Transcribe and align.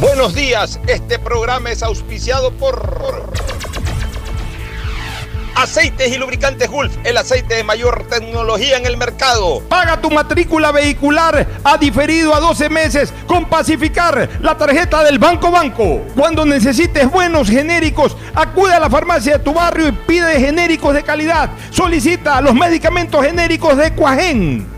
Buenos 0.00 0.32
días, 0.32 0.78
este 0.86 1.18
programa 1.18 1.72
es 1.72 1.82
auspiciado 1.82 2.52
por 2.52 3.32
Aceites 5.56 6.12
y 6.12 6.18
lubricantes 6.18 6.70
Gulf, 6.70 6.96
el 7.02 7.16
aceite 7.16 7.56
de 7.56 7.64
mayor 7.64 8.06
tecnología 8.08 8.76
en 8.76 8.86
el 8.86 8.96
mercado. 8.96 9.60
Paga 9.68 10.00
tu 10.00 10.08
matrícula 10.08 10.70
vehicular 10.70 11.48
a 11.64 11.76
diferido 11.78 12.32
a 12.32 12.38
12 12.38 12.68
meses 12.68 13.12
con 13.26 13.46
Pacificar, 13.46 14.28
la 14.40 14.56
tarjeta 14.56 15.02
del 15.02 15.18
Banco 15.18 15.50
Banco. 15.50 16.02
Cuando 16.14 16.46
necesites 16.46 17.10
buenos 17.10 17.48
genéricos, 17.50 18.16
acude 18.36 18.74
a 18.74 18.78
la 18.78 18.88
farmacia 18.88 19.38
de 19.38 19.44
tu 19.44 19.52
barrio 19.52 19.88
y 19.88 19.92
pide 19.92 20.38
genéricos 20.38 20.94
de 20.94 21.02
calidad. 21.02 21.50
Solicita 21.70 22.40
los 22.40 22.54
medicamentos 22.54 23.26
genéricos 23.26 23.76
de 23.76 23.92
Cuajén. 23.94 24.77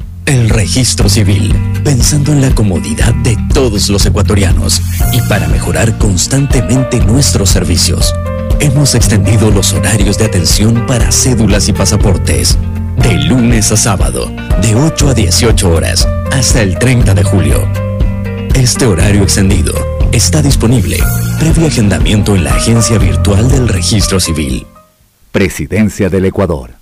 El 0.25 0.49
registro 0.49 1.09
civil, 1.09 1.53
pensando 1.83 2.31
en 2.31 2.41
la 2.41 2.53
comodidad 2.53 3.13
de 3.15 3.37
todos 3.53 3.89
los 3.89 4.05
ecuatorianos 4.05 4.81
y 5.13 5.21
para 5.27 5.47
mejorar 5.47 5.97
constantemente 5.97 6.99
nuestros 6.99 7.49
servicios. 7.49 8.13
Hemos 8.59 8.95
extendido 8.95 9.51
los 9.51 9.73
horarios 9.73 10.17
de 10.17 10.25
atención 10.25 10.85
para 10.85 11.11
cédulas 11.11 11.67
y 11.67 11.73
pasaportes. 11.73 12.57
De 12.97 13.15
lunes 13.15 13.71
a 13.71 13.77
sábado, 13.77 14.31
de 14.61 14.75
8 14.75 15.09
a 15.09 15.13
18 15.13 15.69
horas, 15.69 16.07
hasta 16.31 16.61
el 16.61 16.77
30 16.77 17.13
de 17.13 17.23
julio. 17.23 17.67
Este 18.53 18.85
horario 18.85 19.23
extendido 19.23 19.73
está 20.11 20.41
disponible 20.41 20.97
previo 21.39 21.67
agendamiento 21.67 22.35
en 22.35 22.43
la 22.43 22.53
agencia 22.53 22.99
virtual 22.99 23.49
del 23.49 23.67
registro 23.67 24.19
civil. 24.19 24.67
Presidencia 25.31 26.07
del 26.09 26.25
Ecuador. 26.25 26.80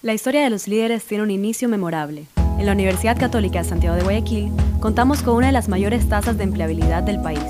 La 0.00 0.14
historia 0.14 0.44
de 0.44 0.50
los 0.50 0.68
líderes 0.68 1.04
tiene 1.04 1.24
un 1.24 1.32
inicio 1.32 1.68
memorable. 1.68 2.26
En 2.56 2.66
la 2.66 2.72
Universidad 2.72 3.18
Católica 3.18 3.60
de 3.60 3.68
Santiago 3.68 3.96
de 3.96 4.04
Guayaquil 4.04 4.52
contamos 4.78 5.24
con 5.24 5.34
una 5.34 5.48
de 5.48 5.52
las 5.52 5.68
mayores 5.68 6.08
tasas 6.08 6.38
de 6.38 6.44
empleabilidad 6.44 7.02
del 7.02 7.20
país, 7.20 7.42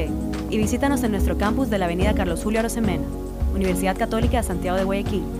y 0.50 0.58
visítanos 0.58 1.02
en 1.04 1.12
nuestro 1.12 1.38
campus 1.38 1.70
de 1.70 1.78
la 1.78 1.86
Avenida 1.86 2.12
Carlos 2.12 2.42
Julio 2.42 2.60
Arosemena, 2.60 3.04
Universidad 3.54 3.96
Católica 3.96 4.36
de 4.36 4.42
Santiago 4.42 4.76
de 4.76 4.84
Guayaquil. 4.84 5.39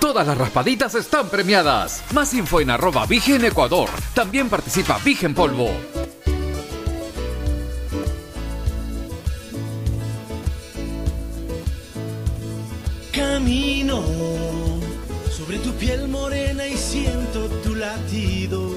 Todas 0.00 0.26
las 0.26 0.38
raspaditas 0.38 0.94
están 0.94 1.28
premiadas. 1.28 2.02
Más 2.12 2.34
info 2.34 2.60
en 2.60 2.70
arroba 2.70 3.06
Vigen 3.06 3.44
Ecuador. 3.44 3.88
También 4.14 4.48
participa 4.48 4.98
Vigen 5.04 5.34
Polvo. 5.34 5.70
Camino 13.12 14.02
sobre 15.30 15.58
tu 15.58 15.72
piel 15.72 16.08
morena 16.08 16.66
y 16.66 16.76
siento 16.76 17.48
tu 17.64 17.74
latido. 17.74 18.70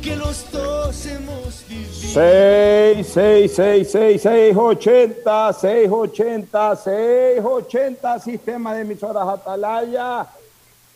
Que 0.00 0.16
los 0.16 0.50
dos 0.50 1.06
hemos 1.06 1.66
vivido. 1.68 2.12
6, 2.14 3.06
6, 3.06 3.52
6, 3.54 3.88
6, 3.90 4.22
6, 4.22 4.56
80, 4.56 5.52
6, 5.52 5.90
80, 5.90 6.76
6, 6.76 7.40
80, 7.44 8.20
sistema 8.20 8.74
de 8.74 8.82
emisoras 8.82 9.28
Atalaya. 9.28 10.26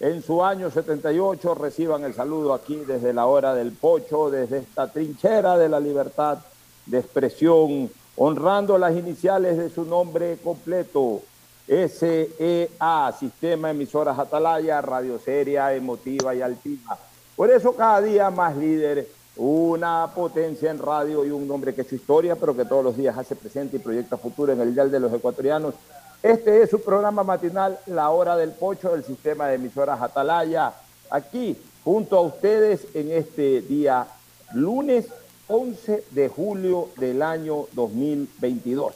En 0.01 0.23
su 0.23 0.45
año 0.45 0.71
78 0.71 1.55
reciban 1.55 2.05
el 2.05 2.15
saludo 2.15 2.55
aquí 2.55 2.77
desde 2.77 3.13
la 3.13 3.27
hora 3.27 3.55
del 3.55 3.73
pocho, 3.73 4.31
desde 4.31 4.59
esta 4.59 4.91
trinchera 4.93 5.59
de 5.59 5.69
la 5.69 5.81
libertad 5.81 6.39
de 6.87 6.99
expresión, 7.01 7.91
honrando 8.17 8.79
las 8.79 8.97
iniciales 8.97 9.59
de 9.59 9.71
su 9.71 9.85
nombre 9.85 10.39
completo. 10.43 11.23
SEA, 11.67 13.13
Sistema 13.19 13.71
Emisoras 13.71 14.19
Atalaya, 14.19 14.81
radio 14.81 15.19
seria, 15.19 15.75
emotiva 15.75 16.35
y 16.35 16.41
altiva. 16.41 16.97
Por 17.39 17.53
eso 17.53 17.73
cada 17.73 18.03
día 18.03 18.31
más 18.31 18.57
líder, 18.57 19.07
una 19.37 20.11
potencia 20.13 20.73
en 20.73 20.81
radio 20.81 21.25
y 21.25 21.31
un 21.31 21.47
nombre 21.47 21.73
que 21.73 21.83
es 21.83 21.87
su 21.87 21.95
historia, 21.95 22.35
pero 22.35 22.57
que 22.57 22.65
todos 22.65 22.83
los 22.83 22.97
días 22.97 23.17
hace 23.17 23.37
presente 23.37 23.77
y 23.77 23.79
proyecta 23.79 24.17
futuro 24.17 24.53
en 24.53 24.61
el 24.61 24.75
Dial 24.75 24.91
de 24.91 24.99
los 24.99 25.13
Ecuatorianos. 25.13 25.75
Este 26.21 26.61
es 26.61 26.71
su 26.71 26.83
programa 26.83 27.23
matinal, 27.23 27.79
La 27.87 28.11
Hora 28.11 28.37
del 28.37 28.51
Pocho, 28.51 28.91
del 28.91 29.05
sistema 29.05 29.47
de 29.47 29.55
emisoras 29.55 30.03
Atalaya, 30.03 30.73
aquí 31.11 31.57
junto 31.85 32.17
a 32.17 32.23
ustedes 32.23 32.89
en 32.93 33.13
este 33.13 33.61
día 33.61 34.09
lunes 34.53 35.07
11 35.47 36.07
de 36.11 36.29
julio 36.29 36.89
del 36.97 37.23
año 37.23 37.67
2022. 37.75 38.95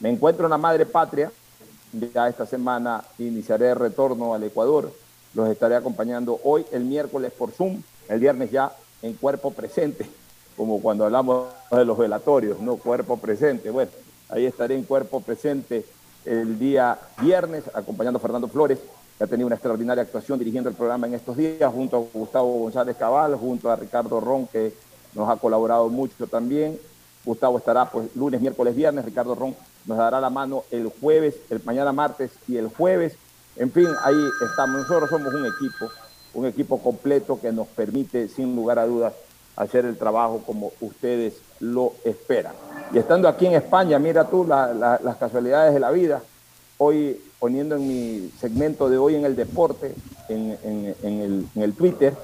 Me 0.00 0.10
encuentro 0.10 0.46
en 0.46 0.50
la 0.50 0.58
madre 0.58 0.86
patria, 0.86 1.30
ya 2.12 2.28
esta 2.28 2.46
semana 2.46 3.04
iniciaré 3.20 3.70
el 3.70 3.76
retorno 3.76 4.34
al 4.34 4.42
Ecuador, 4.42 4.90
los 5.36 5.50
estaré 5.50 5.76
acompañando 5.76 6.40
hoy, 6.44 6.64
el 6.72 6.84
miércoles 6.84 7.30
por 7.30 7.50
Zoom, 7.50 7.82
el 8.08 8.18
viernes 8.18 8.50
ya 8.50 8.72
en 9.02 9.12
cuerpo 9.12 9.50
presente, 9.50 10.06
como 10.56 10.80
cuando 10.80 11.04
hablamos 11.04 11.48
de 11.70 11.84
los 11.84 11.98
velatorios, 11.98 12.58
no 12.58 12.76
cuerpo 12.76 13.18
presente. 13.18 13.70
Bueno, 13.70 13.90
ahí 14.30 14.46
estaré 14.46 14.74
en 14.74 14.84
cuerpo 14.84 15.20
presente 15.20 15.84
el 16.24 16.58
día 16.58 16.98
viernes, 17.20 17.64
acompañando 17.74 18.16
a 18.16 18.22
Fernando 18.22 18.48
Flores, 18.48 18.78
que 19.18 19.24
ha 19.24 19.26
tenido 19.26 19.46
una 19.46 19.56
extraordinaria 19.56 20.02
actuación 20.02 20.38
dirigiendo 20.38 20.70
el 20.70 20.74
programa 20.74 21.06
en 21.06 21.12
estos 21.12 21.36
días, 21.36 21.70
junto 21.70 21.98
a 21.98 22.18
Gustavo 22.18 22.58
González 22.60 22.96
Cabal, 22.96 23.36
junto 23.36 23.70
a 23.70 23.76
Ricardo 23.76 24.18
Ron, 24.20 24.46
que 24.46 24.72
nos 25.14 25.28
ha 25.28 25.36
colaborado 25.36 25.90
mucho 25.90 26.26
también. 26.26 26.78
Gustavo 27.26 27.58
estará 27.58 27.90
pues 27.90 28.08
lunes, 28.16 28.40
miércoles, 28.40 28.74
viernes, 28.74 29.04
Ricardo 29.04 29.34
Ron 29.34 29.54
nos 29.84 29.98
dará 29.98 30.20
la 30.20 30.30
mano 30.30 30.64
el 30.70 30.90
jueves, 31.00 31.36
el 31.50 31.62
mañana 31.64 31.92
martes 31.92 32.30
y 32.48 32.56
el 32.56 32.68
jueves. 32.68 33.16
En 33.56 33.70
fin, 33.70 33.88
ahí 34.02 34.16
estamos. 34.48 34.82
Nosotros 34.82 35.08
somos 35.10 35.32
un 35.32 35.46
equipo, 35.46 35.90
un 36.34 36.46
equipo 36.46 36.78
completo 36.78 37.40
que 37.40 37.52
nos 37.52 37.66
permite, 37.68 38.28
sin 38.28 38.54
lugar 38.54 38.78
a 38.78 38.86
dudas, 38.86 39.14
hacer 39.56 39.86
el 39.86 39.96
trabajo 39.96 40.42
como 40.44 40.72
ustedes 40.80 41.34
lo 41.60 41.94
esperan. 42.04 42.52
Y 42.92 42.98
estando 42.98 43.28
aquí 43.28 43.46
en 43.46 43.54
España, 43.54 43.98
mira 43.98 44.28
tú 44.28 44.44
las 44.44 45.16
casualidades 45.16 45.72
de 45.72 45.80
la 45.80 45.90
vida. 45.90 46.22
Hoy 46.78 47.18
poniendo 47.38 47.76
en 47.76 47.88
mi 47.88 48.30
segmento 48.40 48.88
de 48.88 48.98
hoy 48.98 49.14
en 49.14 49.24
el 49.24 49.36
deporte, 49.36 49.94
en, 50.28 51.46
el, 51.54 51.72
Twitter, 51.74 52.14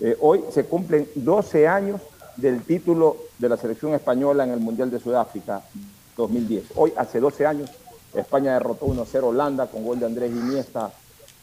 eh, 0.00 0.16
hoy 0.20 0.40
se 0.50 0.64
cumplen 0.64 1.08
12 1.14 1.68
años 1.68 2.00
del 2.36 2.62
título 2.62 3.16
de 3.38 3.48
la 3.48 3.56
selección 3.56 3.92
española 3.94 4.44
en 4.44 4.50
el 4.50 4.60
Mundial 4.60 4.90
de 4.90 5.00
Sudáfrica 5.00 5.62
2010. 6.16 6.64
Hoy, 6.76 6.92
hace 6.96 7.20
12 7.20 7.46
años, 7.46 7.70
España 8.14 8.54
derrotó 8.54 8.86
1-0 8.86 9.22
Holanda 9.22 9.66
con 9.66 9.84
gol 9.84 9.98
de 9.98 10.06
Andrés 10.06 10.30
Iniesta 10.30 10.90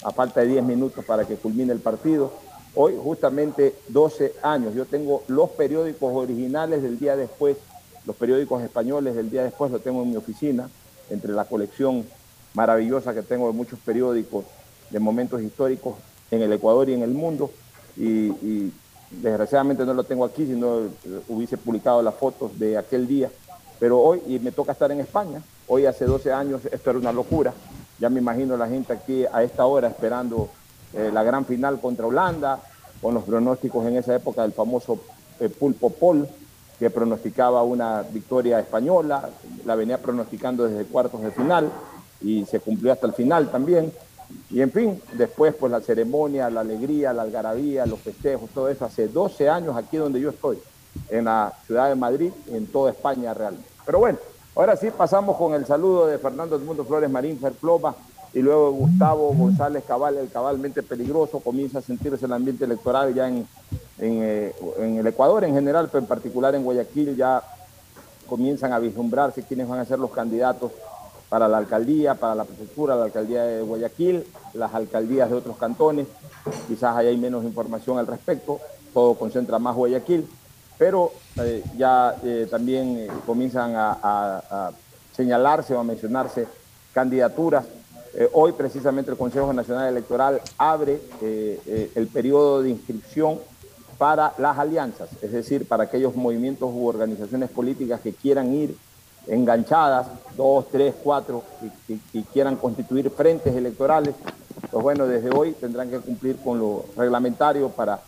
a 0.03 0.11
falta 0.11 0.41
de 0.41 0.47
10 0.47 0.63
minutos 0.63 1.03
para 1.05 1.25
que 1.25 1.35
culmine 1.35 1.73
el 1.73 1.79
partido. 1.79 2.31
Hoy, 2.75 2.93
justamente 3.01 3.75
12 3.87 4.35
años, 4.43 4.75
yo 4.75 4.85
tengo 4.85 5.23
los 5.27 5.49
periódicos 5.49 6.13
originales 6.15 6.83
del 6.83 6.99
día 6.99 7.15
después, 7.15 7.57
los 8.05 8.15
periódicos 8.15 8.61
españoles 8.63 9.15
del 9.15 9.29
día 9.29 9.43
después, 9.43 9.71
lo 9.71 9.79
tengo 9.79 10.03
en 10.03 10.11
mi 10.11 10.15
oficina, 10.15 10.69
entre 11.09 11.33
la 11.33 11.45
colección 11.45 12.05
maravillosa 12.53 13.13
que 13.13 13.23
tengo 13.23 13.47
de 13.47 13.53
muchos 13.53 13.79
periódicos 13.79 14.45
de 14.89 14.99
momentos 14.99 15.41
históricos 15.41 15.95
en 16.31 16.41
el 16.41 16.53
Ecuador 16.53 16.89
y 16.89 16.93
en 16.93 17.01
el 17.01 17.11
mundo. 17.11 17.51
Y, 17.97 18.71
desgraciadamente 19.11 19.85
no 19.85 19.95
lo 19.95 20.03
tengo 20.03 20.23
aquí, 20.23 20.45
sino 20.45 20.81
hubiese 21.27 21.57
publicado 21.57 22.03
las 22.03 22.13
fotos 22.13 22.57
de 22.59 22.77
aquel 22.77 23.07
día. 23.07 23.31
Pero 23.79 23.99
hoy, 23.99 24.21
y 24.27 24.39
me 24.39 24.51
toca 24.51 24.73
estar 24.73 24.91
en 24.91 24.99
España, 24.99 25.41
hoy 25.67 25.85
hace 25.85 26.05
12 26.05 26.33
años 26.33 26.61
esto 26.71 26.89
era 26.89 26.99
una 26.99 27.11
locura. 27.11 27.53
Ya 27.99 28.09
me 28.09 28.19
imagino 28.19 28.57
la 28.57 28.67
gente 28.67 28.93
aquí 28.93 29.25
a 29.31 29.43
esta 29.43 29.65
hora 29.65 29.87
esperando 29.87 30.49
eh, 30.93 31.11
la 31.13 31.23
gran 31.23 31.45
final 31.45 31.79
contra 31.79 32.07
Holanda, 32.07 32.59
con 33.01 33.13
los 33.13 33.23
pronósticos 33.23 33.85
en 33.85 33.97
esa 33.97 34.15
época 34.15 34.41
del 34.41 34.51
famoso 34.51 34.99
eh, 35.39 35.49
Pulpo 35.49 35.89
Pol, 35.89 36.27
que 36.77 36.89
pronosticaba 36.89 37.63
una 37.63 38.03
victoria 38.03 38.59
española, 38.59 39.29
la 39.65 39.75
venía 39.75 39.97
pronosticando 39.97 40.67
desde 40.67 40.89
cuartos 40.89 41.21
de 41.21 41.31
final 41.31 41.69
y 42.21 42.45
se 42.45 42.59
cumplió 42.59 42.91
hasta 42.91 43.07
el 43.07 43.13
final 43.13 43.49
también. 43.49 43.91
Y 44.49 44.61
en 44.61 44.71
fin, 44.71 45.01
después 45.13 45.53
pues 45.55 45.71
la 45.71 45.81
ceremonia, 45.81 46.49
la 46.49 46.61
alegría, 46.61 47.13
la 47.13 47.23
algarabía, 47.23 47.85
los 47.85 47.99
festejos, 47.99 48.49
todo 48.51 48.69
eso, 48.69 48.85
hace 48.85 49.07
12 49.07 49.49
años 49.49 49.75
aquí 49.75 49.97
donde 49.97 50.19
yo 50.19 50.29
estoy, 50.29 50.59
en 51.09 51.25
la 51.25 51.53
ciudad 51.65 51.89
de 51.89 51.95
Madrid, 51.95 52.31
en 52.47 52.67
toda 52.67 52.91
España 52.91 53.33
realmente. 53.33 53.67
Pero 53.85 53.99
bueno, 53.99 54.19
ahora 54.55 54.75
sí 54.75 54.89
pasamos 54.95 55.37
con 55.37 55.53
el 55.53 55.65
saludo 55.65 56.07
de 56.07 56.17
Fernando 56.17 56.55
Edmundo 56.55 56.85
Flores 56.85 57.09
Marín 57.09 57.39
Ferploma 57.39 57.95
y 58.33 58.39
luego 58.39 58.71
Gustavo 58.71 59.33
González 59.33 59.83
Cabal, 59.87 60.17
el 60.17 60.29
cabalmente 60.29 60.83
peligroso, 60.83 61.39
comienza 61.39 61.79
a 61.79 61.81
sentirse 61.81 62.25
el 62.25 62.33
ambiente 62.33 62.65
electoral 62.65 63.13
ya 63.13 63.27
en, 63.27 63.47
eh, 63.97 64.55
en, 64.77 64.97
el 64.97 65.07
Ecuador 65.07 65.43
en 65.43 65.53
general, 65.53 65.87
pero 65.87 65.99
en 65.99 66.07
particular 66.07 66.53
en 66.53 66.63
Guayaquil 66.63 67.15
ya 67.15 67.41
comienzan 68.27 68.71
a 68.71 68.79
vislumbrarse 68.79 69.43
quiénes 69.43 69.67
van 69.67 69.79
a 69.79 69.85
ser 69.85 69.97
los 69.97 70.11
candidatos 70.11 70.71
para 71.27 71.47
la 71.47 71.57
alcaldía, 71.57 72.15
para 72.15 72.35
la 72.35 72.43
prefectura, 72.43 72.95
la 72.95 73.05
alcaldía 73.05 73.43
de 73.43 73.61
Guayaquil, 73.61 74.25
las 74.53 74.73
alcaldías 74.73 75.29
de 75.29 75.35
otros 75.35 75.57
cantones. 75.57 76.07
Quizás 76.67 76.95
ahí 76.95 77.07
hay 77.07 77.17
menos 77.17 77.43
información 77.43 77.97
al 77.97 78.07
respecto, 78.07 78.59
todo 78.93 79.15
concentra 79.15 79.59
más 79.59 79.75
Guayaquil, 79.75 80.27
pero 80.79 81.11
eh, 81.35 81.61
ya 81.77 82.15
eh, 82.23 82.47
también 82.49 82.97
eh, 82.97 83.07
comienzan 83.25 83.73
a, 83.75 84.71
señalarse 85.13 85.75
o 85.75 85.79
a 85.79 85.83
mencionarse 85.83 86.47
candidaturas. 86.93 87.65
hoy 88.31 88.53
precisamente 88.53 89.11
el 89.11 89.17
Consejo 89.17 89.51
Nacional 89.51 89.89
Electoral 89.89 90.41
abre 90.57 91.01
el 91.21 92.07
periodo 92.07 92.63
de 92.63 92.69
inscripción 92.69 93.37
para 93.97 94.33
las 94.37 94.57
alianzas, 94.57 95.09
es 95.21 95.33
decir, 95.33 95.67
para 95.67 95.83
aquellos 95.83 96.15
movimientos 96.15 96.69
u 96.73 96.87
organizaciones 96.87 97.49
políticas 97.49 97.99
que 97.99 98.13
quieran 98.13 98.53
ir 98.53 98.77
enganchadas, 99.27 100.07
dos, 100.37 100.69
tres, 100.71 100.95
cuatro, 101.03 101.43
y, 102.13 102.23
quieran 102.31 102.55
constituir 102.55 103.09
frentes 103.09 103.53
electorales, 103.53 104.15
pues 104.71 104.81
bueno, 104.81 105.05
desde 105.05 105.31
hoy 105.31 105.51
tendrán 105.51 105.89
que 105.89 105.99
cumplir 105.99 106.37
con 106.37 106.59
lo 106.59 106.85
reglamentario 106.95 107.67
para 107.67 107.99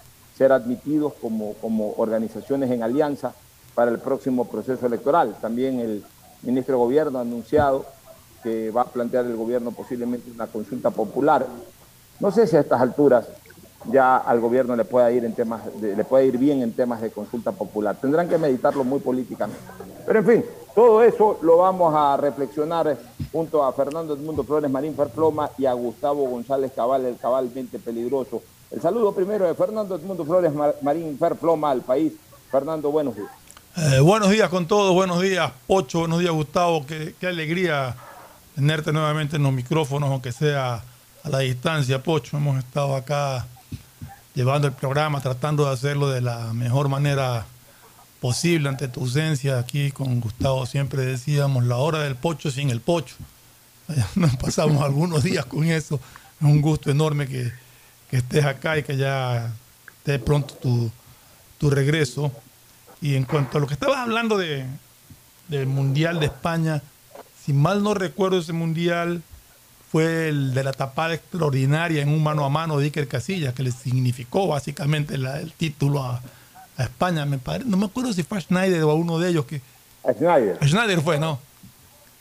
ser 0.41 0.53
admitidos 0.53 1.13
como, 1.21 1.53
como 1.61 1.93
organizaciones 1.97 2.71
en 2.71 2.81
alianza 2.81 3.31
para 3.75 3.91
el 3.91 3.99
próximo 3.99 4.45
proceso 4.45 4.87
electoral. 4.87 5.35
También 5.39 5.79
el 5.79 6.03
ministro 6.41 6.73
de 6.73 6.83
Gobierno 6.83 7.19
ha 7.19 7.21
anunciado 7.21 7.85
que 8.41 8.71
va 8.71 8.81
a 8.81 8.85
plantear 8.85 9.25
el 9.27 9.35
gobierno 9.35 9.69
posiblemente 9.71 10.31
una 10.31 10.47
consulta 10.47 10.89
popular. 10.89 11.45
No 12.19 12.31
sé 12.31 12.47
si 12.47 12.55
a 12.55 12.61
estas 12.61 12.81
alturas 12.81 13.27
ya 13.91 14.17
al 14.17 14.39
gobierno 14.39 14.75
le 14.75 14.83
pueda 14.83 15.11
ir 15.11 15.25
en 15.25 15.35
temas 15.35 15.61
le 15.79 16.03
puede 16.05 16.25
ir 16.25 16.39
bien 16.39 16.63
en 16.63 16.73
temas 16.73 17.01
de 17.01 17.11
consulta 17.11 17.51
popular. 17.51 17.97
Tendrán 18.01 18.27
que 18.27 18.39
meditarlo 18.39 18.83
muy 18.83 18.99
políticamente. 18.99 19.61
Pero 20.07 20.19
en 20.19 20.25
fin, 20.25 20.45
todo 20.73 21.03
eso 21.03 21.37
lo 21.43 21.57
vamos 21.57 21.93
a 21.95 22.17
reflexionar 22.17 22.97
junto 23.31 23.63
a 23.63 23.71
Fernando 23.73 24.15
Edmundo 24.15 24.43
Flores 24.43 24.71
Marín 24.71 24.95
Ferploma 24.95 25.51
y 25.59 25.67
a 25.67 25.73
Gustavo 25.73 26.27
González 26.27 26.71
Cabal, 26.75 27.05
el 27.05 27.17
cabalmente 27.17 27.77
peligroso. 27.77 28.41
El 28.71 28.81
saludo 28.81 29.13
primero 29.13 29.45
de 29.45 29.53
Fernando 29.53 29.95
Edmundo 29.95 30.23
Flores 30.23 30.53
Marín 30.81 31.17
Ferploma 31.19 31.71
al 31.71 31.81
país. 31.81 32.13
Fernando, 32.49 32.89
buenos 32.89 33.15
días. 33.15 33.29
Eh, 33.75 33.99
buenos 33.99 34.29
días 34.29 34.49
con 34.49 34.65
todos, 34.65 34.93
buenos 34.93 35.21
días 35.21 35.51
Pocho, 35.65 35.99
buenos 35.99 36.19
días 36.19 36.33
Gustavo, 36.33 36.85
qué, 36.85 37.15
qué 37.17 37.27
alegría 37.27 37.95
tenerte 38.53 38.91
nuevamente 38.91 39.37
en 39.37 39.43
los 39.43 39.53
micrófonos, 39.53 40.09
aunque 40.09 40.33
sea 40.33 40.83
a 41.23 41.29
la 41.29 41.39
distancia, 41.39 42.01
Pocho. 42.01 42.37
Hemos 42.37 42.59
estado 42.59 42.95
acá 42.95 43.45
llevando 44.35 44.67
el 44.67 44.73
programa, 44.73 45.19
tratando 45.19 45.65
de 45.65 45.71
hacerlo 45.71 46.09
de 46.09 46.21
la 46.21 46.53
mejor 46.53 46.87
manera 46.87 47.45
posible 48.21 48.69
ante 48.69 48.87
tu 48.87 49.01
ausencia. 49.01 49.59
Aquí 49.59 49.91
con 49.91 50.21
Gustavo 50.21 50.65
siempre 50.65 51.05
decíamos 51.05 51.65
la 51.65 51.75
hora 51.75 51.99
del 51.99 52.15
pocho 52.15 52.51
sin 52.51 52.69
el 52.69 52.79
pocho. 52.79 53.15
Nos 54.15 54.37
pasamos 54.37 54.81
algunos 54.81 55.23
días 55.23 55.45
con 55.45 55.65
eso. 55.65 55.95
Es 56.39 56.47
un 56.47 56.61
gusto 56.61 56.89
enorme 56.89 57.27
que, 57.27 57.51
estés 58.17 58.45
acá 58.45 58.77
y 58.77 58.83
que 58.83 58.97
ya 58.97 59.51
esté 59.97 60.19
pronto 60.19 60.53
tu, 60.55 60.91
tu, 61.57 61.69
regreso. 61.69 62.31
Y 63.01 63.15
en 63.15 63.23
cuanto 63.25 63.57
a 63.57 63.61
lo 63.61 63.67
que 63.67 63.73
estabas 63.73 63.97
hablando 63.97 64.37
de, 64.37 64.65
del 65.47 65.65
Mundial 65.67 66.19
de 66.19 66.27
España, 66.27 66.81
si 67.43 67.53
mal 67.53 67.81
no 67.83 67.93
recuerdo 67.93 68.39
ese 68.39 68.53
Mundial 68.53 69.21
fue 69.91 70.29
el 70.29 70.53
de 70.53 70.63
la 70.63 70.71
tapada 70.71 71.13
extraordinaria 71.15 72.01
en 72.01 72.09
un 72.09 72.23
mano 72.23 72.45
a 72.45 72.49
mano 72.49 72.77
de 72.77 72.85
Iker 72.85 73.07
Casillas, 73.07 73.53
que 73.53 73.63
le 73.63 73.71
significó 73.71 74.47
básicamente 74.47 75.17
la- 75.17 75.39
el 75.39 75.51
título 75.51 76.03
a, 76.03 76.21
a 76.77 76.83
España. 76.83 77.25
Me 77.25 77.37
pare- 77.39 77.65
no 77.65 77.75
me 77.77 77.85
acuerdo 77.87 78.13
si 78.13 78.23
fue 78.23 78.37
a 78.37 78.41
Schneider 78.41 78.83
o 78.83 78.91
a 78.91 78.93
uno 78.93 79.19
de 79.19 79.29
ellos 79.29 79.45
que. 79.45 79.61
A 80.07 80.13
Schneider. 80.13 80.57
A 80.61 80.67
Schneider 80.67 81.01
fue, 81.01 81.19
¿no? 81.19 81.39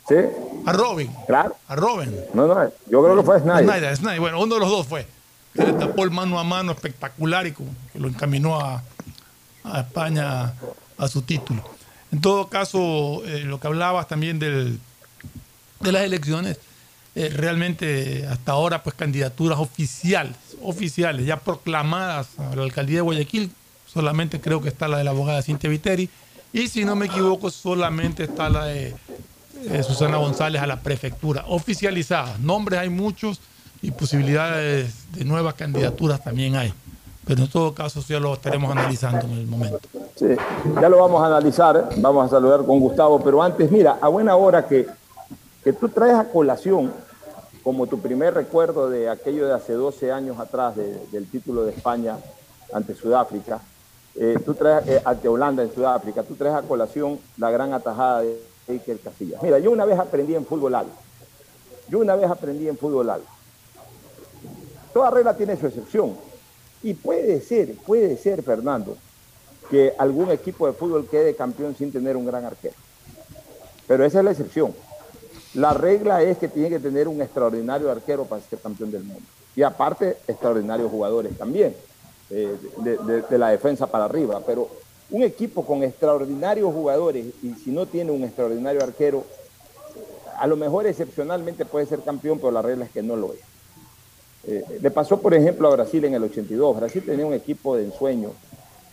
Sí. 0.09 0.17
A 0.67 0.73
Robin. 0.73 1.11
Claro. 1.29 1.57
A 1.69 1.77
Robin. 1.77 2.13
No, 2.35 2.47
no, 2.49 2.55
yo 2.91 3.03
creo 3.05 3.17
que 3.17 3.23
fue 3.23 3.39
Schneider. 3.39 3.65
Schneider, 3.65 3.97
Schneider. 3.97 4.21
Bueno, 4.21 4.41
uno 4.41 4.55
de 4.55 4.61
los 4.61 4.71
dos 4.71 4.87
fue. 4.87 5.07
Que 5.55 5.65
le 5.65 5.73
tapó 5.73 6.05
el 6.05 6.11
mano 6.11 6.39
a 6.39 6.45
mano 6.45 6.73
espectacular 6.73 7.47
y 7.47 7.53
que 7.53 7.65
lo 7.99 8.09
encaminó 8.09 8.61
a, 8.61 8.83
a 9.65 9.81
España 9.81 10.55
a 10.97 11.09
su 11.09 11.23
título. 11.23 11.65
En 12.13 12.21
todo 12.21 12.49
caso, 12.49 13.23
eh, 13.25 13.41
lo 13.45 13.59
que 13.59 13.67
hablabas 13.67 14.09
también 14.09 14.39
del, 14.39 14.79
de 15.81 15.93
las 15.93 16.03
elecciones, 16.03 16.59
eh, 17.15 17.29
realmente 17.35 18.27
hasta 18.27 18.53
ahora, 18.53 18.83
pues 18.83 18.95
candidaturas 18.95 19.59
oficiales, 19.59 20.37
oficiales, 20.63 21.27
ya 21.27 21.39
proclamadas 21.39 22.39
a 22.39 22.55
la 22.55 22.63
alcaldía 22.63 22.97
de 22.97 23.03
Guayaquil, 23.03 23.51
solamente 23.87 24.41
creo 24.41 24.61
que 24.61 24.69
está 24.69 24.89
la 24.89 24.99
de 24.99 25.05
la 25.05 25.11
abogada 25.11 25.43
Cintia 25.43 25.71
Viteri, 25.71 26.09
y 26.53 26.69
si 26.69 26.85
no 26.85 26.97
me 26.97 27.07
equivoco, 27.07 27.51
solamente 27.51 28.25
está 28.25 28.49
la 28.49 28.65
de 28.65 28.95
eh, 29.69 29.83
Susana 29.83 30.17
González 30.17 30.61
a 30.61 30.67
la 30.67 30.81
prefectura, 30.81 31.45
oficializadas. 31.47 32.41
Nombres 32.41 32.81
hay 32.81 32.89
muchos 32.89 33.41
y 33.83 33.91
posibilidades 33.93 35.13
de 35.13 35.25
nuevas 35.25 35.55
candidaturas 35.55 36.23
también 36.23 36.57
hay. 36.57 36.73
Pero 37.27 37.43
en 37.45 37.49
todo 37.51 37.75
caso, 37.75 38.01
ya 38.09 38.19
lo 38.19 38.35
estaremos 38.35 38.71
analizando 38.73 39.27
en 39.27 39.33
el 39.33 39.47
momento. 39.47 39.79
Sí, 40.17 40.27
ya 40.81 40.89
lo 40.89 40.99
vamos 40.99 41.23
a 41.23 41.27
analizar, 41.27 41.89
vamos 41.99 42.27
a 42.27 42.29
saludar 42.31 42.65
con 42.65 42.81
Gustavo, 42.81 43.21
pero 43.23 43.43
antes, 43.43 43.71
mira, 43.71 43.99
a 44.01 44.09
buena 44.09 44.35
hora 44.37 44.67
que, 44.67 44.87
que 45.63 45.73
tú 45.73 45.89
traes 45.89 46.15
a 46.15 46.25
colación 46.29 46.93
como 47.63 47.87
tu 47.87 48.01
primer 48.01 48.35
recuerdo 48.35 48.89
de 48.91 49.09
aquello 49.09 49.47
de 49.47 49.55
hace 49.55 49.75
12 49.75 50.11
años 50.11 50.39
atrás 50.41 50.75
de- 50.77 50.99
del 51.13 51.27
título 51.31 51.65
de 51.65 51.73
España 51.73 52.17
ante 52.73 52.95
Sudáfrica, 52.95 53.61
eh, 54.17 54.37
tú 54.45 54.55
traes 54.55 54.89
eh, 54.89 55.03
ante 55.05 55.29
Holanda 55.29 55.63
en 55.63 55.73
Sudáfrica, 55.73 56.23
tú 56.23 56.35
traes 56.35 56.55
a 56.57 56.63
colación 56.63 57.19
la 57.37 57.51
gran 57.51 57.73
atajada 57.75 58.23
de 58.23 58.41
Iker 58.69 58.99
Casillas. 58.99 59.43
Mira, 59.43 59.59
yo 59.59 59.71
una 59.71 59.85
vez 59.85 59.99
aprendí 59.99 60.35
en 60.35 60.47
fútbol 60.47 60.75
algo. 60.75 60.93
Yo 61.89 61.99
una 61.99 62.17
vez 62.17 62.31
aprendí 62.31 62.67
en 62.69 62.79
fútbol 62.79 63.11
algo. 63.11 63.27
Toda 64.93 65.11
regla 65.11 65.37
tiene 65.37 65.57
su 65.57 65.67
excepción. 65.67 66.17
Y 66.83 66.95
puede 66.95 67.41
ser, 67.41 67.75
puede 67.87 68.17
ser, 68.17 68.43
Fernando, 68.43 68.97
que 69.71 69.93
algún 69.99 70.31
equipo 70.31 70.67
de 70.67 70.73
fútbol 70.73 71.07
quede 71.09 71.35
campeón 71.37 71.75
sin 71.77 71.93
tener 71.93 72.17
un 72.17 72.27
gran 72.27 72.45
arquero. 72.45 72.75
Pero 73.87 74.05
esa 74.05 74.19
es 74.19 74.25
la 74.25 74.31
excepción. 74.31 74.75
La 75.55 75.75
regla 75.75 76.23
es 76.23 76.39
que 76.39 76.49
tiene 76.49 76.69
que 76.71 76.79
tener 76.79 77.09
un 77.09 77.21
extraordinario 77.21 77.91
arquero 77.91 78.25
para 78.25 78.41
ser 78.43 78.59
campeón 78.61 78.91
del 78.91 79.05
mundo. 79.05 79.23
Y 79.57 79.63
aparte, 79.63 80.17
extraordinarios 80.29 80.91
jugadores 80.91 81.37
también, 81.37 81.75
eh, 82.31 82.57
de, 82.79 82.97
de- 82.99 83.23
de 83.23 83.39
la 83.39 83.49
defensa 83.51 83.87
para 83.89 84.05
arriba. 84.05 84.41
Pero 84.47 84.69
un 85.11 85.23
equipo 85.25 85.67
con 85.67 85.83
extraordinarios 85.83 86.73
jugadores 86.73 87.27
y 87.43 87.53
si 87.55 87.71
no 87.73 87.85
tiene 87.87 88.13
un 88.13 88.23
extraordinario 88.23 88.83
arquero, 88.83 89.25
a 90.39 90.47
lo 90.47 90.57
mejor 90.57 90.87
excepcionalmente 90.87 91.65
puede 91.65 91.87
ser 91.87 92.01
campeón, 92.01 92.39
pero 92.39 92.53
la 92.53 92.63
regla 92.63 92.85
es 92.85 92.91
que 92.93 93.03
no 93.03 93.17
lo 93.17 93.33
es. 93.35 93.41
Eh, 94.47 94.65
le 94.81 94.91
pasó, 94.91 95.21
por 95.21 95.35
ejemplo, 95.35 95.69
a 95.69 95.73
Brasil 95.77 96.05
en 96.05 96.15
el 96.15 96.23
82. 96.25 96.77
Brasil 96.77 97.03
tenía 97.05 97.27
un 97.27 97.35
equipo 97.35 97.77
de 97.77 97.85
ensueño. 97.85 98.31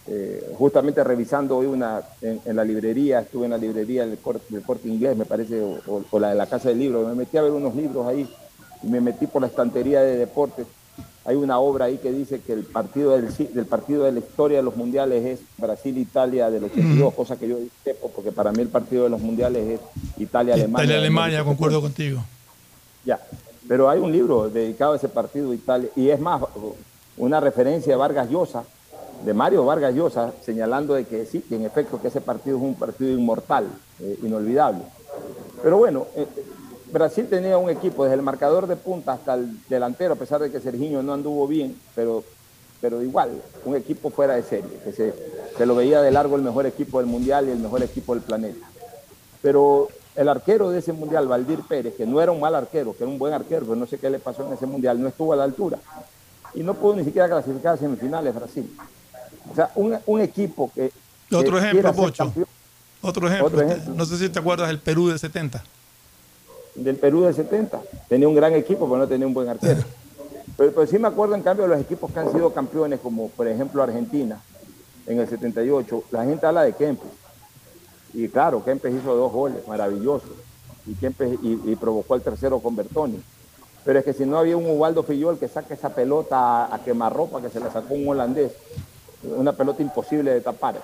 Eh, 0.09 0.53
justamente 0.57 1.03
revisando 1.03 1.57
hoy 1.57 1.65
una 1.65 2.01
en, 2.21 2.39
en 2.45 2.55
la 2.55 2.63
librería, 2.63 3.19
estuve 3.19 3.45
en 3.45 3.51
la 3.51 3.57
librería 3.57 4.05
del 4.05 4.17
corte, 4.19 4.45
del 4.49 4.61
corte 4.63 4.87
inglés, 4.87 5.17
me 5.17 5.25
parece, 5.25 5.61
o, 5.61 5.79
o- 5.87 6.03
o 6.09 6.19
la 6.19 6.29
de 6.29 6.35
la 6.35 6.47
casa 6.47 6.69
del 6.69 6.79
libro. 6.79 7.05
Me 7.07 7.13
metí 7.15 7.37
a 7.37 7.41
ver 7.41 7.51
unos 7.51 7.75
libros 7.75 8.07
ahí 8.07 8.27
y 8.83 8.87
me 8.87 9.01
metí 9.01 9.27
por 9.27 9.41
la 9.41 9.47
estantería 9.49 10.01
de 10.01 10.15
deportes. 10.17 10.65
Hay 11.25 11.35
una 11.35 11.59
obra 11.59 11.85
ahí 11.85 11.97
que 11.97 12.09
dice 12.09 12.39
que 12.39 12.53
el 12.53 12.63
partido 12.63 13.11
del, 13.11 13.27
del 13.53 13.65
partido 13.65 14.05
de 14.05 14.13
la 14.13 14.19
historia 14.19 14.57
de 14.59 14.63
los 14.63 14.77
mundiales 14.77 15.25
es 15.25 15.39
Brasil-Italia 15.57 16.49
del 16.49 16.63
82, 16.63 17.13
cosa 17.13 17.35
que 17.37 17.49
yo 17.49 17.57
sepo, 17.83 18.09
porque 18.15 18.31
para 18.31 18.53
mí 18.53 18.61
el 18.61 18.69
partido 18.69 19.03
de 19.03 19.09
los 19.09 19.19
mundiales 19.19 19.67
es 19.67 19.79
Italia-Alemania. 20.21 20.85
Italia-Alemania, 20.85 21.43
concuerdo 21.43 21.81
contigo. 21.81 22.23
Ya, 23.03 23.19
pero 23.67 23.89
hay 23.89 23.99
un 23.99 24.11
libro 24.11 24.49
dedicado 24.49 24.93
a 24.93 24.95
ese 24.95 25.09
partido 25.09 25.53
Italia, 25.53 25.89
y 25.95 26.09
es 26.09 26.19
más, 26.19 26.41
una 27.17 27.39
referencia 27.39 27.93
de 27.93 27.97
Vargas 27.97 28.29
Llosa, 28.29 28.63
de 29.25 29.33
Mario 29.33 29.65
Vargas 29.65 29.93
Llosa, 29.93 30.31
señalando 30.43 30.93
de 30.93 31.05
que 31.05 31.25
sí, 31.25 31.41
que 31.41 31.55
en 31.55 31.65
efecto 31.65 31.99
que 32.01 32.07
ese 32.07 32.21
partido 32.21 32.57
es 32.57 32.63
un 32.63 32.75
partido 32.75 33.11
inmortal, 33.11 33.67
eh, 33.99 34.19
inolvidable. 34.23 34.83
Pero 35.61 35.77
bueno, 35.77 36.05
eh, 36.15 36.27
Brasil 36.91 37.27
tenía 37.29 37.57
un 37.57 37.69
equipo, 37.69 38.03
desde 38.03 38.15
el 38.15 38.21
marcador 38.21 38.67
de 38.67 38.75
punta 38.75 39.13
hasta 39.13 39.33
el 39.33 39.57
delantero, 39.67 40.13
a 40.13 40.17
pesar 40.17 40.39
de 40.39 40.51
que 40.51 40.59
Serginho 40.59 41.01
no 41.03 41.13
anduvo 41.13 41.47
bien, 41.47 41.75
pero, 41.95 42.23
pero 42.79 43.01
igual, 43.01 43.31
un 43.65 43.75
equipo 43.75 44.09
fuera 44.09 44.35
de 44.35 44.43
serie, 44.43 44.79
que 44.83 44.91
se, 44.91 45.13
se 45.57 45.65
lo 45.65 45.75
veía 45.75 46.01
de 46.01 46.11
largo 46.11 46.35
el 46.35 46.43
mejor 46.43 46.65
equipo 46.65 46.99
del 46.99 47.07
mundial 47.07 47.47
y 47.47 47.51
el 47.51 47.59
mejor 47.59 47.83
equipo 47.83 48.13
del 48.13 48.23
planeta. 48.23 48.65
Pero 49.41 49.89
el 50.17 50.27
arquero 50.29 50.71
de 50.71 50.79
ese 50.79 50.93
mundial, 50.93 51.27
Valdir 51.27 51.59
Pérez, 51.61 51.93
que 51.95 52.05
no 52.05 52.19
era 52.19 52.31
un 52.31 52.39
mal 52.39 52.55
arquero, 52.55 52.97
que 52.97 53.03
era 53.03 53.11
un 53.11 53.19
buen 53.19 53.33
arquero, 53.33 53.61
pero 53.67 53.75
no 53.75 53.85
sé 53.85 53.99
qué 53.99 54.09
le 54.09 54.17
pasó 54.17 54.45
en 54.45 54.53
ese 54.53 54.65
mundial, 54.65 54.99
no 54.99 55.07
estuvo 55.07 55.31
a 55.31 55.35
la 55.35 55.43
altura. 55.43 55.77
Y 56.55 56.63
no 56.63 56.73
pudo 56.73 56.95
ni 56.95 57.03
siquiera 57.03 57.29
clasificar 57.29 57.75
a 57.75 57.77
semifinales 57.77 58.33
Brasil. 58.33 58.75
O 59.51 59.55
sea, 59.55 59.71
un, 59.75 59.95
un 60.07 60.21
equipo 60.21 60.71
que. 60.73 60.91
Otro 61.31 61.59
que 61.59 61.67
ejemplo, 61.67 61.93
Pocho. 61.93 62.33
Otro 63.01 63.27
ejemplo. 63.27 63.47
Otro 63.47 63.61
ejemplo. 63.61 63.93
No 63.93 64.05
sé 64.05 64.17
si 64.17 64.27
te 64.29 64.39
acuerdas 64.39 64.69
del 64.69 64.79
Perú 64.79 65.09
de 65.09 65.19
70. 65.19 65.63
del 66.75 66.95
Perú 66.95 67.21
del 67.21 67.35
70. 67.35 67.79
Tenía 68.09 68.27
un 68.27 68.35
gran 68.35 68.53
equipo, 68.53 68.87
pero 68.87 68.97
no 68.97 69.07
tenía 69.07 69.27
un 69.27 69.33
buen 69.33 69.47
arquero. 69.47 69.83
Pero, 70.57 70.71
pero 70.71 70.87
sí 70.87 70.97
me 70.97 71.07
acuerdo, 71.07 71.35
en 71.35 71.43
cambio, 71.43 71.65
de 71.65 71.69
los 71.69 71.79
equipos 71.79 72.11
que 72.11 72.19
han 72.19 72.31
sido 72.31 72.51
campeones, 72.51 72.99
como 72.99 73.29
por 73.29 73.47
ejemplo 73.47 73.83
Argentina, 73.83 74.41
en 75.05 75.19
el 75.19 75.29
78. 75.29 76.05
La 76.09 76.25
gente 76.25 76.47
habla 76.47 76.63
de 76.63 76.73
Kempes. 76.73 77.11
Y 78.17 78.29
claro, 78.29 78.65
Kempes 78.65 78.95
hizo 78.95 79.15
dos 79.15 79.31
goles, 79.31 79.67
maravillosos. 79.67 80.31
Y 80.87 80.95
Kempes 80.95 81.37
y, 81.43 81.61
y 81.71 81.75
provocó 81.75 82.15
el 82.15 82.23
tercero 82.23 82.59
con 82.59 82.75
Bertoni. 82.75 83.21
Pero 83.85 83.99
es 83.99 84.05
que 84.05 84.13
si 84.13 84.25
no 84.25 84.39
había 84.39 84.57
un 84.57 84.67
Ubaldo 84.67 85.03
Fillol 85.03 85.37
que 85.37 85.47
saque 85.47 85.75
esa 85.75 85.89
pelota 85.89 86.73
a, 86.73 86.79
quemarropa 86.83 87.39
que 87.43 87.49
se 87.49 87.59
la 87.59 87.71
sacó 87.71 87.93
un 87.93 88.09
holandés, 88.09 88.53
una 89.23 89.53
pelota 89.53 89.83
imposible 89.83 90.33
de 90.33 90.41
tapar. 90.41 90.81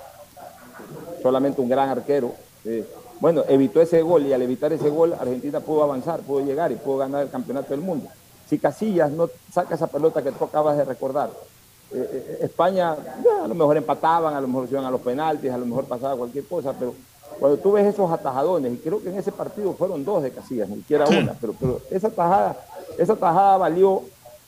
Solamente 1.23 1.59
un 1.59 1.69
gran 1.69 1.89
arquero. 1.89 2.35
eh, 2.65 2.87
bueno, 3.19 3.43
evitó 3.47 3.81
ese 3.81 4.03
gol 4.03 4.27
y 4.27 4.33
al 4.33 4.43
evitar 4.43 4.71
ese 4.71 4.89
gol 4.91 5.13
Argentina 5.13 5.59
pudo 5.59 5.81
avanzar, 5.81 6.19
pudo 6.19 6.45
llegar 6.45 6.71
y 6.71 6.75
pudo 6.75 6.97
ganar 6.99 7.23
el 7.23 7.31
campeonato 7.31 7.71
del 7.71 7.81
mundo. 7.81 8.09
Si 8.47 8.59
Casillas 8.59 9.09
no 9.11 9.27
saca 9.51 9.73
esa 9.73 9.87
pelota 9.87 10.21
que 10.21 10.33
tú 10.33 10.43
acabas 10.43 10.77
de 10.77 10.85
recordar, 10.85 11.31
eh, 11.91 12.09
eh, 12.11 12.37
España 12.43 12.91
a 13.43 13.47
lo 13.47 13.55
mejor 13.55 13.75
empataban, 13.75 14.35
a 14.35 14.41
lo 14.41 14.47
mejor 14.47 14.67
se 14.67 14.73
iban 14.73 14.85
a 14.85 14.91
los 14.91 15.01
penaltis, 15.01 15.51
a 15.51 15.57
lo 15.57 15.65
mejor 15.65 15.85
pasaba 15.85 16.15
cualquier 16.15 16.45
cosa, 16.45 16.73
pero 16.77 16.93
cuando 17.39 17.57
tú 17.57 17.73
ves 17.73 17.85
esos 17.85 18.11
atajadones, 18.11 18.73
y 18.73 18.77
creo 18.77 19.01
que 19.01 19.09
en 19.09 19.17
ese 19.17 19.31
partido 19.31 19.73
fueron 19.73 20.05
dos 20.05 20.23
de 20.23 20.31
Casillas, 20.31 20.69
ni 20.69 20.77
siquiera 20.77 21.05
una, 21.05 21.33
pero, 21.39 21.53
pero 21.59 21.81
esa 21.91 22.09
tajada, 22.09 22.57
esa 22.97 23.15
tajada 23.15 23.57
valió 23.57 24.03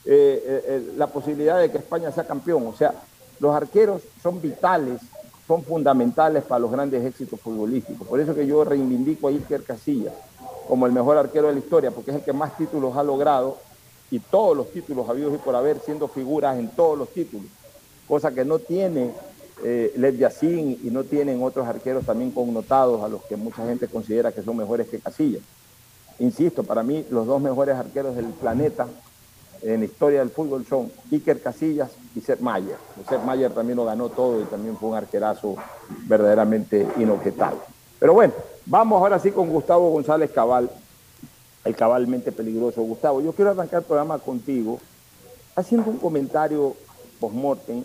eh, 0.06 0.44
eh, 0.46 0.64
eh, 0.68 0.94
la 0.98 1.08
posibilidad 1.08 1.60
de 1.60 1.72
que 1.72 1.80
España 1.80 2.12
sea 2.12 2.26
campeón. 2.26 2.68
O 2.68 2.74
sea, 2.74 2.94
los 3.40 3.56
arqueros 3.56 4.04
son 4.22 4.40
vitales, 4.40 5.02
son 5.48 5.64
fundamentales 5.64 6.44
para 6.44 6.60
los 6.60 6.72
grandes 6.72 7.04
éxitos 7.04 7.40
futbolísticos. 7.40 8.08
Por 8.08 8.20
eso 8.20 8.36
que 8.36 8.46
yo 8.46 8.64
reivindico 8.64 9.28
a 9.28 9.32
Iker 9.32 9.64
Casillas 9.64 10.14
como 10.68 10.86
el 10.86 10.92
mejor 10.92 11.18
arquero 11.18 11.48
de 11.48 11.54
la 11.54 11.60
historia, 11.60 11.92
porque 11.92 12.12
es 12.12 12.18
el 12.18 12.24
que 12.24 12.34
más 12.34 12.56
títulos 12.58 12.96
ha 12.98 13.04
logrado 13.04 13.58
y 14.12 14.20
todos 14.20 14.56
los 14.56 14.72
títulos 14.72 15.10
habidos 15.10 15.34
y 15.34 15.38
por 15.38 15.56
haber 15.56 15.80
siendo 15.80 16.08
figuras 16.08 16.58
en 16.58 16.70
todos 16.70 16.98
los 16.98 17.10
títulos, 17.10 17.48
cosa 18.08 18.32
que 18.32 18.46
no 18.46 18.60
tiene 18.60 19.12
eh, 19.64 20.16
Yassin 20.18 20.80
y 20.84 20.90
no 20.92 21.04
tienen 21.04 21.42
otros 21.42 21.68
arqueros 21.68 22.06
también 22.06 22.32
connotados 22.32 23.04
a 23.04 23.08
los 23.08 23.24
que 23.24 23.36
mucha 23.36 23.66
gente 23.66 23.88
considera 23.88 24.32
que 24.32 24.42
son 24.42 24.58
mejores 24.58 24.88
que 24.88 25.00
Casillas. 25.00 25.42
Insisto, 26.20 26.64
para 26.64 26.84
mí 26.84 27.06
los 27.10 27.28
dos 27.28 27.42
mejores 27.42 27.76
arqueros 27.76 28.16
del 28.16 28.26
planeta 28.28 28.88
en 29.62 29.80
la 29.80 29.86
historia 29.86 30.20
del 30.20 30.30
fútbol 30.30 30.66
son 30.66 30.92
Iker 31.12 31.42
Casillas 31.42 31.92
y 32.16 32.22
Sepp 32.22 32.40
Mayer. 32.42 32.78
Sepp 33.10 33.24
Mayer 33.24 33.52
también 33.52 33.78
lo 33.78 33.86
ganó 33.86 34.10
todo 34.10 34.42
y 34.42 34.46
también 34.46 34.78
fue 34.78 34.90
un 34.90 34.96
arquerazo 34.96 35.56
verdaderamente 36.08 36.88
inobjetable. 36.98 37.60
Pero 38.00 38.14
bueno, 38.14 38.34
vamos 38.66 39.02
ahora 39.02 39.20
sí 39.20 39.32
con 39.32 39.50
Gustavo 39.50 39.90
González 39.90 40.32
Cabal, 40.32 40.70
el 41.64 41.76
cabalmente 41.76 42.32
peligroso. 42.32 42.82
Gustavo, 42.84 43.22
yo 43.22 43.34
quiero 43.34 43.52
arrancar 43.52 43.80
el 43.80 43.86
programa 43.86 44.20
contigo 44.20 44.80
haciendo 45.56 45.90
un 45.90 45.98
comentario 45.98 46.76
post-mortem, 47.20 47.84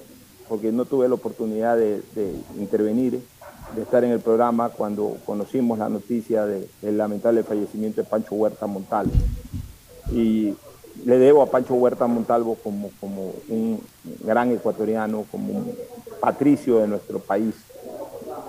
porque 0.51 0.73
no 0.73 0.85
tuve 0.85 1.07
la 1.09 1.15
oportunidad 1.15 1.77
de, 1.77 2.03
intervenir, 2.59 3.23
de 3.77 3.83
estar 3.83 4.03
en 4.03 4.11
el 4.11 4.19
programa 4.19 4.69
cuando 4.69 5.17
conocimos 5.25 5.79
la 5.79 5.89
noticia 5.89 6.45
de- 6.45 6.69
del 6.83 6.99
lamentable 6.99 7.45
fallecimiento 7.45 8.01
de 8.01 8.09
Pancho 8.09 8.35
Huerta 8.35 8.67
Montalvo. 8.67 9.13
Y 10.13 10.53
le 11.05 11.19
debo 11.21 11.41
a 11.43 11.47
Pancho 11.47 11.75
Huerta 11.75 12.09
Montalvo 12.09 12.57
como, 12.57 12.91
como 13.01 13.33
un 13.49 13.81
gran 14.25 14.51
ecuatoriano, 14.51 15.25
como 15.31 15.53
un 15.53 15.73
patricio 16.21 16.79
de 16.81 16.89
nuestro 16.89 17.21
país, 17.21 17.55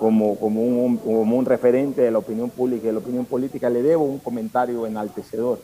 como, 0.00 0.34
como, 0.40 0.60
un, 0.60 0.96
como 0.96 1.36
un 1.36 1.44
referente 1.44 2.02
de 2.02 2.10
la 2.10 2.18
opinión 2.18 2.50
pública 2.50 2.82
y 2.82 2.86
de 2.86 2.94
la 2.94 2.98
opinión 2.98 3.26
política, 3.26 3.70
le 3.70 3.80
debo 3.80 4.02
un 4.02 4.18
comentario 4.18 4.88
enaltecedor. 4.88 5.60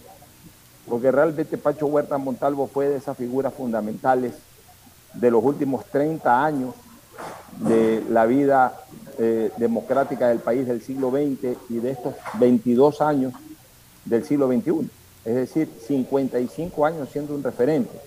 porque 0.89 1.11
realmente 1.11 1.59
Pancho 1.59 1.87
Huerta 1.87 2.17
Montalvo 2.17 2.69
fue 2.69 2.89
de 2.89 2.97
esas 2.99 3.17
figuras 3.17 3.53
fundamentales 3.53 4.35
de 5.15 5.31
los 5.31 5.43
últimos 5.43 5.85
30 5.87 6.45
años 6.45 6.75
de 7.59 8.05
la 8.09 8.27
vida 8.27 8.75
eh, 9.19 9.51
democrática 9.57 10.29
del 10.29 10.39
país 10.39 10.67
del 10.67 10.81
siglo 10.83 11.11
XX 11.11 11.57
y 11.69 11.79
de 11.79 11.91
estos 11.91 12.15
22 12.35 13.01
años 13.01 13.33
del 14.05 14.25
siglo 14.25 14.49
XXI. 14.49 14.89
Es 15.25 15.35
decir, 15.35 15.69
55 15.87 16.87
años 16.87 17.09
siendo 17.11 17.35
un 17.35 17.43
referente. 17.43 17.99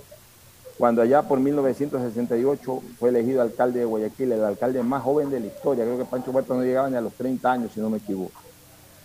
Cuando 0.78 1.02
allá 1.02 1.22
por 1.22 1.40
1968 1.40 2.82
fue 2.98 3.10
elegido 3.10 3.42
alcalde 3.42 3.80
de 3.80 3.86
Guayaquil, 3.86 4.32
el 4.32 4.44
alcalde 4.44 4.82
más 4.82 5.04
joven 5.04 5.30
de 5.30 5.40
la 5.40 5.48
historia, 5.48 5.84
creo 5.84 5.98
que 5.98 6.06
Pancho 6.06 6.32
Huerta 6.32 6.56
no 6.56 6.64
llegaba 6.64 6.90
ni 6.90 6.96
a 6.96 7.02
los 7.02 7.14
30 7.14 7.52
años, 7.52 7.72
si 7.74 7.80
no 7.80 7.90
me 7.90 7.98
equivoco, 7.98 8.42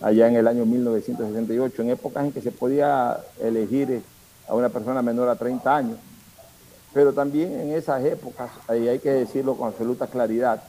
allá 0.01 0.29
en 0.29 0.37
el 0.37 0.49
año 0.49 0.65
1968, 0.65 1.83
en 1.83 1.91
épocas 1.91 2.25
en 2.25 2.33
que 2.33 2.41
se 2.41 2.51
podía 2.51 3.19
elegir 3.43 4.01
a 4.49 4.55
una 4.55 4.71
persona 4.71 5.03
menor 5.03 5.29
a 5.29 5.37
30 5.37 5.77
años. 5.77 5.99
Pero 6.97 7.13
también 7.13 7.53
en 7.61 7.73
esas 7.73 8.03
épocas, 8.07 8.51
ahí 8.67 8.89
hay 8.89 8.99
que 8.99 9.11
decirlo 9.11 9.55
con 9.55 9.69
absoluta 9.69 10.07
claridad, 10.07 10.63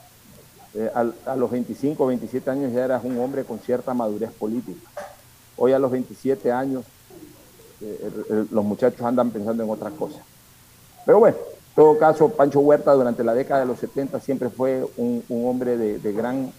eh, 0.74 0.92
a, 0.94 1.32
a, 1.32 1.36
los 1.38 1.50
25 1.50 2.04
o 2.04 2.08
27 2.08 2.50
años 2.50 2.74
ya 2.74 2.84
eras 2.84 3.06
un 3.06 3.18
hombre 3.18 3.46
con 3.46 3.60
cierta 3.60 3.94
madurez 3.94 4.32
política. 4.34 4.90
Hoy 5.56 5.72
a 5.72 5.80
los 5.80 5.90
27 5.90 6.52
años 6.52 6.84
eh, 7.80 8.12
eh, 8.30 8.46
los 8.52 8.66
muchachos 8.66 9.00
andan 9.04 9.32
pensando 9.32 9.64
en 9.64 9.70
otras 9.70 9.94
cosas. 9.94 10.20
Pero 11.06 11.20
bueno, 11.20 11.38
en 11.38 11.76
todo 11.76 11.98
caso, 11.98 12.28
Pancho 12.28 12.60
Huerta 12.60 12.92
durante 12.92 13.24
la 13.24 13.34
década 13.34 13.62
de 13.62 13.68
los 13.68 13.80
70 13.80 14.20
siempre 14.20 14.50
fue 14.50 14.86
un, 14.98 15.24
un 15.30 15.50
hombre 15.50 15.78
de, 15.78 15.98
de 15.98 16.12
gran 16.12 16.52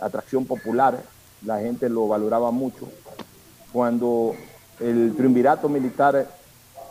atracción 0.00 0.46
popular, 0.46 0.98
la 1.44 1.60
gente 1.60 1.90
lo 1.90 2.08
valoraba 2.08 2.50
mucho. 2.50 2.88
Cuando 3.70 4.34
el 4.80 5.12
triunvirato 5.14 5.68
militar 5.68 6.26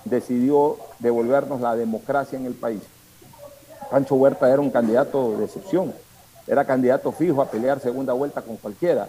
decidió 0.06 0.78
devolvernos 1.00 1.62
la 1.62 1.76
democracia 1.76 2.38
en 2.38 2.46
el 2.46 2.54
país, 2.54 2.82
Pancho 3.90 4.16
Huerta 4.16 4.52
era 4.52 4.60
un 4.60 4.72
candidato 4.72 5.38
de 5.38 5.46
excepción, 5.46 5.94
era 6.48 6.66
candidato 6.66 7.12
fijo 7.12 7.42
a 7.42 7.52
pelear 7.52 7.80
segunda 7.80 8.14
vuelta 8.14 8.42
con 8.42 8.58
cualquiera. 8.58 9.08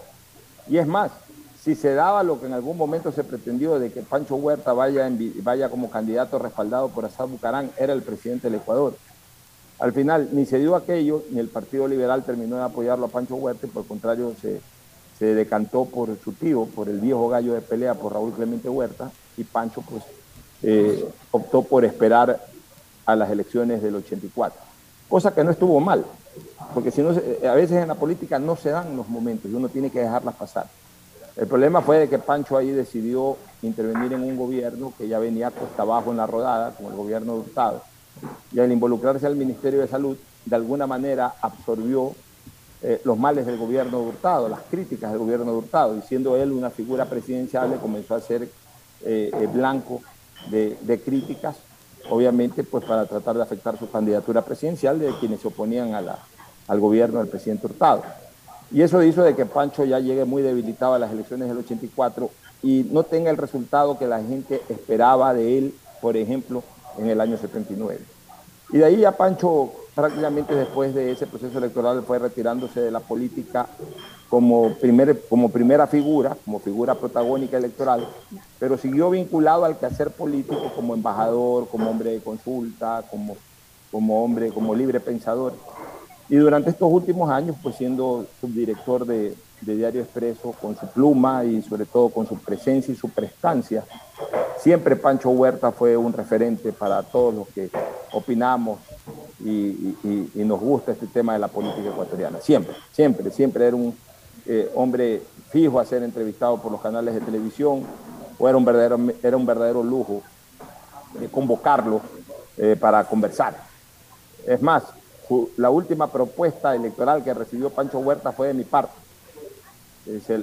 Y 0.69 0.77
es 0.77 0.87
más, 0.87 1.11
si 1.63 1.75
se 1.75 1.95
daba 1.95 2.23
lo 2.23 2.39
que 2.39 2.47
en 2.47 2.53
algún 2.53 2.77
momento 2.77 3.11
se 3.11 3.25
pretendió 3.25 3.79
de 3.79 3.91
que 3.91 4.03
Pancho 4.03 4.37
Huerta 4.37 4.75
vaya, 4.75 5.11
vaya 5.43 5.71
como 5.71 5.89
candidato 5.89 6.39
respaldado 6.39 6.91
por 6.91 7.07
Assad 7.07 7.29
Bucarán, 7.29 7.71
era 7.79 7.95
el 7.95 8.03
presidente 8.03 8.51
del 8.51 8.61
Ecuador. 8.61 8.95
Al 9.79 9.95
final, 9.95 10.29
ni 10.33 10.45
se 10.45 10.59
dio 10.59 10.77
aquello, 10.77 11.23
ni 11.31 11.41
el 11.41 11.49
Partido 11.49 11.89
Liberal 11.89 12.23
terminó 12.23 12.57
de 12.57 12.65
apoyarlo 12.65 13.07
a 13.07 13.09
Pancho 13.09 13.37
Huerta, 13.37 13.67
y 13.67 13.71
por 13.71 13.83
el 13.83 13.89
contrario, 13.89 14.35
se, 14.41 14.61
se 15.19 15.35
decantó 15.35 15.87
por 15.87 16.15
su 16.23 16.33
tío, 16.33 16.67
por 16.67 16.91
el 16.91 17.01
viejo 17.01 17.29
gallo 17.29 17.55
de 17.55 17.63
pelea, 17.63 17.95
por 17.95 18.13
Raúl 18.13 18.35
Clemente 18.35 18.69
Huerta, 18.69 19.11
y 19.39 19.45
Pancho 19.45 19.83
pues 19.83 20.03
eh, 20.67 21.05
optó 21.31 21.63
por 21.63 21.85
esperar 21.85 22.41
a 23.05 23.15
las 23.15 23.31
elecciones 23.31 23.83
del 23.83 23.97
84. 23.97 24.59
Cosa 25.09 25.35
que 25.35 25.45
no 25.45 25.51
estuvo 25.51 25.79
mal, 25.79 26.05
porque 26.73 26.91
si 26.91 27.03
no, 27.03 27.11
a 27.11 27.55
veces 27.55 27.83
en 27.83 27.89
la 27.89 27.95
política 27.95 28.39
no 28.39 28.57
se 28.57 28.71
dan 28.71 28.97
los 28.97 29.09
momentos 29.09 29.51
y 29.51 29.55
uno 29.55 29.69
tiene 29.69 29.91
que 29.91 30.01
dejarlas 30.01 30.35
pasar. 30.35 30.67
El 31.37 31.47
problema 31.47 31.83
fue 31.83 31.99
de 31.99 32.09
que 32.09 32.19
Pancho 32.19 32.57
ahí 32.57 32.71
decidió 32.71 33.37
intervenir 33.63 34.13
en 34.13 34.23
un 34.23 34.37
gobierno 34.37 34.93
que 34.97 35.09
ya 35.09 35.19
venía 35.19 35.51
costa 35.51 35.83
abajo 35.83 36.13
en 36.13 36.17
la 36.17 36.27
rodada, 36.27 36.71
como 36.71 36.91
el 36.91 36.97
gobierno 36.97 37.35
de 37.35 37.41
Hurtado, 37.41 37.83
y 38.53 38.61
al 38.61 38.73
involucrarse 38.73 39.27
al 39.27 39.37
Ministerio 39.37 39.81
de 39.81 39.89
Salud, 39.89 40.17
de 40.45 40.57
alguna 40.57 40.87
manera 40.87 41.35
absorbió 41.41 42.13
eh, 42.83 43.01
los 43.05 43.19
males 43.19 43.47
del 43.47 43.59
gobierno 43.59 43.99
de 43.99 44.07
Hurtado, 44.07 44.49
las 44.49 44.61
críticas 44.71 45.11
del 45.11 45.19
gobierno 45.19 45.47
de 45.51 45.59
Hurtado, 45.59 45.97
y 45.97 46.03
siendo 46.03 46.37
él 46.37 46.53
una 46.53 46.71
figura 46.71 47.05
presidencial, 47.07 47.79
comenzó 47.81 48.15
a 48.15 48.21
ser 48.21 48.43
eh, 48.43 49.31
eh, 49.33 49.49
blanco 49.53 50.03
de, 50.51 51.01
críticas, 51.05 51.57
obviamente 52.11 52.65
pues 52.65 52.85
para 52.85 53.07
tratar 53.07 53.37
de 53.37 53.43
afectar 53.43 53.79
su 53.79 53.91
candidatura 53.91 54.43
presidencial 54.43 54.99
de 54.99 55.13
quienes 55.21 55.41
se 55.41 55.49
oponían 55.49 55.95
a 55.95 56.01
la, 56.01 56.19
al 56.69 56.81
gobierno 56.81 57.19
del 57.19 57.29
presidente 57.29 57.67
Hurtado. 57.67 58.03
Y 58.71 58.83
eso 58.83 59.03
hizo 59.03 59.23
de 59.23 59.37
que 59.37 59.47
Pancho 59.47 59.85
ya 59.85 59.99
llegue 60.01 60.25
muy 60.25 60.43
debilitado 60.43 60.95
a 60.95 60.99
las 60.99 61.13
elecciones 61.13 61.49
del 61.49 61.59
84 61.59 62.31
y 62.63 62.87
no 62.91 63.03
tenga 63.03 63.31
el 63.31 63.37
resultado 63.37 63.99
que 63.99 64.07
la 64.07 64.23
gente 64.23 64.63
esperaba 64.69 65.35
de 65.35 65.59
él, 65.59 65.75
por 66.01 66.17
ejemplo, 66.17 66.63
en 66.99 67.09
el 67.09 67.21
año 67.21 67.37
79. 67.37 68.01
Y 68.73 68.79
de 68.79 68.85
ahí 68.85 68.97
ya 68.99 69.13
Pancho 69.13 69.73
prácticamente 69.95 70.55
después 70.55 70.95
de 70.95 71.13
ese 71.13 71.27
proceso 71.27 71.59
electoral 71.59 72.03
fue 72.03 72.19
retirándose 72.19 72.81
de 72.81 72.91
la 72.91 73.01
política 73.01 73.69
como, 74.35 74.75
primer, 74.81 75.21
como 75.29 75.49
primera 75.49 75.87
figura, 75.87 76.37
como 76.45 76.59
figura 76.59 76.97
protagónica 76.97 77.57
electoral, 77.57 78.05
pero 78.59 78.77
siguió 78.77 79.09
vinculado 79.11 79.65
al 79.65 79.79
quehacer 79.79 80.11
político 80.11 80.73
como 80.75 80.93
embajador, 80.93 81.69
como 81.69 81.89
hombre 81.89 82.11
de 82.11 82.19
consulta, 82.19 83.05
como, 83.13 83.37
como 83.93 84.25
hombre, 84.25 84.51
como 84.51 84.75
libre 84.75 84.99
pensador. 84.99 85.53
Y 86.29 86.35
durante 86.35 86.71
estos 86.71 86.91
últimos 86.93 87.31
años, 87.31 87.55
pues 87.63 87.77
siendo 87.77 88.27
subdirector 88.41 89.07
de, 89.07 89.37
Diario 89.61 90.03
Expreso, 90.03 90.53
con 90.61 90.77
su 90.77 90.85
pluma 90.89 91.45
y 91.45 91.63
sobre 91.63 91.87
todo 91.87 92.09
con 92.09 92.27
su 92.27 92.37
presencia 92.37 92.93
y 92.93 92.97
su 92.97 93.11
prestancia, 93.11 93.85
siempre 94.59 94.97
Pancho 94.97 95.31
Huerta 95.31 95.71
fue 95.71 95.97
un 95.97 96.13
referente 96.13 96.73
para 96.73 97.05
todos 97.05 97.33
los 97.33 97.49
que 97.51 97.71
opinamos 98.13 98.81
y, 99.45 99.95
y 100.35 100.45
nos 100.45 100.59
gusta 100.59 100.91
este 100.91 101.07
tema 101.07 101.35
de 101.35 101.39
la 101.39 101.49
política 101.49 101.91
ecuatoriana. 101.91 102.41
Siempre, 102.41 102.75
siempre, 102.93 103.31
siempre 103.31 103.69
era 103.69 103.77
un 103.77 103.95
eh, 104.47 104.71
hombre 104.75 105.23
fijo 105.51 105.81
a 105.81 105.85
ser 105.85 106.03
entrevistado 106.03 106.61
por 106.61 106.71
los 106.71 106.81
canales 106.81 107.15
de 107.15 107.21
televisión, 107.21 107.85
o 108.39 108.49
era 108.49 108.59
un 108.59 108.65
verdadero, 108.65 108.99
era 109.23 109.37
un 109.37 109.47
verdadero 109.47 109.83
lujo 109.83 110.23
eh, 111.21 111.29
convocarlo 111.31 112.01
eh, 112.57 112.77
para 112.79 113.05
conversar. 113.05 113.57
Es 114.47 114.61
más, 114.61 114.85
la 115.57 115.71
última 115.71 116.11
propuesta 116.11 116.75
electoral 116.75 117.25
que 117.25 117.33
recibió 117.33 117.71
Pancho 117.71 117.99
Huerta 118.01 118.33
fue 118.33 118.49
de 118.49 118.55
mi 118.55 118.65
parte. 118.65 118.93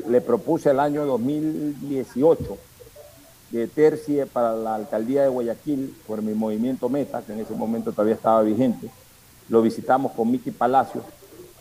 Le 0.08 0.22
propuse 0.22 0.72
el 0.72 0.80
año 0.80 1.06
2018 1.06 2.58
de 3.52 3.68
tercie 3.68 4.26
para 4.26 4.56
la 4.56 4.76
alcaldía 4.76 5.24
de 5.24 5.28
Guayaquil 5.28 5.96
por 6.08 6.22
mi 6.24 6.34
movimiento 6.34 6.90
Meta, 6.90 7.22
que 7.22 7.34
en 7.34 7.42
ese 7.42 7.54
momento 7.54 7.92
todavía 7.92 8.16
estaba 8.16 8.42
vigente. 8.42 8.90
Lo 9.50 9.62
visitamos 9.62 10.14
con 10.14 10.32
Miki 10.32 10.50
Palacios 10.50 11.04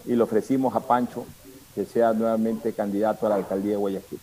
y 0.06 0.14
le 0.14 0.22
ofrecimos 0.22 0.74
a 0.74 0.80
Pancho 0.80 1.26
que 1.74 1.84
sea 1.84 2.12
nuevamente 2.12 2.72
candidato 2.72 3.26
a 3.26 3.30
la 3.30 3.34
alcaldía 3.36 3.72
de 3.72 3.76
Guayaquil. 3.76 4.18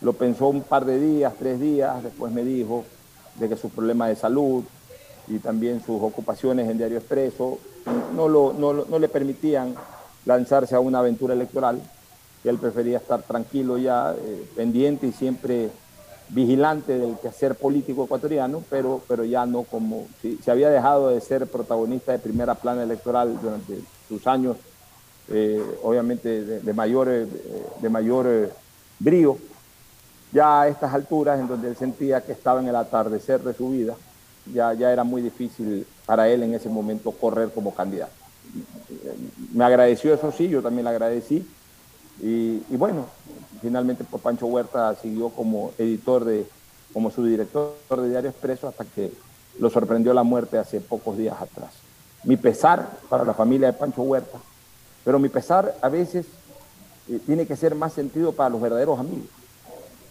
Lo 0.00 0.12
pensó 0.12 0.48
un 0.48 0.62
par 0.62 0.84
de 0.84 0.98
días, 0.98 1.32
tres 1.38 1.60
días, 1.60 2.02
después 2.02 2.32
me 2.32 2.44
dijo 2.44 2.84
de 3.36 3.48
que 3.48 3.56
sus 3.56 3.72
problemas 3.72 4.08
de 4.08 4.16
salud 4.16 4.64
y 5.26 5.38
también 5.38 5.82
sus 5.84 6.00
ocupaciones 6.02 6.68
en 6.68 6.78
Diario 6.78 6.98
Expreso 6.98 7.58
no, 8.14 8.28
lo, 8.28 8.52
no, 8.52 8.72
no 8.72 8.98
le 8.98 9.08
permitían 9.08 9.74
lanzarse 10.24 10.74
a 10.74 10.80
una 10.80 10.98
aventura 10.98 11.34
electoral, 11.34 11.80
que 12.42 12.48
él 12.48 12.58
prefería 12.58 12.98
estar 12.98 13.22
tranquilo 13.22 13.78
ya, 13.78 14.14
eh, 14.14 14.46
pendiente 14.54 15.06
y 15.06 15.12
siempre 15.12 15.70
vigilante 16.28 16.98
del 16.98 17.16
quehacer 17.18 17.54
político 17.54 18.04
ecuatoriano, 18.04 18.62
pero, 18.68 19.00
pero 19.08 19.24
ya 19.24 19.46
no 19.46 19.62
como, 19.62 20.06
si, 20.20 20.36
se 20.36 20.50
había 20.50 20.68
dejado 20.68 21.08
de 21.08 21.20
ser 21.20 21.46
protagonista 21.46 22.12
de 22.12 22.18
primera 22.18 22.54
plana 22.54 22.82
electoral 22.82 23.38
durante 23.40 23.78
sus 24.06 24.26
años, 24.26 24.56
eh, 25.30 25.62
obviamente 25.82 26.60
de, 26.60 26.72
mayor, 26.72 27.08
eh, 27.08 27.26
de 27.80 27.88
mayor 27.88 28.26
eh, 28.28 28.50
brío, 28.98 29.36
ya 30.32 30.62
a 30.62 30.68
estas 30.68 30.92
alturas 30.92 31.38
en 31.38 31.48
donde 31.48 31.68
él 31.68 31.76
sentía 31.76 32.22
que 32.22 32.32
estaba 32.32 32.60
en 32.60 32.68
el 32.68 32.76
atardecer 32.76 33.42
de 33.42 33.54
su 33.54 33.70
vida, 33.70 33.94
ya, 34.52 34.72
ya 34.74 34.92
era 34.92 35.04
muy 35.04 35.22
difícil 35.22 35.86
para 36.06 36.28
él 36.28 36.42
en 36.42 36.54
ese 36.54 36.68
momento 36.68 37.10
correr 37.12 37.50
como 37.50 37.74
candidato. 37.74 38.12
Me 39.52 39.64
agradeció 39.64 40.14
eso 40.14 40.32
sí, 40.32 40.48
yo 40.48 40.62
también 40.62 40.84
le 40.84 40.90
agradecí. 40.90 41.46
Y, 42.20 42.60
bueno, 42.70 43.06
finalmente 43.60 44.04
pues, 44.04 44.22
Pancho 44.22 44.46
Huerta 44.46 44.94
siguió 44.96 45.28
como 45.28 45.72
editor 45.78 46.24
de, 46.24 46.46
como 46.92 47.10
subdirector 47.10 47.74
de 47.90 48.08
Diario 48.08 48.30
Expreso 48.30 48.68
hasta 48.68 48.84
que 48.84 49.12
lo 49.58 49.70
sorprendió 49.70 50.14
la 50.14 50.22
muerte 50.22 50.58
hace 50.58 50.80
pocos 50.80 51.16
días 51.16 51.40
atrás. 51.40 51.74
Mi 52.24 52.36
pesar 52.36 52.98
para 53.08 53.24
la 53.24 53.34
familia 53.34 53.68
de 53.68 53.78
Pancho 53.78 54.02
Huerta, 54.02 54.38
pero 55.08 55.18
mi 55.18 55.30
pesar 55.30 55.74
a 55.80 55.88
veces 55.88 56.26
eh, 57.08 57.18
tiene 57.24 57.46
que 57.46 57.56
ser 57.56 57.74
más 57.74 57.94
sentido 57.94 58.32
para 58.32 58.50
los 58.50 58.60
verdaderos 58.60 59.00
amigos. 59.00 59.26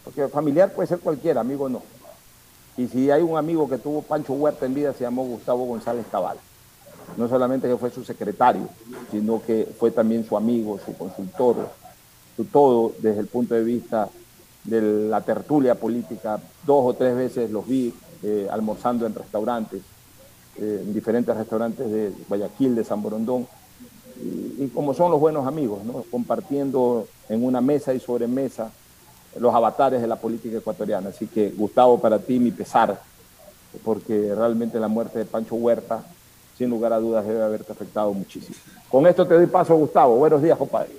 Porque 0.04 0.28
familiar 0.28 0.74
puede 0.74 0.88
ser 0.88 0.98
cualquiera, 0.98 1.42
amigo 1.42 1.70
no. 1.70 1.84
Y 2.78 2.88
si 2.88 3.12
hay 3.12 3.22
un 3.22 3.38
amigo 3.38 3.70
que 3.70 3.78
tuvo 3.78 4.02
Pancho 4.02 4.34
Huerta 4.34 4.66
en 4.66 4.74
vida, 4.74 4.94
se 4.94 5.04
llamó 5.04 5.24
Gustavo 5.24 5.66
González 5.66 6.04
Cabal. 6.12 6.40
No 7.16 7.30
solamente 7.30 7.68
que 7.68 7.78
fue 7.78 7.92
su 7.92 8.04
secretario, 8.04 8.68
sino 9.12 9.40
que 9.46 9.72
fue 9.78 9.92
también 9.92 10.26
su 10.26 10.36
amigo, 10.36 10.80
su 10.84 10.98
consultor, 10.98 11.70
su 12.36 12.46
todo 12.46 12.92
desde 12.98 13.20
el 13.20 13.28
punto 13.28 13.54
de 13.54 13.64
vista 13.64 14.10
de 14.64 14.82
la 14.82 15.22
tertulia 15.22 15.76
política. 15.76 16.40
Dos 16.66 16.84
o 16.84 16.94
tres 16.96 17.16
veces 17.16 17.52
los 17.52 17.68
vi 17.68 17.94
eh, 18.24 18.48
almorzando 18.50 19.06
en 19.06 19.14
restaurantes, 19.14 19.84
eh, 20.56 20.82
en 20.84 20.92
diferentes 20.92 21.38
restaurantes 21.38 21.88
de 21.88 22.12
Guayaquil, 22.28 22.74
de 22.74 22.84
San 22.84 23.04
Borondón. 23.04 23.48
Y, 24.20 24.68
como 24.74 24.94
son 24.94 25.12
los 25.12 25.20
buenos 25.20 25.48
amigos, 25.48 25.80
compartiendo 26.10 27.08
en 27.30 27.44
una 27.44 27.62
mesa 27.62 27.94
y 27.94 28.00
sobremesa 28.00 28.72
los 29.40 29.54
avatares 29.54 30.02
de 30.02 30.08
la 30.08 30.16
política 30.16 30.58
ecuatoriana. 30.58 31.10
Así 31.10 31.28
que, 31.28 31.50
Gustavo, 31.50 32.00
para 32.00 32.20
ti 32.20 32.40
mi 32.40 32.52
pesar, 32.52 33.00
porque 33.84 34.34
realmente 34.34 34.80
la 34.80 34.88
muerte 34.88 35.20
de 35.20 35.26
Pancho 35.26 35.56
Huerta, 35.56 36.04
sin 36.58 36.70
lugar 36.70 36.94
a 36.94 37.00
dudas, 37.00 37.26
debe 37.26 37.44
haberte 37.44 37.72
afectado 37.72 38.14
muchísimo. 38.14 38.58
Con 38.90 39.06
esto 39.06 39.28
te 39.28 39.36
doy 39.36 39.46
paso, 39.46 39.76
Gustavo. 39.76 40.16
Buenos 40.18 40.42
días, 40.42 40.58
compadre. 40.58 40.90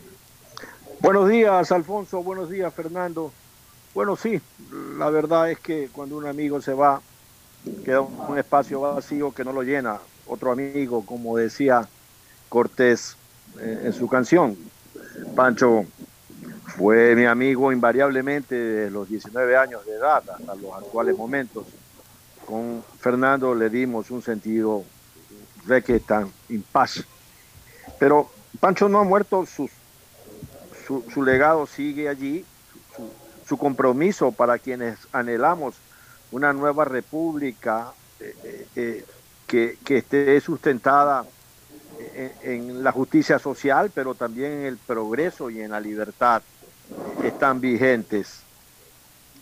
Buenos 1.01 1.29
días, 1.29 1.73
Alfonso. 1.73 2.23
Buenos 2.23 2.49
días, 2.51 2.73
Fernando. 2.73 3.33
Bueno, 3.95 4.15
sí, 4.15 4.41
la 4.97 5.11
verdad 5.11 5.51
es 5.51 5.59
que 5.59 5.89
cuando 5.93 6.17
un 6.17 6.27
amigo 6.27 6.61
se 6.61 6.75
va, 6.75 7.01
queda 7.85 8.01
un 8.01 8.39
espacio 8.39 8.81
vacío 8.81 9.33
que 9.33 9.45
no 9.45 9.53
lo 9.53 9.63
llena 9.63 9.99
otro 10.29 10.53
amigo, 10.53 11.05
como 11.05 11.37
decía 11.37 11.89
Cortés 12.49 13.17
eh, 13.61 13.83
en 13.85 13.93
su 13.93 14.09
canción. 14.09 14.57
Pancho 15.35 15.85
fue 16.77 17.15
mi 17.17 17.25
amigo 17.25 17.73
invariablemente 17.73 18.55
de 18.55 18.91
los 18.91 19.09
19 19.09 19.57
años 19.57 19.85
de 19.85 19.95
edad 19.95 20.23
hasta 20.29 20.55
los 20.55 20.73
actuales 20.75 21.17
momentos. 21.17 21.67
Con 22.47 22.85
Fernando 23.01 23.55
le 23.55 23.69
dimos 23.69 24.11
un 24.11 24.23
sentido 24.23 24.85
de 25.67 25.83
que 25.83 26.01
tan 26.01 26.33
paz. 26.73 27.05
Pero 27.99 28.31
Pancho 28.61 28.89
no 28.89 29.01
ha 29.01 29.05
muerto, 29.05 29.45
su, 29.47 29.69
su, 31.13 31.23
legado 31.23 31.67
sigue 31.67 32.09
allí, 32.09 32.45
su, 33.47 33.57
compromiso 33.57 34.33
para 34.33 34.59
quienes 34.59 34.99
anhelamos 35.13 35.75
una 36.31 36.53
nueva 36.53 36.85
república 36.85 37.93
eh, 38.21 38.35
eh, 38.45 38.67
eh, 38.77 39.07
que, 39.47 39.79
que, 39.85 39.99
esté 39.99 40.41
sustentada 40.41 41.25
en, 42.43 42.83
la 42.83 42.93
justicia 42.93 43.39
social, 43.39 43.91
pero 43.95 44.15
también 44.15 44.53
en 44.53 44.67
el 44.67 44.77
progreso 44.77 45.51
y 45.51 45.61
en 45.61 45.71
la 45.71 45.81
libertad, 45.81 46.43
están 47.23 47.61
vigentes. 47.61 48.41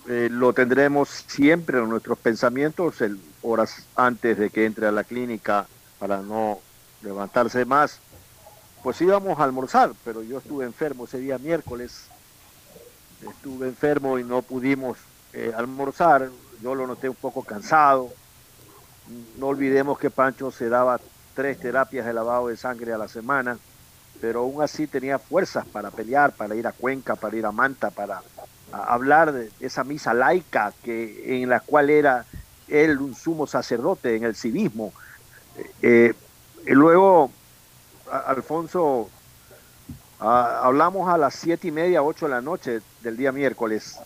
lo 0.06 0.52
tendremos 0.52 1.08
siempre 1.26 1.78
en 1.78 1.88
nuestros 1.88 2.18
pensamientos, 2.18 2.96
horas 3.42 3.86
antes 3.94 4.38
de 4.38 4.50
que 4.50 4.66
entre 4.66 4.86
a 4.86 4.92
la 4.92 5.04
clínica 5.04 5.66
para 5.98 6.20
no 6.20 6.60
levantarse 7.02 7.64
más. 7.64 7.98
Pues 8.82 9.00
íbamos 9.00 9.38
a 9.38 9.44
almorzar, 9.44 9.92
pero 10.04 10.22
yo 10.22 10.38
estuve 10.38 10.64
enfermo 10.64 11.04
ese 11.04 11.18
día 11.18 11.38
miércoles, 11.38 12.06
estuve 13.28 13.68
enfermo 13.68 14.18
y 14.18 14.24
no 14.24 14.42
pudimos 14.42 14.98
eh, 15.32 15.52
almorzar, 15.56 16.30
yo 16.62 16.74
lo 16.74 16.86
noté 16.86 17.08
un 17.08 17.16
poco 17.16 17.42
cansado, 17.42 18.10
no 19.38 19.48
olvidemos 19.48 19.98
que 19.98 20.10
Pancho 20.10 20.50
se 20.50 20.68
daba 20.68 21.00
tres 21.36 21.60
terapias 21.60 22.06
de 22.06 22.14
lavado 22.14 22.48
de 22.48 22.56
sangre 22.56 22.94
a 22.94 22.98
la 22.98 23.06
semana, 23.06 23.58
pero 24.20 24.40
aún 24.40 24.62
así 24.62 24.86
tenía 24.86 25.18
fuerzas 25.18 25.66
para 25.66 25.90
pelear, 25.90 26.32
para 26.32 26.54
ir 26.56 26.66
a 26.66 26.72
Cuenca, 26.72 27.14
para 27.14 27.36
ir 27.36 27.44
a 27.44 27.52
Manta, 27.52 27.90
para 27.90 28.22
hablar 28.72 29.32
de 29.32 29.50
esa 29.60 29.84
misa 29.84 30.14
laica 30.14 30.72
que, 30.82 31.42
en 31.42 31.50
la 31.50 31.60
cual 31.60 31.90
era 31.90 32.24
él 32.68 32.98
un 32.98 33.14
sumo 33.14 33.46
sacerdote 33.46 34.16
en 34.16 34.24
el 34.24 34.34
civismo. 34.34 34.92
Eh, 35.82 36.14
y 36.66 36.70
luego 36.72 37.30
Alfonso, 38.10 39.10
hablamos 40.18 41.08
a 41.08 41.18
las 41.18 41.34
siete 41.34 41.68
y 41.68 41.70
media, 41.70 42.02
ocho 42.02 42.26
de 42.26 42.32
la 42.32 42.40
noche 42.40 42.80
del 43.02 43.16
día 43.16 43.30
miércoles. 43.30 43.98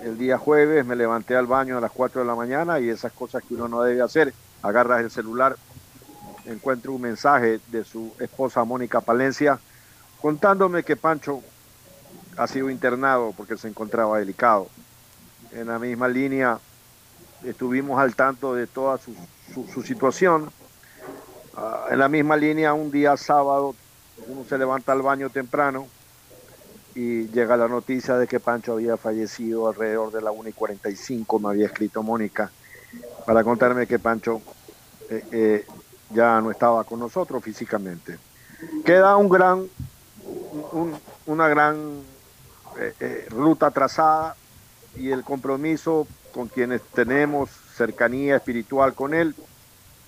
El 0.00 0.18
día 0.18 0.38
jueves 0.38 0.84
me 0.84 0.96
levanté 0.96 1.36
al 1.36 1.46
baño 1.46 1.78
a 1.78 1.80
las 1.80 1.92
cuatro 1.92 2.20
de 2.20 2.26
la 2.26 2.34
mañana 2.34 2.80
y 2.80 2.88
esas 2.88 3.12
cosas 3.12 3.44
que 3.44 3.54
uno 3.54 3.68
no 3.68 3.82
debe 3.82 4.02
hacer. 4.02 4.34
Agarras 4.62 5.00
el 5.02 5.10
celular, 5.10 5.56
encuentro 6.46 6.92
un 6.92 7.02
mensaje 7.02 7.60
de 7.68 7.84
su 7.84 8.12
esposa 8.18 8.64
Mónica 8.64 9.00
Palencia 9.00 9.58
contándome 10.20 10.82
que 10.82 10.96
Pancho 10.96 11.42
ha 12.36 12.46
sido 12.46 12.70
internado 12.70 13.32
porque 13.36 13.56
se 13.56 13.68
encontraba 13.68 14.18
delicado. 14.18 14.68
En 15.52 15.68
la 15.68 15.78
misma 15.78 16.08
línea 16.08 16.58
estuvimos 17.44 17.98
al 17.98 18.14
tanto 18.14 18.54
de 18.54 18.66
toda 18.66 18.98
su 18.98 19.82
situación 19.82 20.50
Ah, 21.56 21.86
en 21.90 22.00
la 22.00 22.08
misma 22.08 22.36
línea, 22.36 22.74
un 22.74 22.90
día 22.90 23.16
sábado, 23.16 23.76
uno 24.26 24.44
se 24.44 24.58
levanta 24.58 24.90
al 24.90 25.02
baño 25.02 25.30
temprano 25.30 25.86
y 26.96 27.28
llega 27.28 27.56
la 27.56 27.68
noticia 27.68 28.16
de 28.16 28.26
que 28.26 28.40
Pancho 28.40 28.72
había 28.72 28.96
fallecido 28.96 29.68
alrededor 29.68 30.10
de 30.10 30.20
la 30.20 30.32
1 30.32 30.48
y 30.48 30.52
45, 30.52 31.38
me 31.38 31.50
había 31.50 31.66
escrito 31.66 32.02
Mónica, 32.02 32.50
para 33.24 33.44
contarme 33.44 33.86
que 33.86 34.00
Pancho 34.00 34.42
eh, 35.10 35.24
eh, 35.30 35.66
ya 36.14 36.40
no 36.40 36.50
estaba 36.50 36.84
con 36.84 37.00
nosotros 37.00 37.42
físicamente. 37.42 38.18
Queda 38.84 39.16
un 39.16 39.28
gran, 39.28 39.66
una 41.26 41.48
gran 41.48 42.00
eh, 42.78 43.26
ruta 43.30 43.70
trazada 43.70 44.36
y 44.96 45.10
el 45.10 45.24
compromiso 45.24 46.06
con 46.32 46.48
quienes 46.48 46.82
tenemos 46.82 47.50
cercanía 47.76 48.36
espiritual 48.36 48.94
con 48.94 49.12
él 49.12 49.34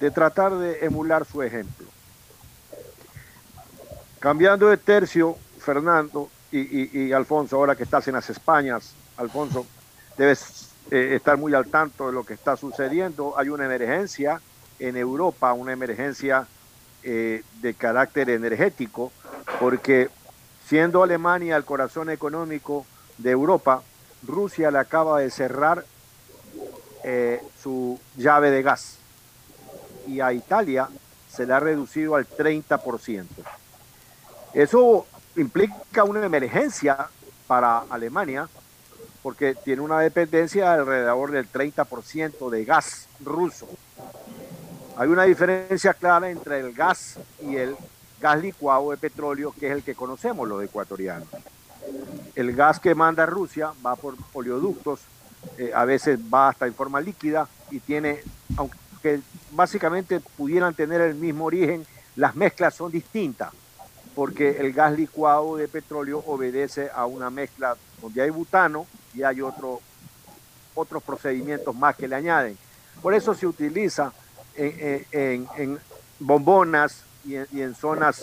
de 0.00 0.10
tratar 0.10 0.54
de 0.54 0.84
emular 0.84 1.24
su 1.24 1.42
ejemplo. 1.42 1.86
Cambiando 4.20 4.68
de 4.68 4.76
tercio, 4.76 5.36
Fernando 5.58 6.30
y, 6.50 7.12
Alfonso, 7.12 7.56
ahora 7.56 7.76
que 7.76 7.82
estás 7.82 8.08
en 8.08 8.14
las 8.14 8.30
Españas, 8.30 8.94
Alfonso, 9.16 9.66
debes 10.16 10.70
eh, 10.90 11.14
estar 11.16 11.36
muy 11.36 11.54
al 11.54 11.66
tanto 11.66 12.06
de 12.06 12.12
lo 12.12 12.24
que 12.24 12.34
está 12.34 12.56
sucediendo. 12.56 13.38
Hay 13.38 13.48
una 13.48 13.66
emergencia 13.66 14.40
en 14.78 14.96
Europa, 14.96 15.52
una 15.52 15.72
emergencia 15.72 16.46
eh, 17.02 17.42
de 17.60 17.74
carácter 17.74 18.30
energético, 18.30 19.12
porque 19.60 20.08
siendo 20.66 21.02
Alemania 21.02 21.56
el 21.56 21.64
corazón 21.64 22.10
económico 22.10 22.84
de 23.18 23.30
Europa, 23.30 23.82
Rusia 24.22 24.70
le 24.70 24.78
acaba 24.78 25.20
de 25.20 25.30
cerrar 25.30 25.84
eh, 27.04 27.40
su 27.62 28.00
llave 28.16 28.50
de 28.50 28.62
gas 28.62 28.98
y 30.06 30.20
a 30.20 30.32
Italia 30.32 30.88
se 31.28 31.46
le 31.46 31.52
ha 31.52 31.60
reducido 31.60 32.16
al 32.16 32.28
30%. 32.28 33.26
Eso 34.54 35.06
implica 35.36 36.04
una 36.04 36.24
emergencia 36.24 37.08
para 37.46 37.80
Alemania 37.90 38.48
porque 39.22 39.54
tiene 39.54 39.82
una 39.82 40.00
dependencia 40.00 40.72
de 40.72 40.80
alrededor 40.80 41.30
del 41.30 41.50
30% 41.50 42.48
de 42.50 42.64
gas 42.64 43.08
ruso. 43.20 43.68
Hay 44.96 45.08
una 45.08 45.24
diferencia 45.24 45.94
clara 45.94 46.30
entre 46.30 46.60
el 46.60 46.72
gas 46.72 47.18
y 47.42 47.56
el 47.56 47.76
gas 48.20 48.40
licuado 48.40 48.90
de 48.90 48.96
petróleo, 48.96 49.52
que 49.58 49.66
es 49.66 49.72
el 49.72 49.82
que 49.82 49.94
conocemos 49.94 50.48
los 50.48 50.62
ecuatorianos. 50.62 51.28
El 52.34 52.54
gas 52.54 52.80
que 52.80 52.94
manda 52.94 53.26
Rusia 53.26 53.72
va 53.84 53.96
por 53.96 54.16
oleoductos, 54.32 55.00
eh, 55.58 55.70
a 55.74 55.84
veces 55.84 56.18
va 56.32 56.48
hasta 56.48 56.66
en 56.66 56.74
forma 56.74 57.00
líquida 57.00 57.46
y 57.70 57.80
tiene, 57.80 58.20
aunque 58.56 58.76
que 59.02 59.20
básicamente 59.52 60.20
pudieran 60.20 60.74
tener 60.74 61.00
el 61.00 61.14
mismo 61.14 61.44
origen, 61.44 61.86
las 62.16 62.34
mezclas 62.34 62.74
son 62.74 62.90
distintas, 62.90 63.52
porque 64.14 64.58
el 64.58 64.72
gas 64.72 64.96
licuado 64.96 65.56
de 65.56 65.68
petróleo 65.68 66.22
obedece 66.26 66.90
a 66.94 67.06
una 67.06 67.30
mezcla 67.30 67.76
donde 68.00 68.22
hay 68.22 68.30
butano 68.30 68.86
y 69.14 69.22
hay 69.22 69.40
otro, 69.40 69.80
otros 70.74 71.02
procedimientos 71.02 71.74
más 71.74 71.96
que 71.96 72.08
le 72.08 72.16
añaden. 72.16 72.56
Por 73.02 73.14
eso 73.14 73.34
se 73.34 73.46
utiliza 73.46 74.12
en, 74.56 75.78
bombonas 76.18 77.02
y 77.24 77.36
en, 77.36 77.74
zonas 77.74 78.22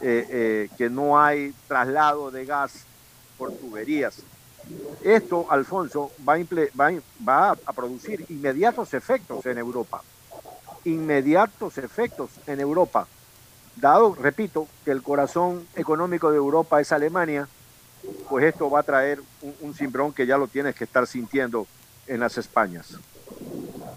eh, 0.00 0.26
eh, 0.30 0.68
que 0.76 0.88
no 0.88 1.20
hay 1.20 1.54
traslado 1.66 2.30
de 2.30 2.44
gas 2.44 2.84
por 3.38 3.52
tuberías. 3.52 4.22
Esto, 5.02 5.46
Alfonso, 5.50 6.12
va 6.28 6.36
a 7.66 7.72
producir 7.72 8.24
inmediatos 8.28 8.94
efectos 8.94 9.44
en 9.46 9.58
Europa 9.58 10.02
inmediatos 10.84 11.78
efectos 11.78 12.30
en 12.46 12.60
Europa. 12.60 13.06
Dado, 13.76 14.14
repito, 14.14 14.68
que 14.84 14.90
el 14.90 15.02
corazón 15.02 15.66
económico 15.74 16.30
de 16.30 16.36
Europa 16.36 16.80
es 16.80 16.92
Alemania, 16.92 17.48
pues 18.28 18.44
esto 18.44 18.68
va 18.68 18.80
a 18.80 18.82
traer 18.82 19.20
un, 19.40 19.54
un 19.60 20.12
que 20.12 20.26
ya 20.26 20.36
lo 20.36 20.48
tienes 20.48 20.74
que 20.74 20.84
estar 20.84 21.06
sintiendo 21.06 21.66
en 22.06 22.20
las 22.20 22.36
Españas. 22.36 22.98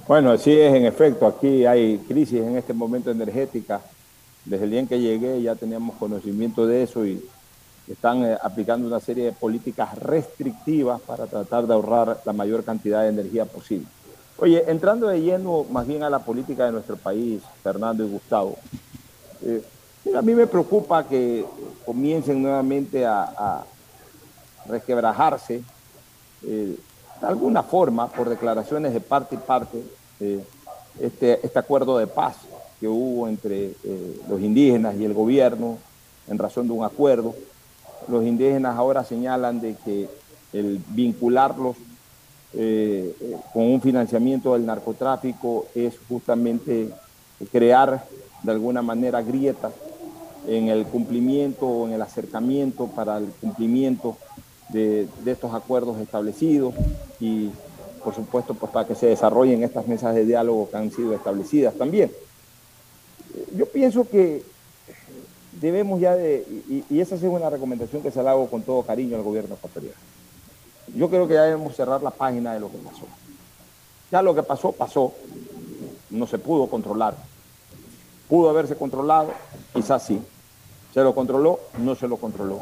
Bueno, 0.07 0.31
así 0.31 0.51
es, 0.51 0.71
en 0.75 0.85
efecto, 0.85 1.25
aquí 1.25 1.65
hay 1.65 1.97
crisis 1.97 2.39
en 2.39 2.55
este 2.55 2.73
momento 2.73 3.09
energética. 3.09 3.81
Desde 4.45 4.65
el 4.65 4.69
día 4.69 4.79
en 4.81 4.87
que 4.87 4.99
llegué 4.99 5.41
ya 5.41 5.55
teníamos 5.55 5.95
conocimiento 5.95 6.67
de 6.67 6.83
eso 6.83 7.07
y 7.07 7.27
están 7.87 8.23
eh, 8.23 8.37
aplicando 8.43 8.87
una 8.87 8.99
serie 8.99 9.25
de 9.25 9.31
políticas 9.31 9.97
restrictivas 9.97 11.01
para 11.01 11.25
tratar 11.25 11.65
de 11.65 11.73
ahorrar 11.73 12.21
la 12.23 12.33
mayor 12.33 12.63
cantidad 12.63 13.01
de 13.01 13.09
energía 13.09 13.45
posible. 13.45 13.87
Oye, 14.37 14.63
entrando 14.67 15.07
de 15.07 15.21
lleno 15.21 15.65
más 15.71 15.87
bien 15.87 16.03
a 16.03 16.09
la 16.11 16.19
política 16.19 16.65
de 16.65 16.73
nuestro 16.73 16.97
país, 16.97 17.41
Fernando 17.63 18.05
y 18.05 18.09
Gustavo, 18.09 18.57
eh, 19.41 19.63
a 20.15 20.21
mí 20.21 20.35
me 20.35 20.45
preocupa 20.45 21.07
que 21.07 21.43
comiencen 21.83 22.43
nuevamente 22.43 23.07
a, 23.07 23.63
resquebrajarse 24.67 25.63
eh, 26.43 26.75
de 27.25 27.31
alguna 27.31 27.63
forma, 27.63 28.07
por 28.07 28.29
declaraciones 28.29 28.93
de 28.93 28.99
parte 28.99 29.33
y 29.33 29.39
parte, 29.39 29.83
eh, 30.19 30.43
este, 30.99 31.43
este 31.43 31.57
acuerdo 31.57 31.97
de 31.97 32.05
paz 32.05 32.35
que 32.79 32.87
hubo 32.87 33.27
entre 33.27 33.71
los 34.29 34.39
indígenas 34.41 34.95
y 34.95 35.05
el 35.05 35.13
gobierno 35.13 35.79
en 36.27 36.37
razón 36.37 36.67
de 36.67 36.73
un 36.73 36.85
acuerdo. 36.85 37.33
Los 38.07 38.23
indígenas 38.23 38.77
ahora 38.77 39.03
señalan 39.03 39.59
de 39.59 39.75
que 39.83 40.07
el 40.53 40.79
vincularlos 40.89 41.75
eh, 42.53 43.15
eh, 43.19 43.37
con 43.53 43.63
un 43.63 43.81
financiamiento 43.81 44.53
del 44.53 44.65
narcotráfico 44.65 45.65
es 45.73 45.95
justamente 46.07 46.89
crear 47.51 48.05
de 48.43 48.51
alguna 48.51 48.83
manera 48.83 49.21
grietas 49.23 49.73
en 50.47 50.69
el 50.69 50.85
cumplimiento 50.85 51.65
o 51.65 51.87
en 51.87 51.93
el 51.93 52.01
acercamiento 52.03 52.85
para 52.87 53.17
el 53.17 53.25
cumplimiento 53.41 54.15
de, 54.69 55.07
estos 55.25 55.53
acuerdos 55.53 55.99
establecidos 55.99 56.73
y 57.19 57.49
por 58.03 58.13
supuesto 58.13 58.53
pues 58.53 58.71
para 58.71 58.87
que 58.87 58.95
se 58.95 59.07
desarrollen 59.07 59.63
estas 59.63 59.87
mesas 59.87 60.13
de 60.15 60.25
diálogo 60.25 60.69
que 60.69 60.77
han 60.77 60.91
sido 60.91 61.13
establecidas 61.13 61.73
también. 61.75 62.11
Yo 63.55 63.65
pienso 63.67 64.07
que 64.07 64.43
debemos 65.59 65.99
ya 65.99 66.15
de, 66.15 66.45
y, 66.69 66.83
y 66.89 66.99
esa 66.99 67.15
es 67.15 67.23
una 67.23 67.49
recomendación 67.49 68.01
que 68.01 68.11
se 68.11 68.21
la 68.21 68.31
hago 68.31 68.47
con 68.47 68.63
todo 68.63 68.83
cariño 68.83 69.15
al 69.17 69.23
gobierno 69.23 69.55
ecuatoriano. 69.55 69.97
Yo 70.93 71.09
creo 71.09 71.27
que 71.27 71.33
ya 71.33 71.43
debemos 71.43 71.75
cerrar 71.75 72.01
la 72.03 72.11
página 72.11 72.53
de 72.53 72.59
lo 72.59 72.71
que 72.71 72.77
pasó. 72.77 73.05
Ya 74.11 74.21
lo 74.21 74.35
que 74.35 74.43
pasó, 74.43 74.71
pasó. 74.71 75.13
No 76.09 76.27
se 76.27 76.37
pudo 76.37 76.67
controlar. 76.67 77.15
Pudo 78.29 78.49
haberse 78.49 78.75
controlado, 78.75 79.31
quizás 79.73 80.03
sí. 80.03 80.21
¿Se 80.95 81.03
lo 81.03 81.13
controló? 81.13 81.59
No 81.79 81.93
se 81.95 82.07
lo 82.07 82.15
controló. 82.15 82.61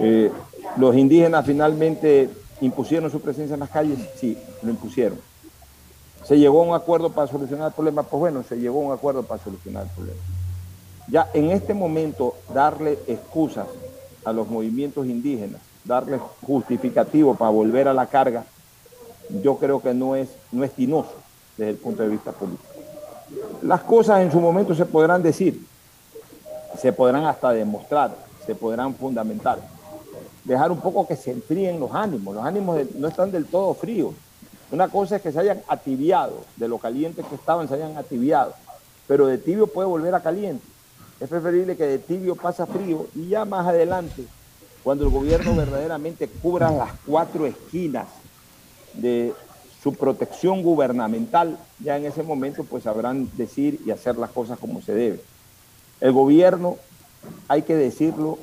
Eh, 0.00 0.30
los 0.76 0.94
indígenas 0.94 1.46
finalmente 1.46 2.28
impusieron 2.60 3.10
su 3.10 3.22
presencia 3.22 3.54
en 3.54 3.60
las 3.60 3.70
calles, 3.70 3.98
sí, 4.20 4.36
lo 4.60 4.68
impusieron. 4.68 5.18
¿Se 6.24 6.38
llegó 6.38 6.60
a 6.60 6.66
un 6.66 6.74
acuerdo 6.74 7.10
para 7.10 7.28
solucionar 7.28 7.68
el 7.68 7.72
problema? 7.72 8.02
Pues 8.02 8.20
bueno, 8.20 8.42
se 8.46 8.56
llegó 8.56 8.82
a 8.82 8.86
un 8.88 8.92
acuerdo 8.92 9.22
para 9.22 9.42
solucionar 9.42 9.84
el 9.84 9.88
problema. 9.88 10.20
Ya 11.08 11.30
en 11.32 11.50
este 11.52 11.72
momento, 11.72 12.34
darle 12.52 12.98
excusas 13.06 13.66
a 14.26 14.32
los 14.34 14.46
movimientos 14.48 15.06
indígenas, 15.06 15.62
darle 15.86 16.20
justificativo 16.42 17.34
para 17.34 17.50
volver 17.50 17.88
a 17.88 17.94
la 17.94 18.08
carga, 18.08 18.44
yo 19.42 19.56
creo 19.56 19.80
que 19.80 19.94
no 19.94 20.16
es, 20.16 20.28
no 20.52 20.64
es 20.64 20.72
tinoso 20.72 21.14
desde 21.56 21.70
el 21.70 21.76
punto 21.78 22.02
de 22.02 22.10
vista 22.10 22.32
político. 22.32 22.68
Las 23.62 23.80
cosas 23.80 24.20
en 24.20 24.30
su 24.30 24.38
momento 24.38 24.74
se 24.74 24.84
podrán 24.84 25.22
decir, 25.22 25.71
se 26.80 26.92
podrán 26.92 27.24
hasta 27.24 27.52
demostrar, 27.52 28.14
se 28.46 28.54
podrán 28.54 28.94
fundamentar. 28.94 29.58
Dejar 30.44 30.72
un 30.72 30.80
poco 30.80 31.06
que 31.06 31.16
se 31.16 31.30
enfríen 31.30 31.78
los 31.78 31.94
ánimos. 31.94 32.34
Los 32.34 32.44
ánimos 32.44 32.80
no 32.96 33.08
están 33.08 33.30
del 33.30 33.46
todo 33.46 33.74
fríos. 33.74 34.14
Una 34.72 34.88
cosa 34.88 35.16
es 35.16 35.22
que 35.22 35.30
se 35.30 35.38
hayan 35.38 35.62
ativiado, 35.68 36.44
de 36.56 36.66
lo 36.66 36.78
caliente 36.78 37.22
que 37.22 37.34
estaban 37.34 37.68
se 37.68 37.74
hayan 37.74 37.96
ativiado, 37.98 38.54
pero 39.06 39.26
de 39.26 39.36
tibio 39.36 39.66
puede 39.66 39.86
volver 39.86 40.14
a 40.14 40.20
caliente. 40.20 40.64
Es 41.20 41.28
preferible 41.28 41.76
que 41.76 41.84
de 41.84 41.98
tibio 41.98 42.34
pasa 42.34 42.66
frío 42.66 43.06
y 43.14 43.28
ya 43.28 43.44
más 43.44 43.66
adelante, 43.66 44.24
cuando 44.82 45.04
el 45.04 45.10
gobierno 45.10 45.54
verdaderamente 45.54 46.26
cubra 46.26 46.70
las 46.70 46.90
cuatro 47.06 47.46
esquinas 47.46 48.06
de 48.94 49.34
su 49.82 49.92
protección 49.92 50.62
gubernamental, 50.62 51.58
ya 51.78 51.98
en 51.98 52.06
ese 52.06 52.22
momento 52.22 52.64
pues 52.64 52.84
sabrán 52.84 53.30
decir 53.36 53.78
y 53.84 53.90
hacer 53.90 54.16
las 54.16 54.30
cosas 54.30 54.58
como 54.58 54.80
se 54.80 54.94
debe. 54.94 55.20
El 56.02 56.10
gobierno, 56.10 56.78
hay 57.46 57.62
que 57.62 57.76
decirlo 57.76 58.36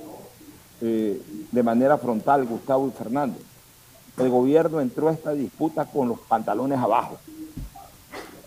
eh, 0.79 1.21
de 1.51 1.61
manera 1.61 1.97
frontal, 1.97 2.45
Gustavo 2.45 2.87
y 2.87 2.91
Fernando, 2.91 3.37
el 4.17 4.29
gobierno 4.29 4.79
entró 4.79 5.09
a 5.09 5.11
esta 5.11 5.33
disputa 5.33 5.83
con 5.83 6.07
los 6.07 6.19
pantalones 6.21 6.79
abajo, 6.79 7.17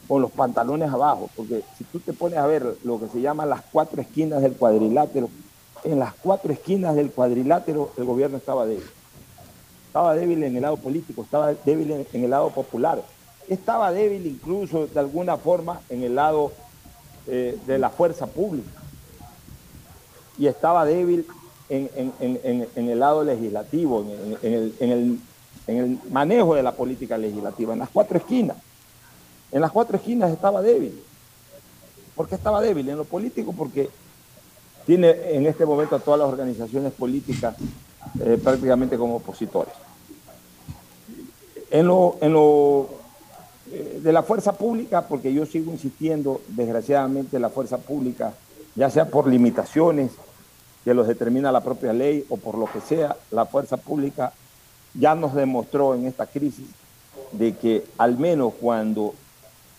con 0.08 0.22
los 0.22 0.30
pantalones 0.30 0.90
abajo, 0.90 1.28
porque 1.36 1.62
si 1.76 1.84
tú 1.84 2.00
te 2.00 2.14
pones 2.14 2.38
a 2.38 2.46
ver 2.46 2.78
lo 2.84 2.98
que 2.98 3.08
se 3.08 3.20
llama 3.20 3.44
las 3.44 3.60
cuatro 3.70 4.00
esquinas 4.00 4.40
del 4.40 4.54
cuadrilátero, 4.54 5.28
en 5.84 5.98
las 5.98 6.14
cuatro 6.14 6.50
esquinas 6.50 6.96
del 6.96 7.10
cuadrilátero 7.10 7.92
el 7.98 8.04
gobierno 8.04 8.38
estaba 8.38 8.64
débil. 8.64 8.86
Estaba 9.88 10.14
débil 10.14 10.42
en 10.42 10.56
el 10.56 10.62
lado 10.62 10.78
político, 10.78 11.20
estaba 11.20 11.52
débil 11.52 11.90
en, 11.90 12.06
en 12.14 12.24
el 12.24 12.30
lado 12.30 12.48
popular, 12.48 13.02
estaba 13.46 13.92
débil 13.92 14.24
incluso 14.24 14.86
de 14.86 14.98
alguna 14.98 15.36
forma 15.36 15.82
en 15.90 16.02
el 16.02 16.14
lado 16.14 16.50
eh, 17.26 17.58
de 17.66 17.78
la 17.78 17.90
fuerza 17.90 18.26
pública 18.26 18.81
y 20.38 20.46
estaba 20.46 20.84
débil 20.84 21.26
en, 21.68 21.90
en- 21.96 22.68
en- 22.74 22.88
el 22.88 22.98
lado 22.98 23.24
legislativo, 23.24 24.04
el, 24.42 24.74
el- 24.80 25.18
en 25.66 25.76
el 25.78 25.98
manejo 26.10 26.54
de 26.54 26.62
la 26.62 26.72
política 26.72 27.16
legislativa, 27.16 27.72
en 27.72 27.78
las 27.78 27.88
cuatro 27.90 28.18
esquinas. 28.18 28.56
En 29.52 29.60
las 29.60 29.70
cuatro 29.70 29.96
esquinas 29.96 30.30
estaba 30.32 30.60
débil. 30.62 31.00
¿Por 32.16 32.28
qué 32.28 32.34
estaba 32.34 32.60
débil? 32.60 32.88
En 32.88 32.96
lo 32.96 33.04
político 33.04 33.52
porque 33.56 33.88
tiene 34.86 35.14
en 35.36 35.46
este 35.46 35.64
momento 35.64 35.96
a 35.96 36.00
todas 36.00 36.18
las 36.20 36.28
organizaciones 36.28 36.92
políticas 36.92 37.54
eh, 38.20 38.38
prácticamente 38.42 38.96
como 38.98 39.16
opositores. 39.16 39.72
En 41.70 41.86
lo, 41.86 42.16
en 42.20 42.32
lo 42.32 42.88
eh, 43.70 44.00
de 44.02 44.12
la 44.12 44.22
fuerza 44.22 44.52
pública, 44.52 45.06
porque 45.08 45.32
yo 45.32 45.46
sigo 45.46 45.70
insistiendo, 45.72 46.42
desgraciadamente 46.48 47.38
la 47.38 47.48
fuerza 47.48 47.78
pública, 47.78 48.34
ya 48.74 48.90
sea 48.90 49.06
por 49.06 49.26
limitaciones 49.26 50.12
que 50.84 50.94
los 50.94 51.06
determina 51.06 51.52
la 51.52 51.60
propia 51.60 51.92
ley 51.92 52.24
o 52.28 52.36
por 52.36 52.56
lo 52.56 52.66
que 52.66 52.80
sea, 52.80 53.16
la 53.30 53.46
fuerza 53.46 53.76
pública 53.76 54.32
ya 54.94 55.14
nos 55.14 55.34
demostró 55.34 55.94
en 55.94 56.06
esta 56.06 56.26
crisis 56.26 56.66
de 57.32 57.56
que 57.56 57.84
al 57.98 58.18
menos 58.18 58.54
cuando 58.60 59.14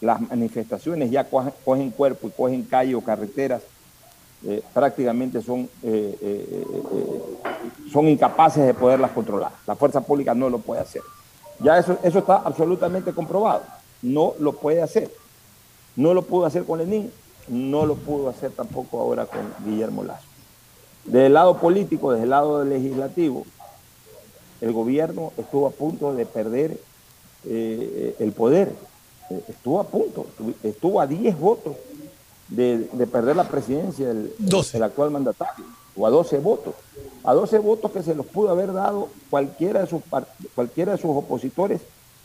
las 0.02 0.20
manifestaciones 0.22 1.12
ya 1.12 1.26
cogen, 1.26 1.92
cuerpo 1.92 2.28
y 2.28 2.32
cogen 2.32 2.64
calle 2.64 2.96
o 2.96 3.02
carreteras, 3.02 3.62
eh, 4.46 4.62
prácticamente 4.74 5.42
son, 5.42 5.70
eh, 5.82 6.18
eh, 6.22 6.66
son 7.92 8.08
incapaces 8.08 8.66
de 8.66 8.74
poderlas 8.74 9.12
controlar. 9.12 9.52
La 9.66 9.76
fuerza 9.76 10.02
pública 10.02 10.34
no 10.34 10.50
lo 10.50 10.60
puede 10.60 10.82
hacer. 10.82 11.02
Ya 11.60 11.78
eso, 11.78 11.98
eso 12.04 12.20
está 12.20 12.38
absolutamente 12.38 13.14
comprobado. 13.14 13.62
No 14.02 14.34
lo 14.40 14.54
puede 14.54 14.82
hacer. 14.82 15.10
No 15.96 16.14
lo 16.14 16.24
pudo 16.24 16.46
hacer 16.46 16.66
con 16.66 16.80
Lenín, 16.80 17.12
no 17.48 17.86
lo 17.86 17.96
pudo 17.96 18.30
hacer 18.30 18.52
tampoco 18.52 19.00
ahora 19.00 19.26
con 19.26 19.42
Guillermo 19.66 20.04
Lazo. 20.04 20.26
Desde 21.06 21.26
el 21.28 21.34
lado 21.34 21.58
político, 21.58 22.12
desde 22.12 22.24
el 22.24 22.30
lado 22.30 22.64
legislativo, 22.64 23.46
el 24.62 24.72
gobierno 24.72 25.34
estuvo 25.38 25.68
a 25.68 25.72
punto 25.72 26.14
de 26.14 26.26
perder 26.26 26.80
eh, 27.46 28.16
el 28.20 28.32
poder. 28.32 28.74
Estuvo 29.50 29.80
a 29.80 29.84
punto, 29.86 30.28
estuvo- 30.64 31.02
a 31.02 31.08
10 31.08 31.38
votos 31.40 31.76
de, 32.48 32.88
de 32.92 33.08
perder 33.08 33.36
la 33.36 33.46
presidencia 33.48 34.08
del, 34.08 34.34
del 34.74 34.84
actual 34.84 35.12
mandatario, 35.12 35.66
o 35.98 36.06
a 36.06 36.10
12 36.10 36.40
votos. 36.40 36.76
A 37.24 37.34
12 37.34 37.60
votos 37.60 37.92
que 37.92 38.04
se 38.04 38.16
los 38.16 38.26
pudo 38.26 38.50
haber 38.50 38.72
dado 38.74 39.10
cualquiera 39.30 39.82
de 39.82 39.88
sus, 39.88 40.02
cualquiera 40.56 40.94
de 40.94 40.98
sus 40.98 41.12
opositores 41.12 41.82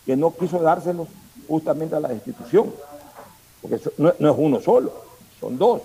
que 0.07 0.17
no 0.17 0.33
quiso 0.35 0.59
dárselos 0.61 1.09
justamente 1.49 1.97
a 1.97 2.01
la 2.01 2.09
destitución. 2.09 2.73
Porque 3.63 3.81
no 3.99 4.11
es 4.31 4.37
uno 4.39 4.61
solo, 4.61 4.93
son 5.41 5.59
dos. 5.59 5.83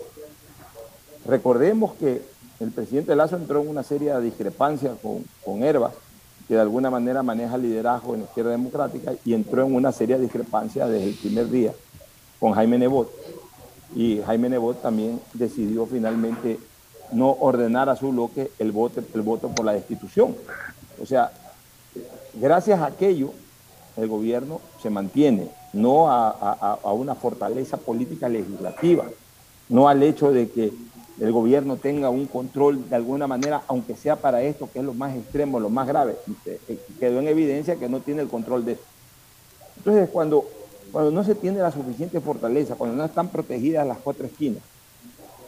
Recordemos 1.26 1.94
que 1.94 2.22
el 2.60 2.72
presidente 2.72 3.16
Lazo 3.16 3.36
entró 3.38 3.62
en 3.62 3.70
una 3.70 3.84
seria 3.84 4.20
discrepancia 4.20 4.96
con, 5.02 5.24
con 5.44 5.64
Herbas, 5.64 5.94
que 6.48 6.56
de 6.56 6.62
alguna 6.62 6.90
manera 6.90 7.24
maneja 7.24 7.58
liderazgo 7.58 8.14
en 8.14 8.22
la 8.22 8.26
izquierda 8.26 8.52
democrática, 8.52 9.14
y 9.26 9.34
entró 9.34 9.66
en 9.66 9.74
una 9.76 9.92
seria 9.92 10.18
discrepancia 10.18 10.88
desde 10.88 11.10
el 11.10 11.16
primer 11.16 11.50
día 11.50 11.74
con 12.40 12.54
Jaime 12.54 12.78
Nebot. 12.78 13.10
Y 13.96 14.22
Jaime 14.26 14.50
Nebot 14.50 14.82
también 14.82 15.22
decidió 15.34 15.86
finalmente 15.86 16.60
no 17.12 17.32
ordenar 17.40 17.90
a 17.90 17.96
su 17.96 18.12
bloque 18.12 18.52
el 18.60 18.72
voto, 18.72 19.02
el 19.14 19.22
voto 19.22 19.50
por 19.50 19.66
la 19.66 19.74
destitución. 19.74 20.36
O 21.02 21.06
sea, 21.06 21.32
gracias 22.34 22.80
a 22.82 22.88
aquello, 22.88 23.32
el 23.96 24.08
gobierno 24.08 24.60
se 24.82 24.90
mantiene, 24.90 25.50
no 25.74 26.10
a, 26.12 26.30
a- 26.30 26.80
a 26.84 26.92
una 26.94 27.16
fortaleza 27.16 27.78
política 27.78 28.28
legislativa, 28.28 29.06
no 29.74 29.90
al 29.90 30.04
hecho 30.04 30.32
de 30.32 30.50
que 30.50 30.72
el 31.20 31.32
gobierno 31.32 31.78
tenga 31.78 32.12
un 32.12 32.28
control 32.28 32.88
de 32.90 32.96
alguna 32.96 33.26
manera, 33.26 33.64
aunque 33.68 33.96
sea 33.96 34.16
para 34.16 34.44
esto, 34.44 34.70
que 34.72 34.80
es 34.80 34.86
lo 34.86 34.94
más 34.94 35.16
extremo, 35.16 35.60
lo 35.60 35.70
más 35.70 35.88
grave. 35.88 36.16
Eh, 36.46 36.60
eh, 36.68 36.80
Quedó 37.00 37.20
en 37.20 37.28
evidencia 37.28 37.76
que 37.78 37.90
no 37.90 38.00
tiene 38.00 38.22
el 38.22 38.30
control 38.30 38.66
de 38.66 38.74
eso. 38.74 38.84
Entonces, 39.78 40.10
cuando, 40.12 40.46
cuando 40.92 41.10
no 41.10 41.24
se 41.24 41.34
tiene 41.34 41.58
la 41.58 41.72
suficiente 41.72 42.22
fortaleza, 42.22 42.76
cuando 42.76 42.96
no 42.96 43.04
están 43.04 43.30
protegidas 43.30 43.88
las 43.88 43.98
cuatro 43.98 44.28
esquinas, 44.28 44.62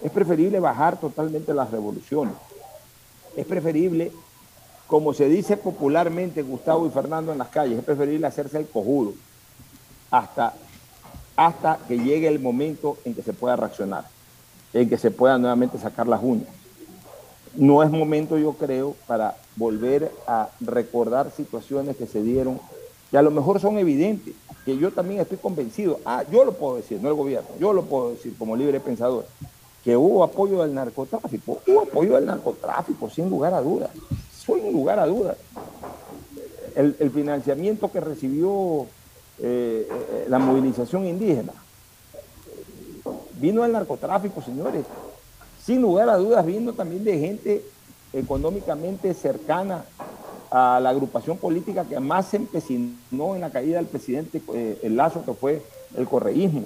es 0.01 0.09
preferible 0.09 0.59
bajar 0.59 0.99
totalmente 0.99 1.53
las 1.53 1.69
revoluciones. 1.69 2.33
Es 3.35 3.45
preferible, 3.45 4.11
como 4.88 5.13
se 5.13 5.29
dice 5.29 5.55
popularmente 5.55 6.41
Gustavo 6.41 6.88
y 6.88 6.89
Fernando 6.89 7.31
en 7.31 7.38
las 7.38 7.49
calles, 7.49 7.77
es 7.77 7.85
preferible 7.85 8.25
hacerse 8.25 8.57
el 8.57 8.67
cojudo 8.67 9.13
hasta, 10.09 10.55
hasta 11.35 11.77
que 11.88 11.99
llegue 11.99 12.27
el 12.27 12.39
momento 12.39 12.97
en 13.05 13.13
que 13.13 13.21
se 13.21 13.33
pueda 13.33 13.55
reaccionar, 13.55 14.14
en 14.81 14.89
que 14.89 14.97
se 14.97 15.09
pueda 15.09 15.38
nuevamente 15.38 15.77
sacar 15.77 16.07
las 16.07 16.21
uñas. 16.21 16.49
No 17.55 17.81
es 17.81 17.89
momento, 17.89 18.38
yo 18.38 18.53
creo, 18.53 18.95
para 19.07 19.35
volver 19.55 20.11
a 20.27 20.49
recordar 20.59 21.31
situaciones 21.31 21.95
que 21.95 22.05
se 22.05 22.21
dieron, 22.21 22.59
que 23.09 23.17
a 23.17 23.21
lo 23.21 23.31
mejor 23.31 23.61
son 23.61 23.77
evidentes, 23.77 24.35
que 24.65 24.77
yo 24.77 24.91
también 24.91 25.21
estoy 25.21 25.38
convencido, 25.38 25.99
ah, 26.05 26.23
yo 26.29 26.43
lo 26.43 26.53
puedo 26.53 26.75
decir, 26.75 26.99
no 27.01 27.07
el 27.07 27.15
gobierno, 27.15 27.47
yo 27.57 27.71
lo 27.71 27.83
puedo 27.83 28.11
decir 28.11 28.35
como 28.38 28.57
libre 28.57 28.81
pensador, 28.81 29.25
que 29.83 29.95
hubo 29.95 30.23
apoyo 30.23 30.61
del 30.61 30.73
narcotráfico, 30.73 31.61
hubo 31.65 31.81
apoyo 31.83 32.15
del 32.15 32.25
narcotráfico, 32.25 33.09
sin 33.09 33.29
lugar 33.29 33.53
a 33.53 33.61
dudas, 33.61 33.91
sin 34.45 34.73
lugar 34.73 34.99
a 34.99 35.05
dudas. 35.05 35.38
el, 36.75 36.97
el 36.99 37.11
financiamiento 37.11 37.89
que 37.89 38.01
recibió 38.01 38.88
eh, 39.38 39.88
eh, 39.89 40.25
la 40.29 40.39
movilización 40.39 41.05
indígena. 41.05 41.51
Vino 43.45 43.63
el 43.63 43.73
narcotráfico, 43.73 44.41
señores. 44.41 44.86
Sin 45.63 45.79
lugar 45.79 46.10
a 46.10 46.17
dudas, 46.17 46.43
vino 46.43 46.73
también 46.73 47.03
de 47.03 47.19
gente 47.19 47.63
económicamente 48.12 49.13
cercana 49.13 49.86
a 50.49 50.79
la 50.81 50.89
agrupación 50.89 51.38
política 51.38 51.86
que 51.86 51.99
más 51.99 52.25
se 52.25 52.38
empecinó 52.38 53.36
en 53.36 53.41
la 53.41 53.51
caída 53.51 53.77
del 53.77 53.86
presidente 53.86 54.41
eh, 54.51 54.79
el 54.81 54.97
Lazo, 54.97 55.23
que 55.23 55.34
fue 55.36 55.62
el 55.95 56.08
correísmo. 56.08 56.63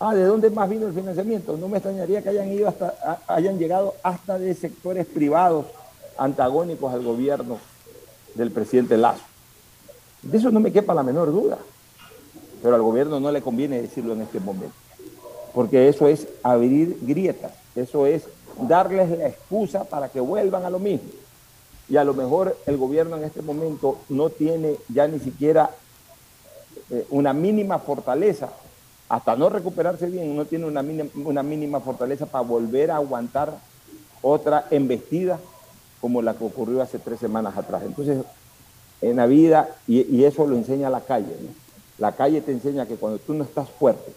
Ah, 0.00 0.14
¿de 0.14 0.24
dónde 0.24 0.48
más 0.48 0.70
vino 0.70 0.86
el 0.86 0.94
financiamiento? 0.94 1.54
No 1.58 1.68
me 1.68 1.76
extrañaría 1.76 2.22
que 2.22 2.30
hayan, 2.30 2.50
ido 2.50 2.66
hasta, 2.66 3.20
hayan 3.26 3.58
llegado 3.58 3.92
hasta 4.02 4.38
de 4.38 4.54
sectores 4.54 5.04
privados 5.04 5.66
antagónicos 6.16 6.94
al 6.94 7.04
gobierno 7.04 7.58
del 8.34 8.50
presidente 8.50 8.96
Lazo. 8.96 9.24
De 10.22 10.38
eso 10.38 10.50
no 10.50 10.60
me 10.60 10.72
quepa 10.72 10.94
la 10.94 11.02
menor 11.02 11.30
duda. 11.30 11.58
Pero 12.62 12.74
al 12.74 12.80
gobierno 12.80 13.20
no 13.20 13.30
le 13.30 13.42
conviene 13.42 13.82
decirlo 13.82 14.14
en 14.14 14.22
este 14.22 14.40
momento. 14.40 14.83
Porque 15.54 15.88
eso 15.88 16.08
es 16.08 16.26
abrir 16.42 16.98
grietas. 17.02 17.52
Eso 17.76 18.06
es 18.06 18.24
darles 18.60 19.10
la 19.16 19.28
excusa 19.28 19.84
para 19.84 20.08
que 20.08 20.20
vuelvan 20.20 20.64
a 20.64 20.70
lo 20.70 20.78
mismo. 20.78 21.08
Y 21.88 21.96
a 21.96 22.04
lo 22.04 22.14
mejor 22.14 22.56
el 22.66 22.76
gobierno 22.76 23.16
en 23.16 23.24
este 23.24 23.42
momento 23.42 23.98
no 24.08 24.30
tiene 24.30 24.76
ya 24.88 25.06
ni 25.06 25.18
siquiera 25.18 25.70
eh, 26.90 27.06
una 27.10 27.32
mínima 27.32 27.78
fortaleza, 27.78 28.48
hasta 29.08 29.36
no 29.36 29.48
recuperarse 29.48 30.06
bien, 30.06 30.34
no 30.34 30.44
tiene 30.46 30.66
una 30.66 30.82
mínima, 30.82 31.10
una 31.24 31.42
mínima 31.42 31.80
fortaleza 31.80 32.26
para 32.26 32.42
volver 32.42 32.90
a 32.90 32.96
aguantar 32.96 33.58
otra 34.22 34.66
embestida 34.70 35.38
como 36.00 36.22
la 36.22 36.34
que 36.34 36.44
ocurrió 36.44 36.82
hace 36.82 36.98
tres 36.98 37.20
semanas 37.20 37.56
atrás. 37.56 37.82
Entonces, 37.84 38.24
en 39.02 39.16
la 39.16 39.26
vida, 39.26 39.68
y, 39.86 40.00
y 40.16 40.24
eso 40.24 40.46
lo 40.46 40.56
enseña 40.56 40.88
la 40.88 41.00
calle, 41.02 41.36
¿no? 41.40 41.50
la 41.98 42.12
calle 42.12 42.40
te 42.40 42.52
enseña 42.52 42.86
que 42.86 42.96
cuando 42.96 43.18
tú 43.18 43.34
no 43.34 43.44
estás 43.44 43.68
fuerte, 43.68 44.12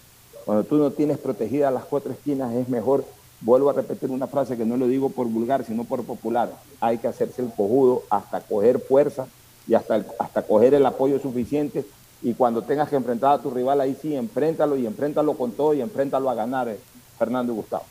cuando 0.47 0.63
tú 0.63 0.77
no 0.77 0.91
tienes 0.91 1.17
protegidas 1.17 1.73
las 1.73 1.83
cuatro 1.83 2.13
esquinas, 2.13 2.53
es 2.53 2.69
mejor, 2.69 3.03
vuelvo 3.41 3.69
a 3.69 3.73
repetir 3.73 4.09
una 4.09 4.27
frase 4.27 4.55
que 4.55 4.63
no 4.63 4.77
lo 4.77 4.87
digo 4.87 5.09
por 5.09 5.27
vulgar, 5.27 5.65
sino 5.65 5.83
por 5.83 6.05
popular, 6.05 6.53
hay 6.79 6.99
que 6.99 7.09
hacerse 7.09 7.41
el 7.41 7.49
cojudo 7.49 8.03
hasta 8.09 8.39
coger 8.39 8.79
fuerza 8.79 9.27
y 9.67 9.73
hasta, 9.73 10.05
hasta 10.17 10.43
coger 10.43 10.73
el 10.73 10.85
apoyo 10.85 11.19
suficiente 11.19 11.85
y 12.23 12.33
cuando 12.33 12.61
tengas 12.61 12.87
que 12.87 12.95
enfrentar 12.95 13.33
a 13.33 13.41
tu 13.41 13.51
rival, 13.51 13.81
ahí 13.81 13.97
sí, 14.01 14.15
enfréntalo 14.15 14.77
y 14.77 14.85
enfréntalo 14.85 15.33
con 15.33 15.51
todo 15.51 15.73
y 15.73 15.81
enfréntalo 15.81 16.29
a 16.29 16.33
ganar, 16.33 16.69
eh, 16.69 16.79
Fernando 17.19 17.51
y 17.51 17.55
Gustavo. 17.57 17.83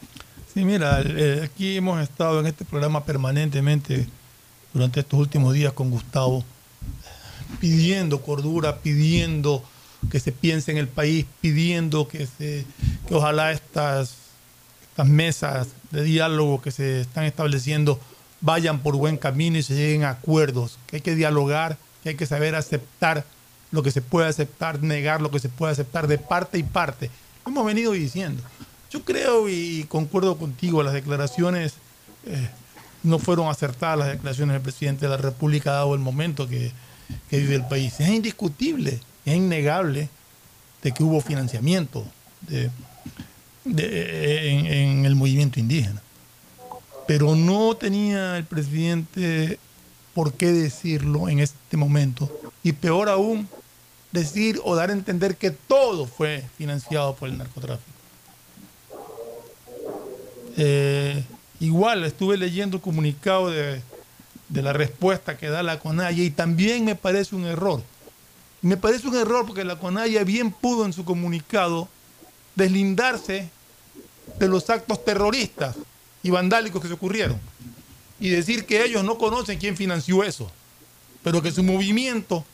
Sí, 0.54 0.64
mira, 0.64 1.02
eh, 1.02 1.42
aquí 1.44 1.76
hemos 1.76 2.00
estado 2.00 2.40
en 2.40 2.46
este 2.46 2.64
programa 2.64 3.04
permanentemente 3.04 4.06
durante 4.72 5.00
estos 5.00 5.20
últimos 5.20 5.52
días 5.52 5.74
con 5.74 5.90
Gustavo, 5.90 6.42
pidiendo 7.60 8.22
cordura, 8.22 8.78
pidiendo 8.78 9.62
que 10.10 10.20
se 10.20 10.32
piense 10.32 10.70
en 10.70 10.78
el 10.78 10.88
país, 10.88 11.26
pidiendo 11.40 12.08
que, 12.08 12.26
se, 12.26 12.64
que 13.08 13.14
ojalá 13.14 13.52
estas, 13.52 14.14
estas 14.90 15.08
mesas 15.08 15.68
de 15.90 16.02
diálogo 16.02 16.62
que 16.62 16.70
se 16.70 17.00
están 17.00 17.24
estableciendo 17.24 18.00
vayan 18.40 18.80
por 18.80 18.96
buen 18.96 19.16
camino 19.16 19.58
y 19.58 19.62
se 19.62 19.74
lleguen 19.74 20.04
a 20.04 20.10
acuerdos, 20.10 20.78
que 20.86 20.96
hay 20.96 21.02
que 21.02 21.14
dialogar, 21.14 21.78
que 22.02 22.10
hay 22.10 22.14
que 22.14 22.26
saber 22.26 22.54
aceptar 22.54 23.24
lo 23.72 23.82
que 23.82 23.90
se 23.90 24.02
puede 24.02 24.28
aceptar, 24.28 24.82
negar 24.82 25.20
lo 25.20 25.30
que 25.30 25.40
se 25.40 25.48
puede 25.48 25.72
aceptar 25.72 26.06
de 26.06 26.18
parte 26.18 26.58
y 26.58 26.62
parte. 26.62 27.10
Hemos 27.46 27.66
venido 27.66 27.92
diciendo. 27.92 28.42
Yo 28.90 29.02
creo 29.04 29.48
y 29.48 29.84
concuerdo 29.88 30.38
contigo, 30.38 30.82
las 30.82 30.94
declaraciones 30.94 31.74
eh, 32.24 32.48
no 33.02 33.18
fueron 33.18 33.48
acertadas, 33.48 33.98
las 33.98 34.08
declaraciones 34.08 34.54
del 34.54 34.62
presidente 34.62 35.06
de 35.06 35.10
la 35.10 35.16
República, 35.16 35.72
dado 35.72 35.94
el 35.94 36.00
momento 36.00 36.48
que, 36.48 36.72
que 37.28 37.38
vive 37.38 37.56
el 37.56 37.66
país. 37.66 37.98
Es 38.00 38.08
indiscutible, 38.08 39.00
es 39.26 39.36
innegable 39.36 40.08
de 40.82 40.92
que 40.92 41.02
hubo 41.02 41.20
financiamiento 41.20 42.06
en, 43.64 45.04
el 45.04 45.16
movimiento 45.16 45.60
indígena. 45.60 46.00
Pero 47.06 47.34
no 47.34 47.76
tenía 47.76 48.36
el 48.36 48.44
presidente 48.44 49.58
por 50.14 50.34
qué 50.34 50.52
decirlo 50.52 51.28
en 51.28 51.40
este 51.40 51.76
momento. 51.76 52.30
Y 52.62 52.72
peor 52.72 53.08
aún, 53.08 53.48
decir 54.12 54.60
o 54.64 54.74
dar 54.76 54.90
a 54.90 54.92
entender 54.92 55.36
que 55.36 55.50
todo 55.50 56.06
fue 56.06 56.44
financiado 56.56 57.14
por 57.16 57.28
el 57.28 57.36
narcotráfico. 57.36 57.90
Eh, 60.56 61.22
igual 61.60 62.04
estuve 62.04 62.38
leyendo 62.38 62.80
comunicado 62.80 63.50
de, 63.50 63.82
de 64.48 64.62
la 64.62 64.72
respuesta 64.72 65.36
que 65.36 65.48
da 65.48 65.62
la 65.62 65.78
CONAIE 65.80 66.24
y 66.24 66.30
también 66.30 66.84
me 66.84 66.94
parece 66.94 67.34
un 67.34 67.44
error. 67.44 67.82
Me 68.62 68.76
parece 68.76 69.06
un 69.06 69.16
error 69.16 69.46
porque 69.46 69.64
la 69.64 69.78
CONAIE 69.78 70.24
bien 70.24 70.50
pudo 70.50 70.84
en 70.84 70.92
su 70.92 71.04
comunicado 71.04 71.88
deslindarse 72.54 73.50
de 74.38 74.48
los 74.48 74.68
actos 74.70 75.04
terroristas 75.04 75.76
y 76.22 76.30
vandálicos 76.30 76.82
que 76.82 76.88
se 76.88 76.94
ocurrieron 76.94 77.38
y 78.18 78.30
decir 78.30 78.66
que 78.66 78.84
ellos 78.84 79.04
no 79.04 79.18
conocen 79.18 79.58
quién 79.58 79.76
financió 79.76 80.24
eso, 80.24 80.50
pero 81.22 81.42
que 81.42 81.52
su 81.52 81.62
movimiento 81.62 82.44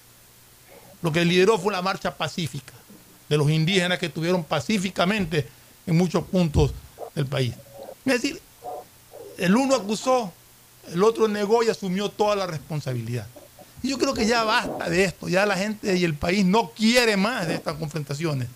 lo 1.03 1.13
que 1.13 1.25
lideró 1.25 1.59
fue 1.59 1.73
la 1.73 1.83
marcha 1.83 2.17
pacífica 2.17 2.73
de 3.29 3.37
los 3.37 3.51
indígenas 3.51 3.99
que 3.99 4.07
estuvieron 4.07 4.45
pacíficamente 4.45 5.49
en 5.87 5.97
muchos 5.97 6.25
puntos 6.25 6.73
del 7.15 7.27
país. 7.27 7.55
Es 8.05 8.15
decir, 8.15 8.41
el 9.39 9.57
uno 9.57 9.75
acusó, 9.75 10.33
el 10.93 11.03
otro 11.03 11.29
negó 11.29 11.63
y 11.63 11.69
asumió 11.69 12.09
toda 12.09 12.37
la 12.37 12.47
responsabilidad. 12.47 13.27
Y 13.83 13.89
yo 13.89 13.99
creo 13.99 14.15
que 14.15 14.27
ya 14.27 14.45
basta 14.45 14.89
de 14.89 15.05
esto, 15.05 15.29
ya 15.29 15.45
la 15.45 15.57
gente 15.57 15.97
y 15.97 16.05
el 16.05 16.15
país 16.15 16.45
no 16.45 16.71
quiere 16.71 17.17
más 17.17 17.49
de 17.49 17.55
estas 17.55 17.75
confrontaciones. 17.75 18.49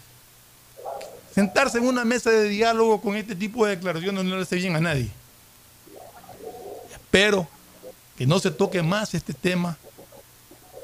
Sentarse 1.34 1.78
en 1.78 1.84
una 1.84 2.04
mesa 2.04 2.30
de 2.30 2.48
diálogo 2.48 3.00
con 3.00 3.16
este 3.16 3.34
tipo 3.34 3.66
de 3.66 3.76
declaraciones 3.76 4.24
no 4.24 4.36
le 4.36 4.42
hace 4.42 4.56
bien 4.56 4.76
a 4.76 4.80
nadie. 4.80 5.10
Espero 6.92 7.48
que 8.16 8.26
no 8.26 8.38
se 8.38 8.50
toque 8.50 8.82
más 8.82 9.14
este 9.14 9.34
tema 9.34 9.76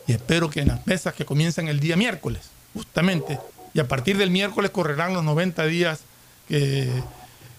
y 0.07 0.13
espero 0.13 0.51
que 0.51 0.61
en 0.61 0.69
las 0.69 0.87
mesas 0.87 1.15
que 1.15 1.25
comienzan 1.25 1.69
el 1.69 1.79
día 1.79 1.97
miércoles, 1.97 2.43
justamente, 2.75 3.39
y 3.73 3.81
a 3.81 3.89
partir 3.89 4.19
del 4.19 4.31
miércoles 4.31 4.71
correrán 4.73 5.15
los 5.15 5.25
90 5.25 5.65
días 5.67 6.01
que, 6.49 6.91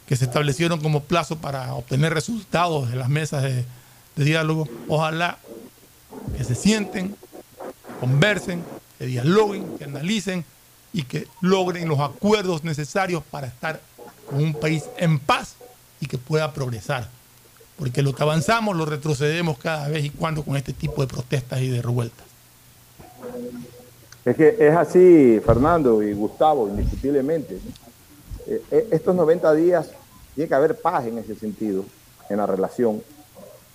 que 0.05 0.15
se 0.15 0.25
establecieron 0.25 0.81
como 0.81 1.03
plazo 1.03 1.37
para 1.37 1.73
obtener 1.73 2.13
resultados 2.13 2.91
de 2.91 2.97
las 2.97 3.09
mesas 3.09 3.43
de, 3.43 3.65
de 4.15 4.25
diálogo, 4.25 4.67
ojalá 4.87 5.39
que 6.37 6.43
se 6.43 6.55
sienten, 6.55 7.15
conversen, 7.99 8.63
que 8.97 9.05
dialoguen, 9.05 9.77
que 9.77 9.85
analicen 9.85 10.45
y 10.91 11.03
que 11.03 11.27
logren 11.41 11.87
los 11.87 11.99
acuerdos 11.99 12.63
necesarios 12.63 13.23
para 13.29 13.47
estar 13.47 13.81
con 14.29 14.43
un 14.43 14.53
país 14.53 14.85
en 14.97 15.19
paz 15.19 15.55
y 15.99 16.07
que 16.07 16.17
pueda 16.17 16.53
progresar. 16.53 17.09
Porque 17.77 18.01
lo 18.01 18.13
que 18.13 18.23
avanzamos 18.23 18.75
lo 18.75 18.85
retrocedemos 18.85 19.57
cada 19.57 19.87
vez 19.87 20.05
y 20.05 20.09
cuando 20.09 20.43
con 20.43 20.55
este 20.55 20.73
tipo 20.73 21.01
de 21.01 21.07
protestas 21.07 21.61
y 21.61 21.69
de 21.69 21.81
revueltas. 21.81 22.25
Es 24.25 24.35
que 24.37 24.55
es 24.59 24.75
así, 24.75 25.41
Fernando 25.45 26.01
y 26.01 26.13
Gustavo, 26.13 26.69
indiscutiblemente. 26.69 27.59
Eh, 28.47 28.61
eh, 28.71 28.87
estos 28.91 29.15
90 29.15 29.53
días 29.53 29.89
tiene 30.35 30.47
que 30.47 30.55
haber 30.55 30.79
paz 30.79 31.05
en 31.05 31.17
ese 31.17 31.35
sentido, 31.35 31.83
en 32.29 32.37
la 32.37 32.45
relación. 32.45 33.01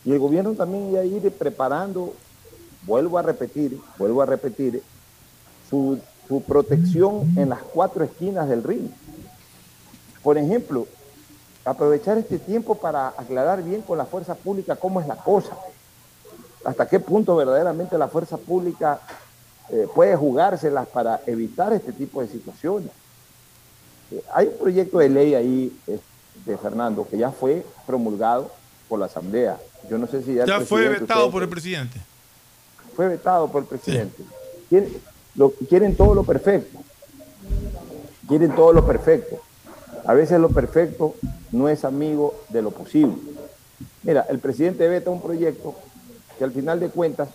Y 0.04 0.12
el 0.12 0.18
gobierno 0.18 0.52
también 0.52 0.92
ya 0.92 1.04
ir 1.04 1.30
preparando, 1.32 2.14
vuelvo 2.82 3.18
a 3.18 3.22
repetir, 3.22 3.80
vuelvo 3.98 4.22
a 4.22 4.26
repetir, 4.26 4.82
su, 5.68 5.98
su 6.26 6.42
protección 6.42 7.32
en 7.36 7.50
las 7.50 7.60
cuatro 7.60 8.04
esquinas 8.04 8.48
del 8.48 8.62
ring. 8.62 8.90
Por 10.22 10.38
ejemplo, 10.38 10.86
aprovechar 11.64 12.18
este 12.18 12.38
tiempo 12.38 12.74
para 12.74 13.08
aclarar 13.08 13.62
bien 13.62 13.82
con 13.82 13.98
la 13.98 14.06
fuerza 14.06 14.34
pública 14.34 14.76
cómo 14.76 15.00
es 15.00 15.06
la 15.06 15.16
cosa. 15.16 15.56
Hasta 16.64 16.88
qué 16.88 17.00
punto 17.00 17.36
verdaderamente 17.36 17.96
la 17.98 18.08
fuerza 18.08 18.36
pública 18.36 19.00
eh, 19.70 19.86
puede 19.94 20.16
jugárselas 20.16 20.86
para 20.88 21.20
evitar 21.26 21.72
este 21.72 21.92
tipo 21.92 22.20
de 22.20 22.28
situaciones. 22.28 22.90
Eh, 24.10 24.22
hay 24.32 24.46
un 24.46 24.58
proyecto 24.58 24.98
de 24.98 25.08
ley 25.08 25.34
ahí, 25.34 25.78
eh, 25.86 26.00
de 26.46 26.56
Fernando, 26.56 27.06
que 27.06 27.18
ya 27.18 27.30
fue 27.30 27.64
promulgado 27.86 28.50
por 28.88 28.98
la 28.98 29.06
Asamblea. 29.06 29.58
Yo 29.90 29.98
no 29.98 30.06
sé 30.06 30.22
si 30.22 30.34
ya, 30.34 30.46
Ya 30.46 30.60
fue 30.60 30.88
vetado 30.88 31.30
por 31.30 31.42
el 31.42 31.48
presidente. 31.48 32.00
Fue 32.98 33.06
vetado 33.06 33.46
por 33.46 33.62
el 33.62 33.68
presidente. 33.68 34.24
Quieren, 34.68 34.92
lo- 35.36 35.52
quieren 35.68 35.94
todo 35.96 36.16
lo 36.16 36.24
perfecto. 36.24 36.80
Quieren 38.26 38.50
todo 38.56 38.72
lo 38.72 38.84
perfecto. 38.84 39.36
A 40.04 40.14
veces 40.14 40.40
lo 40.40 40.48
perfecto 40.48 41.14
no 41.52 41.68
es 41.68 41.84
amigo 41.84 42.34
de 42.48 42.60
lo 42.60 42.72
posible. 42.72 43.14
Mira, 44.02 44.26
el 44.28 44.40
presidente 44.40 44.88
veta 44.88 45.10
un 45.10 45.22
proyecto 45.22 45.76
que 46.38 46.42
al 46.42 46.50
final 46.50 46.80
de 46.80 46.88
cuentas 46.90 47.28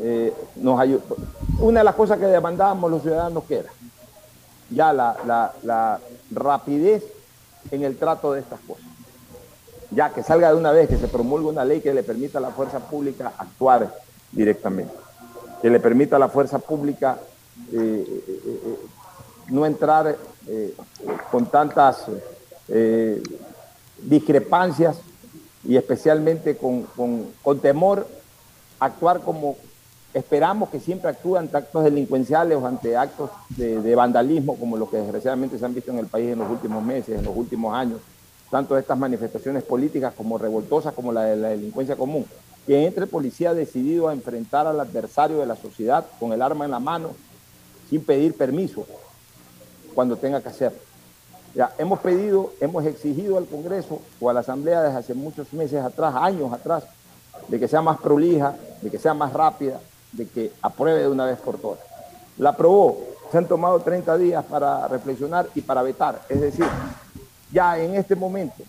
eh, 0.00 0.34
nos 0.56 0.80
ayuda. 0.80 1.02
Una 1.60 1.80
de 1.80 1.84
las 1.84 1.94
cosas 1.94 2.18
que 2.18 2.26
demandábamos 2.26 2.90
los 2.90 3.02
ciudadanos 3.02 3.44
que 3.44 3.58
era 3.58 3.70
ya 4.70 4.92
la, 4.92 5.16
la- 5.24 5.52
la 5.62 6.00
rapidez 6.32 7.04
en 7.70 7.84
el 7.84 7.96
trato 7.96 8.32
de 8.32 8.40
estas 8.40 8.58
cosas. 8.66 8.86
Ya 9.92 10.12
que 10.12 10.24
salga 10.24 10.48
de 10.50 10.56
una 10.56 10.72
vez, 10.72 10.88
que 10.88 10.96
se 10.96 11.06
promulgue 11.06 11.46
una 11.48 11.64
ley 11.64 11.80
que 11.80 11.94
le 11.94 12.02
permita 12.02 12.38
a 12.38 12.40
la 12.40 12.50
fuerza 12.50 12.80
pública 12.80 13.32
actuar 13.38 13.94
directamente. 14.32 14.92
que 15.62 15.68
le 15.70 15.78
permita 15.80 16.16
a 16.16 16.18
la 16.18 16.28
fuerza 16.28 16.58
pública 16.58 17.18
eh, 17.72 18.04
eh, 18.28 18.40
eh, 18.66 18.78
no 19.48 19.66
entrar 19.66 20.16
con 21.30 21.46
tantas 21.46 22.06
discrepancias 24.02 24.96
y 25.64 25.76
especialmente 25.76 26.56
con, 26.56 26.82
con- 26.96 27.26
con 27.42 27.58
temor 27.60 28.06
actuar 28.78 29.20
como 29.20 29.56
esperamos 30.14 30.70
que 30.70 30.80
siempre 30.80 31.10
actúan 31.10 31.44
ante 31.44 31.56
actos 31.58 31.84
delincuenciales 31.84 32.56
o 32.58 32.66
ante 32.66 32.96
actos 32.96 33.30
de, 33.50 33.80
de 33.80 33.94
vandalismo 33.94 34.56
como 34.56 34.76
los 34.76 34.88
que 34.88 34.96
desgraciadamente 34.96 35.58
se 35.58 35.64
han 35.64 35.74
visto 35.74 35.90
en 35.92 35.98
el 35.98 36.06
país 36.06 36.32
en 36.32 36.38
los 36.38 36.50
últimos 36.50 36.82
meses, 36.82 37.18
en 37.18 37.24
los 37.24 37.36
últimos 37.36 37.74
años, 37.74 38.00
tanto 38.50 38.76
estas 38.78 38.98
manifestaciones 38.98 39.62
políticas 39.62 40.14
como 40.16 40.38
revoltosas 40.38 40.94
como 40.94 41.12
la 41.12 41.24
de 41.24 41.36
la 41.36 41.48
delincuencia 41.50 41.94
común. 41.96 42.24
Que 42.66 42.86
entre 42.86 43.06
policía 43.06 43.54
decidido 43.54 44.08
a 44.08 44.12
enfrentar 44.12 44.66
al 44.66 44.80
adversario 44.80 45.38
de 45.38 45.46
la 45.46 45.56
sociedad 45.56 46.06
con 46.18 46.32
el 46.32 46.42
arma 46.42 46.64
en 46.64 46.70
la 46.70 46.80
mano 46.80 47.10
sin 47.88 48.04
pedir 48.04 48.36
permiso 48.36 48.86
cuando 49.94 50.16
tenga 50.16 50.40
que 50.40 50.48
hacerlo. 50.48 50.78
Ya, 51.54 51.74
hemos 51.78 51.98
pedido, 51.98 52.52
hemos 52.60 52.86
exigido 52.86 53.36
al 53.36 53.46
Congreso 53.46 54.00
o 54.20 54.30
a 54.30 54.32
la 54.32 54.40
Asamblea 54.40 54.82
desde 54.82 54.98
hace 54.98 55.14
muchos 55.14 55.52
meses 55.52 55.82
atrás, 55.82 56.14
años 56.14 56.52
atrás, 56.52 56.84
de 57.48 57.58
que 57.58 57.66
sea 57.66 57.82
más 57.82 57.98
prolija, 57.98 58.54
de 58.80 58.90
que 58.90 58.98
sea 58.98 59.14
más 59.14 59.32
rápida, 59.32 59.80
de 60.12 60.28
que 60.28 60.52
apruebe 60.62 61.00
de 61.00 61.08
una 61.08 61.26
vez 61.26 61.38
por 61.38 61.58
todas. 61.58 61.80
La 62.38 62.50
aprobó, 62.50 62.98
se 63.32 63.38
han 63.38 63.46
tomado 63.46 63.80
30 63.80 64.16
días 64.18 64.44
para 64.44 64.86
reflexionar 64.86 65.48
y 65.54 65.60
para 65.60 65.82
vetar. 65.82 66.22
Es 66.28 66.40
decir, 66.40 66.66
ya 67.52 67.78
en 67.78 67.96
este 67.96 68.14
momento, 68.14 68.62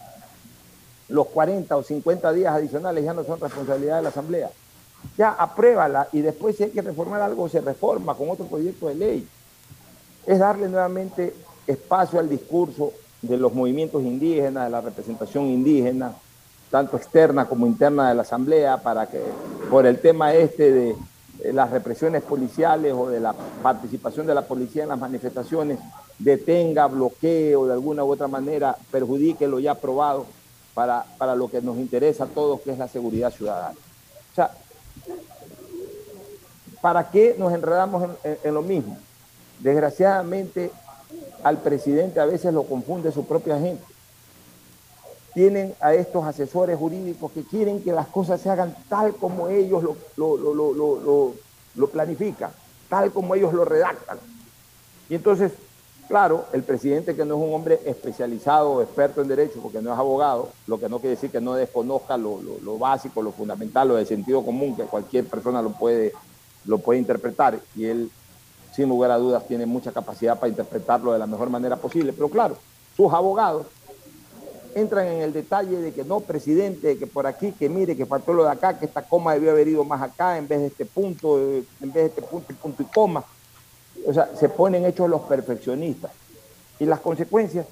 los 1.11 1.27
40 1.27 1.75
o 1.75 1.83
50 1.83 2.31
días 2.33 2.53
adicionales 2.53 3.03
ya 3.03 3.13
no 3.13 3.23
son 3.23 3.39
responsabilidad 3.39 3.97
de 3.97 4.03
la 4.03 4.09
Asamblea. 4.09 4.49
Ya 5.17 5.31
apruébala 5.31 6.07
y 6.11 6.21
después 6.21 6.55
si 6.55 6.63
hay 6.63 6.69
que 6.69 6.81
reformar 6.81 7.21
algo, 7.21 7.49
se 7.49 7.61
reforma 7.61 8.15
con 8.15 8.29
otro 8.29 8.45
proyecto 8.45 8.87
de 8.87 8.95
ley. 8.95 9.27
Es 10.25 10.39
darle 10.39 10.67
nuevamente 10.69 11.33
espacio 11.67 12.19
al 12.19 12.29
discurso 12.29 12.93
de 13.21 13.37
los 13.37 13.53
movimientos 13.53 14.01
indígenas, 14.03 14.65
de 14.65 14.69
la 14.69 14.81
representación 14.81 15.45
indígena, 15.45 16.13
tanto 16.69 16.97
externa 16.97 17.45
como 17.45 17.67
interna 17.67 18.09
de 18.09 18.15
la 18.15 18.21
Asamblea, 18.21 18.77
para 18.77 19.07
que 19.07 19.21
por 19.69 19.85
el 19.85 19.99
tema 19.99 20.33
este 20.33 20.71
de 20.71 20.95
eh, 21.43 21.53
las 21.53 21.71
represiones 21.71 22.23
policiales 22.23 22.93
o 22.95 23.09
de 23.09 23.19
la 23.19 23.33
participación 23.61 24.25
de 24.27 24.35
la 24.35 24.43
policía 24.43 24.83
en 24.83 24.89
las 24.89 24.99
manifestaciones, 24.99 25.79
detenga, 26.17 26.87
bloquee 26.87 27.55
o 27.55 27.65
de 27.65 27.73
alguna 27.73 28.03
u 28.03 28.11
otra 28.11 28.27
manera 28.27 28.77
perjudique 28.91 29.47
lo 29.47 29.59
ya 29.59 29.71
aprobado 29.71 30.25
para, 30.73 31.05
para 31.17 31.35
lo 31.35 31.49
que 31.49 31.61
nos 31.61 31.77
interesa 31.77 32.23
a 32.25 32.27
todos, 32.27 32.61
que 32.61 32.71
es 32.71 32.77
la 32.77 32.87
seguridad 32.87 33.31
ciudadana. 33.31 33.75
O 34.31 34.35
sea, 34.35 34.51
¿para 36.81 37.09
qué 37.11 37.35
nos 37.37 37.53
enredamos 37.53 38.09
en, 38.23 38.37
en- 38.43 38.53
lo 38.53 38.61
mismo? 38.61 38.97
Desgraciadamente, 39.59 40.71
al 41.43 41.57
presidente 41.59 42.19
a 42.19 42.25
veces 42.25 42.53
lo 42.53 42.63
confunde 42.63 43.11
su 43.11 43.25
propia 43.25 43.59
gente. 43.59 43.83
Tienen 45.33 45.73
a 45.79 45.93
estos 45.93 46.25
asesores 46.25 46.77
jurídicos 46.77 47.31
que 47.31 47.43
quieren 47.43 47.81
que 47.83 47.91
las 47.93 48.07
cosas 48.07 48.41
se 48.41 48.49
hagan 48.49 48.75
tal 48.89 49.13
como 49.15 49.47
ellos 49.49 49.83
lo, 49.83 49.95
lo- 50.17 50.37
lo- 50.37 50.53
lo- 50.53 50.73
lo- 50.73 50.99
lo- 50.99 51.33
lo 51.75 51.87
planifican, 51.89 52.51
tal 52.89 53.11
como 53.11 53.35
ellos 53.35 53.53
lo 53.53 53.63
redactan. 53.63 54.17
Y 55.09 55.15
entonces, 55.15 55.51
claro, 56.11 56.43
el 56.51 56.63
presidente 56.63 57.15
que 57.15 57.23
no 57.23 57.35
es 57.37 57.41
un 57.41 57.53
hombre 57.55 57.79
especializado 57.85 58.81
experto 58.81 59.21
en 59.21 59.29
derecho, 59.29 59.61
porque 59.61 59.81
no 59.81 59.93
es 59.93 59.97
abogado, 59.97 60.49
lo 60.67 60.77
que 60.77 60.89
no 60.89 60.99
quiere 60.99 61.15
decir 61.15 61.31
que 61.31 61.39
no 61.39 61.53
desconozca 61.53 62.17
lo 62.17 62.77
básico, 62.77 63.21
lo 63.21 63.31
fundamental, 63.31 63.87
lo 63.87 63.95
de 63.95 64.05
sentido 64.05 64.43
común, 64.43 64.75
que 64.75 64.83
cualquier 64.83 65.25
persona 65.25 65.61
lo 65.61 65.71
puede, 65.71 66.11
lo 66.65 66.79
puede 66.79 66.99
interpretar. 66.99 67.57
Y 67.77 67.85
él, 67.85 68.11
sin 68.75 68.89
lugar 68.89 69.11
a 69.11 69.17
dudas, 69.17 69.47
tiene 69.47 69.65
mucha 69.65 69.93
capacidad 69.93 70.37
para 70.37 70.49
interpretarlo 70.49 71.13
de 71.13 71.19
la 71.19 71.27
mejor 71.27 71.49
manera 71.49 71.77
posible. 71.77 72.11
Pero 72.11 72.27
claro, 72.27 72.57
sus 72.97 73.13
abogados 73.13 73.67
entran 74.75 75.07
en 75.07 75.21
el 75.21 75.31
detalle 75.31 75.77
de 75.77 75.93
que 75.93 76.03
no, 76.03 76.19
presidente, 76.19 76.97
que 76.97 77.07
por 77.07 77.25
aquí, 77.25 77.53
que 77.53 77.69
mire, 77.69 77.95
que 77.95 78.05
faltó 78.05 78.33
lo 78.33 78.43
de 78.43 78.51
acá, 78.51 78.77
que 78.77 78.85
esta 78.85 79.01
coma 79.01 79.33
debió 79.33 79.51
haber 79.51 79.69
ido 79.69 79.85
más 79.85 80.01
acá 80.01 80.37
en 80.37 80.47
vez 80.47 80.59
de 80.59 80.67
este 80.67 80.85
punto, 80.85 81.39
eh, 81.39 81.63
en 81.79 81.93
vez 81.93 82.03
de 82.03 82.05
este 82.07 82.21
punto 82.21 82.51
y 82.51 82.55
punto 82.55 82.83
y 82.83 82.85
coma. 82.87 83.23
O 84.05 84.13
sea, 84.13 84.29
se 84.35 84.49
ponen 84.49 84.85
hechos 84.85 85.09
los 85.09 85.21
perfeccionistas. 85.21 86.11
Y 86.79 86.85
las 86.85 86.99
consecuencias 86.99 87.65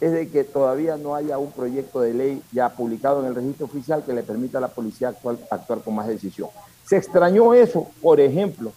es 0.00 0.12
de 0.12 0.28
que 0.28 0.44
todavía 0.44 0.96
no 0.96 1.14
haya 1.14 1.38
un 1.38 1.52
proyecto 1.52 2.00
de 2.00 2.14
ley 2.14 2.42
ya 2.52 2.70
publicado 2.70 3.20
en 3.20 3.26
el 3.26 3.34
registro 3.34 3.66
oficial 3.66 4.02
que 4.04 4.12
le 4.12 4.22
permita 4.22 4.58
a 4.58 4.62
la 4.62 4.68
policía 4.68 5.08
actuar, 5.08 5.36
actuar 5.50 5.80
con 5.82 5.94
más 5.94 6.08
decisión. 6.08 6.48
Se 6.86 6.96
extrañó 6.96 7.54
eso, 7.54 7.86
por 8.00 8.18
ejemplo, 8.20 8.72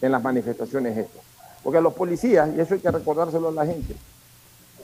en 0.00 0.12
las 0.12 0.22
manifestaciones 0.22 0.96
estas. 0.96 1.22
Porque 1.62 1.80
los 1.80 1.94
policías, 1.94 2.50
y 2.56 2.60
eso 2.60 2.74
hay 2.74 2.80
que 2.80 2.90
recordárselo 2.90 3.48
a 3.48 3.52
la 3.52 3.66
gente, 3.66 3.94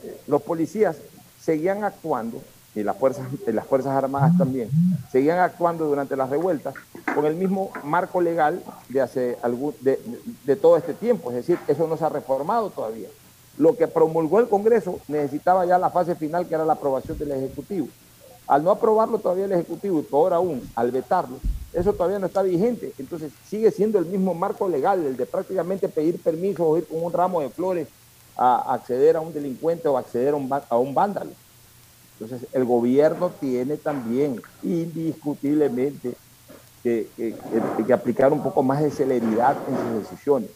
eh, 0.03 0.21
los 0.27 0.43
policías 0.43 0.97
seguían 1.41 1.85
actuando, 1.85 2.41
y 2.75 2.83
las 2.83 2.97
fuerzas, 2.97 3.27
y 3.47 3.53
las 3.53 3.67
fuerzas 3.67 3.93
Armadas 3.93 4.37
también, 4.39 4.71
seguían 5.11 5.39
actuando 5.39 5.87
durante 5.87 6.17
las 6.17 6.31
revueltas 6.31 6.75
con 7.15 7.25
el 7.27 7.35
mismo 7.35 7.71
marco 7.85 8.21
legal 8.21 8.63
de, 8.89 9.01
hace 9.01 9.37
de, 9.81 9.99
de- 10.45 10.57
todo 10.57 10.77
este 10.77 10.95
tiempo. 10.95 11.31
Es 11.31 11.37
decir, 11.37 11.59
eso 11.67 11.87
no 11.89 11.97
se 11.97 12.05
ha 12.05 12.09
reformado 12.09 12.71
todavía. 12.71 13.09
Lo 13.57 13.77
que 13.77 13.89
promulgó 13.89 14.39
el 14.39 14.49
Congreso 14.49 15.01
necesitaba 15.09 15.67
ya 15.67 15.79
la 15.79 15.91
fase 15.91 16.15
final, 16.15 16.47
que 16.47 16.55
era 16.55 16.65
la 16.65 16.75
aprobación 16.75 17.19
del 17.19 17.33
Ejecutivo. 17.33 17.89
Al 18.47 18.63
no 18.63 18.71
aprobarlo 18.71 19.19
todavía 19.19 19.47
el 19.47 19.53
Ejecutivo 19.53 19.99
y 19.99 20.03
peor 20.03 20.33
aún, 20.33 20.63
al 20.77 20.91
vetarlo, 20.93 21.37
eso 21.73 21.93
todavía 21.93 22.19
no 22.21 22.27
está 22.27 22.43
vigente. 22.43 22.93
Entonces 22.99 23.33
sigue 23.49 23.71
siendo 23.73 23.99
el 23.99 24.07
mismo 24.07 24.33
marco 24.35 24.69
legal, 24.69 25.05
el 25.05 25.17
de 25.17 25.27
prácticamente 25.27 25.89
pedir 25.89 26.23
permiso 26.23 26.67
o 26.67 26.79
ir 26.79 26.87
con 26.87 27.03
un 27.03 27.13
ramo 27.13 27.41
de 27.41 27.51
flores 27.51 27.89
a 28.37 28.73
acceder 28.75 29.17
a 29.17 29.21
un 29.21 29.35
delincuente 29.35 29.89
o 29.89 29.99
acceder 29.99 30.35
a 30.35 30.37
un, 30.37 30.49
a 30.69 30.79
un 30.79 30.95
vándalo. 30.95 31.31
Entonces 32.21 32.49
el 32.53 32.65
gobierno 32.65 33.31
tiene 33.41 33.77
también 33.77 34.41
indiscutiblemente 34.63 36.15
que, 36.83 37.09
aplicar 37.93 38.33
un 38.33 38.43
poco 38.43 38.63
más 38.63 38.83
de 38.83 38.91
celeridad 38.91 39.57
en 39.69 39.77
sus 39.77 40.11
decisiones. 40.11 40.51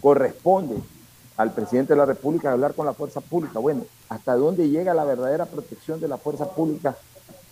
Corresponde 0.00 0.76
al 1.36 1.52
presidente 1.52 1.92
de 1.92 1.98
la 1.98 2.06
República 2.06 2.50
hablar 2.50 2.74
con 2.74 2.86
la 2.86 2.94
fuerza 2.94 3.20
pública. 3.20 3.58
Bueno, 3.58 3.84
¿hasta 4.08 4.34
dónde 4.34 4.68
llega 4.68 4.94
la 4.94 5.04
verdadera 5.04 5.46
protección 5.46 6.00
de 6.00 6.08
la 6.08 6.16
fuerza 6.16 6.50
pública 6.50 6.96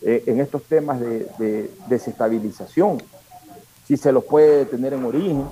eh, 0.02 0.24
en 0.26 0.40
estos 0.40 0.62
temas 0.64 1.00
de, 1.00 1.26
de 1.38 1.70
desestabilización? 1.88 3.02
Si 3.86 3.96
se 3.96 4.10
los 4.10 4.24
puede 4.24 4.58
detener 4.58 4.94
en 4.94 5.04
origen, 5.04 5.44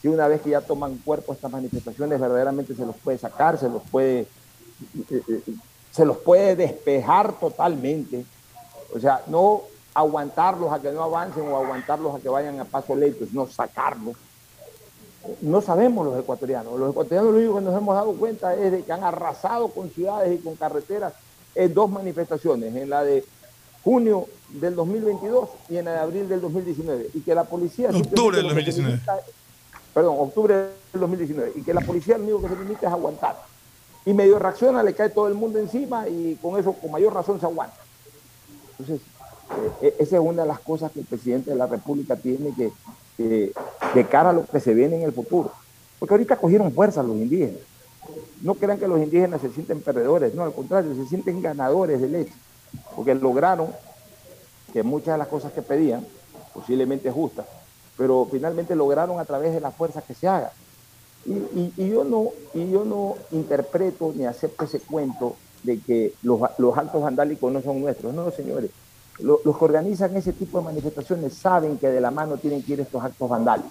si 0.00 0.08
una 0.08 0.28
vez 0.28 0.40
que 0.40 0.50
ya 0.50 0.60
toman 0.60 0.96
cuerpo 0.98 1.32
estas 1.32 1.50
manifestaciones 1.50 2.18
verdaderamente 2.18 2.74
se 2.74 2.86
los 2.86 2.96
puede 2.96 3.18
sacar, 3.18 3.58
se 3.58 3.68
los 3.68 3.82
puede, 3.90 4.20
eh, 4.20 5.22
eh, 5.28 5.42
se 5.90 6.04
los 6.04 6.16
puede 6.18 6.56
despejar 6.56 7.32
totalmente. 7.38 8.24
O 8.94 8.98
sea, 9.00 9.22
no 9.26 9.62
aguantarlos 9.94 10.72
a 10.72 10.80
que 10.80 10.92
no 10.92 11.02
avancen 11.02 11.46
o 11.50 11.56
aguantarlos 11.56 12.14
a 12.14 12.20
que 12.20 12.28
vayan 12.28 12.60
a 12.60 12.64
paso 12.64 12.94
lento, 12.94 13.24
sino 13.26 13.46
sacarlos 13.48 14.16
no 15.42 15.60
sabemos 15.60 16.06
los 16.06 16.18
ecuatorianos. 16.18 16.78
Los 16.78 16.90
ecuatorianos 16.90 17.32
lo 17.32 17.38
único 17.38 17.54
que 17.56 17.60
nos 17.64 17.76
hemos 17.76 17.94
dado 17.94 18.12
cuenta 18.14 18.54
es 18.54 18.72
de 18.72 18.82
que 18.82 18.92
han 18.92 19.04
arrasado 19.04 19.68
con 19.68 19.90
ciudades 19.90 20.38
y 20.38 20.42
con 20.42 20.56
carreteras 20.56 21.12
en 21.54 21.74
dos 21.74 21.90
manifestaciones, 21.90 22.74
en 22.74 22.88
la 22.88 23.04
de 23.04 23.24
junio 23.84 24.26
del 24.48 24.74
2022 24.74 25.48
y 25.68 25.76
en 25.76 25.84
la 25.86 25.92
de 25.92 25.98
abril 25.98 26.28
del 26.28 26.40
2019. 26.40 27.10
Y 27.14 27.20
que 27.20 27.34
la 27.34 27.44
policía... 27.44 27.90
Octubre 27.90 28.38
del 28.38 28.48
simplemente 28.48 28.48
lo 28.48 28.54
que 28.64 28.72
se 28.72 28.80
2019. 28.82 28.92
limita- 28.96 29.20
perdón, 29.92 30.16
octubre 30.20 30.54
del 30.54 31.00
2019. 31.00 31.52
Y 31.56 31.62
que 31.62 31.74
la 31.74 31.80
policía 31.82 32.16
lo 32.16 32.24
único 32.24 32.42
que 32.42 32.48
se 32.48 32.56
limita 32.56 32.86
es 32.86 32.92
aguantar. 32.92 33.36
Y 34.06 34.14
medio 34.14 34.38
reacciona, 34.38 34.82
le 34.82 34.94
cae 34.94 35.10
todo 35.10 35.28
el 35.28 35.34
mundo 35.34 35.58
encima 35.58 36.08
y 36.08 36.36
con 36.40 36.58
eso 36.58 36.72
con 36.72 36.90
mayor 36.90 37.12
razón 37.12 37.38
se 37.38 37.46
aguanta. 37.46 37.76
Entonces, 38.78 39.00
eh, 39.82 39.94
esa 39.98 40.16
es 40.16 40.22
una 40.22 40.42
de 40.42 40.48
las 40.48 40.60
cosas 40.60 40.90
que 40.92 41.00
el 41.00 41.06
presidente 41.06 41.50
de 41.50 41.56
la 41.56 41.66
República 41.66 42.16
tiene 42.16 42.54
que, 42.54 42.72
que- 43.16 43.52
de 43.94 44.06
cara 44.06 44.30
a 44.30 44.32
lo 44.32 44.46
que 44.46 44.60
se 44.60 44.72
viene 44.74 44.96
en 44.96 45.02
el 45.02 45.12
futuro. 45.12 45.52
Porque 45.98 46.14
ahorita 46.14 46.36
cogieron 46.36 46.72
fuerza 46.72 47.02
los 47.02 47.16
indígenas. 47.16 47.60
No 48.40 48.54
crean 48.54 48.78
que 48.78 48.88
los 48.88 48.98
indígenas 49.00 49.42
se 49.42 49.50
sienten 49.50 49.82
perdedores, 49.82 50.34
no, 50.34 50.44
al 50.44 50.54
contrario, 50.54 50.94
se 50.94 51.06
sienten 51.06 51.42
ganadores 51.42 52.00
del 52.00 52.14
hecho. 52.14 52.32
Porque 52.96 53.14
lograron 53.14 53.68
que 54.72 54.82
muchas 54.82 55.14
de 55.14 55.18
las 55.18 55.28
cosas 55.28 55.52
que 55.52 55.60
pedían, 55.60 56.06
posiblemente 56.54 57.10
justas, 57.10 57.44
pero 57.98 58.26
finalmente 58.30 58.74
lograron 58.74 59.18
a 59.18 59.24
través 59.26 59.52
de 59.52 59.60
la 59.60 59.70
fuerza 59.72 60.00
que 60.00 60.14
se 60.14 60.26
haga. 60.26 60.52
Y, 61.26 61.32
y- 61.76 61.88
yo, 61.90 62.02
no, 62.04 62.30
y 62.54 62.70
yo 62.70 62.84
no 62.84 63.14
interpreto 63.32 64.12
ni 64.16 64.24
acepto 64.24 64.64
ese 64.64 64.80
cuento 64.80 65.36
de 65.62 65.78
que 65.80 66.14
los, 66.22 66.40
actos 66.42 67.02
vandálicos 67.02 67.52
no 67.52 67.60
son 67.62 67.80
nuestros. 67.80 68.14
No, 68.14 68.30
señores. 68.30 68.70
Lo- 69.18 69.40
los 69.44 69.58
que 69.58 69.64
organizan 69.66 70.16
ese 70.16 70.32
tipo 70.32 70.58
de 70.58 70.64
manifestaciones 70.64 71.34
saben 71.34 71.76
que 71.76 71.88
de 71.88 72.00
la 72.00 72.10
mano 72.10 72.38
tienen 72.38 72.62
que 72.62 72.72
ir 72.72 72.80
estos 72.80 73.04
actos 73.04 73.28
vandálicos, 73.28 73.70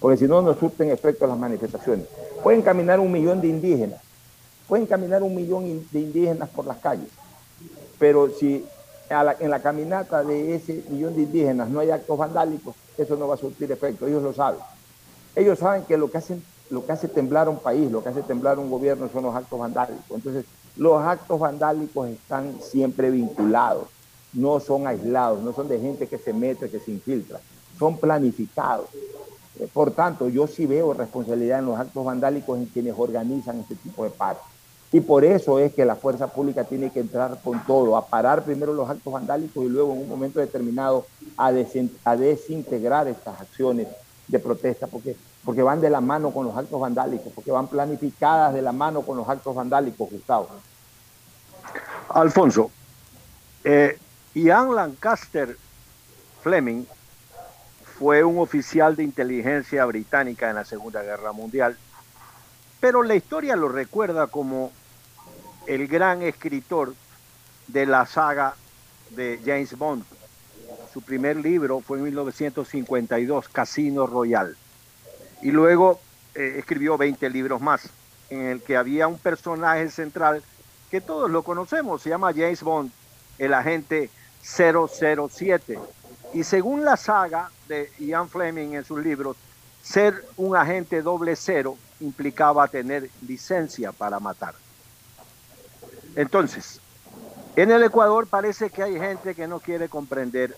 porque 0.00 0.16
si 0.16 0.26
no, 0.26 0.42
no 0.42 0.54
surten 0.54 0.90
efecto 0.90 1.26
las 1.28 1.38
manifestaciones. 1.38 2.06
Pueden 2.42 2.62
caminar 2.62 2.98
un 2.98 3.12
millón 3.12 3.40
de 3.40 3.46
indígenas, 3.46 4.00
pueden 4.66 4.86
caminar 4.86 5.22
un 5.22 5.36
millón 5.36 5.86
de 5.92 6.00
indígenas 6.00 6.48
por 6.48 6.66
las 6.66 6.78
calles, 6.78 7.08
pero 7.98 8.28
si 8.30 8.64
en 9.08 9.50
la 9.50 9.60
caminata 9.60 10.24
de 10.24 10.56
ese 10.56 10.82
millón 10.90 11.14
de 11.14 11.22
indígenas 11.22 11.68
no 11.68 11.78
hay 11.78 11.90
actos 11.92 12.18
vandálicos, 12.18 12.74
eso 12.96 13.14
no 13.16 13.28
va 13.28 13.34
a 13.36 13.38
surtir 13.38 13.70
efecto, 13.70 14.06
ellos 14.08 14.22
lo 14.22 14.32
saben. 14.32 14.60
Ellos 15.36 15.60
saben 15.60 15.84
que 15.84 15.96
lo 15.96 16.10
que 16.10 16.18
hacen 16.18 16.42
lo 16.70 16.84
que 16.84 16.92
hace 16.92 17.08
temblar 17.08 17.48
un 17.48 17.58
país, 17.58 17.90
lo 17.90 18.02
que 18.02 18.10
hace 18.10 18.22
temblar 18.22 18.58
un 18.58 18.70
gobierno 18.70 19.08
son 19.12 19.24
los 19.24 19.34
actos 19.34 19.58
vandálicos. 19.58 20.04
Entonces, 20.10 20.44
los 20.76 21.02
actos 21.02 21.38
vandálicos 21.40 22.08
están 22.08 22.56
siempre 22.60 23.10
vinculados, 23.10 23.88
no 24.32 24.60
son 24.60 24.86
aislados, 24.86 25.42
no 25.42 25.52
son 25.52 25.68
de 25.68 25.80
gente 25.80 26.06
que 26.06 26.18
se 26.18 26.32
mete, 26.32 26.70
que 26.70 26.78
se 26.78 26.90
infiltra, 26.90 27.40
son 27.78 27.96
planificados. 27.98 28.86
Eh, 29.58 29.68
Por 29.72 29.90
tanto, 29.90 30.28
yo 30.28 30.46
sí 30.46 30.66
veo 30.66 30.94
responsabilidad 30.94 31.58
en 31.60 31.66
los 31.66 31.78
actos 31.78 32.04
vandálicos 32.04 32.58
en 32.58 32.66
quienes 32.66 32.94
organizan 32.96 33.60
este 33.60 33.74
tipo 33.74 34.04
de 34.04 34.10
paros. 34.10 34.42
Y 34.90 35.00
por 35.00 35.22
eso 35.24 35.58
es 35.58 35.74
que 35.74 35.84
la 35.84 35.96
fuerza 35.96 36.28
pública 36.28 36.64
tiene 36.64 36.90
que 36.90 37.00
entrar 37.00 37.38
con 37.42 37.62
todo, 37.66 37.94
a 37.96 38.06
parar 38.06 38.42
primero 38.44 38.72
los 38.72 38.88
actos 38.88 39.12
vandálicos 39.12 39.62
y 39.64 39.68
luego 39.68 39.92
en 39.92 40.00
un 40.00 40.08
momento 40.08 40.40
determinado 40.40 41.04
a, 41.36 41.48
a 42.04 42.16
desintegrar 42.16 43.06
estas 43.06 43.38
acciones 43.40 43.86
de 44.28 44.38
protesta, 44.38 44.86
porque, 44.86 45.16
porque 45.44 45.62
van 45.62 45.80
de 45.80 45.90
la 45.90 46.00
mano 46.00 46.30
con 46.30 46.46
los 46.46 46.56
actos 46.56 46.80
vandálicos, 46.80 47.32
porque 47.34 47.50
van 47.50 47.66
planificadas 47.66 48.54
de 48.54 48.62
la 48.62 48.72
mano 48.72 49.02
con 49.02 49.16
los 49.16 49.28
actos 49.28 49.54
vandálicos, 49.54 50.10
Gustavo. 50.10 50.48
Alfonso, 52.10 52.70
eh, 53.64 53.98
Ian 54.34 54.74
Lancaster 54.74 55.56
Fleming 56.42 56.84
fue 57.98 58.22
un 58.22 58.38
oficial 58.38 58.94
de 58.94 59.02
inteligencia 59.02 59.84
británica 59.86 60.48
en 60.48 60.56
la 60.56 60.64
Segunda 60.64 61.02
Guerra 61.02 61.32
Mundial, 61.32 61.76
pero 62.80 63.02
la 63.02 63.14
historia 63.14 63.56
lo 63.56 63.68
recuerda 63.68 64.28
como 64.28 64.70
el 65.66 65.88
gran 65.88 66.22
escritor 66.22 66.94
de 67.66 67.86
la 67.86 68.06
saga 68.06 68.54
de 69.10 69.40
James 69.44 69.76
Bond. 69.76 70.04
Su 70.98 71.04
primer 71.04 71.36
libro 71.36 71.78
fue 71.78 71.98
en 71.98 72.04
1952, 72.06 73.48
Casino 73.50 74.04
Royale. 74.04 74.56
Y 75.42 75.52
luego 75.52 76.00
eh, 76.34 76.56
escribió 76.58 76.98
20 76.98 77.30
libros 77.30 77.60
más, 77.60 77.88
en 78.30 78.46
el 78.46 78.60
que 78.60 78.76
había 78.76 79.06
un 79.06 79.16
personaje 79.16 79.88
central 79.92 80.42
que 80.90 81.00
todos 81.00 81.30
lo 81.30 81.44
conocemos, 81.44 82.02
se 82.02 82.10
llama 82.10 82.32
James 82.32 82.64
Bond, 82.64 82.90
el 83.38 83.54
agente 83.54 84.10
007. 84.42 85.78
Y 86.34 86.42
según 86.42 86.84
la 86.84 86.96
saga 86.96 87.48
de 87.68 87.92
Ian 88.00 88.28
Fleming 88.28 88.72
en 88.72 88.84
sus 88.84 88.98
libros, 89.00 89.36
ser 89.80 90.24
un 90.36 90.56
agente 90.56 91.00
doble 91.00 91.36
cero 91.36 91.76
implicaba 92.00 92.66
tener 92.66 93.08
licencia 93.24 93.92
para 93.92 94.18
matar. 94.18 94.56
Entonces, 96.16 96.80
en 97.54 97.70
el 97.70 97.84
Ecuador 97.84 98.26
parece 98.26 98.70
que 98.70 98.82
hay 98.82 98.98
gente 98.98 99.36
que 99.36 99.46
no 99.46 99.60
quiere 99.60 99.88
comprender 99.88 100.56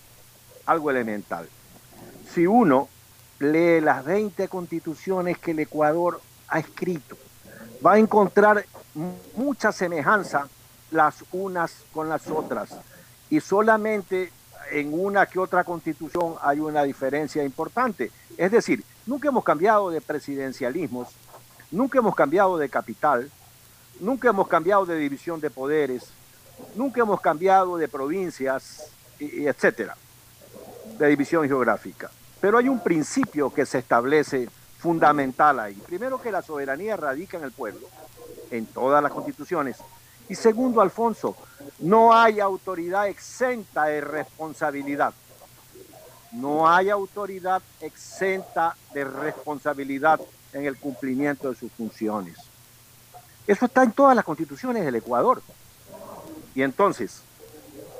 algo 0.65 0.89
elemental. 0.91 1.47
Si 2.33 2.45
uno 2.47 2.87
lee 3.39 3.81
las 3.81 4.05
20 4.05 4.47
constituciones 4.47 5.37
que 5.37 5.51
el 5.51 5.59
Ecuador 5.59 6.21
ha 6.47 6.59
escrito, 6.59 7.17
va 7.85 7.93
a 7.93 7.99
encontrar 7.99 8.65
mu- 8.93 9.15
mucha 9.35 9.71
semejanza 9.71 10.47
las 10.91 11.23
unas 11.31 11.71
con 11.93 12.09
las 12.09 12.27
otras. 12.27 12.69
Y 13.29 13.39
solamente 13.39 14.31
en 14.71 14.93
una 14.93 15.25
que 15.25 15.39
otra 15.39 15.63
constitución 15.63 16.35
hay 16.41 16.59
una 16.59 16.83
diferencia 16.83 17.43
importante. 17.43 18.11
Es 18.37 18.51
decir, 18.51 18.83
nunca 19.05 19.29
hemos 19.29 19.43
cambiado 19.43 19.89
de 19.89 20.01
presidencialismos, 20.01 21.09
nunca 21.71 21.99
hemos 21.99 22.15
cambiado 22.15 22.57
de 22.57 22.69
capital, 22.69 23.29
nunca 23.99 24.29
hemos 24.29 24.47
cambiado 24.47 24.85
de 24.85 24.97
división 24.97 25.39
de 25.41 25.49
poderes, 25.49 26.07
nunca 26.75 27.01
hemos 27.01 27.19
cambiado 27.21 27.77
de 27.77 27.87
provincias, 27.87 28.87
etcétera, 29.19 29.95
de 31.01 31.09
división 31.09 31.47
geográfica. 31.47 32.11
Pero 32.39 32.57
hay 32.57 32.69
un 32.69 32.79
principio 32.79 33.51
que 33.51 33.65
se 33.65 33.79
establece 33.79 34.47
fundamental 34.77 35.59
ahí. 35.59 35.73
Primero 35.73 36.21
que 36.21 36.31
la 36.31 36.41
soberanía 36.41 36.95
radica 36.95 37.37
en 37.37 37.43
el 37.43 37.51
pueblo, 37.51 37.87
en 38.51 38.67
todas 38.67 39.01
las 39.01 39.11
constituciones. 39.11 39.77
Y 40.29 40.35
segundo, 40.35 40.79
Alfonso, 40.79 41.35
no 41.79 42.13
hay 42.13 42.39
autoridad 42.39 43.07
exenta 43.07 43.85
de 43.85 44.01
responsabilidad. 44.01 45.13
No 46.31 46.69
hay 46.69 46.89
autoridad 46.89 47.61
exenta 47.81 48.75
de 48.93 49.03
responsabilidad 49.03 50.21
en 50.53 50.65
el 50.65 50.77
cumplimiento 50.77 51.49
de 51.49 51.55
sus 51.55 51.71
funciones. 51.71 52.37
Eso 53.47 53.65
está 53.65 53.83
en 53.83 53.91
todas 53.91 54.15
las 54.15 54.23
constituciones 54.23 54.85
del 54.85 54.95
Ecuador. 54.95 55.41
Y 56.53 56.61
entonces, 56.61 57.21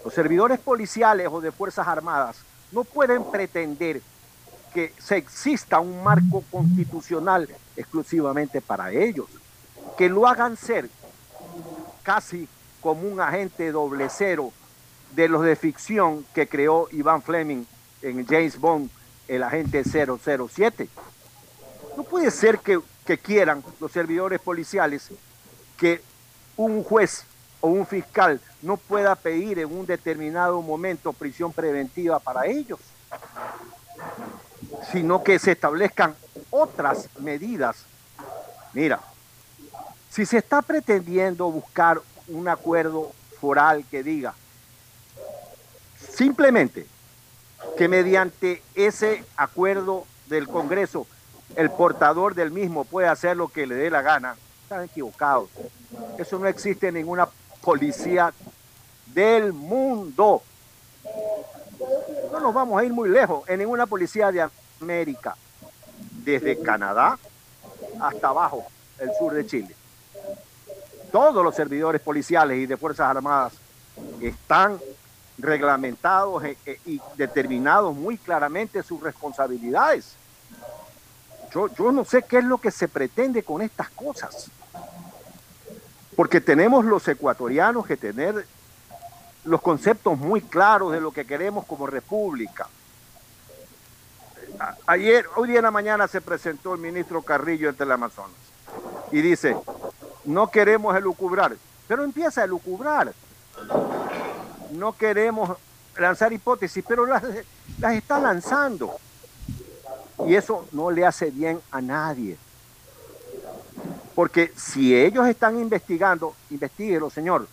los 0.06 0.14
servidores 0.14 0.60
policiales 0.60 1.28
o 1.32 1.42
de 1.42 1.52
Fuerzas 1.52 1.88
Armadas 1.88 2.38
no 2.72 2.84
pueden 2.84 3.24
pretender 3.26 4.02
que 4.74 4.94
se 4.98 5.18
exista 5.18 5.80
un 5.80 6.04
marco 6.04 6.44
constitucional 6.50 7.48
exclusivamente 7.76 8.62
para 8.62 8.92
ellos, 8.92 9.28
que 9.98 10.10
lo 10.10 10.28
hagan 10.28 10.56
ser 10.56 10.90
casi 12.04 12.48
como 12.80 13.02
un 13.02 13.20
agente 13.20 13.72
doble 13.72 14.08
cero 14.10 14.52
de 15.14 15.28
los 15.28 15.44
de 15.44 15.56
ficción 15.56 16.26
que 16.34 16.48
creó 16.48 16.88
Ivan 16.92 17.22
Fleming 17.22 17.66
en 18.02 18.26
James 18.26 18.58
Bond, 18.58 18.90
el 19.28 19.44
agente 19.44 19.84
007. 19.84 20.88
No 21.98 22.04
puede 22.04 22.32
ser 22.32 22.60
que 22.60 23.18
quieran 23.18 23.64
los 23.80 23.92
servidores 23.92 24.40
policiales 24.40 25.10
que 25.78 26.02
un 26.56 26.84
juez 26.84 27.26
o 27.62 27.68
un 27.68 27.86
fiscal 27.86 28.40
no 28.62 28.78
pueda 28.78 29.16
pedir 29.16 29.60
en 29.60 29.72
un 29.72 29.86
determinado 29.86 30.62
momento 30.62 31.14
prisión 31.14 31.54
preventiva 31.54 32.20
para 32.20 32.46
ellos, 32.48 32.80
sino 34.92 35.24
que 35.24 35.40
se 35.40 35.52
establezcan 35.52 36.16
otras 36.50 37.08
medidas. 37.20 37.86
Mira, 38.74 39.00
si 40.10 40.26
se 40.26 40.38
está 40.38 40.62
pretendiendo 40.62 41.50
buscar 41.50 42.02
un 42.28 42.48
acuerdo 42.48 43.12
foral 43.40 43.86
que 43.90 44.04
diga 44.04 44.34
simplemente 46.14 46.86
que 47.78 47.88
mediante 47.88 48.62
ese 48.76 49.24
acuerdo 49.38 50.06
del 50.28 50.48
Congreso 50.48 51.08
el 51.56 51.70
portador 51.70 52.36
del 52.36 52.52
mismo 52.52 52.86
puede 52.86 53.08
hacer 53.08 53.38
lo 53.38 53.48
que 53.48 53.68
le 53.68 53.76
dé 53.76 53.90
la 53.90 54.02
gana, 54.02 54.36
están 54.64 54.84
equivocados. 54.84 55.50
Eso 56.18 56.40
no 56.40 56.48
existe 56.48 56.88
en 56.88 56.96
ninguna 56.96 57.28
policía 57.62 58.34
del 59.08 59.54
mundo. 59.54 60.42
No 62.32 62.40
nos 62.40 62.54
vamos 62.54 62.80
a 62.82 62.86
ir 62.86 62.94
muy 62.94 63.10
lejos, 63.10 63.48
en 63.50 63.60
ninguna 63.60 63.86
policía 63.86 64.32
de 64.32 64.48
América, 64.82 65.36
desde 66.24 66.60
Canadá 66.62 67.18
hasta 68.00 68.28
abajo, 68.30 68.66
el 69.00 69.10
sur 69.18 69.34
de 69.34 69.46
Chile. 69.46 69.76
Todos 71.12 71.44
los 71.44 71.56
servidores 71.56 72.02
policiales 72.02 72.58
y 72.58 72.66
de 72.66 72.78
Fuerzas 72.78 73.08
Armadas 73.08 73.54
están 74.22 74.80
reglamentados 75.38 76.44
e- 76.46 76.58
e- 76.66 76.80
y 76.86 77.02
determinados 77.18 77.94
muy 77.96 78.18
claramente 78.18 78.82
sus 78.84 79.02
responsabilidades. 79.02 80.14
Yo, 81.54 81.68
yo 81.68 81.92
no 81.92 82.06
sé 82.06 82.22
qué 82.24 82.38
es 82.38 82.46
lo 82.46 82.60
que 82.60 82.72
se 82.72 82.88
pretende 82.88 83.44
con 83.44 83.62
estas 83.62 83.90
cosas. 83.90 84.50
Porque 86.22 86.40
tenemos 86.40 86.86
los 86.86 87.08
ecuatorianos 87.08 87.88
que 87.88 87.98
tener 87.98 88.46
los 89.44 89.60
conceptos 89.60 90.20
muy 90.20 90.40
claros 90.40 90.92
de 90.92 91.02
lo 91.02 91.12
que 91.12 91.26
queremos 91.26 91.66
como 91.66 91.88
república. 91.88 92.70
Ayer, 94.86 95.26
hoy 95.36 95.48
día 95.48 95.58
en 95.58 95.64
la 95.64 95.72
mañana 95.72 96.08
se 96.08 96.22
presentó 96.22 96.76
el 96.76 96.80
ministro 96.80 97.24
Carrillo 97.24 97.70
en 97.70 97.76
Teleamazonas 97.76 98.38
y 99.12 99.20
dice, 99.22 99.58
no 100.24 100.52
queremos 100.52 100.96
elucubrar, 100.96 101.56
pero 101.88 102.04
empieza 102.04 102.42
a 102.42 102.44
elucubrar. 102.44 103.12
No 104.74 104.96
queremos 104.96 105.58
lanzar 105.98 106.32
hipótesis, 106.32 106.86
pero 106.88 107.08
las, 107.08 107.24
las 107.80 107.94
está 107.96 108.20
lanzando. 108.20 108.96
Y 110.28 110.36
eso 110.36 110.68
no 110.72 110.92
le 110.92 111.04
hace 111.04 111.32
bien 111.32 111.60
a 111.72 111.82
nadie. 111.82 112.38
Porque 114.22 114.54
si 114.56 114.96
ellos 114.96 115.26
están 115.26 115.60
investigando, 115.60 116.36
investiguelo, 116.52 117.10
señor. 117.10 117.48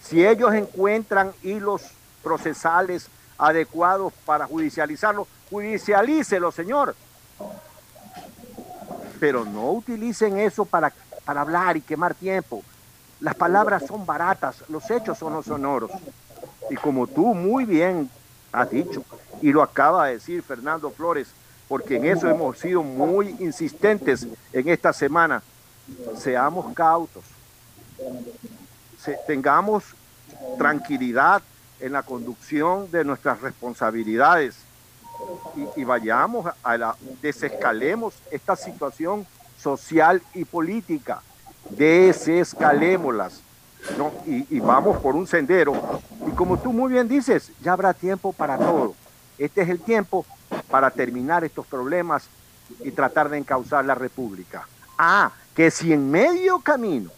Si 0.00 0.24
ellos 0.24 0.54
encuentran 0.54 1.32
hilos 1.42 1.82
procesales 2.22 3.08
adecuados 3.36 4.12
para 4.24 4.46
judicializarlo, 4.46 5.26
judicialícelo, 5.50 6.52
señor. 6.52 6.94
Pero 9.18 9.44
no 9.44 9.72
utilicen 9.72 10.38
eso 10.38 10.64
para, 10.64 10.92
para 11.24 11.40
hablar 11.40 11.76
y 11.76 11.80
quemar 11.80 12.14
tiempo. 12.14 12.62
Las 13.18 13.34
palabras 13.34 13.84
son 13.84 14.06
baratas, 14.06 14.62
los 14.68 14.88
hechos 14.92 15.18
son 15.18 15.32
los 15.32 15.46
sonoros. 15.46 15.90
Y 16.70 16.76
como 16.76 17.08
tú 17.08 17.34
muy 17.34 17.64
bien 17.64 18.08
has 18.52 18.70
dicho, 18.70 19.02
y 19.42 19.50
lo 19.50 19.64
acaba 19.64 20.06
de 20.06 20.12
decir 20.12 20.40
Fernando 20.40 20.92
Flores, 20.92 21.26
porque 21.68 21.96
en 21.96 22.06
eso 22.06 22.28
hemos 22.28 22.58
sido 22.58 22.82
muy 22.82 23.36
insistentes 23.40 24.26
en 24.52 24.68
esta 24.68 24.92
semana, 24.92 25.42
seamos 26.16 26.74
cautos, 26.74 27.24
tengamos 29.26 29.84
tranquilidad 30.56 31.42
en 31.80 31.92
la 31.92 32.02
conducción 32.02 32.90
de 32.90 33.04
nuestras 33.04 33.40
responsabilidades 33.40 34.56
y, 35.76 35.84
vayamos 35.84 36.52
a 36.62 36.78
la, 36.78 36.96
desescalemos 37.20 38.14
esta 38.30 38.56
situación 38.56 39.26
social 39.60 40.22
y 40.34 40.44
política, 40.44 41.20
desescalémoslas, 41.70 43.42
y 44.26 44.60
vamos 44.60 44.98
por 44.98 45.14
un 45.14 45.26
sendero. 45.26 46.00
Y 46.26 46.30
como 46.32 46.58
tú 46.58 46.72
muy 46.72 46.92
bien 46.92 47.08
dices, 47.08 47.50
ya 47.62 47.72
habrá 47.72 47.94
tiempo 47.94 48.32
para 48.32 48.56
todo. 48.56 48.94
Este 49.38 49.62
es 49.62 49.68
el 49.68 49.80
tiempo 49.80 50.24
para 50.70 50.90
terminar 50.90 51.44
estos 51.44 51.66
problemas 51.66 52.28
y 52.80 52.90
tratar 52.90 53.28
de 53.28 53.38
encauzar 53.38 53.84
la 53.84 53.94
República. 53.94 54.66
Ah, 54.96 55.30
que 55.54 55.70
si 55.70 55.92
en 55.92 56.10
medio 56.10 56.60
camino 56.60 57.10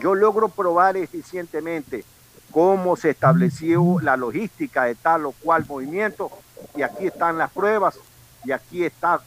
yo 0.00 0.14
logro 0.14 0.48
probar 0.48 0.96
eficientemente 0.96 2.04
cómo 2.50 2.96
se 2.96 3.10
estableció 3.10 3.98
la 4.00 4.16
logística 4.16 4.84
de 4.84 4.94
tal 4.94 5.26
o 5.26 5.32
cual 5.32 5.66
movimiento, 5.68 6.30
y 6.76 6.82
aquí 6.82 7.06
están 7.06 7.38
las 7.38 7.50
pruebas, 7.50 7.98
y 8.44 8.52
aquí 8.52 8.84
está, 8.84 9.20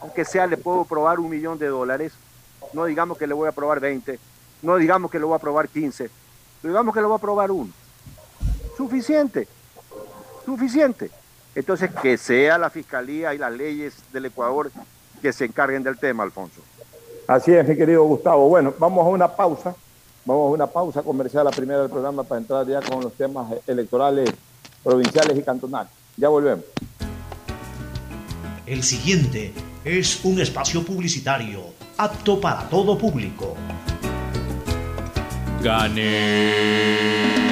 aunque 0.00 0.24
sea 0.24 0.46
le 0.46 0.56
puedo 0.56 0.84
probar 0.84 1.20
un 1.20 1.30
millón 1.30 1.58
de 1.58 1.66
dólares, 1.66 2.12
no 2.72 2.84
digamos 2.84 3.18
que 3.18 3.26
le 3.26 3.34
voy 3.34 3.48
a 3.48 3.52
probar 3.52 3.80
20, 3.80 4.18
no 4.62 4.76
digamos 4.76 5.10
que 5.10 5.18
le 5.18 5.24
voy 5.24 5.36
a 5.36 5.40
probar 5.40 5.68
15, 5.68 6.10
digamos 6.62 6.94
que 6.94 7.00
le 7.00 7.06
voy 7.06 7.16
a 7.16 7.20
probar 7.20 7.50
uno. 7.50 7.72
Suficiente, 8.76 9.48
suficiente. 10.44 11.10
Entonces, 11.54 11.90
que 12.02 12.16
sea 12.16 12.58
la 12.58 12.70
Fiscalía 12.70 13.34
y 13.34 13.38
las 13.38 13.52
leyes 13.52 13.94
del 14.12 14.26
Ecuador 14.26 14.70
que 15.20 15.32
se 15.32 15.44
encarguen 15.44 15.82
del 15.82 15.98
tema, 15.98 16.22
Alfonso. 16.22 16.60
Así 17.26 17.52
es, 17.52 17.66
mi 17.66 17.76
querido 17.76 18.02
Gustavo. 18.04 18.48
Bueno, 18.48 18.74
vamos 18.78 19.06
a 19.06 19.10
una 19.10 19.28
pausa. 19.28 19.74
Vamos 20.24 20.50
a 20.50 20.54
una 20.54 20.66
pausa 20.66 21.02
comercial, 21.02 21.44
la 21.44 21.50
primera 21.50 21.80
del 21.80 21.90
programa, 21.90 22.22
para 22.22 22.40
entrar 22.40 22.66
ya 22.66 22.80
con 22.80 23.02
los 23.02 23.12
temas 23.14 23.52
electorales 23.66 24.30
provinciales 24.82 25.36
y 25.36 25.42
cantonales. 25.42 25.92
Ya 26.16 26.28
volvemos. 26.28 26.64
El 28.66 28.82
siguiente 28.82 29.52
es 29.84 30.24
un 30.24 30.40
espacio 30.40 30.84
publicitario 30.84 31.64
apto 31.96 32.40
para 32.40 32.68
todo 32.68 32.96
público. 32.96 33.54
Gane. 35.62 37.51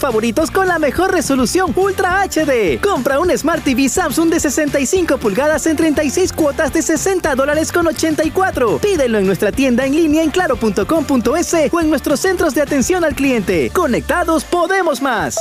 favoritos 0.00 0.50
con 0.50 0.68
la 0.68 0.78
mejor 0.78 1.12
resolución 1.12 1.72
Ultra 1.74 2.22
HD. 2.22 2.80
Compra 2.80 3.20
un 3.20 3.30
Smart 3.36 3.62
TV 3.64 3.88
Samsung 3.88 4.30
de 4.30 4.40
65 4.40 5.18
pulgadas 5.18 5.66
en 5.66 5.76
36 5.76 6.32
cuotas 6.32 6.72
de 6.72 6.82
60 6.82 7.34
dólares 7.34 7.72
con 7.72 7.86
84. 7.86 8.78
Pídelo 8.78 9.18
en 9.18 9.26
nuestra 9.26 9.52
tienda 9.52 9.86
en 9.86 9.94
línea 9.94 10.22
en 10.22 10.30
claro.com.es 10.30 11.54
o 11.72 11.80
en 11.80 11.90
nuestros 11.90 12.20
centros 12.20 12.54
de 12.54 12.62
atención 12.62 13.04
al 13.04 13.14
cliente. 13.14 13.70
Conectados 13.70 14.44
podemos 14.44 15.00
más. 15.00 15.36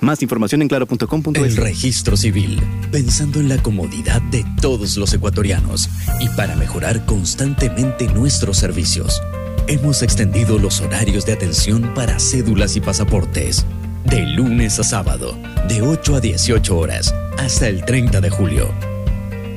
Más 0.00 0.22
información 0.22 0.62
en 0.62 0.68
claro.com.es. 0.68 1.42
El 1.42 1.56
registro 1.56 2.16
civil, 2.16 2.60
pensando 2.90 3.38
en 3.38 3.48
la 3.48 3.62
comodidad 3.62 4.22
de 4.22 4.44
todos 4.60 4.96
los 4.96 5.12
ecuatorianos 5.12 5.90
y 6.20 6.28
para 6.30 6.56
mejorar 6.56 7.04
constantemente 7.04 8.06
nuestros 8.08 8.56
servicios. 8.56 9.20
Hemos 9.66 10.02
extendido 10.02 10.58
los 10.58 10.80
horarios 10.80 11.26
de 11.26 11.32
atención 11.32 11.94
para 11.94 12.18
cédulas 12.18 12.76
y 12.76 12.80
pasaportes. 12.80 13.64
De 14.04 14.22
lunes 14.26 14.78
a 14.78 14.84
sábado, 14.84 15.38
de 15.68 15.82
8 15.82 16.16
a 16.16 16.20
18 16.20 16.76
horas, 16.76 17.14
hasta 17.38 17.68
el 17.68 17.84
30 17.84 18.20
de 18.20 18.30
julio. 18.30 18.74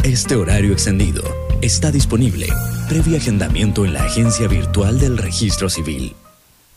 Este 0.03 0.35
horario 0.35 0.73
extendido 0.73 1.23
está 1.61 1.91
disponible 1.91 2.47
previo 2.89 3.17
agendamiento 3.17 3.85
en 3.85 3.93
la 3.93 4.03
agencia 4.03 4.47
virtual 4.47 4.99
del 4.99 5.17
registro 5.17 5.69
civil. 5.69 6.15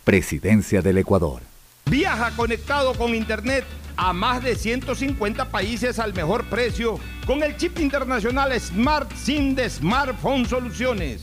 Presidencia 0.05 0.81
del 0.81 0.99
Ecuador. 0.99 1.43
Viaja 1.91 2.31
conectado 2.37 2.95
con 2.95 3.15
Internet 3.15 3.65
a 3.97 4.13
más 4.13 4.43
de 4.43 4.55
150 4.55 5.51
países 5.51 5.99
al 5.99 6.15
mejor 6.15 6.45
precio 6.45 6.99
con 7.27 7.43
el 7.43 7.57
chip 7.57 7.79
internacional 7.81 8.59
Smart 8.61 9.11
SIM 9.15 9.55
de 9.55 9.69
Smartphone 9.69 10.47
Soluciones. 10.47 11.23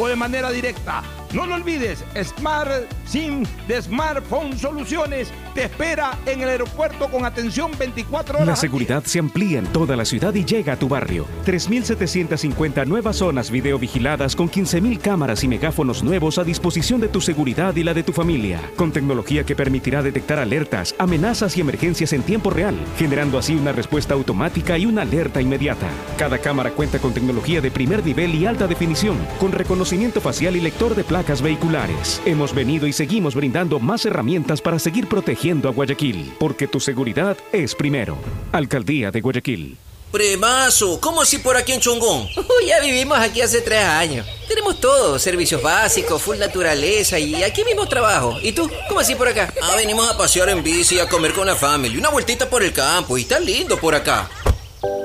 o 0.00 0.08
de 0.08 0.16
manera 0.16 0.50
directa. 0.50 1.02
No 1.34 1.46
lo 1.46 1.54
olvides, 1.54 2.02
Smart 2.24 2.90
SIM 3.04 3.44
de 3.68 3.80
Smartphone 3.80 4.58
Soluciones 4.58 5.30
te 5.54 5.64
espera 5.64 6.18
en 6.26 6.40
el 6.40 6.48
aeropuerto 6.48 7.08
con 7.08 7.24
atención 7.24 7.70
24 7.78 8.38
horas. 8.38 8.48
La 8.48 8.56
seguridad 8.56 9.04
se 9.04 9.20
amplía 9.20 9.60
en 9.60 9.66
toda 9.66 9.94
la 9.94 10.04
ciudad 10.04 10.34
y 10.34 10.44
llega 10.44 10.72
a 10.72 10.76
tu 10.76 10.88
barrio. 10.88 11.26
3.750 11.46 12.84
nuevas 12.86 13.16
zonas 13.16 13.50
videovigiladas 13.50 14.34
con 14.34 14.50
15.000 14.50 14.98
cámaras 14.98 15.44
y 15.44 15.48
megáfonos 15.48 16.02
nuevos 16.02 16.38
a 16.38 16.44
disposición 16.44 17.00
de 17.00 17.08
tu 17.08 17.20
seguridad 17.20 17.76
y 17.76 17.84
la 17.84 17.94
de 17.94 18.02
tu 18.02 18.12
familia. 18.12 18.60
Con 18.74 18.90
tecnología 18.90 19.44
que 19.44 19.54
permitirá 19.54 20.02
detectar 20.02 20.40
alertas, 20.40 20.96
amenazas 20.98 21.56
y 21.56 21.60
emergencias 21.60 22.12
en 22.12 22.22
tiempo 22.22 22.50
real, 22.50 22.74
generando 22.98 23.38
así 23.38 23.54
una 23.54 23.70
respuesta 23.70 24.14
automática 24.14 24.78
y 24.78 24.86
una 24.86 25.02
alerta 25.02 25.40
inmediata. 25.40 25.88
Cada 26.16 26.38
cámara 26.38 26.72
cuenta 26.72 26.98
con 26.98 27.14
tecnología 27.14 27.60
de 27.60 27.70
primer 27.70 28.04
nivel 28.04 28.34
y 28.34 28.46
alta 28.46 28.66
definición, 28.66 29.16
con 29.38 29.52
reconocimiento 29.52 29.89
facial 30.20 30.54
y 30.54 30.60
lector 30.60 30.94
de 30.94 31.02
placas 31.02 31.42
vehiculares. 31.42 32.22
Hemos 32.24 32.54
venido 32.54 32.86
y 32.86 32.92
seguimos 32.92 33.34
brindando 33.34 33.80
más 33.80 34.04
herramientas 34.06 34.60
para 34.62 34.78
seguir 34.78 35.08
protegiendo 35.08 35.68
a 35.68 35.72
Guayaquil, 35.72 36.32
porque 36.38 36.68
tu 36.68 36.78
seguridad 36.78 37.36
es 37.52 37.74
primero. 37.74 38.16
Alcaldía 38.52 39.10
de 39.10 39.20
Guayaquil. 39.20 39.76
Premazo, 40.12 41.00
¿cómo 41.00 41.22
así 41.22 41.38
por 41.38 41.56
aquí 41.56 41.72
en 41.72 41.80
Chongón? 41.80 42.28
Ya 42.66 42.78
vivimos 42.80 43.18
aquí 43.18 43.40
hace 43.40 43.62
tres 43.62 43.82
años. 43.82 44.26
Tenemos 44.46 44.78
todo, 44.80 45.18
servicios 45.18 45.60
básicos, 45.62 46.22
full 46.22 46.38
naturaleza 46.38 47.18
y 47.18 47.42
aquí 47.42 47.64
mismo 47.64 47.88
trabajo. 47.88 48.36
¿Y 48.42 48.52
tú? 48.52 48.70
¿Cómo 48.86 49.00
así 49.00 49.14
por 49.14 49.26
acá? 49.26 49.52
Ah, 49.62 49.74
venimos 49.76 50.08
a 50.08 50.16
pasear 50.16 50.50
en 50.50 50.62
bici, 50.62 51.00
a 51.00 51.08
comer 51.08 51.32
con 51.32 51.46
la 51.46 51.56
familia, 51.56 51.98
una 51.98 52.10
vueltita 52.10 52.48
por 52.48 52.62
el 52.62 52.72
campo 52.72 53.18
y 53.18 53.22
está 53.22 53.40
lindo 53.40 53.76
por 53.76 53.94
acá. 53.94 54.30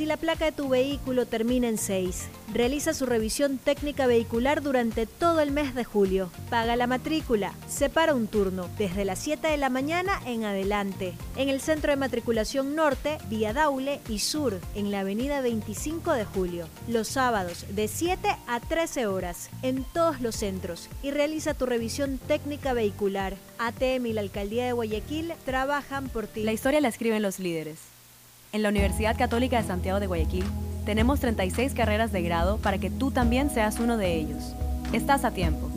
Si 0.00 0.06
la 0.06 0.16
placa 0.16 0.46
de 0.46 0.52
tu 0.52 0.70
vehículo 0.70 1.26
termina 1.26 1.68
en 1.68 1.76
6, 1.76 2.28
realiza 2.54 2.94
su 2.94 3.04
revisión 3.04 3.58
técnica 3.58 4.06
vehicular 4.06 4.62
durante 4.62 5.04
todo 5.04 5.40
el 5.40 5.50
mes 5.50 5.74
de 5.74 5.84
julio. 5.84 6.30
Paga 6.48 6.74
la 6.74 6.86
matrícula. 6.86 7.52
Separa 7.68 8.14
un 8.14 8.26
turno 8.26 8.70
desde 8.78 9.04
las 9.04 9.18
7 9.18 9.48
de 9.48 9.58
la 9.58 9.68
mañana 9.68 10.18
en 10.24 10.44
adelante. 10.44 11.12
En 11.36 11.50
el 11.50 11.60
centro 11.60 11.90
de 11.90 11.98
matriculación 11.98 12.74
norte, 12.74 13.18
vía 13.28 13.52
Daule 13.52 14.00
y 14.08 14.20
sur, 14.20 14.58
en 14.74 14.90
la 14.90 15.00
avenida 15.00 15.42
25 15.42 16.14
de 16.14 16.24
julio. 16.24 16.66
Los 16.88 17.06
sábados 17.08 17.66
de 17.68 17.86
7 17.86 18.26
a 18.46 18.58
13 18.58 19.06
horas 19.06 19.50
en 19.60 19.84
todos 19.84 20.22
los 20.22 20.34
centros. 20.34 20.88
Y 21.02 21.10
realiza 21.10 21.52
tu 21.52 21.66
revisión 21.66 22.16
técnica 22.26 22.72
vehicular. 22.72 23.36
ATM 23.58 24.06
y 24.06 24.12
la 24.14 24.22
alcaldía 24.22 24.64
de 24.64 24.72
Guayaquil 24.72 25.34
trabajan 25.44 26.08
por 26.08 26.26
ti. 26.26 26.42
La 26.44 26.54
historia 26.54 26.80
la 26.80 26.88
escriben 26.88 27.20
los 27.20 27.38
líderes. 27.38 27.89
En 28.52 28.62
la 28.64 28.68
Universidad 28.68 29.16
Católica 29.16 29.60
de 29.62 29.68
Santiago 29.68 30.00
de 30.00 30.08
Guayaquil 30.08 30.44
tenemos 30.84 31.20
36 31.20 31.72
carreras 31.72 32.10
de 32.10 32.22
grado 32.22 32.56
para 32.56 32.78
que 32.78 32.90
tú 32.90 33.12
también 33.12 33.48
seas 33.48 33.78
uno 33.78 33.96
de 33.96 34.16
ellos. 34.16 34.56
Estás 34.92 35.24
a 35.24 35.30
tiempo. 35.30 35.70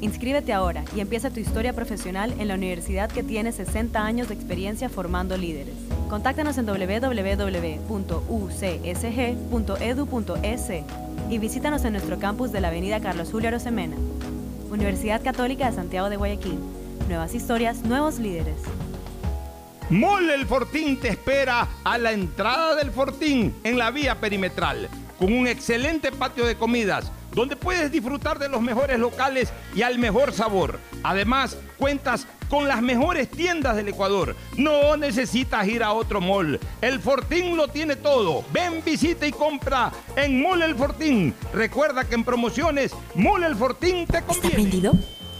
Inscríbete 0.00 0.52
ahora 0.52 0.84
y 0.94 1.00
empieza 1.00 1.30
tu 1.30 1.40
historia 1.40 1.72
profesional 1.72 2.32
en 2.38 2.46
la 2.46 2.54
universidad 2.54 3.10
que 3.10 3.24
tiene 3.24 3.50
60 3.50 4.00
años 4.00 4.28
de 4.28 4.34
experiencia 4.34 4.88
formando 4.88 5.36
líderes. 5.36 5.74
Contáctanos 6.08 6.56
en 6.56 6.66
www.ucsg.edu.es 6.66 7.10
y 11.30 11.38
visítanos 11.38 11.84
en 11.84 11.92
nuestro 11.92 12.20
campus 12.20 12.52
de 12.52 12.60
la 12.60 12.68
Avenida 12.68 13.00
Carlos 13.00 13.30
Julio 13.32 13.48
Arosemena. 13.48 13.96
Universidad 14.70 15.20
Católica 15.20 15.68
de 15.68 15.74
Santiago 15.74 16.08
de 16.08 16.16
Guayaquil. 16.16 16.60
Nuevas 17.08 17.34
historias, 17.34 17.82
nuevos 17.82 18.20
líderes. 18.20 18.54
Mole 19.90 20.34
el 20.34 20.46
Fortín 20.46 21.00
te 21.00 21.08
espera 21.08 21.66
a 21.82 21.98
la 21.98 22.12
entrada 22.12 22.76
del 22.76 22.92
Fortín 22.92 23.56
en 23.64 23.76
la 23.76 23.90
vía 23.90 24.20
perimetral, 24.20 24.88
con 25.18 25.32
un 25.32 25.48
excelente 25.48 26.12
patio 26.12 26.46
de 26.46 26.54
comidas 26.54 27.10
donde 27.32 27.56
puedes 27.56 27.90
disfrutar 27.90 28.38
de 28.38 28.48
los 28.48 28.60
mejores 28.60 29.00
locales 29.00 29.52
y 29.74 29.82
al 29.82 29.98
mejor 29.98 30.32
sabor. 30.32 30.78
Además, 31.02 31.56
cuentas 31.76 32.28
con 32.48 32.68
las 32.68 32.82
mejores 32.82 33.28
tiendas 33.28 33.74
del 33.74 33.88
Ecuador. 33.88 34.36
No 34.56 34.96
necesitas 34.96 35.66
ir 35.66 35.82
a 35.82 35.92
otro 35.92 36.20
mall. 36.20 36.60
El 36.80 37.00
Fortín 37.00 37.56
lo 37.56 37.66
tiene 37.66 37.96
todo. 37.96 38.44
Ven, 38.52 38.82
visita 38.84 39.26
y 39.26 39.32
compra 39.32 39.90
en 40.14 40.40
Mole 40.40 40.66
el 40.66 40.76
Fortín. 40.76 41.34
Recuerda 41.52 42.04
que 42.04 42.14
en 42.14 42.22
promociones 42.22 42.92
Mole 43.16 43.46
el 43.46 43.56
Fortín 43.56 44.06
te 44.06 44.22
conviene. 44.22 44.46
¿Está 44.46 44.50
prendido? 44.50 44.92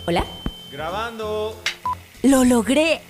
¿Hola? 0.07 0.25
Grabando. 0.73 1.57
¡Lo 2.23 2.45
logré! 2.45 3.10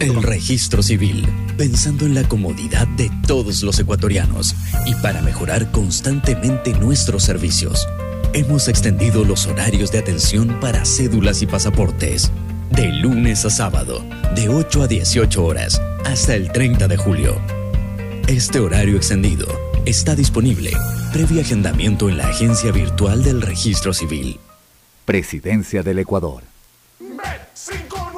El 0.00 0.22
registro 0.22 0.82
civil, 0.82 1.26
pensando 1.56 2.04
en 2.06 2.14
la 2.14 2.26
comodidad 2.28 2.86
de 2.88 3.10
todos 3.26 3.62
los 3.62 3.78
ecuatorianos 3.78 4.54
y 4.86 4.94
para 4.96 5.22
mejorar 5.22 5.70
constantemente 5.70 6.72
nuestros 6.74 7.22
servicios. 7.22 7.86
Hemos 8.32 8.68
extendido 8.68 9.24
los 9.24 9.46
horarios 9.46 9.90
de 9.90 9.98
atención 9.98 10.58
para 10.60 10.84
cédulas 10.84 11.42
y 11.42 11.46
pasaportes. 11.46 12.30
De 12.70 12.88
lunes 12.92 13.44
a 13.44 13.50
sábado, 13.50 14.04
de 14.34 14.48
8 14.48 14.82
a 14.82 14.86
18 14.86 15.44
horas, 15.44 15.80
hasta 16.04 16.34
el 16.34 16.52
30 16.52 16.86
de 16.88 16.96
julio. 16.96 17.40
Este 18.26 18.60
horario 18.60 18.96
extendido 18.96 19.46
está 19.86 20.14
disponible 20.14 20.72
previo 21.12 21.40
agendamiento 21.40 22.08
en 22.08 22.18
la 22.18 22.28
agencia 22.28 22.70
virtual 22.70 23.22
del 23.24 23.40
registro 23.40 23.94
civil. 23.94 24.38
Presidencia 25.04 25.82
del 25.82 26.00
Ecuador. 26.00 26.42
Bet593.es 27.00 28.17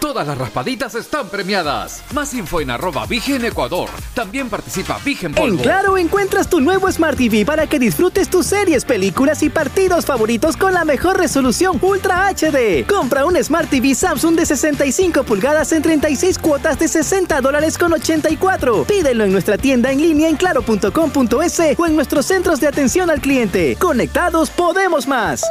Todas 0.00 0.26
las 0.26 0.38
raspaditas 0.38 0.94
están 0.94 1.28
premiadas. 1.28 2.04
Más 2.14 2.32
info 2.32 2.60
en 2.60 2.70
arroba 2.70 3.04
Vigen 3.06 3.44
Ecuador. 3.44 3.88
También 4.14 4.48
participa 4.48 4.98
Vigen 5.04 5.32
En 5.32 5.34
Polvo. 5.34 5.62
Claro 5.62 5.98
encuentras 5.98 6.48
tu 6.48 6.60
nuevo 6.60 6.90
Smart 6.90 7.18
TV 7.18 7.44
para 7.44 7.66
que 7.66 7.78
disfrutes 7.80 8.30
tus 8.30 8.46
series, 8.46 8.84
películas 8.84 9.42
y 9.42 9.50
partidos 9.50 10.06
favoritos 10.06 10.56
con 10.56 10.72
la 10.72 10.84
mejor 10.84 11.18
resolución 11.18 11.78
Ultra 11.82 12.28
HD. 12.28 12.86
Compra 12.86 13.26
un 13.26 13.42
Smart 13.42 13.68
TV 13.68 13.94
Samsung 13.94 14.36
de 14.36 14.46
65 14.46 15.24
pulgadas 15.24 15.72
en 15.72 15.82
36 15.82 16.38
cuotas 16.38 16.78
de 16.78 16.86
60 16.86 17.40
dólares 17.40 17.76
con 17.76 17.92
84. 17.92 18.84
Pídelo 18.84 19.24
en 19.24 19.32
nuestra 19.32 19.58
tienda 19.58 19.90
en 19.90 20.00
línea 20.00 20.28
en 20.28 20.36
claro.com.es 20.36 21.60
o 21.76 21.86
en 21.86 21.96
nuestros 21.96 22.26
centros 22.26 22.60
de 22.60 22.68
atención 22.68 23.10
al 23.10 23.20
cliente. 23.20 23.76
Conectados 23.80 24.50
podemos 24.50 25.08
más. 25.08 25.42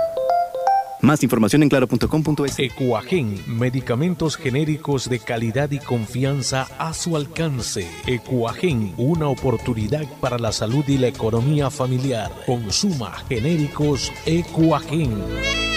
Más 1.02 1.24
información 1.24 1.64
en 1.64 1.70
claro.com.es. 1.70 2.60
Ecuagen, 2.60 3.44
medicamentos 3.48 4.36
genéricos 4.36 5.10
de 5.10 5.20
calidad 5.20 5.70
y 5.72 5.80
confianza 5.80 6.68
a 6.80 6.94
su 6.94 7.16
alcance. 7.16 7.88
Ecuagen, 8.08 8.94
una 8.98 9.28
oportunidad 9.28 10.06
para 10.20 10.40
la 10.40 10.52
salud 10.52 10.84
y 10.88 10.98
la 10.98 11.08
economía 11.08 11.70
familiar. 11.70 12.32
Consuma 12.46 13.12
genéricos 13.30 14.12
Ecuagen. 14.26 15.77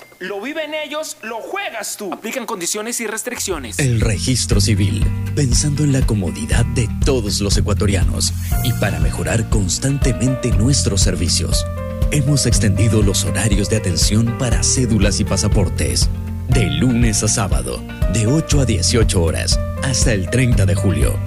Lo 0.21 0.39
viven 0.39 0.75
ellos, 0.75 1.17
lo 1.23 1.37
juegas 1.37 1.97
tú. 1.97 2.13
Aplican 2.13 2.45
condiciones 2.45 3.01
y 3.01 3.07
restricciones. 3.07 3.79
El 3.79 3.99
registro 3.99 4.61
civil, 4.61 5.03
pensando 5.35 5.83
en 5.83 5.91
la 5.91 6.05
comodidad 6.05 6.63
de 6.63 6.87
todos 7.03 7.41
los 7.41 7.57
ecuatorianos 7.57 8.31
y 8.63 8.71
para 8.73 8.99
mejorar 8.99 9.49
constantemente 9.49 10.51
nuestros 10.51 11.01
servicios. 11.01 11.65
Hemos 12.11 12.45
extendido 12.45 13.01
los 13.01 13.25
horarios 13.25 13.67
de 13.71 13.77
atención 13.77 14.37
para 14.37 14.61
cédulas 14.61 15.19
y 15.19 15.23
pasaportes. 15.23 16.07
De 16.49 16.67
lunes 16.67 17.23
a 17.23 17.27
sábado, 17.27 17.81
de 18.13 18.27
8 18.27 18.59
a 18.59 18.65
18 18.65 19.23
horas, 19.23 19.59
hasta 19.81 20.13
el 20.13 20.29
30 20.29 20.67
de 20.67 20.75
julio. 20.75 21.19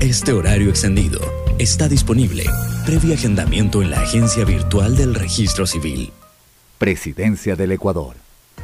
Este 0.00 0.32
horario 0.32 0.70
extendido 0.70 1.20
está 1.58 1.86
disponible 1.86 2.44
previo 2.86 3.12
agendamiento 3.12 3.82
en 3.82 3.90
la 3.90 4.00
agencia 4.00 4.46
virtual 4.46 4.96
del 4.96 5.14
registro 5.14 5.66
civil. 5.66 6.12
Presidencia 6.78 7.56
del 7.56 7.72
Ecuador. 7.72 8.16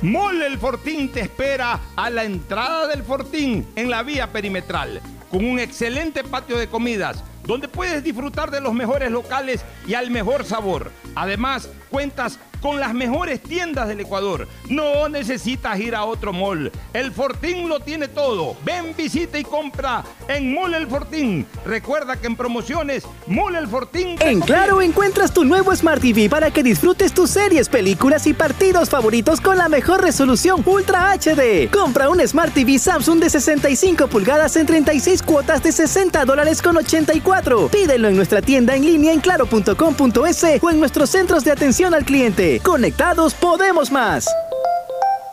Mole 0.03 0.47
el 0.47 0.59
Fortín 0.59 1.11
te 1.11 1.21
espera 1.21 1.81
a 1.97 2.11
la 2.11 2.25
entrada 2.25 2.87
del 2.87 3.03
Fortín 3.03 3.67
en 3.75 3.89
la 3.89 4.03
vía 4.03 4.33
perimetral, 4.33 5.01
con 5.31 5.45
un 5.45 5.59
excelente 5.59 6.23
patio 6.23 6.59
de 6.59 6.69
comidas, 6.69 7.25
donde 7.45 7.69
puedes 7.69 8.05
disfrutar 8.05 8.51
de 8.51 8.61
los 8.61 8.75
mejores 8.75 9.11
locales 9.11 9.65
y 9.87 9.95
al 9.95 10.11
mejor 10.11 10.45
sabor. 10.45 10.91
Además, 11.15 11.71
cuentas 11.89 12.39
con 12.63 12.79
las 12.81 12.95
mejores 12.95 13.43
tiendas 13.43 13.89
del 13.89 14.01
Ecuador. 14.01 14.49
No 14.71 15.09
necesitas 15.09 15.79
ir 15.81 15.95
a 15.95 16.05
otro 16.05 16.33
mall. 16.33 16.71
El 16.95 17.13
Fortín 17.13 17.69
lo 17.69 17.81
tiene 17.81 18.09
todo. 18.09 18.57
Ven, 18.65 18.95
visita 18.97 19.39
y 19.39 19.43
compra 19.43 20.05
en 20.29 20.55
Mall 20.55 20.75
El 20.75 20.87
Fortín. 20.87 21.47
Recuerda 21.67 22.17
que 22.17 22.29
en 22.29 22.37
promociones, 22.37 23.05
Mall 23.27 23.57
El 23.57 23.67
Fortín... 23.67 24.17
En 24.21 24.41
Claro 24.41 24.81
encuentras 24.81 25.35
tu 25.35 25.45
nuevo 25.45 25.75
Smart 25.75 26.01
TV 26.01 26.29
para 26.29 26.51
que 26.51 26.63
disfrutes 26.63 27.13
tus 27.13 27.31
series, 27.31 27.69
películas 27.69 28.27
y 28.27 28.33
partidos 28.33 28.89
favoritos 28.89 29.41
con 29.41 29.59
la 29.59 29.69
mejor 29.69 30.01
resolución 30.01 30.63
Ultra 30.65 31.13
HD. 31.13 31.69
Compra 31.71 32.09
un 32.09 32.21
Smart 32.27 32.55
TV 32.55 32.79
Samsung 32.79 33.19
de 33.19 33.31
65 33.31 34.07
pulgadas 34.07 34.57
en 34.57 34.67
36 34.67 35.23
cuotas 35.23 35.63
de 35.63 35.73
60 35.73 36.25
dólares 36.25 36.63
con 36.63 36.77
84. 36.77 37.69
Pídelo 37.69 38.09
en 38.09 38.17
nuestra 38.17 38.41
tienda 38.41 38.77
en 38.77 38.85
línea 38.85 39.13
en 39.13 39.21
claro.com.es 39.21 40.45
o 40.61 40.71
en 40.71 40.79
nuestros 40.79 41.11
centros 41.11 41.45
de 41.45 41.51
atención 41.51 41.95
al 41.95 42.05
cliente. 42.05 42.52
Conectados 42.61 43.35
podemos 43.35 43.91
más. 43.91 44.29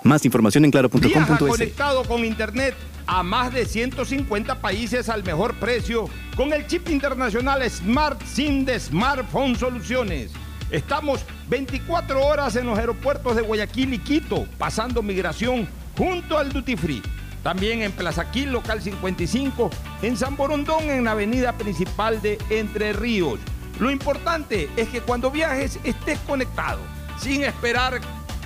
Más 0.04 0.24
información 0.24 0.66
en 0.66 0.72
claro.com.es. 0.72 1.38
conectado 1.38 2.04
con 2.04 2.24
Internet 2.24 2.76
a 3.06 3.24
más 3.24 3.54
de 3.54 3.66
150 3.66 4.62
países 4.62 5.10
al 5.10 5.24
mejor 5.24 5.56
precio 5.56 6.08
con 6.38 6.54
el 6.54 6.68
chip 6.68 6.90
internacional 6.90 7.68
Smart 7.70 8.22
SIM 8.24 8.64
de 8.66 8.80
Smartphone 8.80 9.56
Soluciones. 9.56 10.32
Estamos 10.72 11.26
24 11.50 12.24
horas 12.24 12.56
en 12.56 12.68
los 12.68 12.78
aeropuertos 12.78 13.36
de 13.36 13.42
Guayaquil 13.42 13.96
y 13.96 14.00
Quito, 14.00 14.48
pasando 14.58 15.02
migración 15.02 15.68
junto 15.98 16.38
al 16.38 16.54
Duty 16.54 16.78
Free. 16.78 17.02
También 17.44 17.82
en 17.82 17.92
Plaza 17.92 18.30
Quil, 18.32 18.52
local 18.52 18.82
55, 18.82 19.70
en 20.04 20.16
San 20.16 20.36
Borondón, 20.36 20.90
en 20.90 21.06
la 21.06 21.12
avenida 21.12 21.58
principal 21.58 22.22
de 22.22 22.38
Entre 22.50 22.94
Ríos. 22.94 23.40
Lo 23.80 23.90
importante 23.90 24.70
es 24.76 24.90
que 24.90 25.02
cuando 25.02 25.32
viajes 25.32 25.80
estés 25.84 26.20
conectado, 26.20 26.80
sin 27.22 27.44
esperar 27.44 28.00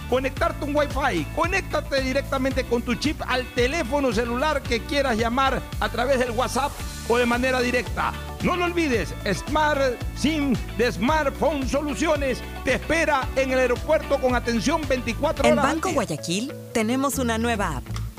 conectarte 0.10 0.66
un 0.66 0.76
Wi-Fi. 0.76 1.26
Conéctate 1.36 2.02
directamente 2.02 2.66
con 2.66 2.82
tu 2.82 2.96
chip 2.96 3.22
al 3.28 3.46
teléfono 3.54 4.12
celular 4.14 4.62
que 4.62 4.82
quieras 4.82 5.18
llamar 5.18 5.62
a 5.80 5.90
través 5.90 6.20
del 6.20 6.32
WhatsApp 6.32 6.72
o 7.08 7.18
de 7.18 7.26
manera 7.26 7.60
directa. 7.62 8.14
No 8.44 8.56
lo 8.56 8.66
olvides, 8.66 9.14
Smart 9.34 9.82
SIM 10.16 10.54
de 10.78 10.92
Smartphone 10.92 11.68
Soluciones 11.68 12.42
te 12.66 12.76
espera 12.76 13.28
en 13.36 13.52
el 13.52 13.60
aeropuerto 13.60 14.20
con 14.20 14.36
atención 14.36 14.82
24 14.88 15.46
En 15.48 15.54
horas. 15.54 15.66
al 15.66 15.72
Banco. 15.74 15.92
Guayaquil 15.92 16.54
tenemos 16.74 17.18
una 17.18 17.38
nueva 17.38 17.78
app 17.78 17.84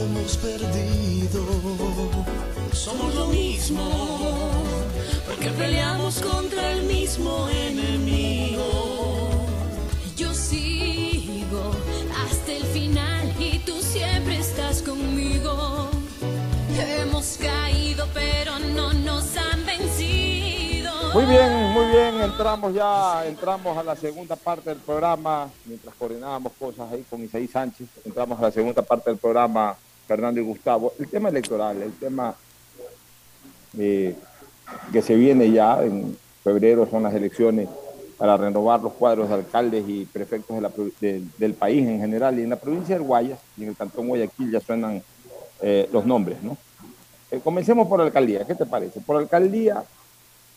hemos 0.00 0.36
perdido. 0.36 1.40
Somos 2.72 3.14
lo 3.14 3.26
mismo, 3.26 4.64
porque 5.26 5.50
peleamos 5.50 6.20
contra 6.20 6.72
el 6.72 6.84
mismo 6.84 7.48
enemigo. 7.48 9.46
Yo 10.16 10.32
sigo 10.34 11.72
hasta 12.24 12.52
el 12.52 12.64
final 12.64 13.34
y 13.38 13.58
tú 13.60 13.80
siempre 13.80 14.38
estás 14.38 14.82
conmigo. 14.82 15.90
Hemos 16.78 17.38
caído, 17.38 18.06
pero 18.14 18.58
no 18.58 18.92
nos 18.92 19.36
han 19.36 19.64
vencido. 19.66 19.91
Muy 21.14 21.24
bien, 21.26 21.52
muy 21.74 21.86
bien, 21.86 22.20
entramos 22.22 22.72
ya, 22.72 23.26
entramos 23.26 23.76
a 23.76 23.82
la 23.82 23.94
segunda 23.96 24.34
parte 24.34 24.70
del 24.70 24.78
programa, 24.78 25.50
mientras 25.66 25.94
coordinábamos 25.96 26.52
cosas 26.58 26.90
ahí 26.90 27.04
con 27.08 27.22
Isaí 27.22 27.46
Sánchez, 27.46 27.86
entramos 28.06 28.38
a 28.38 28.42
la 28.44 28.50
segunda 28.50 28.80
parte 28.80 29.10
del 29.10 29.18
programa, 29.18 29.76
Fernando 30.08 30.40
y 30.40 30.44
Gustavo. 30.44 30.94
El 30.98 31.08
tema 31.08 31.28
electoral, 31.28 31.82
el 31.82 31.92
tema 31.92 32.34
eh, 33.78 34.16
que 34.90 35.02
se 35.02 35.14
viene 35.14 35.50
ya 35.50 35.82
en 35.82 36.16
febrero 36.42 36.88
son 36.90 37.02
las 37.02 37.14
elecciones 37.14 37.68
para 38.16 38.38
renovar 38.38 38.80
los 38.80 38.94
cuadros 38.94 39.28
de 39.28 39.34
alcaldes 39.34 39.84
y 39.86 40.06
prefectos 40.06 40.56
de 40.56 40.62
la 40.62 40.70
de- 41.00 41.22
del 41.36 41.52
país 41.54 41.86
en 41.86 42.00
general. 42.00 42.38
Y 42.38 42.42
en 42.44 42.50
la 42.50 42.56
provincia 42.56 42.94
del 42.94 43.04
Guayas 43.04 43.38
y 43.58 43.64
en 43.64 43.70
el 43.70 43.76
cantón 43.76 44.08
Guayaquil 44.08 44.50
ya 44.50 44.60
suenan 44.60 45.02
eh, 45.60 45.88
los 45.92 46.06
nombres, 46.06 46.42
¿no? 46.42 46.56
Eh, 47.30 47.40
comencemos 47.44 47.86
por 47.86 48.00
alcaldía, 48.00 48.44
¿qué 48.46 48.54
te 48.54 48.66
parece? 48.66 49.00
Por 49.00 49.16
alcaldía, 49.16 49.82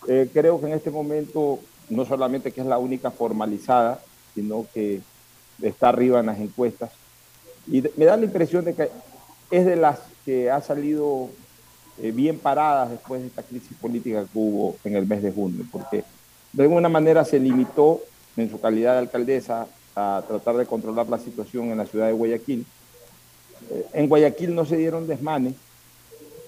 eh, 0.07 0.29
creo 0.33 0.59
que 0.59 0.67
en 0.67 0.73
este 0.73 0.91
momento 0.91 1.59
no 1.89 2.05
solamente 2.05 2.51
que 2.51 2.61
es 2.61 2.67
la 2.67 2.77
única 2.77 3.11
formalizada, 3.11 3.99
sino 4.33 4.65
que 4.73 5.01
está 5.61 5.89
arriba 5.89 6.19
en 6.19 6.25
las 6.27 6.39
encuestas. 6.39 6.91
Y 7.67 7.83
me 7.95 8.05
da 8.05 8.17
la 8.17 8.25
impresión 8.25 8.65
de 8.65 8.73
que 8.73 8.89
es 9.51 9.65
de 9.65 9.75
las 9.75 9.99
que 10.25 10.49
ha 10.49 10.61
salido 10.61 11.29
eh, 12.01 12.11
bien 12.11 12.39
paradas 12.39 12.91
después 12.91 13.21
de 13.21 13.27
esta 13.27 13.43
crisis 13.43 13.75
política 13.77 14.23
que 14.23 14.37
hubo 14.37 14.75
en 14.83 14.95
el 14.95 15.05
mes 15.05 15.23
de 15.23 15.31
junio, 15.31 15.65
porque 15.71 16.03
de 16.51 16.63
alguna 16.63 16.89
manera 16.89 17.23
se 17.23 17.39
limitó 17.39 18.01
en 18.35 18.49
su 18.49 18.59
calidad 18.59 18.93
de 18.93 18.99
alcaldesa 18.99 19.67
a 19.95 20.23
tratar 20.27 20.57
de 20.57 20.65
controlar 20.65 21.07
la 21.07 21.19
situación 21.19 21.71
en 21.71 21.77
la 21.77 21.85
ciudad 21.85 22.07
de 22.07 22.13
Guayaquil. 22.13 22.65
Eh, 23.71 23.85
en 23.93 24.09
Guayaquil 24.09 24.53
no 24.53 24.65
se 24.65 24.77
dieron 24.77 25.07
desmanes, 25.07 25.53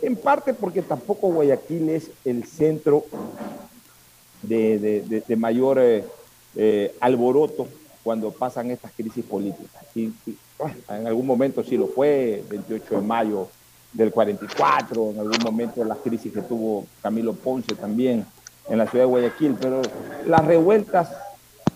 en 0.08 0.16
parte 0.16 0.54
porque 0.54 0.82
tampoco 0.82 1.28
Guayaquil 1.28 1.90
es 1.90 2.10
el 2.24 2.46
centro 2.46 3.04
de, 4.42 5.36
mayor 5.38 5.80
eh, 5.80 6.06
eh, 6.56 6.96
alboroto 7.02 7.68
cuando 8.04 8.32
pasan 8.32 8.72
estas 8.72 8.92
crisis 8.94 9.26
políticas. 9.26 9.84
Bueno, 10.58 10.76
en 10.90 11.08
algún 11.08 11.28
momento 11.28 11.62
sí 11.64 11.76
lo 11.78 11.88
fue, 11.88 12.42
28 12.50 12.96
de 12.96 13.02
mayo 13.02 13.50
del 13.92 14.12
44, 14.12 15.12
en 15.12 15.20
algún 15.20 15.44
momento 15.44 15.84
las 15.84 15.98
crisis 15.98 16.32
que 16.32 16.42
tuvo 16.42 16.86
Camilo 17.02 17.34
Ponce 17.34 17.76
también 17.76 18.26
en 18.70 18.78
la 18.78 18.88
ciudad 18.88 19.04
de 19.06 19.10
Guayaquil, 19.10 19.56
pero 19.60 19.82
las 20.26 20.46
revueltas 20.46 21.10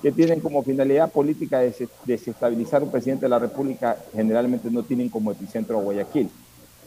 que 0.01 0.11
tienen 0.11 0.39
como 0.39 0.63
finalidad 0.63 1.11
política 1.11 1.59
des- 1.59 1.83
desestabilizar 2.05 2.81
un 2.81 2.91
presidente 2.91 3.25
de 3.25 3.29
la 3.29 3.39
República 3.39 3.97
generalmente 4.13 4.71
no 4.71 4.83
tienen 4.83 5.09
como 5.09 5.31
epicentro 5.31 5.77
a 5.77 5.81
Guayaquil. 5.81 6.29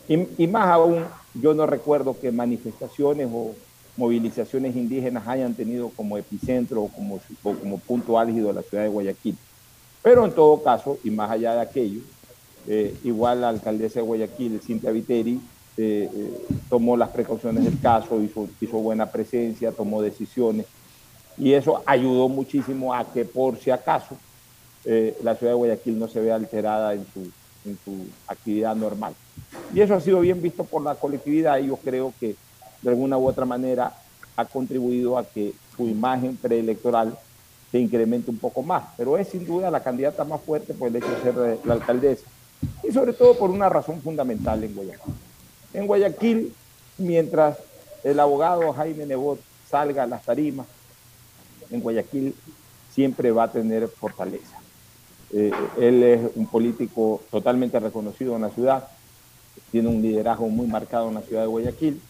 Y, 0.08 0.46
más 0.46 0.68
aún, 0.68 1.04
yo 1.34 1.54
no 1.54 1.66
recuerdo 1.66 2.18
que 2.18 2.30
manifestaciones 2.30 3.28
o 3.32 3.54
movilizaciones 3.96 4.76
indígenas 4.76 5.26
hayan 5.26 5.54
tenido 5.54 5.88
como 5.90 6.18
epicentro 6.18 6.82
o 6.82 6.88
como, 6.88 7.20
como 7.42 7.78
punto 7.78 8.18
álgido 8.18 8.52
la 8.52 8.62
ciudad 8.62 8.82
de 8.82 8.90
Guayaquil. 8.90 9.36
Pero 10.02 10.26
en 10.26 10.32
todo 10.32 10.62
caso, 10.62 10.98
y 11.02 11.10
más 11.10 11.30
allá 11.30 11.54
de 11.54 11.60
aquello, 11.62 12.00
eh, 12.66 12.94
igual 13.04 13.40
la 13.40 13.48
alcaldesa 13.48 14.00
de 14.00 14.06
Guayaquil, 14.06 14.60
Cintia 14.60 14.90
Viteri, 14.90 15.40
eh, 15.76 16.10
eh, 16.14 16.46
tomó 16.68 16.96
las 16.96 17.10
precauciones 17.10 17.64
del 17.64 17.80
caso, 17.80 18.22
hizo, 18.22 18.48
hizo 18.60 18.78
buena 18.78 19.10
presencia, 19.10 19.72
tomó 19.72 20.02
decisiones, 20.02 20.66
y 21.38 21.52
eso 21.52 21.82
ayudó 21.86 22.28
muchísimo 22.28 22.94
a 22.94 23.10
que 23.10 23.24
por 23.24 23.58
si 23.58 23.70
acaso 23.70 24.16
la 24.84 25.34
ciudad 25.34 25.52
de 25.52 25.56
Guayaquil 25.56 25.98
no 25.98 26.08
se 26.08 26.20
vea 26.20 26.34
alterada 26.34 26.92
en 26.92 27.06
su, 27.14 27.20
en 27.64 27.78
su 27.82 28.06
actividad 28.26 28.76
normal. 28.76 29.14
Y 29.72 29.80
eso 29.80 29.94
ha 29.94 30.00
sido 30.00 30.20
bien 30.20 30.40
visto 30.42 30.64
por 30.64 30.82
la 30.82 30.94
colectividad 30.94 31.58
y 31.58 31.68
yo 31.68 31.76
creo 31.76 32.12
que 32.20 32.36
de 32.82 32.90
alguna 32.90 33.16
u 33.16 33.26
otra 33.26 33.44
manera 33.44 33.94
ha 34.36 34.44
contribuido 34.44 35.16
a 35.16 35.24
que 35.24 35.52
su 35.76 35.88
imagen 35.88 36.36
preelectoral 36.36 37.16
se 37.70 37.78
incremente 37.78 38.30
un 38.30 38.38
poco 38.38 38.62
más. 38.62 38.84
Pero 38.96 39.16
es 39.18 39.28
sin 39.28 39.46
duda 39.46 39.70
la 39.70 39.82
candidata 39.82 40.24
más 40.24 40.40
fuerte 40.42 40.74
por 40.74 40.88
el 40.88 40.96
hecho 40.96 41.10
de 41.10 41.22
ser 41.22 41.34
eh, 41.38 41.58
la 41.64 41.74
alcaldesa 41.74 42.26
y 42.82 42.92
sobre 42.92 43.12
todo 43.12 43.36
por 43.36 43.50
una 43.50 43.68
razón 43.68 44.00
fundamental 44.00 44.62
en 44.62 44.74
Guayaquil. 44.74 45.14
En 45.72 45.86
Guayaquil, 45.86 46.54
mientras 46.98 47.58
el 48.02 48.20
abogado 48.20 48.72
Jaime 48.72 49.06
Nebot 49.06 49.40
salga 49.68 50.04
a 50.04 50.06
las 50.06 50.22
tarimas, 50.22 50.66
en 51.70 51.80
Guayaquil 51.80 52.34
siempre 52.92 53.30
va 53.32 53.44
a 53.44 53.52
tener 53.52 53.88
fortaleza. 53.88 54.58
Eh, 55.32 55.50
él 55.80 56.02
es 56.02 56.20
un 56.36 56.46
político 56.46 57.22
totalmente 57.30 57.80
reconocido 57.80 58.36
en 58.36 58.42
la 58.42 58.50
ciudad, 58.50 58.88
tiene 59.70 59.88
un 59.88 60.02
liderazgo 60.02 60.48
muy 60.48 60.66
marcado 60.66 61.08
en 61.08 61.14
la 61.14 61.22
ciudad 61.22 61.42
de 61.42 61.48
Guayaquil 61.48 62.00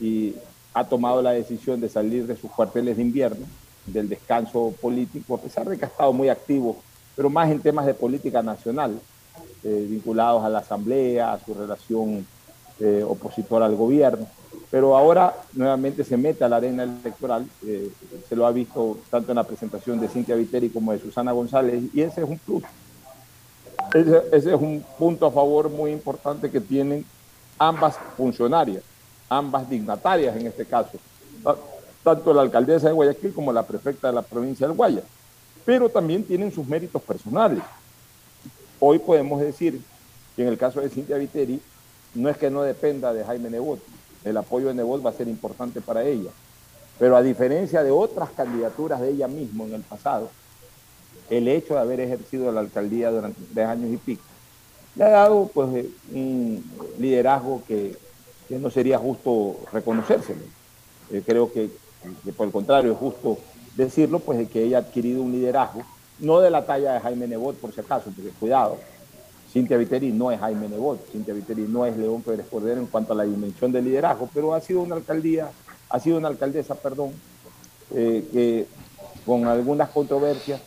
y 0.00 0.34
ha 0.74 0.84
tomado 0.84 1.22
la 1.22 1.32
decisión 1.32 1.80
de 1.80 1.88
salir 1.88 2.26
de 2.26 2.36
sus 2.36 2.50
cuarteles 2.50 2.96
de 2.96 3.02
invierno, 3.02 3.46
del 3.86 4.08
descanso 4.08 4.72
político, 4.80 5.34
a 5.34 5.40
pesar 5.40 5.68
de 5.68 5.76
que 5.76 5.84
ha 5.84 5.88
estado 5.88 6.12
muy 6.12 6.28
activo, 6.28 6.76
pero 7.16 7.28
más 7.28 7.50
en 7.50 7.60
temas 7.60 7.86
de 7.86 7.94
política 7.94 8.42
nacional, 8.42 8.98
eh, 9.64 9.86
vinculados 9.88 10.44
a 10.44 10.48
la 10.48 10.60
asamblea, 10.60 11.32
a 11.32 11.38
su 11.44 11.54
relación 11.54 12.26
eh, 12.78 13.04
opositora 13.06 13.66
al 13.66 13.76
gobierno. 13.76 14.26
Pero 14.70 14.96
ahora 14.96 15.34
nuevamente 15.52 16.04
se 16.04 16.16
mete 16.16 16.44
a 16.44 16.48
la 16.48 16.56
arena 16.56 16.84
electoral, 16.84 17.46
eh, 17.66 17.90
se 18.28 18.36
lo 18.36 18.46
ha 18.46 18.52
visto 18.52 18.98
tanto 19.10 19.32
en 19.32 19.36
la 19.36 19.44
presentación 19.44 20.00
de 20.00 20.08
Cintia 20.08 20.36
Viteri 20.36 20.70
como 20.70 20.92
de 20.92 20.98
Susana 20.98 21.32
González, 21.32 21.82
y 21.92 22.00
ese 22.00 22.22
es 22.22 22.28
un 22.28 22.38
plus. 22.38 22.62
Ese, 23.94 24.22
ese 24.32 24.54
es 24.54 24.60
un 24.60 24.84
punto 24.98 25.26
a 25.26 25.30
favor 25.30 25.68
muy 25.68 25.90
importante 25.90 26.50
que 26.50 26.60
tienen 26.60 27.04
ambas 27.58 27.96
funcionarias, 28.16 28.82
ambas 29.28 29.68
dignatarias 29.68 30.36
en 30.36 30.46
este 30.46 30.64
caso, 30.64 30.92
ta- 31.42 31.56
tanto 32.04 32.32
la 32.32 32.42
alcaldesa 32.42 32.86
de 32.86 32.92
Guayaquil 32.94 33.34
como 33.34 33.52
la 33.52 33.64
prefecta 33.64 34.08
de 34.08 34.14
la 34.14 34.22
provincia 34.22 34.66
del 34.66 34.76
Guaya, 34.76 35.02
pero 35.64 35.88
también 35.88 36.24
tienen 36.24 36.52
sus 36.52 36.66
méritos 36.66 37.02
personales. 37.02 37.62
Hoy 38.78 38.98
podemos 38.98 39.40
decir 39.40 39.80
que 40.36 40.42
en 40.42 40.48
el 40.48 40.56
caso 40.56 40.80
de 40.80 40.88
Cintia 40.88 41.16
Viteri, 41.18 41.60
no 42.14 42.28
es 42.28 42.36
que 42.38 42.50
no 42.50 42.62
dependa 42.62 43.12
de 43.12 43.24
Jaime 43.24 43.50
Nebot, 43.50 43.80
el 44.24 44.36
apoyo 44.36 44.68
de 44.68 44.74
Nebot 44.74 45.04
va 45.04 45.10
a 45.10 45.14
ser 45.14 45.28
importante 45.28 45.80
para 45.80 46.02
ella, 46.04 46.30
pero 46.98 47.16
a 47.16 47.22
diferencia 47.22 47.82
de 47.82 47.90
otras 47.90 48.30
candidaturas 48.30 49.00
de 49.00 49.10
ella 49.10 49.28
misma 49.28 49.64
en 49.64 49.74
el 49.74 49.82
pasado, 49.82 50.30
el 51.30 51.48
hecho 51.48 51.74
de 51.74 51.80
haber 51.80 52.00
ejercido 52.00 52.52
la 52.52 52.60
alcaldía 52.60 53.10
durante 53.10 53.40
tres 53.54 53.66
años 53.66 53.92
y 53.92 53.96
pico, 53.96 54.22
le 54.96 55.04
ha 55.04 55.08
dado 55.08 55.50
pues 55.54 55.74
eh, 55.76 55.90
un 56.12 56.64
liderazgo 56.98 57.62
que, 57.66 57.96
no 58.50 58.68
sería 58.68 58.98
justo 58.98 59.58
reconocérselo. 59.72 60.40
Eh, 61.12 61.22
creo 61.24 61.52
que, 61.52 61.70
que 62.24 62.32
por 62.32 62.48
el 62.48 62.52
contrario 62.52 62.90
es 62.92 62.98
justo 62.98 63.38
decirlo, 63.76 64.18
pues 64.18 64.38
de 64.38 64.48
que 64.48 64.64
ella 64.64 64.78
ha 64.78 64.80
adquirido 64.80 65.22
un 65.22 65.30
liderazgo, 65.30 65.82
no 66.18 66.40
de 66.40 66.50
la 66.50 66.66
talla 66.66 66.94
de 66.94 67.00
Jaime 67.00 67.28
Nebot, 67.28 67.56
por 67.56 67.72
si 67.72 67.80
acaso, 67.80 68.10
porque 68.14 68.30
cuidado, 68.30 68.78
Cintia 69.52 69.76
Viteri 69.76 70.12
no 70.12 70.30
es 70.30 70.40
Jaime 70.40 70.68
Nebot, 70.68 71.10
Cintia 71.10 71.32
Viteri 71.32 71.62
no 71.62 71.86
es 71.86 71.96
León 71.96 72.22
Pérez 72.22 72.46
Cordero 72.50 72.80
en 72.80 72.86
cuanto 72.86 73.12
a 73.12 73.16
la 73.16 73.24
dimensión 73.24 73.72
del 73.72 73.84
liderazgo, 73.84 74.28
pero 74.34 74.54
ha 74.54 74.60
sido 74.60 74.80
una 74.80 74.96
alcaldía, 74.96 75.50
ha 75.88 76.00
sido 76.00 76.18
una 76.18 76.28
alcaldesa, 76.28 76.74
perdón, 76.74 77.12
eh, 77.94 78.28
que 78.32 78.66
con 79.24 79.46
algunas 79.46 79.90
controversias 79.90 80.60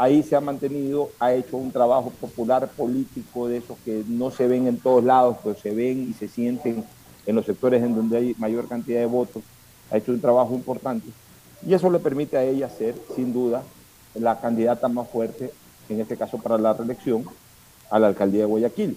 ahí 0.00 0.22
se 0.22 0.34
ha 0.34 0.40
mantenido, 0.40 1.10
ha 1.18 1.34
hecho 1.34 1.58
un 1.58 1.70
trabajo 1.70 2.10
popular 2.18 2.66
político 2.68 3.48
de 3.48 3.58
esos 3.58 3.76
que 3.84 4.02
no 4.08 4.30
se 4.30 4.48
ven 4.48 4.66
en 4.66 4.78
todos 4.78 5.04
lados, 5.04 5.36
pero 5.44 5.54
se 5.54 5.74
ven 5.74 6.08
y 6.08 6.14
se 6.14 6.26
sienten 6.26 6.86
en 7.26 7.36
los 7.36 7.44
sectores 7.44 7.82
en 7.82 7.94
donde 7.94 8.16
hay 8.16 8.34
mayor 8.38 8.66
cantidad 8.66 9.00
de 9.00 9.04
votos, 9.04 9.42
ha 9.90 9.98
hecho 9.98 10.12
un 10.12 10.20
trabajo 10.22 10.54
importante 10.54 11.06
y 11.66 11.74
eso 11.74 11.90
le 11.90 11.98
permite 11.98 12.38
a 12.38 12.44
ella 12.44 12.70
ser, 12.70 12.94
sin 13.14 13.34
duda, 13.34 13.62
la 14.14 14.40
candidata 14.40 14.88
más 14.88 15.06
fuerte, 15.06 15.52
en 15.90 16.00
este 16.00 16.16
caso 16.16 16.38
para 16.38 16.56
la 16.56 16.72
reelección, 16.72 17.26
a 17.90 17.98
la 17.98 18.06
alcaldía 18.06 18.40
de 18.40 18.46
Guayaquil. 18.46 18.96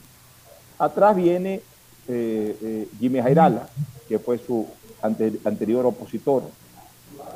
Atrás 0.79 1.17
viene 1.17 1.55
eh, 2.07 2.57
eh, 2.61 2.87
Jimmy 2.97 3.19
Jairala, 3.19 3.67
que 4.07 4.19
fue 4.19 4.37
su 4.37 4.67
ante- 5.01 5.37
anterior 5.43 5.85
opositor, 5.85 6.43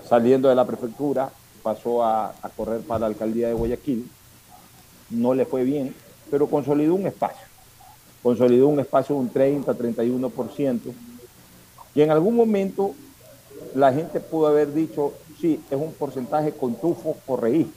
saliendo 0.08 0.48
de 0.48 0.56
la 0.56 0.66
prefectura, 0.66 1.30
pasó 1.68 2.02
a, 2.02 2.34
correr 2.56 2.80
para 2.80 3.02
la 3.02 3.06
alcaldía 3.08 3.50
de 3.50 3.54
Guayaquil, 3.54 4.10
no 5.10 5.34
le 5.34 5.46
fue 5.46 5.66
bien, 5.66 5.94
pero 6.32 6.48
consolidó 6.48 6.96
un 6.96 7.06
espacio, 7.06 7.46
consolidó 8.24 8.70
un 8.70 8.80
espacio 8.80 9.16
de 9.16 9.22
un 9.22 9.30
30, 9.30 9.74
31%, 9.74 10.80
y 11.94 12.02
en 12.02 12.10
algún 12.10 12.38
momento 12.38 12.96
la 13.76 13.92
gente 13.92 14.22
pudo 14.22 14.48
haber 14.48 14.74
dicho, 14.74 15.12
sí, 15.42 15.62
es 15.70 15.78
un 15.78 15.92
porcentaje 15.92 16.54
con 16.54 16.76
tufo 16.76 17.18
correísta, 17.28 17.74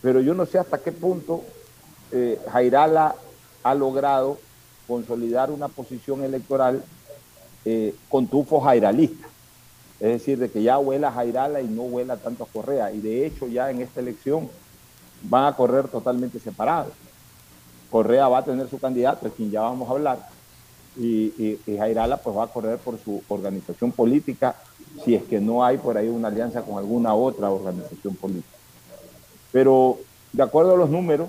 pero 0.00 0.20
yo 0.20 0.34
no 0.34 0.44
sé 0.44 0.58
hasta 0.58 0.78
qué 0.78 0.90
punto 0.90 1.44
eh, 2.10 2.40
Jairala 2.50 3.14
ha 3.62 3.74
logrado 3.76 4.38
consolidar 4.88 5.52
una 5.52 5.68
posición 5.68 6.24
electoral 6.24 6.82
eh, 7.64 7.94
con 8.08 8.26
tufo 8.26 8.60
jairalista. 8.60 9.28
Es 10.02 10.08
decir, 10.08 10.36
de 10.36 10.50
que 10.50 10.64
ya 10.64 10.80
huela 10.80 11.12
Jairala 11.12 11.60
y 11.60 11.68
no 11.68 11.82
huela 11.82 12.16
tanto 12.16 12.42
a 12.42 12.48
Correa. 12.48 12.90
Y 12.90 13.00
de 13.00 13.24
hecho 13.24 13.46
ya 13.46 13.70
en 13.70 13.80
esta 13.80 14.00
elección 14.00 14.50
van 15.22 15.44
a 15.44 15.54
correr 15.54 15.86
totalmente 15.86 16.40
separados. 16.40 16.92
Correa 17.88 18.26
va 18.26 18.38
a 18.38 18.44
tener 18.44 18.68
su 18.68 18.80
candidato, 18.80 19.26
de 19.26 19.32
quien 19.32 19.52
ya 19.52 19.60
vamos 19.60 19.88
a 19.88 19.92
hablar, 19.92 20.18
y, 20.96 21.06
y, 21.06 21.60
y 21.68 21.76
Jairala 21.76 22.16
pues 22.16 22.36
va 22.36 22.42
a 22.42 22.48
correr 22.48 22.78
por 22.78 22.98
su 22.98 23.22
organización 23.28 23.92
política, 23.92 24.56
si 25.04 25.14
es 25.14 25.22
que 25.22 25.40
no 25.40 25.64
hay 25.64 25.78
por 25.78 25.96
ahí 25.96 26.08
una 26.08 26.26
alianza 26.26 26.62
con 26.62 26.78
alguna 26.78 27.14
otra 27.14 27.48
organización 27.48 28.16
política. 28.16 28.56
Pero 29.52 30.00
de 30.32 30.42
acuerdo 30.42 30.74
a 30.74 30.78
los 30.78 30.90
números, 30.90 31.28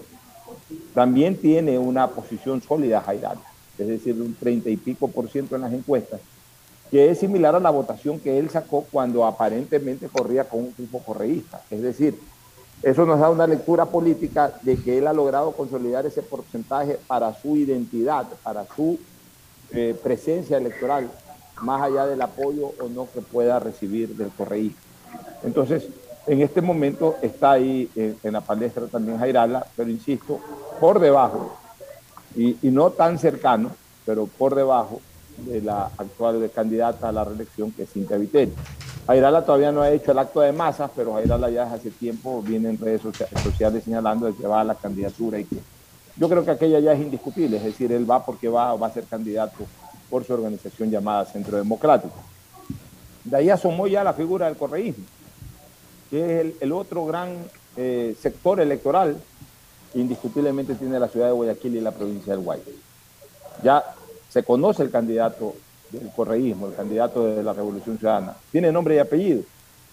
también 0.96 1.38
tiene 1.38 1.78
una 1.78 2.08
posición 2.08 2.60
sólida 2.60 3.02
Jairala, 3.02 3.42
es 3.78 3.88
decir, 3.88 4.20
un 4.20 4.34
30 4.34 4.72
y 4.72 4.78
pico 4.78 5.10
por 5.10 5.30
ciento 5.30 5.56
en 5.56 5.62
las 5.62 5.74
encuestas, 5.74 6.22
que 6.94 7.10
es 7.10 7.18
similar 7.18 7.56
a 7.56 7.60
la 7.60 7.72
votación 7.72 8.20
que 8.20 8.38
él 8.38 8.52
sacó 8.52 8.86
cuando 8.92 9.26
aparentemente 9.26 10.08
corría 10.10 10.44
con 10.44 10.60
un 10.60 10.76
grupo 10.78 11.00
correísta. 11.00 11.60
Es 11.72 11.82
decir, 11.82 12.20
eso 12.84 13.04
nos 13.08 13.20
da 13.20 13.32
una 13.32 13.48
lectura 13.48 13.88
política 13.88 14.54
de 14.62 14.78
que 14.78 15.00
él 15.00 15.08
ha 15.08 15.14
logrado 15.14 15.54
consolidar 15.54 16.06
ese 16.06 16.22
porcentaje 16.22 17.00
para 17.08 17.34
su 17.34 17.58
identidad, 17.58 18.28
para 18.44 18.68
su 18.76 19.00
eh, 19.72 19.98
presencia 20.04 20.58
electoral, 20.58 21.10
más 21.64 21.82
allá 21.82 22.06
del 22.06 22.22
apoyo 22.22 22.74
o 22.80 22.88
no 22.88 23.08
que 23.12 23.22
pueda 23.22 23.60
recibir 23.60 24.16
del 24.16 24.30
correísta. 24.30 24.80
Entonces, 25.44 25.88
en 26.28 26.44
este 26.44 26.62
momento 26.62 27.16
está 27.24 27.54
ahí 27.54 27.90
en, 27.96 28.18
en 28.22 28.34
la 28.34 28.42
palestra 28.42 28.86
también 28.86 29.18
Jairala, 29.18 29.66
pero 29.76 29.90
insisto, 29.90 30.40
por 30.80 31.00
debajo, 31.00 31.58
y 32.36 32.56
no 32.62 32.92
tan 32.92 33.18
cercano, 33.18 33.72
pero 34.06 34.28
por 34.28 34.54
debajo 34.54 35.02
de 35.38 35.62
la 35.62 35.86
actual 35.98 36.50
candidata 36.54 37.10
a 37.10 37.12
la 37.12 37.24
reelección, 37.24 37.72
que 37.72 37.84
es 37.84 37.92
Cintia 37.92 38.18
Viteri. 38.18 38.54
Jairala 39.08 39.44
todavía 39.46 39.72
no 39.72 39.82
ha 39.82 39.92
hecho 39.92 40.12
el 40.12 40.20
acto 40.20 40.40
de 40.42 40.52
masas, 40.52 40.90
pero 40.96 41.14
Jairala 41.16 41.50
ya 41.50 41.64
desde 41.66 41.76
hace 41.76 41.92
tiempo 41.92 42.42
viene 42.42 42.70
en 42.70 42.78
redes 42.78 43.02
socia- 43.02 43.28
sociales 43.44 43.84
señalando 43.84 44.28
de 44.28 44.36
que 44.36 44.48
va 44.48 44.62
a 44.62 44.64
la 44.64 44.76
candidatura 44.76 45.40
y 45.40 45.46
que 45.46 45.58
yo 46.16 46.30
creo 46.30 46.46
que 46.46 46.52
aquella 46.52 46.80
ya 46.80 46.94
es 46.94 47.02
indiscutible, 47.02 47.58
es 47.58 47.64
decir, 47.64 47.92
él 47.92 48.10
va 48.10 48.24
porque 48.24 48.48
va, 48.48 48.76
va 48.76 48.88
a 48.88 48.94
ser 48.94 49.04
candidato 49.06 49.66
por 50.10 50.24
su 50.24 50.34
organización 50.34 50.92
llamada 50.92 51.26
Centro 51.26 51.58
Democrático. 51.58 52.14
De 53.24 53.36
ahí 53.38 53.50
asomó 53.50 53.88
ya 53.88 54.04
la 54.04 54.14
figura 54.14 54.46
del 54.46 54.56
correísmo, 54.56 55.06
que 56.10 56.42
es 56.42 56.54
el, 56.62 56.72
otro 56.72 57.06
gran 57.06 57.36
eh, 57.76 58.16
sector 58.22 58.60
electoral 58.62 59.18
indiscutiblemente 59.96 60.76
tiene 60.76 61.00
la 61.00 61.08
ciudad 61.08 61.28
de 61.28 61.34
Guayaquil 61.34 61.76
y 61.76 61.82
la 61.82 61.92
provincia 61.92 62.34
del 62.34 62.44
Guayas. 62.44 62.66
Ya 63.64 63.84
se 64.34 64.44
conoce 64.44 64.82
el 64.82 64.90
candidato 64.90 65.54
del 65.92 66.10
correísmo, 66.10 66.66
el 66.66 66.74
candidato 66.74 67.24
de 67.24 67.44
la 67.44 67.54
Revolución 67.54 68.00
Ciudadana. 68.00 68.36
Tiene 68.52 68.72
nombre 68.72 68.96
y 68.96 68.98
apellido, 68.98 69.44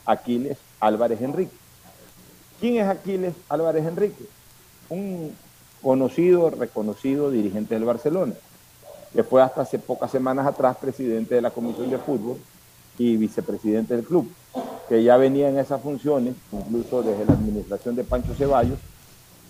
Aquiles 0.07 0.57
Álvarez 0.81 1.21
Enrique. 1.21 1.53
¿Quién 2.59 2.77
es 2.77 2.89
Aquiles 2.89 3.35
Álvarez 3.51 3.85
Enrique? 3.85 4.25
Un 4.89 5.37
conocido, 5.83 6.49
reconocido 6.49 7.31
dirigente 7.31 7.75
del 7.75 7.85
Barcelona, 7.85 8.33
que 9.13 9.23
fue 9.23 9.43
hasta 9.43 9.61
hace 9.61 9.79
pocas 9.79 10.11
semanas 10.11 10.47
atrás 10.47 10.79
presidente 10.79 11.35
de 11.35 11.43
la 11.43 11.51
Comisión 11.51 11.91
de 11.91 11.99
Fútbol 11.99 12.39
y 12.97 13.19
vicepresidente 13.19 13.95
del 13.95 14.07
club, 14.07 14.27
que 14.89 15.05
ya 15.05 15.19
venía 15.19 15.51
en 15.51 15.59
esas 15.59 15.83
funciones, 15.83 16.35
incluso 16.51 17.03
desde 17.03 17.27
la 17.27 17.35
administración 17.35 17.95
de 17.95 18.05
Pancho 18.05 18.33
Ceballos, 18.35 18.79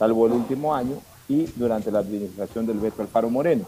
salvo 0.00 0.26
el 0.26 0.32
último 0.32 0.74
año, 0.74 0.96
y 1.28 1.46
durante 1.54 1.92
la 1.92 2.00
administración 2.00 2.66
del 2.66 2.80
Beto 2.80 3.02
Alfaro 3.02 3.30
Moreno, 3.30 3.66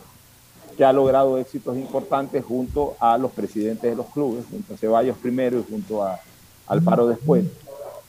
que 0.76 0.84
ha 0.84 0.92
logrado 0.92 1.38
éxitos 1.38 1.76
importantes 1.76 2.44
junto 2.44 2.96
a 2.98 3.18
los 3.18 3.30
presidentes 3.32 3.90
de 3.90 3.96
los 3.96 4.06
clubes, 4.06 4.44
junto 4.50 4.74
a 4.74 4.76
Ceballos 4.76 5.16
primero 5.18 5.58
y 5.58 5.64
junto 5.70 6.02
a 6.02 6.18
Alfaro 6.66 7.06
después. 7.06 7.44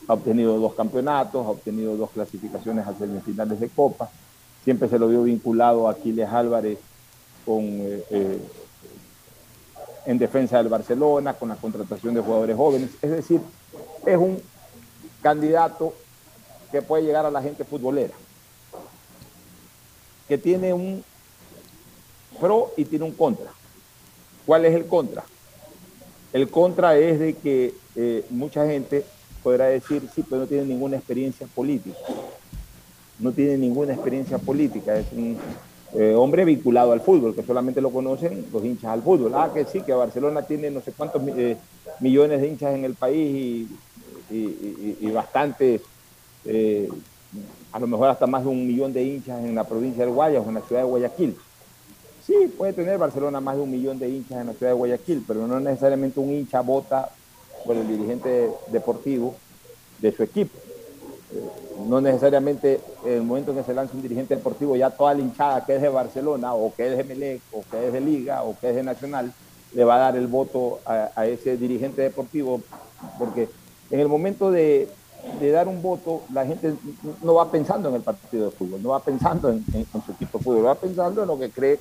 Ha 0.06 0.12
obtenido 0.14 0.58
dos 0.58 0.74
campeonatos, 0.74 1.46
ha 1.46 1.50
obtenido 1.50 1.96
dos 1.96 2.10
clasificaciones 2.10 2.86
a 2.86 2.94
semifinales 2.94 3.60
de 3.60 3.68
Copa. 3.68 4.10
Siempre 4.62 4.88
se 4.88 4.98
lo 4.98 5.08
vio 5.08 5.22
vinculado 5.22 5.88
a 5.88 5.92
Aquiles 5.92 6.28
Álvarez 6.28 6.78
con, 7.44 7.62
eh, 7.62 8.04
eh, 8.10 8.40
en 10.06 10.18
defensa 10.18 10.58
del 10.58 10.68
Barcelona, 10.68 11.34
con 11.34 11.48
la 11.48 11.56
contratación 11.56 12.14
de 12.14 12.20
jugadores 12.20 12.56
jóvenes. 12.56 12.90
Es 13.00 13.10
decir, 13.10 13.40
es 14.04 14.16
un 14.16 14.40
candidato 15.22 15.94
que 16.70 16.82
puede 16.82 17.04
llegar 17.04 17.24
a 17.24 17.30
la 17.30 17.40
gente 17.40 17.64
futbolera, 17.64 18.14
que 20.28 20.36
tiene 20.36 20.74
un 20.74 21.04
pro 22.40 22.72
y 22.76 22.84
tiene 22.84 23.04
un 23.04 23.12
contra. 23.12 23.50
¿Cuál 24.46 24.64
es 24.64 24.74
el 24.74 24.86
contra? 24.86 25.24
El 26.32 26.50
contra 26.50 26.98
es 26.98 27.18
de 27.20 27.34
que 27.34 27.74
eh, 27.96 28.24
mucha 28.30 28.66
gente 28.66 29.04
podrá 29.42 29.66
decir, 29.66 30.02
sí, 30.14 30.24
pero 30.28 30.42
no 30.42 30.46
tiene 30.48 30.64
ninguna 30.64 30.96
experiencia 30.96 31.46
política. 31.46 31.96
No 33.20 33.32
tiene 33.32 33.56
ninguna 33.56 33.94
experiencia 33.94 34.38
política. 34.38 34.96
Es 34.96 35.06
un 35.12 35.38
eh, 35.94 36.14
hombre 36.16 36.44
vinculado 36.44 36.90
al 36.90 37.00
fútbol, 37.00 37.34
que 37.34 37.44
solamente 37.44 37.80
lo 37.80 37.90
conocen 37.90 38.46
los 38.52 38.64
hinchas 38.64 38.90
al 38.90 39.02
fútbol. 39.02 39.32
Ah, 39.34 39.50
que 39.54 39.64
sí, 39.64 39.80
que 39.82 39.92
Barcelona 39.92 40.42
tiene 40.42 40.70
no 40.70 40.80
sé 40.80 40.92
cuántos 40.92 41.22
eh, 41.28 41.56
millones 42.00 42.40
de 42.40 42.48
hinchas 42.48 42.74
en 42.74 42.84
el 42.84 42.94
país 42.94 43.68
y, 44.30 44.96
y, 45.00 45.10
bastantes, 45.12 45.82
a 47.72 47.78
lo 47.78 47.86
mejor 47.86 48.08
hasta 48.08 48.26
más 48.26 48.42
de 48.42 48.48
un 48.48 48.66
millón 48.66 48.92
de 48.92 49.04
hinchas 49.04 49.44
en 49.44 49.54
la 49.54 49.64
provincia 49.64 50.04
del 50.04 50.12
Guayas 50.12 50.44
o 50.44 50.48
en 50.48 50.54
la 50.54 50.62
ciudad 50.62 50.82
de 50.82 50.88
Guayaquil. 50.88 51.36
Sí, 52.26 52.52
puede 52.56 52.72
tener 52.72 52.96
Barcelona 52.96 53.40
más 53.40 53.56
de 53.56 53.62
un 53.62 53.70
millón 53.70 53.98
de 53.98 54.08
hinchas 54.08 54.40
en 54.40 54.46
la 54.46 54.52
ciudad 54.54 54.72
de 54.72 54.78
Guayaquil, 54.78 55.24
pero 55.26 55.46
no 55.46 55.60
necesariamente 55.60 56.20
un 56.20 56.30
hincha 56.30 56.62
vota 56.62 57.10
por 57.66 57.76
el 57.76 57.86
dirigente 57.86 58.50
deportivo 58.68 59.34
de 60.00 60.12
su 60.12 60.22
equipo. 60.22 60.58
Eh, 61.32 61.48
No 61.86 62.00
necesariamente 62.00 62.80
en 63.04 63.12
el 63.12 63.22
momento 63.22 63.50
en 63.50 63.58
que 63.58 63.64
se 63.64 63.74
lanza 63.74 63.94
un 63.94 64.02
dirigente 64.02 64.36
deportivo, 64.36 64.74
ya 64.74 64.90
toda 64.90 65.12
la 65.12 65.20
hinchada 65.20 65.66
que 65.66 65.76
es 65.76 65.82
de 65.82 65.88
Barcelona 65.90 66.54
o 66.54 66.74
que 66.74 66.90
es 66.90 66.96
de 66.96 67.04
Melec 67.04 67.42
o 67.52 67.62
que 67.70 67.86
es 67.86 67.92
de 67.92 68.00
Liga 68.00 68.42
o 68.42 68.56
que 68.58 68.70
es 68.70 68.76
de 68.76 68.82
Nacional 68.82 69.32
le 69.74 69.84
va 69.84 69.96
a 69.96 69.98
dar 69.98 70.16
el 70.16 70.26
voto 70.26 70.80
a, 70.86 71.26
ese 71.26 71.56
dirigente 71.56 72.00
deportivo, 72.02 72.62
porque 73.18 73.48
en 73.90 74.00
el 74.00 74.08
momento 74.08 74.50
de, 74.50 74.88
dar 75.52 75.68
un 75.68 75.82
voto, 75.82 76.22
la 76.32 76.46
gente 76.46 76.74
no 77.22 77.34
va 77.34 77.50
pensando 77.50 77.88
en 77.88 77.96
el 77.96 78.02
partido 78.02 78.46
de 78.46 78.50
fútbol, 78.52 78.82
no 78.82 78.90
va 78.90 79.00
pensando 79.00 79.48
en, 79.50 79.64
en, 79.72 79.84
en 79.92 80.02
su 80.06 80.12
equipo 80.12 80.38
de 80.38 80.44
fútbol, 80.44 80.66
va 80.66 80.74
pensando 80.76 81.22
en 81.22 81.28
lo 81.28 81.38
que 81.38 81.50
cree 81.50 81.80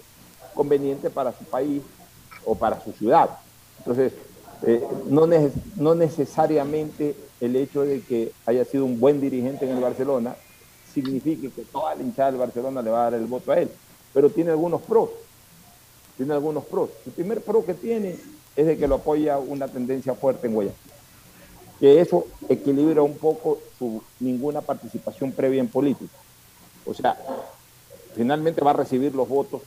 conveniente 0.54 1.10
para 1.10 1.32
su 1.34 1.44
país 1.46 1.82
o 2.46 2.56
para 2.56 2.82
su 2.82 2.92
ciudad. 2.94 3.30
Entonces, 3.80 4.14
eh, 4.66 4.82
no, 5.08 5.28
no, 5.76 5.96
necesariamente 5.96 7.16
el 7.42 7.56
hecho 7.56 7.82
de 7.82 8.02
que 8.02 8.32
haya 8.46 8.64
sido 8.64 8.86
un 8.86 9.00
buen 9.00 9.20
dirigente 9.20 9.66
en 9.66 9.76
el 9.76 9.84
Barcelona 9.84 10.36
signifique 10.94 11.52
que 11.52 11.64
toda 11.64 11.96
la 11.96 12.02
hinchada 12.02 12.32
del 12.32 12.40
Barcelona 12.40 12.82
le 12.82 12.90
va 12.90 13.02
a 13.02 13.12
dar 13.12 13.20
el 13.20 13.26
voto 13.26 13.52
a 13.52 13.60
él, 13.60 13.70
pero 14.14 14.30
tiene 14.30 14.52
algunos 14.52 14.82
pros. 14.82 15.10
Tiene 16.16 16.34
algunos 16.34 16.64
pros. 16.66 16.92
El 17.06 17.12
primer 17.12 17.42
pro 17.42 17.66
que 17.66 17.74
tiene 17.74 18.16
es 18.56 18.66
de 18.66 18.78
que 18.78 18.88
lo 18.88 18.96
apoya 18.96 19.40
una 19.40 19.68
tendencia 19.68 20.14
fuerte 20.14 20.48
en 20.48 20.54
Guayaquil. 20.54 20.92
Que 21.80 22.00
eso 22.00 22.26
equilibra 22.48 23.02
un 23.02 23.18
poco 23.18 23.60
su 23.78 24.02
ninguna 24.20 24.62
participación 24.62 25.32
previa 25.32 25.60
en 25.60 25.68
política. 25.68 26.14
O 26.86 26.94
sea, 26.94 27.18
finalmente 28.16 28.64
va 28.64 28.72
a 28.72 28.76
recibir 28.76 29.14
los 29.16 29.28
votos 29.28 29.62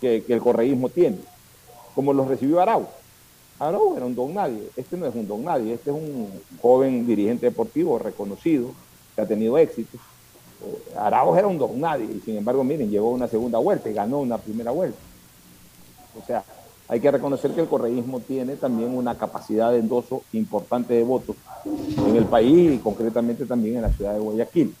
que, 0.00 0.24
el 0.28 0.40
correísmo 0.40 0.88
tiene, 0.88 1.18
como 1.94 2.12
los 2.12 2.28
recibió 2.28 2.60
Arau. 2.60 2.86
Arau 3.58 3.96
era 3.96 4.06
un 4.06 4.14
don 4.14 4.34
nadie, 4.34 4.68
este 4.76 4.96
no 4.96 5.06
es 5.06 5.14
un 5.14 5.26
don 5.26 5.44
nadie, 5.44 5.74
este 5.74 5.90
es 5.90 5.96
un 5.96 6.28
joven 6.62 7.06
dirigente 7.06 7.46
deportivo 7.46 7.98
reconocido, 7.98 8.70
que 9.14 9.22
ha 9.22 9.26
tenido 9.26 9.58
éxito. 9.58 9.98
Eh, 10.64 10.96
Arauz 10.96 11.38
era 11.38 11.46
un 11.46 11.58
don 11.58 11.80
nadie 11.80 12.06
y 12.06 12.20
sin 12.20 12.36
embargo, 12.36 12.62
miren, 12.62 12.90
llegó 12.90 13.10
una 13.10 13.28
segunda 13.28 13.58
vuelta 13.58 13.90
y 13.90 13.94
ganó 13.94 14.20
una 14.20 14.38
primera 14.38 14.70
vuelta. 14.70 14.98
O 16.20 16.24
sea, 16.24 16.44
hay 16.88 17.00
que 17.00 17.10
reconocer 17.10 17.50
que 17.52 17.60
el 17.60 17.68
correísmo 17.68 18.20
tiene 18.20 18.56
también 18.56 18.96
una 18.96 19.16
capacidad 19.16 19.70
de 19.72 19.78
endoso 19.78 20.22
importante 20.32 20.94
de 20.94 21.04
votos 21.04 21.36
en 21.64 22.16
el 22.16 22.24
país 22.24 22.74
y 22.74 22.78
concretamente 22.78 23.44
también 23.44 23.76
en 23.76 23.82
la 23.82 23.92
ciudad 23.92 24.14
de 24.14 24.20
Guayaquil. 24.20 24.74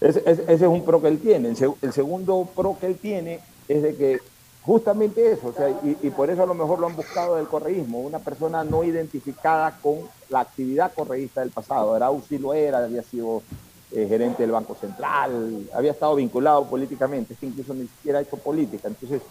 Ese, 0.00 0.22
es 0.48 0.62
un 0.62 0.84
pro 0.84 1.02
que 1.02 1.08
él 1.08 1.18
tiene. 1.18 1.48
El 1.82 1.92
segundo 1.92 2.48
pro 2.54 2.76
que 2.80 2.86
él 2.86 2.96
tiene 2.96 3.40
es 3.68 3.82
de 3.82 3.94
que 3.94 4.18
justamente 4.62 5.32
eso, 5.32 5.48
o 5.48 5.52
sea, 5.52 5.68
y, 5.82 6.10
por 6.10 6.28
eso 6.30 6.42
a 6.42 6.46
lo 6.46 6.54
mejor 6.54 6.78
lo 6.78 6.86
han 6.86 6.96
buscado 6.96 7.36
del 7.36 7.46
correísmo, 7.46 8.00
una 8.00 8.18
persona 8.18 8.64
no 8.64 8.84
identificada 8.84 9.78
con 9.80 10.00
la 10.28 10.40
actividad 10.40 10.92
correísta 10.92 11.40
del 11.40 11.50
pasado. 11.50 11.94
Arauz 11.94 12.24
sí 12.28 12.38
lo 12.38 12.52
era, 12.52 12.84
había 12.84 13.02
sido 13.02 13.42
eh, 13.92 14.06
gerente 14.06 14.42
del 14.42 14.52
Banco 14.52 14.74
Central, 14.74 15.68
había 15.72 15.92
estado 15.92 16.16
vinculado 16.16 16.66
políticamente, 16.66 17.32
este 17.32 17.46
incluso 17.46 17.72
ni 17.72 17.86
siquiera 17.86 18.18
ha 18.18 18.22
hecho 18.22 18.36
política. 18.36 18.88
Entonces, 18.88 19.22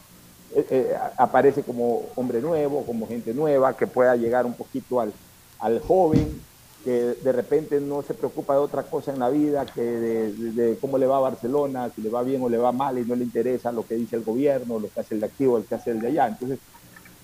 eh, 0.55 0.65
eh, 0.71 0.97
aparece 1.17 1.61
como 1.61 2.05
hombre 2.15 2.41
nuevo, 2.41 2.83
como 2.85 3.07
gente 3.07 3.33
nueva, 3.33 3.75
que 3.75 3.85
pueda 3.85 4.15
llegar 4.15 4.45
un 4.45 4.53
poquito 4.53 4.99
al, 4.99 5.13
al 5.59 5.79
joven, 5.81 6.41
que 6.83 7.15
de 7.21 7.31
repente 7.31 7.81
no 7.81 8.01
se 8.01 8.13
preocupa 8.13 8.53
de 8.53 8.59
otra 8.59 8.83
cosa 8.83 9.11
en 9.11 9.19
la 9.19 9.29
vida, 9.29 9.65
que 9.65 9.81
de, 9.81 10.77
cómo 10.79 10.97
le 10.97 11.07
va 11.07 11.17
a 11.17 11.21
Barcelona, 11.21 11.89
si 11.93 12.01
le 12.01 12.09
va 12.09 12.23
bien 12.23 12.41
o 12.41 12.49
le 12.49 12.57
va 12.57 12.71
mal 12.71 12.97
y 12.97 13.05
no 13.05 13.15
le 13.15 13.23
interesa 13.23 13.71
lo 13.71 13.85
que 13.85 13.95
dice 13.95 14.15
el 14.15 14.23
gobierno, 14.23 14.79
lo 14.79 14.89
que 14.89 14.99
hace 14.99 15.15
el 15.15 15.21
de 15.21 15.27
aquí 15.27 15.45
o 15.45 15.57
el 15.57 15.65
que 15.65 15.75
hace 15.75 15.91
el 15.91 15.99
de 15.99 16.07
allá. 16.07 16.27
Entonces, 16.27 16.59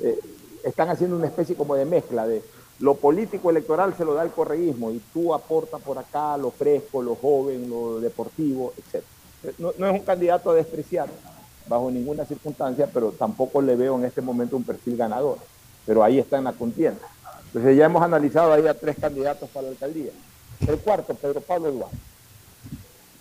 eh, 0.02 0.20
están 0.64 0.90
haciendo 0.90 1.16
una 1.16 1.28
especie 1.28 1.56
como 1.56 1.76
de 1.76 1.86
mezcla 1.86 2.28
de 2.28 2.42
lo 2.80 2.96
político 2.96 3.50
electoral 3.50 3.96
se 3.96 4.04
lo 4.04 4.14
da 4.14 4.24
el 4.24 4.32
correísmo 4.32 4.92
y 4.92 5.02
tú 5.14 5.34
aportas 5.34 5.82
por 5.82 5.98
acá 5.98 6.36
lo 6.38 6.52
fresco, 6.52 7.02
lo 7.02 7.16
joven, 7.16 7.70
lo 7.70 8.02
deportivo, 8.02 8.74
etc. 8.78 9.04
No, 9.58 9.72
no 9.78 9.88
es 9.88 9.94
un 9.94 10.06
candidato 10.06 10.50
a 10.50 10.56
despreciar 10.56 11.08
bajo 11.68 11.90
ninguna 11.92 12.26
circunstancia, 12.26 12.90
pero 12.92 13.12
tampoco 13.12 13.62
le 13.62 13.76
veo 13.76 13.96
en 13.96 14.06
este 14.06 14.22
momento 14.22 14.58
un 14.58 14.64
perfil 14.64 14.98
ganador. 14.98 15.38
Pero 15.86 16.04
ahí 16.04 16.20
está 16.20 16.38
en 16.38 16.46
la 16.46 16.54
contienda. 16.54 17.08
Entonces 17.54 17.78
ya 17.78 17.86
hemos 17.86 18.02
analizado 18.02 18.52
ahí 18.52 18.66
a 18.68 18.74
tres 18.74 18.96
candidatos 19.00 19.48
para 19.50 19.66
la 19.68 19.72
alcaldía. 19.72 20.12
El 20.68 20.78
cuarto, 20.80 21.14
Pedro 21.14 21.42
Pablo 21.42 21.70
Eduardo. 21.70 21.98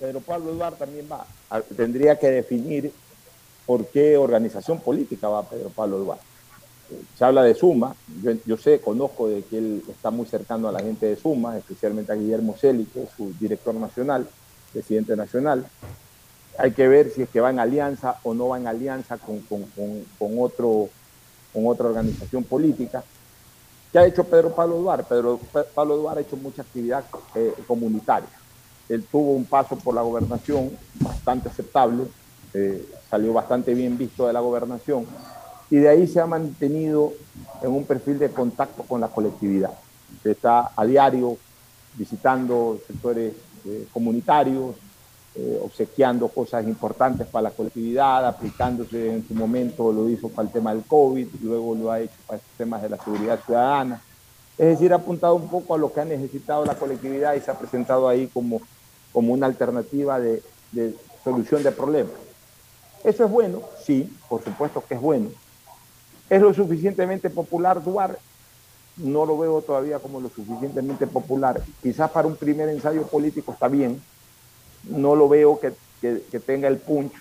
Pedro 0.00 0.20
Pablo 0.20 0.52
Eduardo 0.52 0.76
también 0.78 1.06
va. 1.10 1.26
a- 1.50 1.60
Tendría 1.60 2.18
que 2.18 2.28
definir 2.30 2.92
por 3.66 3.86
qué 3.86 4.16
organización 4.16 4.80
política 4.80 5.28
va 5.28 5.42
Pedro 5.48 5.68
Pablo 5.70 5.98
Eduardo. 5.98 6.22
Eh, 6.90 7.02
Se 7.18 7.24
habla 7.24 7.42
de 7.42 7.54
Suma, 7.54 7.94
yo, 8.22 8.32
yo 8.46 8.56
sé, 8.56 8.80
conozco 8.80 9.28
de 9.28 9.42
que 9.42 9.58
él 9.58 9.82
está 9.88 10.10
muy 10.10 10.26
cercano 10.26 10.68
a 10.68 10.72
la 10.72 10.80
gente 10.80 11.06
de 11.06 11.16
Suma, 11.16 11.58
especialmente 11.58 12.12
a 12.12 12.14
Guillermo 12.16 12.56
Celi, 12.58 12.84
que 12.86 13.02
es 13.02 13.10
su 13.16 13.32
director 13.38 13.74
nacional, 13.74 14.26
presidente 14.72 15.14
nacional. 15.14 15.66
Hay 16.58 16.72
que 16.72 16.88
ver 16.88 17.10
si 17.10 17.22
es 17.22 17.28
que 17.28 17.40
va 17.40 17.50
en 17.50 17.58
alianza 17.60 18.18
o 18.24 18.34
no 18.34 18.48
va 18.48 18.58
en 18.58 18.66
alianza 18.66 19.18
con, 19.18 19.40
con- 19.40 19.62
con- 19.76 20.04
con 20.18 20.38
otro, 20.38 20.88
con 21.52 21.66
otra 21.66 21.86
organización 21.86 22.44
política. 22.44 23.04
¿Qué 23.92 23.98
ha 23.98 24.06
hecho 24.06 24.24
Pedro 24.24 24.54
Pablo 24.54 24.76
Duarte? 24.78 25.04
Pedro 25.06 25.38
Pe- 25.52 25.64
Pablo 25.74 25.98
Duarte 25.98 26.20
ha 26.20 26.22
hecho 26.22 26.36
mucha 26.36 26.62
actividad 26.62 27.04
eh, 27.34 27.52
comunitaria. 27.66 28.28
Él 28.88 29.04
tuvo 29.10 29.32
un 29.32 29.44
paso 29.44 29.76
por 29.76 29.94
la 29.94 30.02
gobernación 30.02 30.70
bastante 30.94 31.48
aceptable, 31.50 32.04
eh, 32.54 32.88
salió 33.10 33.32
bastante 33.32 33.74
bien 33.74 33.96
visto 33.98 34.26
de 34.26 34.32
la 34.32 34.40
gobernación 34.40 35.06
y 35.70 35.76
de 35.76 35.88
ahí 35.88 36.06
se 36.06 36.20
ha 36.20 36.26
mantenido 36.26 37.12
en 37.62 37.70
un 37.70 37.84
perfil 37.84 38.18
de 38.18 38.30
contacto 38.30 38.82
con 38.82 39.00
la 39.00 39.08
colectividad. 39.08 39.72
Está 40.24 40.70
a 40.74 40.84
diario 40.84 41.36
visitando 41.94 42.78
sectores 42.86 43.34
eh, 43.66 43.86
comunitarios, 43.92 44.74
eh, 45.34 45.60
obsequiando 45.62 46.28
cosas 46.28 46.66
importantes 46.66 47.26
para 47.26 47.44
la 47.44 47.50
colectividad, 47.50 48.26
aplicándose 48.26 49.14
en 49.14 49.26
su 49.26 49.34
momento, 49.34 49.90
lo 49.90 50.08
hizo 50.08 50.28
para 50.28 50.46
el 50.46 50.52
tema 50.52 50.74
del 50.74 50.84
COVID, 50.84 51.26
luego 51.42 51.74
lo 51.74 51.90
ha 51.90 52.00
hecho 52.00 52.16
para 52.26 52.40
temas 52.58 52.82
de 52.82 52.90
la 52.90 52.98
seguridad 52.98 53.40
ciudadana. 53.44 54.02
Es 54.58 54.66
decir, 54.66 54.92
ha 54.92 54.96
apuntado 54.96 55.34
un 55.34 55.48
poco 55.48 55.74
a 55.74 55.78
lo 55.78 55.90
que 55.90 56.00
ha 56.00 56.04
necesitado 56.04 56.66
la 56.66 56.74
colectividad 56.74 57.34
y 57.34 57.40
se 57.40 57.50
ha 57.50 57.58
presentado 57.58 58.08
ahí 58.08 58.26
como, 58.26 58.60
como 59.10 59.32
una 59.32 59.46
alternativa 59.46 60.20
de, 60.20 60.42
de 60.70 60.94
solución 61.24 61.62
de 61.62 61.72
problemas. 61.72 62.12
¿Eso 63.02 63.24
es 63.24 63.30
bueno? 63.30 63.62
Sí, 63.82 64.14
por 64.28 64.44
supuesto 64.44 64.84
que 64.86 64.94
es 64.94 65.00
bueno. 65.00 65.30
¿Es 66.28 66.42
lo 66.42 66.52
suficientemente 66.52 67.30
popular 67.30 67.82
Duarte? 67.82 68.18
No 68.98 69.24
lo 69.24 69.38
veo 69.38 69.62
todavía 69.62 69.98
como 69.98 70.20
lo 70.20 70.28
suficientemente 70.28 71.06
popular. 71.06 71.62
Quizás 71.82 72.10
para 72.10 72.28
un 72.28 72.36
primer 72.36 72.68
ensayo 72.68 73.06
político 73.06 73.52
está 73.52 73.68
bien, 73.68 74.02
no 74.82 75.14
lo 75.16 75.28
veo 75.28 75.58
que, 75.60 75.74
que- 76.00 76.40
tenga 76.40 76.68
el 76.68 76.80
punch 76.82 77.14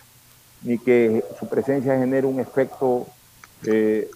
ni 0.62 0.80
que 0.80 1.24
su 1.40 1.48
presencia 1.50 1.98
genere 1.98 2.28
un 2.28 2.40
efecto 2.40 3.08
eh, 3.66 4.10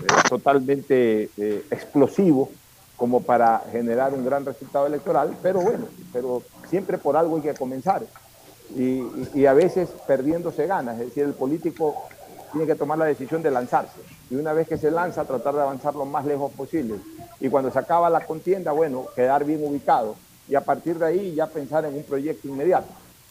eh, 0.00 0.22
totalmente 0.28 1.32
eh, 1.36 1.66
explosivo 1.70 2.50
como 2.96 3.24
para 3.24 3.60
generar 3.70 4.14
un 4.14 4.24
gran 4.24 4.44
resultado 4.46 4.86
electoral, 4.86 5.38
pero 5.42 5.60
bueno, 5.62 5.88
pero 6.12 6.46
siempre 6.64 6.98
por 6.98 7.16
algo 7.16 7.36
hay 7.36 7.42
que 7.42 7.54
comenzar. 7.54 8.08
Y, 8.68 9.00
y- 9.00 9.30
y 9.34 9.46
a 9.46 9.54
veces 9.54 9.96
perdiéndose 10.06 10.66
ganas, 10.66 10.98
es 11.00 11.06
decir, 11.08 11.24
el 11.24 11.34
político 11.34 11.94
tiene 12.52 12.66
que 12.66 12.76
tomar 12.76 12.98
la 12.98 13.04
decisión 13.06 13.42
de 13.42 13.50
lanzarse. 13.50 14.02
Y 14.28 14.34
una 14.36 14.52
vez 14.52 14.66
que 14.68 14.78
se 14.78 14.90
lanza, 14.90 15.26
tratar 15.26 15.54
de 15.54 15.62
avanzar 15.62 15.94
lo 15.94 16.04
más 16.06 16.24
lejos 16.26 16.52
posible. 16.56 17.00
Y 17.38 17.48
cuando 17.50 17.70
se 17.70 17.78
acaba 17.78 18.10
la 18.10 18.26
contienda, 18.26 18.72
bueno, 18.72 19.10
quedar 19.14 19.44
bien 19.44 19.62
ubicado. 19.64 20.22
Y 20.48 20.54
a 20.54 20.60
partir 20.60 20.98
de 20.98 21.06
ahí 21.06 21.34
ya 21.34 21.46
pensar 21.46 21.84
en 21.84 21.94
un 21.94 22.04
proyecto 22.04 22.48
inmediato. 22.48 22.88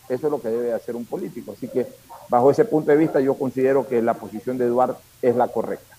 Eso 0.10 0.28
es 0.28 0.32
lo 0.32 0.42
que 0.42 0.50
debe 0.50 0.74
hacer 0.74 0.96
un 0.96 1.06
político. 1.06 1.54
Así 1.54 1.68
que 1.68 1.88
bajo 2.30 2.52
ese 2.52 2.66
punto 2.66 2.92
de 2.92 2.98
vista 2.98 3.20
yo 3.20 3.36
considero 3.36 3.88
que 3.88 4.02
la 4.02 4.14
posición 4.14 4.58
de 4.58 4.66
Eduardo 4.66 4.98
es 5.22 5.36
la 5.36 5.48
correcta. 5.48 5.96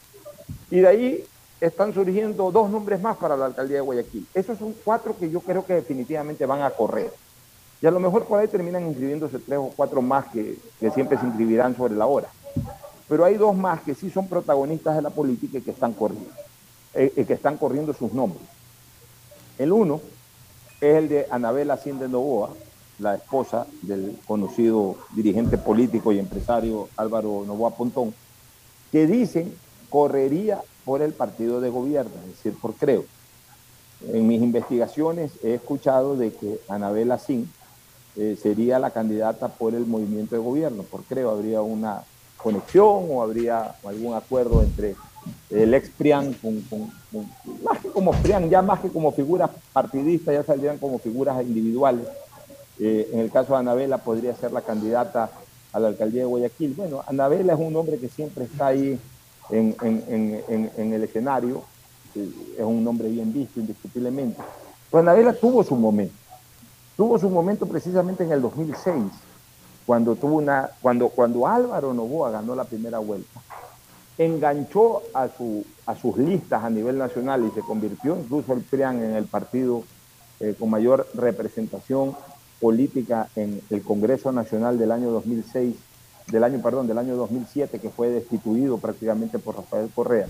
Y 0.70 0.80
de 0.80 0.88
ahí 0.88 1.24
están 1.60 1.94
surgiendo 1.94 2.50
dos 2.50 2.70
nombres 2.70 3.00
más 3.00 3.16
para 3.16 3.36
la 3.36 3.46
alcaldía 3.46 3.76
de 3.76 3.82
Guayaquil. 3.82 4.26
Esos 4.34 4.58
son 4.58 4.74
cuatro 4.84 5.16
que 5.18 5.30
yo 5.30 5.40
creo 5.40 5.64
que 5.64 5.74
definitivamente 5.74 6.46
van 6.46 6.62
a 6.62 6.70
correr. 6.70 7.12
Y 7.80 7.86
a 7.86 7.90
lo 7.90 8.00
mejor 8.00 8.24
por 8.24 8.38
ahí 8.38 8.48
terminan 8.48 8.86
inscribiéndose 8.86 9.38
tres 9.38 9.58
o 9.58 9.72
cuatro 9.74 10.00
más 10.02 10.26
que, 10.26 10.58
que 10.80 10.90
siempre 10.90 11.18
se 11.18 11.26
inscribirán 11.26 11.76
sobre 11.76 11.94
la 11.94 12.06
hora. 12.06 12.28
Pero 13.08 13.24
hay 13.24 13.36
dos 13.36 13.54
más 13.56 13.80
que 13.82 13.94
sí 13.94 14.10
son 14.10 14.28
protagonistas 14.28 14.96
de 14.96 15.02
la 15.02 15.10
política 15.10 15.58
y 15.58 15.62
que 15.62 15.70
están 15.70 15.92
corriendo, 15.92 16.30
eh, 16.94 17.24
que 17.26 17.34
están 17.34 17.56
corriendo 17.56 17.92
sus 17.92 18.12
nombres. 18.12 18.42
El 19.58 19.72
uno 19.72 20.00
es 20.80 20.96
el 20.96 21.08
de 21.08 21.26
Anabela 21.30 21.74
Hacienda 21.74 22.08
Novoa, 22.08 22.50
la 22.98 23.14
esposa 23.14 23.66
del 23.82 24.18
conocido 24.26 24.96
dirigente 25.14 25.58
político 25.58 26.12
y 26.12 26.18
empresario 26.18 26.88
Álvaro 26.96 27.44
Novoa 27.46 27.74
Pontón, 27.74 28.14
que 28.90 29.06
dicen 29.06 29.54
correría 29.90 30.60
por 30.84 31.02
el 31.02 31.12
partido 31.12 31.60
de 31.60 31.70
gobierno, 31.70 32.12
es 32.22 32.36
decir, 32.36 32.54
por 32.60 32.74
Creo. 32.74 33.04
En 34.12 34.26
mis 34.26 34.42
investigaciones 34.42 35.32
he 35.42 35.54
escuchado 35.54 36.16
de 36.16 36.32
que 36.32 36.60
Anabela 36.68 37.18
Sin 37.18 37.50
eh, 38.16 38.36
sería 38.40 38.78
la 38.78 38.90
candidata 38.90 39.48
por 39.48 39.74
el 39.74 39.86
movimiento 39.86 40.36
de 40.36 40.42
gobierno, 40.42 40.82
por 40.82 41.02
Creo. 41.04 41.30
Habría 41.30 41.62
una 41.62 42.02
conexión 42.36 43.06
o 43.10 43.22
habría 43.22 43.74
algún 43.84 44.14
acuerdo 44.14 44.62
entre 44.62 44.94
el 45.50 45.74
ex 45.74 45.90
PRIAN 45.90 46.34
más 47.62 47.78
que 47.80 47.88
como 47.88 48.12
PRIAN, 48.12 48.50
ya 48.50 48.62
más 48.62 48.80
que 48.80 48.88
como 48.88 49.12
figuras 49.12 49.50
partidistas, 49.72 50.34
ya 50.34 50.42
saldrían 50.44 50.78
como 50.78 50.98
figuras 50.98 51.40
individuales. 51.42 52.06
Eh, 52.78 53.08
en 53.12 53.20
el 53.20 53.30
caso 53.30 53.54
de 53.54 53.60
Anabela 53.60 53.98
podría 53.98 54.34
ser 54.34 54.52
la 54.52 54.60
candidata 54.60 55.30
a 55.72 55.80
la 55.80 55.88
alcaldía 55.88 56.22
de 56.22 56.26
Guayaquil. 56.26 56.74
Bueno, 56.74 57.02
Anabela 57.06 57.54
es 57.54 57.58
un 57.58 57.74
hombre 57.76 57.98
que 57.98 58.08
siempre 58.08 58.44
está 58.44 58.68
ahí 58.68 58.98
en, 59.50 60.92
el 60.92 61.04
escenario, 61.04 61.62
es 62.14 62.64
un 62.64 62.84
nombre 62.84 63.08
bien 63.08 63.32
visto 63.32 63.60
indiscutiblemente. 63.60 64.42
Pero 64.90 65.00
Anabela 65.00 65.32
tuvo 65.32 65.62
su 65.64 65.76
momento, 65.76 66.14
tuvo 66.96 67.18
su 67.18 67.28
momento 67.30 67.66
precisamente 67.66 68.24
en 68.24 68.32
el 68.32 68.42
2006, 68.42 69.04
cuando, 69.86 70.16
tuvo 70.16 70.36
una, 70.36 70.70
cuando, 70.82 71.08
cuando 71.08 71.46
Álvaro 71.46 71.94
Novoa 71.94 72.30
ganó 72.30 72.54
la 72.54 72.64
primera 72.64 72.98
vuelta, 72.98 73.40
enganchó 74.18 75.02
a, 75.12 75.28
su, 75.28 75.64
a 75.86 75.94
sus 75.94 76.16
listas 76.16 76.64
a 76.64 76.70
nivel 76.70 76.98
nacional 76.98 77.44
y 77.44 77.54
se 77.54 77.60
convirtió 77.60 78.16
incluso 78.18 78.52
el 78.54 78.62
PRIAN 78.62 79.02
en 79.02 79.14
el 79.14 79.26
partido 79.26 79.84
eh, 80.40 80.54
con 80.58 80.70
mayor 80.70 81.06
representación 81.14 82.16
política 82.60 83.28
en 83.36 83.60
el 83.70 83.82
Congreso 83.82 84.32
Nacional 84.32 84.78
del 84.78 84.92
año 84.92 85.10
2006, 85.10 85.76
del 86.28 86.44
año, 86.44 86.60
perdón, 86.62 86.86
del 86.86 86.98
año 86.98 87.16
2007, 87.16 87.78
que 87.78 87.90
fue 87.90 88.08
destituido 88.08 88.78
prácticamente 88.78 89.38
por 89.38 89.56
Rafael 89.56 89.90
Correa. 89.94 90.26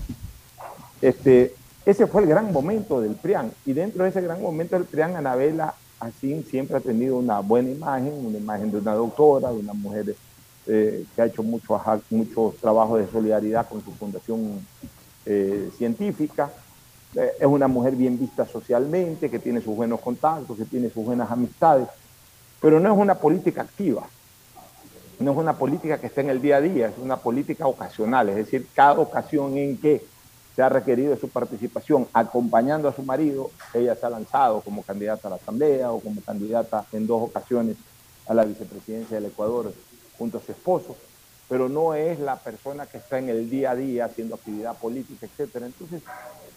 Este, 1.01 1.55
ese 1.85 2.07
fue 2.07 2.23
el 2.23 2.27
gran 2.27 2.51
momento 2.51 2.99
del 2.99 3.15
PRIAN, 3.15 3.51
y 3.65 3.73
dentro 3.73 4.03
de 4.03 4.09
ese 4.09 4.21
gran 4.21 4.41
momento 4.41 4.75
del 4.75 4.85
PRIAN, 4.85 5.15
Anabela 5.15 5.73
así 5.99 6.43
siempre 6.43 6.77
ha 6.77 6.81
tenido 6.81 7.17
una 7.17 7.39
buena 7.39 7.69
imagen, 7.69 8.13
una 8.25 8.37
imagen 8.37 8.71
de 8.71 8.77
una 8.77 8.93
doctora, 8.93 9.51
de 9.51 9.59
una 9.59 9.73
mujer 9.73 10.15
eh, 10.67 11.05
que 11.15 11.21
ha 11.21 11.25
hecho 11.25 11.43
mucho, 11.43 11.79
muchos 12.09 12.57
trabajos 12.57 12.99
de 12.99 13.07
solidaridad 13.07 13.67
con 13.67 13.83
su 13.83 13.91
fundación 13.93 14.65
eh, 15.25 15.69
científica, 15.77 16.51
eh, 17.15 17.31
es 17.39 17.45
una 17.45 17.67
mujer 17.67 17.95
bien 17.95 18.19
vista 18.19 18.45
socialmente, 18.45 19.29
que 19.29 19.39
tiene 19.39 19.61
sus 19.61 19.75
buenos 19.75 20.01
contactos, 20.01 20.57
que 20.57 20.65
tiene 20.65 20.89
sus 20.89 21.05
buenas 21.05 21.31
amistades, 21.31 21.87
pero 22.61 22.79
no 22.79 22.93
es 22.93 22.99
una 22.99 23.15
política 23.15 23.61
activa, 23.61 24.07
no 25.19 25.31
es 25.31 25.37
una 25.37 25.53
política 25.53 25.99
que 25.99 26.07
está 26.07 26.21
en 26.21 26.29
el 26.29 26.41
día 26.41 26.57
a 26.57 26.61
día, 26.61 26.87
es 26.89 26.97
una 26.97 27.17
política 27.17 27.65
ocasional, 27.65 28.29
es 28.29 28.35
decir, 28.35 28.67
cada 28.73 28.99
ocasión 28.99 29.57
en 29.57 29.77
que 29.77 30.03
se 30.55 30.61
ha 30.61 30.69
requerido 30.69 31.15
su 31.17 31.29
participación 31.29 32.07
acompañando 32.13 32.89
a 32.89 32.93
su 32.93 33.03
marido, 33.03 33.51
ella 33.73 33.95
se 33.95 34.05
ha 34.05 34.09
lanzado 34.09 34.61
como 34.61 34.83
candidata 34.83 35.27
a 35.27 35.31
la 35.31 35.37
Asamblea 35.37 35.91
o 35.91 35.99
como 35.99 36.19
candidata 36.21 36.83
en 36.91 37.07
dos 37.07 37.29
ocasiones 37.29 37.77
a 38.27 38.33
la 38.33 38.43
vicepresidencia 38.43 39.15
del 39.15 39.27
Ecuador 39.27 39.71
junto 40.17 40.37
a 40.37 40.41
su 40.41 40.51
esposo, 40.51 40.95
pero 41.49 41.69
no 41.69 41.93
es 41.93 42.19
la 42.19 42.37
persona 42.37 42.85
que 42.85 42.97
está 42.97 43.19
en 43.19 43.29
el 43.29 43.49
día 43.49 43.71
a 43.71 43.75
día 43.75 44.05
haciendo 44.05 44.35
actividad 44.35 44.75
política, 44.77 45.25
etcétera. 45.25 45.65
Entonces, 45.65 46.01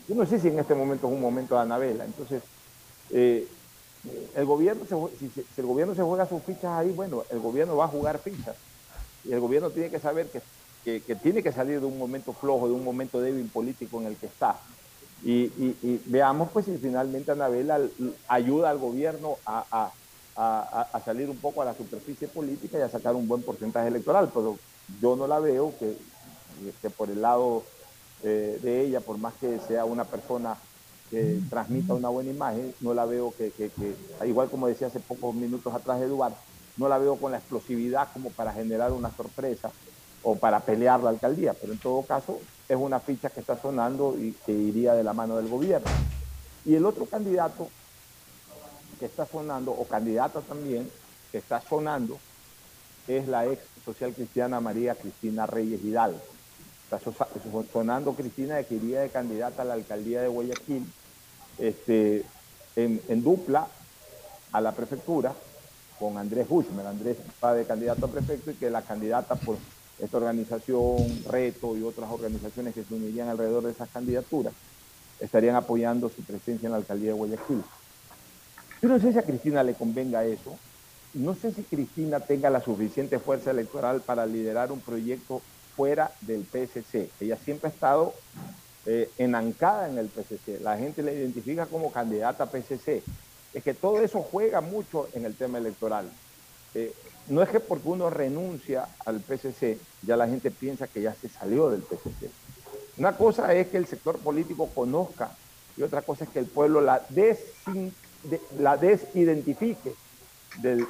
yo 0.08 0.14
no 0.14 0.26
sé 0.26 0.40
si 0.40 0.48
en 0.48 0.58
este 0.58 0.74
momento 0.74 1.06
es 1.06 1.12
un 1.12 1.20
momento 1.20 1.54
de 1.54 1.60
Anabela. 1.60 2.04
Entonces, 2.04 2.42
eh, 3.10 3.46
el 4.34 4.44
gobierno 4.46 4.84
si, 5.18 5.28
si, 5.28 5.44
el 5.56 5.66
gobierno 5.66 5.94
se 5.94 6.02
juega 6.02 6.26
sus 6.26 6.42
fichas 6.42 6.72
ahí, 6.72 6.90
bueno, 6.90 7.22
el 7.30 7.38
gobierno 7.38 7.76
va 7.76 7.84
a 7.84 7.88
jugar 7.88 8.18
fichas. 8.18 8.56
Y 9.24 9.32
el 9.32 9.40
gobierno 9.40 9.70
tiene 9.70 9.90
que 9.90 10.00
saber 10.00 10.26
que 10.28 10.40
que, 10.84 11.00
tiene 11.22 11.42
que 11.42 11.52
salir 11.52 11.80
de 11.80 11.86
un 11.86 11.98
momento 11.98 12.32
flojo, 12.32 12.66
de 12.66 12.74
un 12.74 12.84
momento 12.84 13.20
débil 13.20 13.46
político 13.46 14.00
en 14.00 14.06
el 14.06 14.16
que 14.16 14.26
está. 14.26 14.58
Y, 15.22 15.50
veamos 16.06 16.50
pues 16.50 16.64
si 16.64 16.78
finalmente 16.78 17.30
Anabela 17.30 17.78
ayuda 18.26 18.70
al 18.70 18.78
gobierno 18.78 19.36
a, 19.44 19.90
salir 21.04 21.28
un 21.28 21.36
poco 21.36 21.62
a 21.62 21.66
la 21.66 21.74
superficie 21.74 22.28
política 22.28 22.78
y 22.78 22.82
a 22.82 22.88
sacar 22.88 23.14
un 23.14 23.28
buen 23.28 23.42
porcentaje 23.42 23.88
electoral, 23.88 24.30
pero 24.32 24.58
yo 25.00 25.16
no 25.16 25.26
la 25.26 25.38
veo 25.38 25.72
que, 25.78 25.96
por 26.90 27.10
el 27.10 27.20
lado 27.20 27.62
eh, 28.22 28.58
de 28.62 28.82
ella, 28.82 29.00
por 29.00 29.18
más 29.18 29.34
que 29.34 29.58
sea 29.60 29.84
una 29.84 30.04
persona 30.04 30.56
que 31.10 31.40
transmita 31.50 31.94
una 31.94 32.08
buena 32.08 32.30
imagen, 32.30 32.72
no 32.80 32.94
la 32.94 33.04
veo 33.04 33.34
que, 33.36 33.50
que, 33.50 33.70
igual 34.26 34.48
como 34.48 34.68
decía 34.68 34.86
hace 34.86 35.00
pocos 35.00 35.34
minutos 35.34 35.74
atrás 35.74 36.00
Eduardo, 36.00 36.36
no 36.76 36.88
la 36.88 36.98
veo 36.98 37.16
con 37.16 37.32
la 37.32 37.38
explosividad 37.38 38.08
como 38.12 38.30
para 38.30 38.52
generar 38.52 38.92
una 38.92 39.10
sorpresa 39.10 39.70
o 40.22 40.36
para 40.36 40.60
pelear 40.60 41.02
la 41.02 41.10
alcaldía, 41.10 41.54
pero 41.54 41.72
en 41.72 41.78
todo 41.78 42.02
caso 42.02 42.38
es 42.68 42.76
una 42.76 43.00
ficha 43.00 43.30
que 43.30 43.40
está 43.40 43.60
sonando 43.60 44.16
y 44.18 44.32
que 44.46 44.52
iría 44.52 44.94
de 44.94 45.02
la 45.02 45.12
mano 45.12 45.36
del 45.36 45.48
gobierno. 45.48 45.88
Y 46.64 46.74
el 46.74 46.86
otro 46.86 47.06
candidato 47.06 47.68
que 49.00 49.06
está 49.06 49.26
sonando, 49.26 49.72
o 49.72 49.88
candidata 49.88 50.40
también, 50.42 50.88
que 51.32 51.38
está 51.38 51.60
sonando, 51.60 52.18
es 53.08 53.26
la 53.26 53.46
ex 53.46 53.62
social 53.84 54.12
cristiana 54.12 54.60
María 54.60 54.94
Cristina 54.94 55.46
Reyes 55.46 55.82
Hidalgo. 55.82 56.20
Está 56.84 57.00
sonando 57.72 58.14
Cristina 58.14 58.62
que 58.62 58.74
iría 58.74 59.00
de 59.00 59.08
candidata 59.08 59.62
a 59.62 59.64
la 59.64 59.74
alcaldía 59.74 60.20
de 60.20 60.28
Guayaquil 60.28 60.86
este, 61.58 62.24
en, 62.76 63.22
dupla 63.22 63.68
a 64.52 64.60
la 64.60 64.72
prefectura 64.72 65.32
con 65.98 66.18
Andrés 66.18 66.46
Hushmer. 66.48 66.86
Andrés 66.86 67.16
va 67.42 67.54
de 67.54 67.64
candidato 67.64 68.06
a 68.06 68.10
prefecto 68.10 68.50
y 68.50 68.54
que 68.54 68.70
la 68.70 68.82
candidata 68.82 69.34
por 69.34 69.56
esta 69.98 70.16
organización, 70.16 71.24
Reto 71.28 71.76
y 71.76 71.82
otras 71.82 72.10
organizaciones 72.10 72.74
que 72.74 72.84
se 72.84 72.94
unirían 72.94 73.28
alrededor 73.28 73.62
de 73.64 73.72
esas 73.72 73.88
candidaturas, 73.88 74.52
estarían 75.20 75.56
apoyando 75.56 76.08
su 76.08 76.22
presencia 76.22 76.66
en 76.66 76.72
la 76.72 76.78
alcaldía 76.78 77.12
de 77.12 77.18
Guayaquil. 77.18 77.62
Yo 78.82 78.88
no 78.88 78.98
sé 78.98 79.12
si 79.12 79.18
a 79.18 79.22
Cristina 79.22 79.62
le 79.62 79.74
convenga 79.74 80.24
eso, 80.24 80.58
no 81.14 81.34
sé 81.34 81.52
si 81.52 81.62
Cristina 81.62 82.20
tenga 82.20 82.50
la 82.50 82.62
suficiente 82.62 83.18
fuerza 83.18 83.50
electoral 83.50 84.00
para 84.00 84.24
liderar 84.26 84.72
un 84.72 84.80
proyecto 84.80 85.42
fuera 85.76 86.12
del 86.20 86.44
PSC. 86.44 87.10
Ella 87.20 87.36
siempre 87.36 87.68
ha 87.68 87.72
estado 87.72 88.14
eh, 88.86 89.10
enancada 89.18 89.88
en 89.88 89.98
el 89.98 90.08
PSC, 90.08 90.60
la 90.62 90.78
gente 90.78 91.02
la 91.02 91.12
identifica 91.12 91.66
como 91.66 91.92
candidata 91.92 92.44
a 92.44 92.50
PSC. 92.50 93.02
Es 93.52 93.64
que 93.64 93.74
todo 93.74 94.00
eso 94.00 94.22
juega 94.22 94.60
mucho 94.60 95.08
en 95.12 95.24
el 95.24 95.34
tema 95.34 95.58
electoral. 95.58 96.08
Eh, 96.74 96.94
no 97.28 97.42
es 97.42 97.48
que 97.48 97.60
porque 97.60 97.88
uno 97.88 98.08
renuncia 98.08 98.88
al 99.04 99.20
PCC, 99.20 99.78
ya 100.02 100.16
la 100.16 100.28
gente 100.28 100.50
piensa 100.50 100.86
que 100.86 101.02
ya 101.02 101.14
se 101.14 101.28
salió 101.28 101.68
del 101.68 101.82
PCC. 101.82 102.30
Una 102.96 103.16
cosa 103.16 103.52
es 103.54 103.68
que 103.68 103.76
el 103.76 103.86
sector 103.86 104.18
político 104.18 104.68
conozca 104.74 105.32
y 105.76 105.82
otra 105.82 106.02
cosa 106.02 106.24
es 106.24 106.30
que 106.30 106.38
el 106.38 106.46
pueblo 106.46 106.80
la, 106.80 107.02
la 108.58 108.76
desidentifique 108.76 109.94
del, 110.56 110.86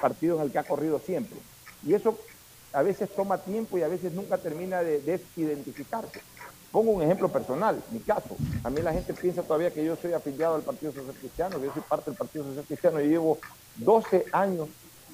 partido 0.00 0.36
en 0.36 0.42
el 0.42 0.52
que 0.52 0.58
ha 0.58 0.64
corrido 0.64 0.98
siempre. 0.98 1.38
Y 1.86 1.94
eso 1.94 2.18
a 2.72 2.82
veces 2.82 3.10
toma 3.14 3.38
tiempo 3.38 3.78
y 3.78 3.82
a 3.82 3.88
veces 3.88 4.12
nunca 4.12 4.38
termina 4.38 4.82
de 4.82 5.00
desidentificarse. 5.00 6.20
Pongo 6.72 6.92
un 6.92 7.02
ejemplo 7.02 7.28
personal, 7.28 7.82
mi 7.90 7.98
caso. 8.00 8.36
A 8.62 8.70
mí 8.70 8.80
la 8.80 8.92
gente 8.92 9.12
piensa 9.12 9.42
todavía 9.42 9.72
que 9.72 9.84
yo 9.84 9.96
soy 9.96 10.12
afiliado 10.12 10.54
al 10.54 10.62
Partido 10.62 10.92
Social 10.92 11.14
Cristiano, 11.18 11.58
que 11.58 11.66
yo 11.66 11.72
soy 11.72 11.82
parte 11.82 12.10
del 12.10 12.18
Partido 12.18 12.44
Social 12.44 12.64
Cristiano 12.64 13.00
y 13.00 13.08
llevo 13.08 13.38
12 13.76 14.26
años 14.32 14.68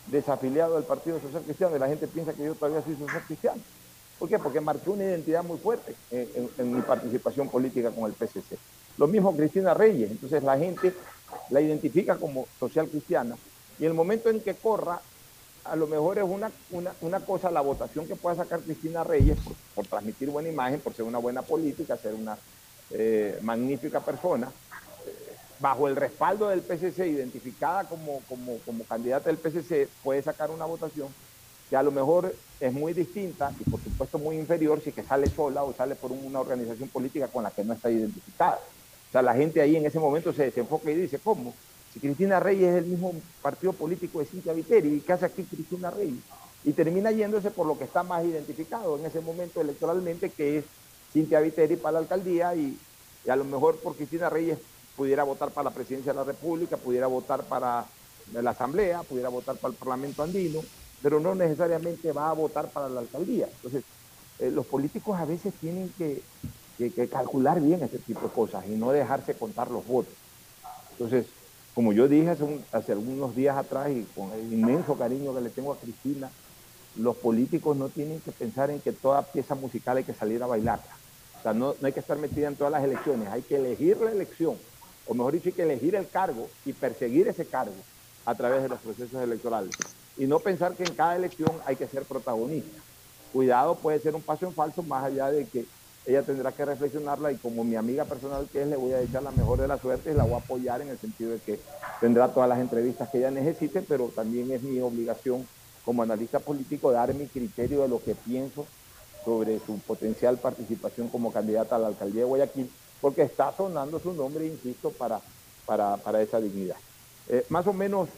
desafiliado 0.06 0.74
del 0.74 0.84
Partido 0.84 1.18
Social 1.20 1.42
Cristiano 1.42 1.76
y 1.76 1.78
la 1.78 1.88
gente 1.88 2.06
piensa 2.06 2.34
que 2.34 2.44
yo 2.44 2.54
todavía 2.54 2.82
soy 2.82 2.96
social 2.96 3.22
cristiano. 3.26 3.60
¿Por 4.18 4.28
qué? 4.28 4.38
Porque 4.38 4.60
marqué 4.60 4.88
una 4.88 5.04
identidad 5.04 5.44
muy 5.44 5.58
fuerte 5.58 5.94
en, 6.10 6.74
mi 6.74 6.80
participación 6.82 7.48
política 7.48 7.90
con 7.90 8.04
el 8.04 8.12
PCC. 8.12 8.56
Lo 8.96 9.06
mismo 9.06 9.36
Cristina 9.36 9.74
Reyes, 9.74 10.10
entonces 10.10 10.42
la 10.42 10.56
gente 10.56 10.94
la 11.50 11.60
identifica 11.60 12.16
como 12.16 12.46
social 12.58 12.88
cristiana 12.88 13.36
y 13.78 13.84
el 13.84 13.94
momento 13.94 14.30
en 14.30 14.40
que 14.40 14.54
corra, 14.54 15.00
a 15.64 15.76
lo 15.76 15.86
mejor 15.86 16.18
es 16.18 16.24
una, 16.24 16.50
una, 17.00 17.20
cosa 17.20 17.50
la 17.50 17.60
votación 17.60 18.06
que 18.06 18.16
pueda 18.16 18.36
sacar 18.36 18.60
Cristina 18.60 19.04
Reyes 19.04 19.38
por, 19.74 19.86
transmitir 19.86 20.30
buena 20.30 20.48
imagen, 20.48 20.80
por 20.80 20.94
ser 20.94 21.04
una 21.04 21.18
buena 21.18 21.42
política, 21.42 21.96
ser 21.96 22.14
una 22.14 22.38
eh, 22.90 23.38
magnífica 23.42 24.00
persona, 24.00 24.50
bajo 25.58 25.88
el 25.88 25.96
respaldo 25.96 26.48
del 26.48 26.62
PCC, 26.62 27.06
identificada 27.06 27.84
como, 27.84 28.20
como, 28.28 28.58
como 28.64 28.84
candidata 28.84 29.28
del 29.28 29.38
PCC, 29.38 29.88
puede 30.02 30.22
sacar 30.22 30.50
una 30.50 30.64
votación 30.64 31.08
que 31.68 31.76
a 31.76 31.82
lo 31.82 31.90
mejor 31.90 32.34
es 32.60 32.72
muy 32.72 32.92
distinta 32.92 33.52
y 33.58 33.68
por 33.68 33.80
supuesto 33.80 34.18
muy 34.18 34.36
inferior 34.36 34.80
si 34.80 34.92
que 34.92 35.02
sale 35.02 35.28
sola 35.28 35.64
o 35.64 35.74
sale 35.74 35.96
por 35.96 36.12
una 36.12 36.40
organización 36.40 36.88
política 36.88 37.28
con 37.28 37.42
la 37.42 37.50
que 37.50 37.64
no 37.64 37.74
está 37.74 37.90
identificada. 37.90 38.60
Sea, 39.16 39.22
la 39.22 39.34
gente 39.34 39.62
ahí 39.62 39.76
en 39.76 39.86
ese 39.86 39.98
momento 39.98 40.30
se 40.34 40.44
desenfoca 40.44 40.90
y 40.90 40.94
dice, 40.94 41.18
¿cómo? 41.18 41.54
Si 41.90 42.00
Cristina 42.00 42.38
Reyes 42.38 42.68
es 42.68 42.84
el 42.84 42.84
mismo 42.84 43.14
partido 43.40 43.72
político 43.72 44.18
de 44.18 44.26
Cintia 44.26 44.52
Viteri, 44.52 44.96
¿y 44.96 45.00
qué 45.00 45.14
hace 45.14 45.24
aquí 45.24 45.42
Cristina 45.42 45.90
Reyes? 45.90 46.20
Y 46.64 46.72
termina 46.72 47.10
yéndose 47.10 47.50
por 47.50 47.66
lo 47.66 47.78
que 47.78 47.84
está 47.84 48.02
más 48.02 48.22
identificado 48.26 48.98
en 48.98 49.06
ese 49.06 49.22
momento 49.22 49.62
electoralmente, 49.62 50.28
que 50.28 50.58
es 50.58 50.64
Cintia 51.14 51.40
Viteri 51.40 51.76
para 51.76 51.92
la 51.92 51.98
alcaldía 52.00 52.54
y, 52.54 52.78
y 53.24 53.30
a 53.30 53.36
lo 53.36 53.44
mejor 53.44 53.76
por 53.76 53.96
Cristina 53.96 54.28
Reyes 54.28 54.58
pudiera 54.94 55.24
votar 55.24 55.50
para 55.50 55.70
la 55.70 55.74
presidencia 55.74 56.12
de 56.12 56.18
la 56.18 56.24
República, 56.24 56.76
pudiera 56.76 57.06
votar 57.06 57.42
para 57.44 57.86
la 58.34 58.50
Asamblea, 58.50 59.02
pudiera 59.02 59.30
votar 59.30 59.56
para 59.56 59.72
el 59.72 59.78
Parlamento 59.78 60.24
andino, 60.24 60.60
pero 61.02 61.20
no 61.20 61.34
necesariamente 61.34 62.12
va 62.12 62.28
a 62.28 62.34
votar 62.34 62.68
para 62.68 62.90
la 62.90 63.00
alcaldía. 63.00 63.48
Entonces, 63.50 63.82
eh, 64.40 64.50
los 64.50 64.66
políticos 64.66 65.18
a 65.18 65.24
veces 65.24 65.54
tienen 65.54 65.90
que, 65.96 66.20
calcular 67.10 67.60
bien 67.60 67.82
este 67.82 67.98
tipo 67.98 68.20
de 68.20 68.32
cosas 68.32 68.66
y 68.66 68.76
no 68.76 68.90
dejarse 68.92 69.34
contar 69.34 69.70
los 69.70 69.86
votos. 69.86 70.14
Entonces, 70.92 71.26
como 71.74 71.92
yo 71.92 72.08
dije 72.08 72.30
hace, 72.30 72.66
hace 72.72 72.92
algunos 72.92 73.34
días 73.34 73.56
atrás 73.56 73.90
y 73.90 74.04
con 74.14 74.32
el 74.32 74.52
inmenso 74.52 74.96
cariño 74.96 75.34
que 75.34 75.40
le 75.40 75.50
tengo 75.50 75.72
a 75.72 75.78
Cristina, 75.78 76.30
los 76.94 77.16
políticos 77.16 77.76
no 77.76 77.88
tienen 77.88 78.20
que 78.20 78.32
pensar 78.32 78.70
en 78.70 78.80
que 78.80 78.92
toda 78.92 79.30
pieza 79.30 79.54
musical 79.54 79.98
hay 79.98 80.04
que 80.04 80.14
salir 80.14 80.42
a 80.42 80.46
bailarla. 80.46 80.96
O 81.38 81.42
sea, 81.42 81.52
no, 81.52 81.74
no 81.78 81.86
hay 81.86 81.92
que 81.92 82.00
estar 82.00 82.18
metida 82.18 82.48
en 82.48 82.56
todas 82.56 82.72
las 82.72 82.84
elecciones, 82.84 83.28
hay 83.28 83.42
que 83.42 83.56
elegir 83.56 83.98
la 83.98 84.12
elección 84.12 84.56
o 85.06 85.14
mejor 85.14 85.32
dicho, 85.32 85.48
hay 85.48 85.54
que 85.54 85.62
elegir 85.62 85.94
el 85.94 86.10
cargo 86.10 86.48
y 86.64 86.72
perseguir 86.72 87.28
ese 87.28 87.46
cargo 87.46 87.74
a 88.24 88.34
través 88.34 88.62
de 88.62 88.68
los 88.68 88.80
procesos 88.80 89.22
electorales. 89.22 89.76
Y 90.16 90.26
no 90.26 90.40
pensar 90.40 90.76
que 90.76 90.84
en 90.84 90.94
cada 90.94 91.16
elección 91.16 91.60
hay 91.64 91.76
que 91.76 91.86
ser 91.86 92.04
protagonista. 92.04 92.82
Cuidado, 93.32 93.80
puede 93.80 94.00
ser 94.00 94.14
un 94.16 94.22
paso 94.22 94.46
en 94.46 94.54
falso, 94.54 94.82
más 94.82 95.04
allá 95.04 95.30
de 95.30 95.48
que 95.48 95.64
ella 96.06 96.22
tendrá 96.22 96.52
que 96.52 96.64
reflexionarla 96.64 97.32
y 97.32 97.36
como 97.36 97.64
mi 97.64 97.74
amiga 97.74 98.04
personal 98.04 98.48
que 98.50 98.62
es, 98.62 98.68
le 98.68 98.76
voy 98.76 98.92
a 98.92 99.00
echar 99.00 99.22
la 99.22 99.32
mejor 99.32 99.60
de 99.60 99.68
las 99.68 99.80
suertes 99.80 100.14
y 100.14 100.16
la 100.16 100.24
voy 100.24 100.34
a 100.34 100.38
apoyar 100.38 100.80
en 100.80 100.88
el 100.88 100.98
sentido 100.98 101.32
de 101.32 101.40
que 101.40 101.60
tendrá 102.00 102.28
todas 102.28 102.48
las 102.48 102.60
entrevistas 102.60 103.08
que 103.10 103.18
ella 103.18 103.30
necesite, 103.30 103.82
pero 103.82 104.08
también 104.14 104.50
es 104.52 104.62
mi 104.62 104.80
obligación 104.80 105.46
como 105.84 106.02
analista 106.02 106.38
político 106.38 106.92
dar 106.92 107.12
mi 107.14 107.26
criterio 107.26 107.82
de 107.82 107.88
lo 107.88 108.02
que 108.02 108.14
pienso 108.14 108.66
sobre 109.24 109.58
su 109.60 109.80
potencial 109.80 110.38
participación 110.38 111.08
como 111.08 111.32
candidata 111.32 111.76
a 111.76 111.78
la 111.80 111.88
alcaldía 111.88 112.22
de 112.22 112.28
Guayaquil 112.28 112.70
porque 113.00 113.22
está 113.22 113.52
sonando 113.56 113.98
su 113.98 114.12
nombre, 114.12 114.46
insisto, 114.46 114.90
para, 114.90 115.20
para, 115.66 116.22
esa 116.22 116.40
dignidad. 116.40 116.76
Eh, 117.28 117.44
más 117.50 117.66
o 117.66 117.72
menos, 117.72 118.08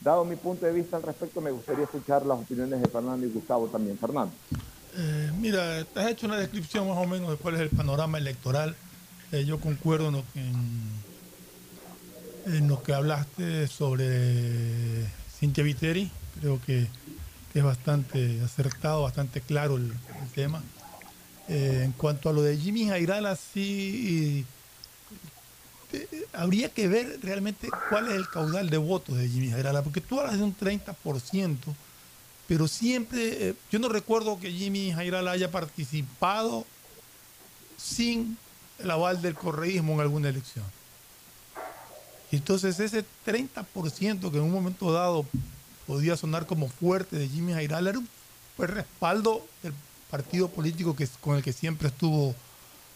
dado 0.00 0.24
mi 0.24 0.36
punto 0.36 0.66
de 0.66 0.72
vista 0.72 0.96
al 0.96 1.02
respecto, 1.02 1.40
me 1.40 1.50
gustaría 1.50 1.84
escuchar 1.84 2.26
las 2.26 2.38
opiniones 2.38 2.80
de 2.80 2.88
Fernando 2.88 3.26
y 3.26 3.30
Gustavo 3.30 3.68
también. 3.68 3.96
Fernando. 3.96 4.34
Eh, 4.98 5.30
mira, 5.38 5.86
has 5.94 6.06
hecho 6.06 6.26
una 6.26 6.36
descripción 6.36 6.88
más 6.88 6.96
o 6.96 7.06
menos 7.06 7.30
de 7.30 7.36
cuál 7.36 7.54
es 7.54 7.60
el 7.60 7.70
panorama 7.70 8.18
electoral. 8.18 8.74
Eh, 9.32 9.44
yo 9.44 9.60
concuerdo 9.60 10.08
en 12.46 12.68
lo, 12.68 12.82
que, 12.82 12.94
hablaste 12.94 13.66
sobre 13.66 15.06
Cintia 15.38 15.64
Viteri. 15.64 16.10
Creo 16.40 16.60
que, 16.64 16.88
es 17.54 17.62
bastante 17.62 18.42
acertado, 18.42 19.02
bastante 19.02 19.40
claro 19.40 19.78
el 19.78 19.92
tema. 20.34 20.62
Eh, 21.48 21.82
en 21.84 21.92
cuanto 21.92 22.28
a 22.28 22.32
lo 22.32 22.42
de 22.42 22.56
Jimmy 22.56 22.88
Jairala, 22.88 23.36
sí 23.36 24.44
eh, 25.92 26.24
habría 26.32 26.68
que 26.70 26.88
ver 26.88 27.20
realmente 27.22 27.68
cuál 27.88 28.08
es 28.08 28.14
el 28.14 28.28
caudal 28.28 28.68
de 28.68 28.78
votos 28.78 29.16
de 29.16 29.28
Jimmy 29.28 29.50
Jairala, 29.50 29.82
porque 29.82 30.00
tú 30.00 30.18
hablas 30.18 30.38
de 30.38 30.42
un 30.42 30.56
30%, 30.56 31.56
pero 32.48 32.68
siempre, 32.68 33.48
eh, 33.50 33.54
yo 33.70 33.78
no 33.78 33.88
recuerdo 33.88 34.38
que 34.38 34.50
Jimmy 34.52 34.92
Jairala 34.92 35.32
haya 35.32 35.50
participado 35.50 36.64
sin 37.76 38.36
el 38.78 38.90
aval 38.90 39.20
del 39.22 39.34
correísmo 39.34 39.94
en 39.94 40.00
alguna 40.00 40.28
elección. 40.28 40.64
Y 42.30 42.36
entonces 42.36 42.78
ese 42.80 43.04
30% 43.24 44.30
que 44.30 44.38
en 44.38 44.42
un 44.44 44.52
momento 44.52 44.92
dado 44.92 45.24
podía 45.86 46.16
sonar 46.16 46.46
como 46.46 46.68
fuerte 46.68 47.16
de 47.16 47.28
Jimmy 47.28 47.52
Jairala 47.52 47.90
era 47.90 47.98
un 47.98 48.08
fue 48.56 48.66
respaldo 48.66 49.46
del 49.62 49.74
partido 50.10 50.48
político 50.48 50.96
que, 50.96 51.06
con 51.20 51.36
el 51.36 51.42
que 51.42 51.52
siempre 51.52 51.88
estuvo 51.88 52.34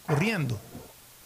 corriendo. 0.07 0.59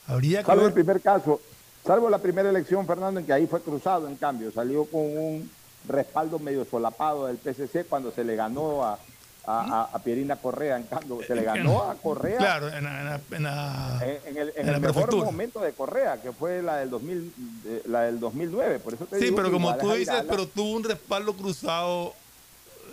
Habría 0.06 0.40
que 0.40 0.46
Salvo 0.46 0.62
ver- 0.62 0.68
el 0.68 0.74
primer 0.74 1.01
caso, 1.01 1.40
salvo 1.86 2.10
la 2.10 2.18
primera 2.18 2.51
elección, 2.51 2.84
Fernando, 2.86 3.20
en 3.20 3.26
que 3.26 3.32
ahí 3.32 3.46
fue 3.46 3.62
cruzado, 3.62 4.09
en 4.09 4.16
cambio, 4.16 4.51
salió 4.52 4.84
con 4.86 5.01
un 5.02 5.51
respaldo 5.89 6.39
medio 6.39 6.65
solapado 6.65 7.27
del 7.27 7.36
PCC 7.36 7.86
cuando 7.89 8.11
se 8.12 8.24
le 8.24 8.36
ganó 8.36 8.85
a, 8.85 8.98
a, 9.47 9.98
Pierina 10.02 10.36
Correa, 10.36 10.77
en 10.78 10.85
cambio, 10.85 11.20
se 11.27 11.35
le 11.35 11.43
ganó 11.43 11.82
a 11.90 11.94
Correa 11.97 12.39
Claro, 12.39 12.69
en 12.69 12.85
la, 12.85 13.01
en 13.01 13.05
la- 13.05 13.20
en 13.36 13.43
la- 13.43 14.01
en, 14.02 14.28
en 14.28 14.36
el, 14.43 14.52
en 14.56 14.69
el 14.70 14.81
mejor 14.81 15.15
momento 15.16 15.61
de 15.61 15.73
Correa, 15.73 16.20
que 16.23 16.32
fue 16.32 16.62
la 16.62 16.77
del, 16.78 16.89
2000, 16.89 17.32
eh, 17.66 17.82
la 17.86 18.01
del 18.02 18.19
2009. 18.20 18.78
Por 18.78 18.94
eso 18.94 19.05
te 19.05 19.19
Sí, 19.19 19.24
digo 19.27 19.36
pero 19.36 19.51
como 19.52 19.77
tú 19.77 19.93
dices, 19.93 20.24
pero 20.28 20.47
tuvo 20.48 20.73
un 20.73 20.85
respaldo 20.85 21.35
cruzado. 21.35 22.15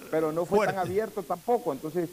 pero 0.10 0.34
no 0.34 0.46
fue 0.46 0.58
fuerte. 0.58 0.74
tan 0.74 0.86
abierto 0.86 1.24
tampoco. 1.24 1.72
Entonces, 1.72 2.10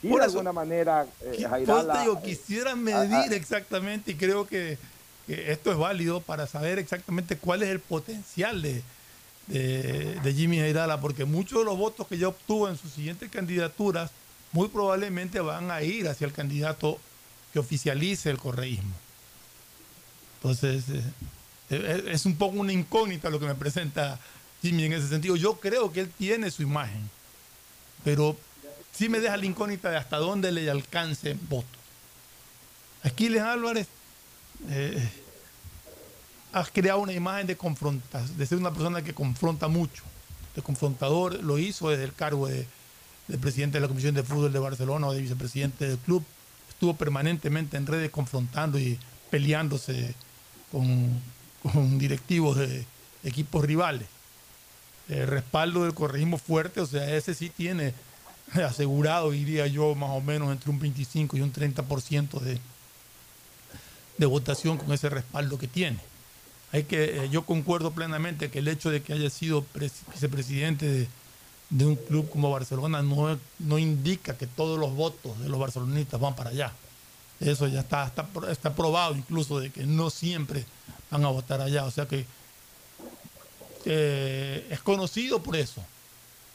sí, 0.00 0.08
Por 0.08 0.20
de 0.22 0.28
eso- 0.28 0.38
alguna 0.38 0.52
manera, 0.54 1.04
eh, 1.20 1.44
Jairala, 1.46 1.92
te 1.92 2.00
digo, 2.00 2.14
eh, 2.18 2.22
quisiera 2.24 2.70
ah, 2.72 2.76
medir 2.76 3.12
ah. 3.12 3.36
exactamente 3.36 4.12
y 4.12 4.14
creo 4.14 4.46
que, 4.46 4.78
que 5.26 5.52
esto 5.52 5.70
es 5.70 5.76
válido 5.76 6.22
para 6.22 6.46
saber 6.46 6.78
exactamente 6.78 7.36
cuál 7.36 7.62
es 7.62 7.68
el 7.68 7.80
potencial 7.80 8.62
de, 8.62 8.82
de, 9.46 10.34
Jimmy 10.34 10.58
Jairala, 10.58 11.00
porque 11.00 11.24
muchos 11.24 11.58
de 11.58 11.64
los 11.64 11.76
votos 11.76 12.06
que 12.06 12.18
ya 12.18 12.28
obtuvo 12.28 12.68
en 12.68 12.76
sus 12.76 12.92
siguientes 12.92 13.30
candidaturas 13.30 14.10
muy 14.52 14.68
probablemente 14.68 15.40
van 15.40 15.70
a 15.70 15.82
ir 15.82 16.08
hacia 16.08 16.26
el 16.26 16.32
candidato 16.32 16.98
que 17.52 17.58
oficialice 17.58 18.30
el 18.30 18.38
correísmo. 18.38 18.94
Entonces, 20.36 20.84
eh, 20.88 21.02
eh, 21.70 22.04
es 22.08 22.26
un 22.26 22.36
poco 22.36 22.58
una 22.58 22.72
incógnita 22.72 23.30
lo 23.30 23.40
que 23.40 23.46
me 23.46 23.54
presenta 23.54 24.18
Jimmy 24.62 24.84
en 24.84 24.92
ese 24.94 25.08
sentido. 25.08 25.36
Yo 25.36 25.54
creo 25.54 25.92
que 25.92 26.00
él 26.00 26.10
tiene 26.16 26.50
su 26.50 26.62
imagen, 26.62 27.10
pero 28.04 28.36
sí 28.92 29.08
me 29.08 29.20
deja 29.20 29.36
la 29.36 29.46
incógnita 29.46 29.90
de 29.90 29.96
hasta 29.96 30.18
dónde 30.18 30.52
le 30.52 30.70
alcance 30.70 31.36
voto. 31.48 31.66
Aquiles 33.02 33.42
Álvarez 33.42 33.88
eh, 34.70 35.08
has 36.54 36.70
creado 36.70 37.00
una 37.00 37.12
imagen 37.12 37.48
de 37.48 37.56
confrontas, 37.56 38.38
de 38.38 38.46
ser 38.46 38.58
una 38.58 38.72
persona 38.72 39.02
que 39.02 39.12
confronta 39.12 39.66
mucho, 39.66 40.04
de 40.54 40.62
confrontador, 40.62 41.42
lo 41.42 41.58
hizo 41.58 41.90
desde 41.90 42.04
el 42.04 42.14
cargo 42.14 42.46
de, 42.46 42.64
de 43.26 43.38
presidente 43.38 43.78
de 43.78 43.80
la 43.82 43.88
Comisión 43.88 44.14
de 44.14 44.22
Fútbol 44.22 44.52
de 44.52 44.60
Barcelona 44.60 45.08
o 45.08 45.12
de 45.12 45.20
vicepresidente 45.20 45.88
del 45.88 45.98
club, 45.98 46.24
estuvo 46.68 46.94
permanentemente 46.94 47.76
en 47.76 47.86
redes 47.86 48.08
confrontando 48.10 48.78
y 48.78 48.98
peleándose 49.30 50.14
con, 50.70 51.98
directivos 51.98 52.56
de 52.56 52.86
equipos 53.24 53.64
rivales. 53.64 54.06
El 55.08 55.26
respaldo 55.26 55.82
del 55.82 55.94
correísmo 55.94 56.38
fuerte, 56.38 56.80
o 56.80 56.86
sea, 56.86 57.16
ese 57.16 57.34
sí 57.34 57.50
tiene 57.50 57.94
asegurado, 58.64 59.32
diría 59.32 59.66
yo, 59.66 59.96
más 59.96 60.10
o 60.10 60.20
menos 60.20 60.52
entre 60.52 60.70
un 60.70 60.78
25 60.78 61.36
y 61.36 61.40
un 61.40 61.52
30% 61.52 62.38
de, 62.38 62.60
de 64.18 64.26
votación 64.26 64.78
con 64.78 64.92
ese 64.92 65.08
respaldo 65.08 65.58
que 65.58 65.66
tiene. 65.66 66.13
Hay 66.74 66.82
que, 66.82 67.04
eh, 67.04 67.28
yo 67.30 67.46
concuerdo 67.46 67.92
plenamente 67.92 68.50
que 68.50 68.58
el 68.58 68.66
hecho 68.66 68.90
de 68.90 69.00
que 69.00 69.12
haya 69.12 69.30
sido 69.30 69.64
pres- 69.72 70.02
vicepresidente 70.12 70.86
de, 70.86 71.08
de 71.70 71.86
un 71.86 71.94
club 71.94 72.28
como 72.28 72.50
Barcelona 72.50 73.00
no, 73.00 73.38
no 73.60 73.78
indica 73.78 74.36
que 74.36 74.48
todos 74.48 74.76
los 74.76 74.92
votos 74.92 75.38
de 75.38 75.48
los 75.48 75.60
barcelonistas 75.60 76.20
van 76.20 76.34
para 76.34 76.50
allá. 76.50 76.72
Eso 77.38 77.68
ya 77.68 77.78
está, 77.78 78.06
está, 78.06 78.26
está 78.50 78.74
probado 78.74 79.14
incluso 79.14 79.60
de 79.60 79.70
que 79.70 79.86
no 79.86 80.10
siempre 80.10 80.64
van 81.12 81.24
a 81.24 81.28
votar 81.28 81.60
allá. 81.60 81.84
O 81.84 81.92
sea 81.92 82.08
que 82.08 82.26
eh, 83.84 84.66
es 84.68 84.80
conocido 84.80 85.44
por 85.44 85.54
eso. 85.54 85.80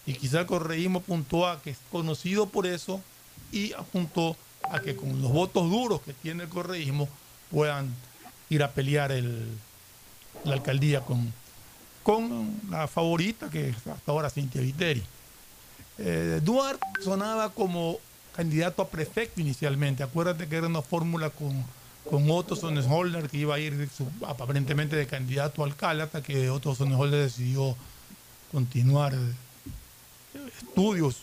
Y 0.06 0.16
quizá 0.16 0.42
el 0.42 0.48
correísmo 0.48 1.00
apuntó 1.00 1.48
a 1.48 1.62
que 1.62 1.70
es 1.70 1.78
conocido 1.92 2.48
por 2.48 2.68
eso 2.68 3.02
y 3.54 3.72
apuntó 3.72 4.36
a 4.70 4.82
que 4.82 4.98
con 4.98 5.22
los 5.22 5.32
votos 5.32 5.70
duros 5.70 6.02
que 6.02 6.12
tiene 6.12 6.44
el 6.44 6.50
correísmo 6.50 7.08
puedan 7.52 7.96
ir 8.50 8.64
a 8.64 8.72
pelear 8.72 9.14
el, 9.14 9.48
la 10.46 10.54
alcaldía 10.54 11.02
con, 11.02 11.32
con 12.04 12.60
la 12.70 12.88
favorita 12.88 13.50
que 13.50 13.70
es 13.70 13.76
hasta 13.88 14.12
ahora 14.12 14.30
Cintia 14.30 14.62
Viteri. 14.62 15.04
Eh, 15.98 16.40
Duarte 16.44 16.86
sonaba 17.04 17.50
como 17.50 17.98
candidato 18.36 18.82
a 18.82 18.88
prefecto 18.90 19.42
inicialmente. 19.42 20.02
Acuérdate 20.04 20.48
que 20.48 20.56
era 20.56 20.68
una 20.68 20.82
fórmula 20.82 21.30
con, 21.30 21.64
con 22.10 22.30
Otto 22.32 22.56
Sonnenholder 22.56 23.30
que 23.30 23.38
iba 23.38 23.56
a 23.56 23.60
ir 23.60 23.90
aparentemente 24.26 24.96
de 24.96 25.08
candidato 25.08 25.62
a 25.62 25.66
alcalde 25.66 26.04
hasta 26.04 26.22
que 26.24 26.50
Otto 26.50 26.74
Sonnenholder 26.74 27.24
decidió 27.24 27.76
continuar 28.52 29.14
eh, 29.14 29.18
estudios 30.62 31.18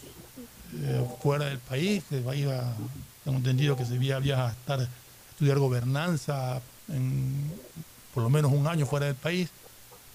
eh, 0.74 1.04
fuera 1.22 1.46
del 1.46 1.58
país. 1.58 2.04
Se 2.08 2.20
va 2.20 2.32
a 2.32 2.36
ir 2.36 2.48
a- 2.48 2.74
tengo 3.24 3.38
entendido 3.38 3.76
que 3.76 3.84
se 3.84 3.94
iba 3.96 4.18
a 4.18 4.50
estar 4.52 4.86
estudiar 5.30 5.58
gobernanza 5.58 6.60
en 6.88 7.50
por 8.16 8.22
lo 8.22 8.30
menos 8.30 8.50
un 8.50 8.66
año 8.66 8.86
fuera 8.86 9.04
del 9.04 9.14
país. 9.14 9.50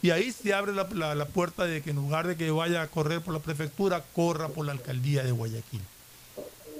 Y 0.02 0.10
ahí 0.10 0.32
se 0.32 0.56
abre 0.56 0.74
la, 0.74 0.86
la- 1.14 1.26
puerta 1.28 1.66
de 1.66 1.84
que 1.84 1.92
en 1.92 1.98
lugar 1.98 2.26
de 2.26 2.36
que 2.36 2.50
vaya 2.50 2.82
a 2.82 2.88
correr 2.88 3.22
por 3.22 3.32
la 3.32 3.40
prefectura, 3.40 4.04
corra 4.16 4.48
por 4.50 4.66
la 4.66 4.72
alcaldía 4.72 5.22
de 5.24 5.32
Guayaquil. 5.32 5.82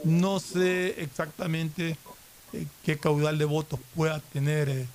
No 0.04 0.40
sé 0.40 1.00
exactamente 1.00 1.96
eh, 2.54 2.66
qué 2.84 2.98
caudal 2.98 3.38
de 3.38 3.46
votos 3.46 3.80
pueda 3.96 4.20
tener 4.34 4.68
eh, 4.68 4.88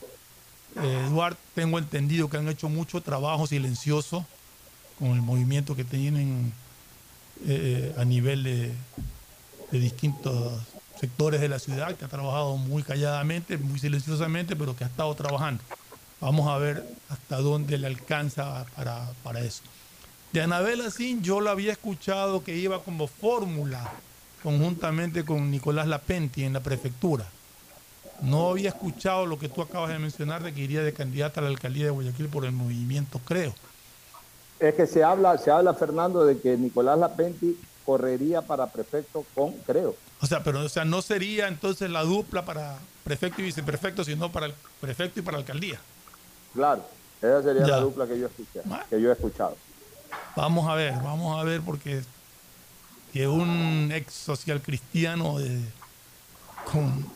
eh, 0.83 1.07
Duarte. 1.11 1.41
Tengo 1.55 1.79
entendido 1.79 2.29
que 2.29 2.39
han 2.39 2.49
hecho 2.49 2.69
mucho 2.69 3.01
trabajo 3.01 3.47
silencioso 3.47 4.27
con 4.99 5.11
el 5.13 5.23
movimiento 5.23 5.77
que 5.77 5.85
tienen 5.85 6.53
eh, 7.47 7.95
a 7.97 8.05
nivel 8.05 8.43
de, 8.43 8.73
de 9.71 9.79
distintos 9.79 10.61
sectores 10.99 11.41
de 11.41 11.49
la 11.49 11.61
ciudad, 11.61 11.95
que 11.95 12.05
ha 12.05 12.09
trabajado 12.09 12.57
muy 12.57 12.83
calladamente, 12.83 13.59
muy 13.59 13.79
silenciosamente, 13.79 14.57
pero 14.57 14.75
que 14.75 14.83
ha 14.83 14.89
estado 14.89 15.15
trabajando. 15.15 15.63
Vamos 16.21 16.49
a 16.49 16.59
ver 16.59 16.83
hasta 17.09 17.37
dónde 17.39 17.79
le 17.79 17.87
alcanza 17.87 18.65
para, 18.75 19.09
para 19.23 19.41
eso. 19.41 19.63
De 20.33 20.43
Anabel 20.43 20.81
Asín 20.81 21.23
yo 21.23 21.41
la 21.41 21.53
había 21.53 21.73
escuchado 21.73 22.43
que 22.43 22.57
iba 22.57 22.83
como 22.83 23.07
fórmula 23.07 23.93
conjuntamente 24.43 25.25
con 25.25 25.51
Nicolás 25.51 25.87
Lapenti 25.87 26.45
en 26.45 26.53
la 26.53 26.61
prefectura. 26.61 27.27
No 28.23 28.51
había 28.51 28.71
escuchado 28.71 29.27
lo 29.27 29.39
que 29.39 29.49
tú 29.49 29.61
acabas 29.61 29.91
de 29.91 29.99
mencionar 29.99 30.43
de 30.43 30.55
que 30.55 30.61
iría 30.61 30.83
de 30.83 30.93
candidata 30.93 31.41
a 31.41 31.45
la 31.45 31.51
alcaldía 31.51 31.87
de 31.87 31.91
Guayaquil 31.91 32.29
por 32.29 32.45
el 32.45 32.53
movimiento, 32.53 33.21
creo. 33.25 33.55
Es 34.59 34.75
que 34.75 34.87
se 34.87 35.05
habla, 35.05 35.37
se 35.37 35.51
habla, 35.51 35.75
Fernando, 35.75 36.25
de 36.25 36.39
que 36.39 36.57
Nicolás 36.57 36.99
Lapenti 36.99 37.59
correría 37.85 38.41
para 38.41 38.67
prefecto 38.69 39.25
con, 39.35 39.53
creo. 39.67 39.95
O 40.21 40.27
sea, 40.27 40.43
pero 40.43 40.61
o 40.61 40.69
sea, 40.69 40.85
no 40.85 41.03
sería 41.03 41.49
entonces 41.49 41.91
la 41.91 42.03
dupla 42.03 42.45
para 42.45 42.79
prefecto 43.05 43.43
y 43.43 43.47
viceprefecto, 43.47 44.03
sino 44.03 44.33
para 44.33 44.47
el 44.47 44.55
prefecto 44.81 45.21
y 45.21 45.23
para 45.23 45.37
la 45.37 45.43
alcaldía. 45.43 45.79
Claro, 46.57 46.83
esa 47.21 47.43
sería 47.43 47.63
Ya. 47.63 47.69
la 47.69 47.81
dupla 47.81 48.07
que 48.07 48.19
yo 48.19 48.27
escuché, 48.27 48.61
que 48.91 49.01
yo 49.01 49.11
he 49.11 49.13
escuchado. 49.13 49.57
Vamos 50.35 50.69
a 50.69 50.75
ver, 50.75 50.95
vamos 50.95 51.39
a 51.39 51.45
ver, 51.45 51.61
porque 51.61 52.03
que 53.13 53.29
un 53.29 53.91
ex 53.95 54.13
social 54.13 54.61
cristiano 54.61 55.39
de- 55.39 55.61
con, 56.73 57.07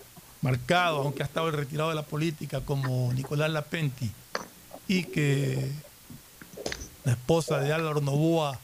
marcado, 0.43 0.99
aunque 1.03 1.23
ha 1.23 1.27
estado 1.27 1.51
retirado 1.51 1.89
de 1.91 1.97
la 1.97 2.03
política, 2.03 2.61
como 2.61 3.13
Nicolás 3.13 3.51
Lapenti, 3.51 4.11
y 4.89 5.05
que 5.05 5.71
la 7.05 7.13
esposa 7.13 7.59
de 7.59 7.73
Álvaro 7.73 8.01
Novoa 8.01 8.59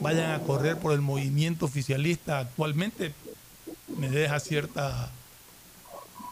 vayan 0.00 0.32
a 0.32 0.40
correr 0.40 0.76
por 0.78 0.92
el 0.92 1.00
movimiento 1.00 1.66
oficialista 1.66 2.40
actualmente, 2.40 3.14
me 3.96 4.08
deja 4.08 4.38
cierta 4.40 5.10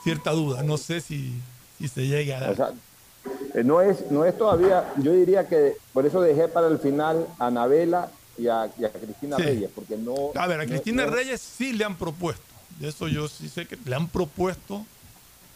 cierta 0.05 0.31
duda. 0.31 0.63
No 0.63 0.77
sé 0.79 1.01
si, 1.01 1.33
si 1.79 1.89
se 1.89 2.07
llegue 2.07 2.35
a 2.35 2.41
dar. 2.41 2.51
O 2.51 2.57
sea, 2.57 2.71
no 3.65 3.81
es, 3.81 4.11
no 4.11 4.25
es 4.25 4.37
todavía, 4.37 4.93
yo 4.99 5.13
diría 5.13 5.49
que 5.49 5.77
por 5.93 6.05
eso 6.07 6.21
dejé 6.21 6.49
para 6.49 6.69
el 6.69 6.79
final 6.79 7.27
a 7.39 7.47
Anabela 7.47 8.11
y 8.39 8.49
a, 8.49 8.71
y 8.79 8.85
a 8.85 8.91
Cristina 8.91 9.37
Sí. 9.37 9.43
Reyes, 9.45 9.71
porque 9.75 9.97
no. 9.97 10.15
A 10.35 10.47
ver, 10.47 10.61
a 10.61 10.67
Cristina 10.67 11.07
no- 11.07 11.13
Reyes 11.13 11.41
sí 11.41 11.73
le 11.73 11.85
han 11.85 11.97
propuesto. 11.97 12.43
De 12.81 12.89
eso 12.89 13.09
yo 13.09 13.27
sí 13.29 13.49
sé 13.49 13.67
que 13.67 13.79
le 13.85 13.95
han 13.95 14.09
propuesto 14.09 14.85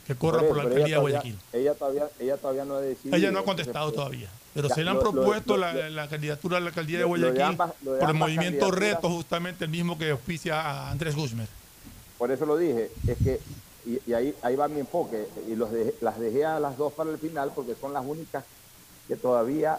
que 0.07 0.15
corra 0.15 0.41
por 0.41 0.57
la 0.57 0.63
alcaldía 0.65 0.97
de 0.97 1.01
Guayaquil. 1.01 1.39
Ella 1.53 1.75
todavía, 1.75 2.09
ella 2.19 2.37
todavía 2.39 2.65
no 2.65 2.77
ha 2.77 2.81
decidido. 2.81 3.17
Ella 3.17 3.31
no 3.31 3.41
ha 3.41 3.45
contestado 3.45 3.93
todavía. 3.93 4.29
Pero 4.55 4.69
Ya, 4.69 4.75
se 4.75 4.83
le 4.83 4.91
han 4.91 4.97
lo- 4.97 5.03
propuesto 5.03 5.55
lo- 5.57 5.61
la, 5.67 5.73
lo- 5.75 5.89
la 5.91 6.09
candidatura 6.09 6.57
a 6.57 6.61
la 6.61 6.69
alcaldía 6.69 6.99
de 6.99 7.05
Guayaquil 7.05 7.43
ambas- 7.43 7.73
lo 7.85 7.93
de 7.93 8.01
por 8.01 8.09
el 8.09 8.15
movimiento 8.17 8.71
Reto, 8.71 9.09
justamente 9.11 9.65
el 9.67 9.71
mismo 9.71 9.97
que 9.99 10.11
auspicia 10.11 10.61
a 10.61 10.91
Andrés 10.91 11.15
Guzmán. 11.15 11.47
Por 12.19 12.31
eso 12.33 12.47
lo 12.47 12.57
dije, 12.57 12.91
es 13.07 13.19
que 13.19 13.41
y, 13.87 13.99
y 14.11 14.13
ahí, 14.15 14.35
ahí 14.43 14.57
va 14.57 14.69
mi 14.69 14.81
enfoque. 14.81 15.27
Y 15.49 15.55
los 15.57 15.71
dejé- 15.71 15.95
las 16.01 16.19
dejé 16.19 16.45
a 16.45 16.61
las 16.61 16.77
dos 16.77 16.93
para 16.93 17.11
el 17.11 17.19
final 17.19 17.53
porque 17.55 17.75
son 17.81 17.93
las 17.93 18.05
únicas 18.05 18.45
que 19.09 19.17
todavía 19.17 19.79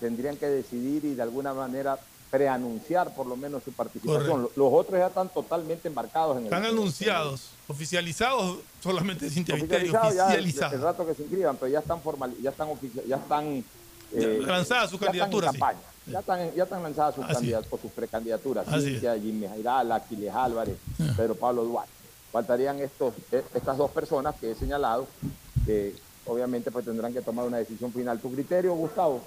tendrían 0.00 0.36
que 0.36 0.46
decidir 0.46 1.04
y 1.04 1.14
de 1.14 1.22
alguna 1.22 1.52
manera 1.54 1.98
preanunciar 2.30 3.14
por 3.14 3.26
lo 3.26 3.36
menos 3.36 3.62
su 3.64 3.72
participación. 3.72 4.26
Correcto. 4.42 4.52
Los 4.56 4.72
otros 4.72 4.98
ya 4.98 5.06
están 5.08 5.28
totalmente 5.30 5.88
embarcados 5.88 6.36
en 6.36 6.40
el 6.42 6.44
Están 6.52 6.64
anunciados, 6.66 7.50
oficializados 7.66 8.58
solamente 8.82 9.28
Cintia 9.30 9.54
oficializados 9.54 10.14
ya 10.14 10.34
el, 10.34 10.80
rato 10.82 11.06
que 11.06 11.14
se 11.14 11.22
inscriban, 11.22 11.56
pero 11.56 11.72
ya 11.72 11.78
están 11.80 12.00
formal, 12.02 12.34
ya 12.42 12.50
están 12.50 12.68
ofici- 12.68 13.02
ya 13.06 13.16
están 13.16 13.64
eh, 14.12 14.38
Ya 14.42 14.46
lanzadas 14.52 14.90
sus 14.90 15.00
ya 15.00 15.06
están 15.06 15.20
candidaturas, 15.20 15.52
sí. 15.52 15.58
campaña. 15.58 15.80
Ya 16.06 16.20
están, 16.20 16.54
ya 16.54 16.62
están 16.64 16.82
lanzadas 16.82 17.14
sus 17.14 17.26
candidaturas 17.26 17.80
sus 17.82 17.90
precandidaturas. 17.92 18.66
Cintia, 18.82 19.18
Jimmy 19.18 19.46
Jairala, 19.46 19.96
Aquiles 19.96 20.34
Álvarez, 20.34 20.76
Pedro 21.16 21.34
Pablo 21.34 21.64
Duarte. 21.64 21.92
Faltarían 22.32 22.78
estos, 22.80 23.14
eh, 23.32 23.42
estas 23.54 23.76
dos 23.76 23.90
personas 23.90 24.34
que 24.36 24.50
he 24.50 24.54
señalado, 24.54 25.06
que 25.64 25.94
obviamente 26.26 26.70
pues 26.70 26.84
tendrán 26.84 27.12
que 27.12 27.22
tomar 27.22 27.46
una 27.46 27.58
decisión 27.58 27.92
final. 27.92 28.20
¿Tu 28.20 28.32
criterio, 28.32 28.74
Gustavo? 28.74 29.22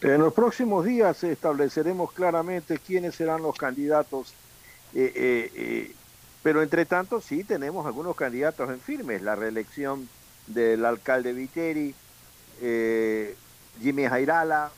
En 0.00 0.20
los 0.20 0.32
próximos 0.32 0.84
días 0.84 1.22
estableceremos 1.22 2.12
claramente 2.12 2.78
quiénes 2.78 3.14
serán 3.14 3.42
los 3.42 3.56
candidatos, 3.56 4.32
eh, 4.94 5.12
eh, 5.14 5.50
eh, 5.54 5.94
pero 6.42 6.62
entre 6.62 6.86
tanto 6.86 7.20
sí 7.20 7.44
tenemos 7.44 7.86
algunos 7.86 8.16
candidatos 8.16 8.68
en 8.70 8.80
firmes, 8.80 9.22
la 9.22 9.36
reelección 9.36 10.08
del 10.48 10.84
alcalde 10.84 11.32
Viteri, 11.32 11.94
Jimmy 13.80 14.06
Jairala, 14.06 14.72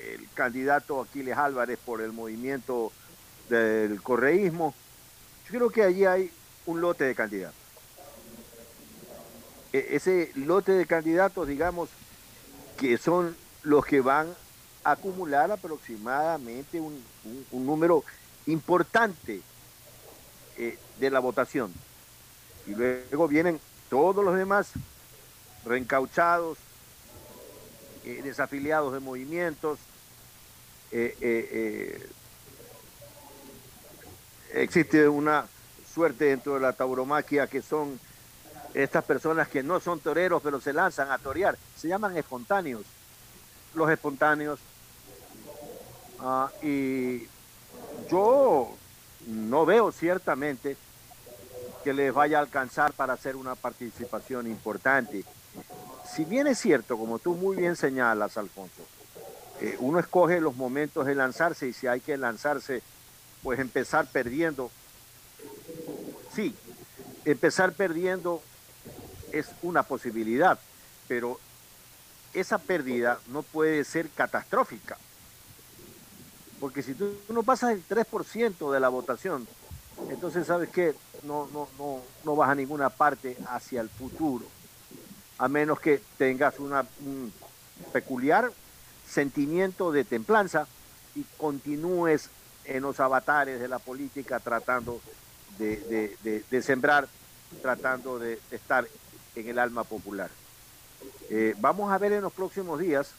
el 0.00 0.28
candidato 0.34 1.00
Aquiles 1.00 1.36
Álvarez 1.36 1.78
por 1.84 2.00
el 2.00 2.12
movimiento 2.12 2.92
del 3.48 4.00
correísmo. 4.02 4.74
Yo 5.44 5.50
creo 5.50 5.70
que 5.70 5.82
allí 5.82 6.04
hay 6.04 6.30
un 6.66 6.80
lote 6.80 7.04
de 7.04 7.14
candidatos. 7.14 7.60
E- 9.72 9.96
ese 9.96 10.30
lote 10.34 10.72
de 10.72 10.86
candidatos, 10.86 11.48
digamos, 11.48 11.88
que 12.78 12.96
son 12.98 13.36
los 13.62 13.84
que 13.84 14.00
van 14.00 14.28
a 14.84 14.92
acumular 14.92 15.50
aproximadamente 15.50 16.80
un, 16.80 17.02
un- 17.52 17.66
número 17.66 18.04
importante 18.46 19.40
eh, 20.58 20.78
de 20.98 21.10
la 21.10 21.20
votación. 21.20 21.72
Y 22.66 22.74
luego 22.74 23.28
vienen 23.28 23.60
todos 23.88 24.24
los 24.24 24.36
demás 24.36 24.72
reencauchados, 25.64 26.58
eh, 28.04 28.20
desafiliados 28.22 28.92
de 28.92 29.00
movimientos. 29.00 29.78
eh, 30.90 31.16
eh, 31.20 32.10
existe 34.54 35.08
una 35.08 35.46
suerte 35.92 36.26
dentro 36.26 36.54
de 36.54 36.60
la 36.60 36.72
tauromaquia 36.72 37.46
que 37.46 37.62
son 37.62 37.98
estas 38.72 39.04
personas 39.04 39.48
que 39.48 39.62
no 39.62 39.80
son 39.80 40.00
toreros 40.00 40.42
pero 40.42 40.60
se 40.60 40.72
lanzan 40.72 41.10
a 41.10 41.18
torear. 41.18 41.56
Se 41.76 41.88
llaman 41.88 42.16
espontáneos. 42.16 42.82
Los 43.74 43.90
espontáneos. 43.90 44.60
Ah, 46.20 46.50
y 46.62 47.26
yo 48.10 48.74
no 49.26 49.66
veo 49.66 49.92
ciertamente 49.92 50.76
que 51.82 51.92
les 51.92 52.14
vaya 52.14 52.38
a 52.38 52.42
alcanzar 52.42 52.92
para 52.92 53.12
hacer 53.12 53.36
una 53.36 53.54
participación 53.54 54.46
importante. 54.46 55.24
Si 56.14 56.24
bien 56.24 56.46
es 56.46 56.58
cierto, 56.58 56.96
como 56.96 57.18
tú 57.18 57.34
muy 57.34 57.56
bien 57.56 57.76
señalas, 57.76 58.38
Alfonso, 58.38 58.82
eh, 59.60 59.76
uno 59.80 59.98
escoge 59.98 60.40
los 60.40 60.56
momentos 60.56 61.06
de 61.06 61.14
lanzarse 61.14 61.68
y 61.68 61.72
si 61.72 61.86
hay 61.86 62.00
que 62.00 62.16
lanzarse, 62.16 62.82
pues 63.44 63.60
empezar 63.60 64.06
perdiendo. 64.06 64.70
Sí, 66.34 66.56
empezar 67.26 67.74
perdiendo 67.74 68.42
es 69.30 69.46
una 69.62 69.84
posibilidad, 69.84 70.58
pero 71.06 71.38
esa 72.32 72.58
pérdida 72.58 73.20
no 73.28 73.42
puede 73.42 73.84
ser 73.84 74.08
catastrófica. 74.08 74.96
Porque 76.58 76.82
si 76.82 76.94
tú 76.94 77.14
no 77.28 77.42
pasas 77.42 77.72
el 77.72 77.86
3% 77.86 78.72
de 78.72 78.80
la 78.80 78.88
votación, 78.88 79.46
entonces 80.08 80.46
sabes 80.46 80.70
que 80.70 80.94
no, 81.22 81.46
no, 81.52 81.68
no, 81.78 82.00
no 82.24 82.36
vas 82.36 82.48
a 82.48 82.54
ninguna 82.54 82.88
parte 82.88 83.36
hacia 83.48 83.82
el 83.82 83.90
futuro, 83.90 84.46
a 85.36 85.48
menos 85.48 85.78
que 85.80 86.02
tengas 86.16 86.58
un 86.58 87.32
peculiar 87.92 88.50
sentimiento 89.06 89.92
de 89.92 90.04
templanza 90.04 90.66
y 91.14 91.24
continúes 91.36 92.30
en 92.64 92.82
los 92.82 93.00
avatares 93.00 93.60
de 93.60 93.68
la 93.68 93.78
política 93.78 94.40
tratando 94.40 95.00
de, 95.58 96.62
sembrar, 96.62 97.08
tratando 97.62 98.18
de 98.18 98.40
estar 98.50 98.86
en 99.34 99.48
el 99.48 99.58
alma 99.58 99.84
popular. 99.84 100.30
Eh, 101.30 101.54
vamos 101.58 101.92
a 101.92 101.98
ver 101.98 102.12
en 102.12 102.22
los 102.22 102.32
próximos 102.32 102.78
días, 102.80 103.10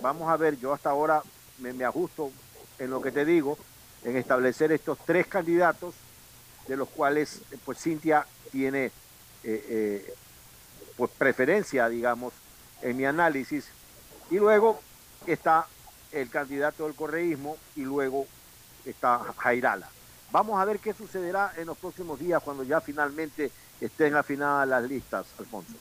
vamos 0.00 0.30
a 0.30 0.36
ver, 0.36 0.58
yo 0.58 0.72
hasta 0.72 0.90
ahora 0.90 1.22
me, 1.58 1.84
ajusto 1.84 2.30
en 2.78 2.90
lo 2.90 3.00
que 3.00 3.12
te 3.12 3.24
digo, 3.24 3.58
en 4.04 4.16
establecer 4.16 4.72
estos 4.72 4.98
tres 5.04 5.26
candidatos, 5.26 5.94
de 6.66 6.76
los 6.76 6.88
cuales 6.88 7.40
eh, 7.50 7.58
pues 7.64 7.78
Cintia 7.78 8.26
tiene 8.50 8.92
eh, 9.44 10.14
pues 10.96 11.10
preferencia, 11.12 11.88
digamos, 11.88 12.32
en 12.82 12.96
mi 12.96 13.04
análisis, 13.04 13.66
y 14.30 14.36
luego 14.36 14.80
está 15.26 15.66
el 16.12 16.28
candidato 16.30 16.84
del 16.84 16.94
correísmo 16.94 17.56
y 17.76 17.82
luego 17.82 18.26
está 18.84 19.18
Jairala. 19.38 19.88
Vamos 20.30 20.60
a 20.60 20.64
ver 20.64 20.78
qué 20.78 20.92
sucederá 20.94 21.52
en 21.56 21.66
los 21.66 21.76
próximos 21.78 22.18
días 22.18 22.42
cuando 22.42 22.62
ya 22.62 22.80
finalmente 22.80 23.50
estén 23.80 24.14
afinadas 24.14 24.68
las 24.68 24.82
listas, 24.84 25.26
Alfonso. 25.38 25.72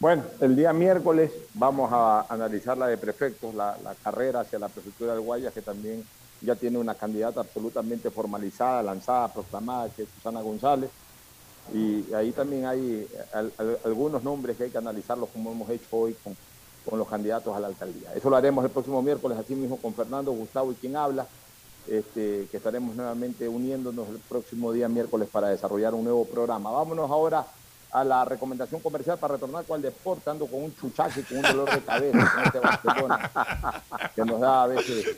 Bueno, 0.00 0.24
el 0.40 0.56
día 0.56 0.72
miércoles 0.72 1.30
vamos 1.54 1.90
a 1.92 2.26
analizar 2.28 2.76
la 2.76 2.86
de 2.88 2.98
prefectos, 2.98 3.54
la, 3.54 3.76
carrera 4.02 4.40
hacia 4.40 4.58
la 4.58 4.68
prefectura 4.68 5.12
del 5.12 5.22
Guayas, 5.22 5.52
que 5.54 5.62
también 5.62 6.04
ya 6.40 6.54
tiene 6.56 6.78
una 6.78 6.94
candidata 6.94 7.40
absolutamente 7.40 8.10
formalizada, 8.10 8.82
lanzada, 8.82 9.32
proclamada, 9.32 9.88
que 9.90 10.02
es 10.02 10.08
Susana 10.16 10.40
González. 10.42 10.90
Y 11.72 12.12
ahí 12.12 12.32
también 12.32 12.66
hay 12.66 13.08
al- 13.32 13.52
al- 13.56 13.78
algunos 13.84 14.22
nombres 14.22 14.56
que 14.56 14.64
hay 14.64 14.70
que 14.70 14.78
analizarlos 14.78 15.30
como 15.30 15.52
hemos 15.52 15.70
hecho 15.70 15.86
hoy 15.92 16.14
con, 16.22 16.36
con 16.88 16.98
los 16.98 17.08
candidatos 17.08 17.56
a 17.56 17.60
la 17.60 17.68
alcaldía. 17.68 18.12
Eso 18.14 18.30
lo 18.30 18.36
haremos 18.36 18.64
el 18.64 18.70
próximo 18.70 19.02
miércoles, 19.02 19.38
así 19.38 19.54
mismo 19.54 19.76
con 19.76 19.94
Fernando, 19.94 20.32
Gustavo 20.32 20.72
y 20.72 20.74
quien 20.74 20.96
habla, 20.96 21.26
este, 21.88 22.48
que 22.50 22.56
estaremos 22.56 22.94
nuevamente 22.94 23.48
uniéndonos 23.48 24.08
el 24.08 24.18
próximo 24.18 24.72
día 24.72 24.88
miércoles 24.88 25.28
para 25.30 25.48
desarrollar 25.48 25.94
un 25.94 26.04
nuevo 26.04 26.24
programa. 26.24 26.70
Vámonos 26.70 27.10
ahora 27.10 27.46
a 27.94 28.02
la 28.02 28.24
recomendación 28.24 28.80
comercial 28.80 29.18
para 29.18 29.34
retornar 29.34 29.64
con 29.64 29.76
el 29.76 29.82
deporte, 29.82 30.28
ando 30.28 30.46
con 30.46 30.64
un 30.64 30.74
chuchaque, 30.74 31.22
con 31.22 31.36
un 31.38 31.42
dolor 31.42 31.70
de 31.70 31.80
cabeza, 31.80 32.32
con 32.34 32.44
este 32.44 32.58
Barcelona, 32.58 33.30
que 34.16 34.24
nos 34.24 34.40
da 34.40 34.62
a 34.64 34.66
veces 34.66 35.16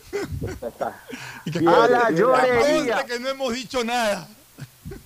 esta 0.63 1.03
fiebre, 1.45 1.69
¡A 1.69 1.89
la 1.89 2.01
fiebre 2.09 2.21
llorería! 2.21 2.95
Conste 2.97 3.13
que 3.15 3.21
no 3.21 3.29
hemos 3.31 3.55
dicho 3.55 3.83
nada. 3.83 4.29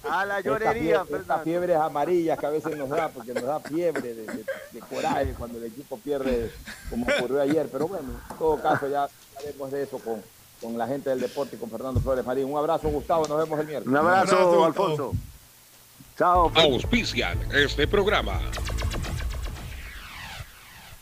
A 0.08 0.24
la 0.24 0.38
esta 0.38 0.48
llorería, 0.50 1.04
fiebre- 1.04 1.20
estas 1.20 1.42
fiebres 1.44 1.76
amarillas 1.76 2.38
que 2.38 2.46
a 2.46 2.50
veces 2.50 2.76
nos 2.76 2.88
da, 2.88 3.08
porque 3.10 3.34
nos 3.34 3.42
da 3.44 3.60
fiebre 3.60 4.14
de, 4.14 4.24
de- 4.24 4.44
de 4.72 4.80
coraje 4.80 5.34
cuando 5.38 5.58
el 5.58 5.64
equipo 5.64 5.98
pierde, 5.98 6.50
como 6.88 7.06
ocurrió 7.06 7.40
ayer. 7.42 7.68
Pero 7.70 7.86
bueno, 7.88 8.08
en 8.30 8.36
todo 8.38 8.60
caso 8.62 8.88
ya 8.88 9.08
hablaremos 9.36 9.70
de 9.70 9.82
eso 9.82 9.98
con, 9.98 10.22
con 10.60 10.78
la 10.78 10.86
gente 10.86 11.10
del 11.10 11.20
deporte 11.20 11.56
y 11.56 11.58
con 11.58 11.70
Fernando 11.70 12.00
Flores 12.00 12.24
Marín. 12.24 12.46
Un 12.46 12.56
abrazo, 12.58 12.88
Gustavo, 12.88 13.26
nos 13.28 13.38
vemos 13.38 13.60
el 13.60 13.66
miércoles. 13.66 13.88
Un 14.00 14.06
abrazo, 14.08 14.64
Alfonso. 14.64 15.12
Chao. 16.18 16.50
Auspician 16.54 17.38
este 17.52 17.86
programa. 17.86 18.40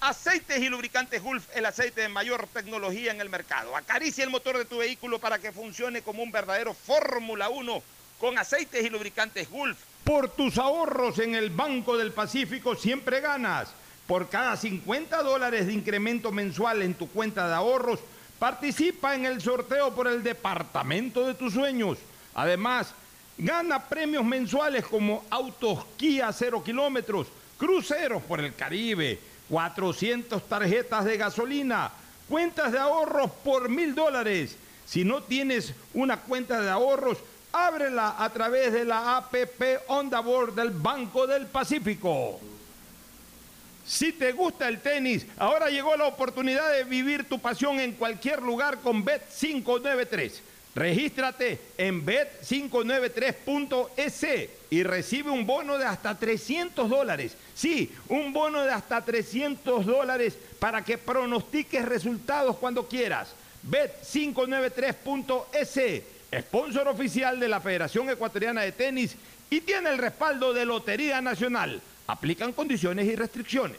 Aceites 0.00 0.58
y 0.60 0.68
lubricantes 0.68 1.22
Gulf, 1.22 1.44
el 1.56 1.66
aceite 1.66 2.02
de 2.02 2.08
mayor 2.08 2.46
tecnología 2.52 3.10
en 3.10 3.20
el 3.20 3.28
mercado. 3.28 3.76
Acaricia 3.76 4.22
el 4.22 4.30
motor 4.30 4.56
de 4.56 4.64
tu 4.64 4.78
vehículo 4.78 5.18
para 5.18 5.38
que 5.40 5.50
funcione 5.50 6.02
como 6.02 6.22
un 6.22 6.30
verdadero 6.30 6.72
Fórmula 6.72 7.48
1 7.48 7.82
con 8.18 8.38
aceites 8.38 8.84
y 8.84 8.90
lubricantes 8.90 9.50
Gulf. 9.50 9.78
Por 10.04 10.28
tus 10.30 10.58
ahorros 10.58 11.18
en 11.18 11.34
el 11.34 11.50
Banco 11.50 11.96
del 11.96 12.12
Pacífico 12.12 12.74
siempre 12.74 13.20
ganas. 13.20 13.68
Por 14.06 14.28
cada 14.28 14.56
50 14.56 15.22
dólares 15.22 15.66
de 15.66 15.74
incremento 15.74 16.32
mensual 16.32 16.82
en 16.82 16.94
tu 16.94 17.08
cuenta 17.08 17.46
de 17.46 17.54
ahorros, 17.54 18.00
participa 18.38 19.14
en 19.14 19.26
el 19.26 19.40
sorteo 19.40 19.94
por 19.94 20.08
el 20.08 20.22
departamento 20.22 21.26
de 21.26 21.34
tus 21.34 21.52
sueños. 21.52 21.98
Además, 22.34 22.94
gana 23.36 23.84
premios 23.84 24.24
mensuales 24.24 24.86
como 24.86 25.24
autos 25.28 25.84
Kia 25.96 26.32
0 26.32 26.62
kilómetros, 26.64 27.26
cruceros 27.58 28.22
por 28.22 28.40
el 28.40 28.54
Caribe, 28.54 29.18
400 29.50 30.48
tarjetas 30.48 31.04
de 31.04 31.16
gasolina, 31.16 31.90
cuentas 32.28 32.72
de 32.72 32.78
ahorros 32.78 33.30
por 33.44 33.68
mil 33.68 33.94
dólares. 33.94 34.56
Si 34.86 35.04
no 35.04 35.22
tienes 35.22 35.74
una 35.92 36.16
cuenta 36.16 36.62
de 36.62 36.70
ahorros, 36.70 37.18
ábrela 37.52 38.16
a 38.18 38.30
través 38.30 38.72
de 38.72 38.84
la 38.84 39.18
APP 39.18 39.88
Onda 39.88 40.20
Board 40.20 40.54
del 40.54 40.70
Banco 40.70 41.26
del 41.26 41.46
Pacífico. 41.46 42.40
Si 43.86 44.12
te 44.12 44.32
gusta 44.32 44.68
el 44.68 44.80
tenis, 44.80 45.26
ahora 45.38 45.70
llegó 45.70 45.96
la 45.96 46.06
oportunidad 46.06 46.70
de 46.72 46.84
vivir 46.84 47.24
tu 47.24 47.38
pasión 47.38 47.80
en 47.80 47.92
cualquier 47.92 48.42
lugar 48.42 48.80
con 48.80 49.02
Bet 49.02 49.26
593. 49.28 50.42
Regístrate 50.74 51.58
en 51.76 52.06
bet593.es 52.06 54.48
y 54.70 54.82
recibe 54.82 55.30
un 55.30 55.46
bono 55.46 55.78
de 55.78 55.86
hasta 55.86 56.18
300 56.18 56.88
dólares. 56.88 57.36
Sí, 57.54 57.92
un 58.08 58.32
bono 58.32 58.62
de 58.62 58.70
hasta 58.70 59.04
300 59.04 59.84
dólares 59.86 60.38
para 60.60 60.84
que 60.84 60.98
pronostiques 60.98 61.84
resultados 61.84 62.56
cuando 62.58 62.86
quieras. 62.86 63.34
Bet593.es, 63.68 66.02
sponsor 66.32 66.88
oficial 66.88 67.40
de 67.40 67.48
la 67.48 67.60
Federación 67.60 68.10
Ecuatoriana 68.10 68.62
de 68.62 68.72
Tenis 68.72 69.16
y 69.50 69.60
tiene 69.60 69.90
el 69.90 69.98
respaldo 69.98 70.52
de 70.52 70.66
Lotería 70.66 71.20
Nacional. 71.20 71.80
Aplican 72.06 72.52
condiciones 72.52 73.06
y 73.06 73.16
restricciones. 73.16 73.78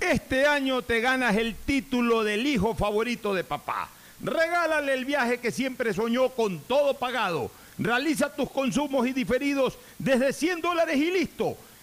Este 0.00 0.46
año 0.46 0.82
te 0.82 1.00
ganas 1.00 1.36
el 1.36 1.54
título 1.54 2.24
del 2.24 2.46
hijo 2.46 2.74
favorito 2.74 3.34
de 3.34 3.44
papá. 3.44 3.88
Regálale 4.20 4.94
el 4.94 5.04
viaje 5.04 5.38
que 5.38 5.50
siempre 5.50 5.94
soñó 5.94 6.30
con 6.30 6.60
todo 6.60 6.94
pagado. 6.94 7.50
Realiza 7.78 8.34
tus 8.34 8.50
consumos 8.50 9.06
y 9.06 9.12
diferidos 9.12 9.78
desde 9.98 10.32
100 10.32 10.60
dólares 10.60 10.96
y 10.96 11.10
listo. 11.10 11.56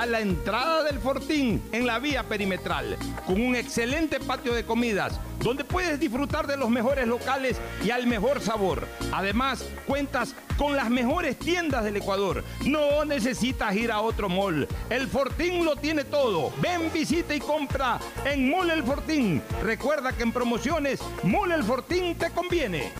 a 0.00 0.06
la 0.06 0.20
entrada 0.20 0.82
del 0.82 0.98
Fortín 0.98 1.62
en 1.72 1.86
la 1.86 1.98
vía 1.98 2.22
perimetral, 2.22 2.96
con 3.26 3.38
un 3.38 3.54
excelente 3.54 4.18
patio 4.18 4.54
de 4.54 4.64
comidas 4.64 5.20
donde 5.40 5.62
puedes 5.62 6.00
disfrutar 6.00 6.46
de 6.46 6.56
los 6.56 6.70
mejores 6.70 7.06
locales 7.06 7.58
y 7.84 7.90
al 7.90 8.06
mejor 8.06 8.40
sabor. 8.40 8.88
Además, 9.12 9.62
cuentas 9.86 10.34
con 10.56 10.74
las 10.74 10.88
mejores 10.88 11.38
tiendas 11.38 11.84
del 11.84 11.98
Ecuador. 11.98 12.42
No 12.64 13.04
necesitas 13.04 13.76
ir 13.76 13.92
a 13.92 14.00
otro 14.00 14.30
mall. 14.30 14.66
El 14.88 15.06
Fortín 15.06 15.66
lo 15.66 15.76
tiene 15.76 16.04
todo. 16.04 16.50
Ven, 16.62 16.90
visita 16.90 17.34
y 17.34 17.40
compra 17.40 17.98
en 18.24 18.50
Mall 18.50 18.70
El 18.70 18.82
Fortín. 18.82 19.42
Recuerda 19.62 20.12
que 20.14 20.22
en 20.22 20.32
promociones 20.32 21.00
Mall 21.24 21.52
El 21.52 21.62
Fortín 21.62 22.14
te 22.16 22.30
conviene. 22.30 22.99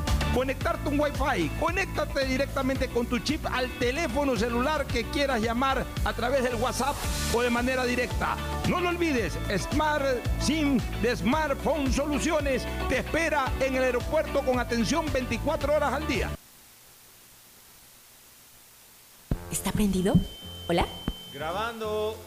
conectarte 0.33 0.89
un 0.89 0.99
Wi-Fi. 0.99 1.49
Conéctate 1.59 2.25
directamente 2.25 2.87
con 2.89 3.05
tu 3.05 3.19
chip 3.19 3.45
al 3.51 3.69
teléfono 3.77 4.35
celular 4.35 4.85
que 4.85 5.03
quieras 5.05 5.41
llamar 5.41 5.85
a 6.03 6.13
través 6.13 6.43
del 6.43 6.55
WhatsApp 6.55 6.95
o 7.33 7.41
de 7.41 7.49
manera 7.49 7.85
directa. 7.85 8.37
No 8.67 8.79
lo 8.79 8.89
olvides, 8.89 9.37
Smart 9.57 10.05
SIM 10.39 10.79
de 11.01 11.15
Smartphone 11.15 11.91
Soluciones 11.91 12.65
te 12.89 12.99
espera 12.99 13.51
en 13.59 13.75
el 13.75 13.83
aeropuerto 13.83 14.41
con 14.41 14.59
atención 14.59 15.05
24 15.11 15.75
horas 15.75 15.93
al 15.93 16.07
día. 16.07 16.29
¿Está 19.51 19.71
prendido? 19.71 20.13
¿Hola? 20.67 20.87
Grabando. 21.33 22.17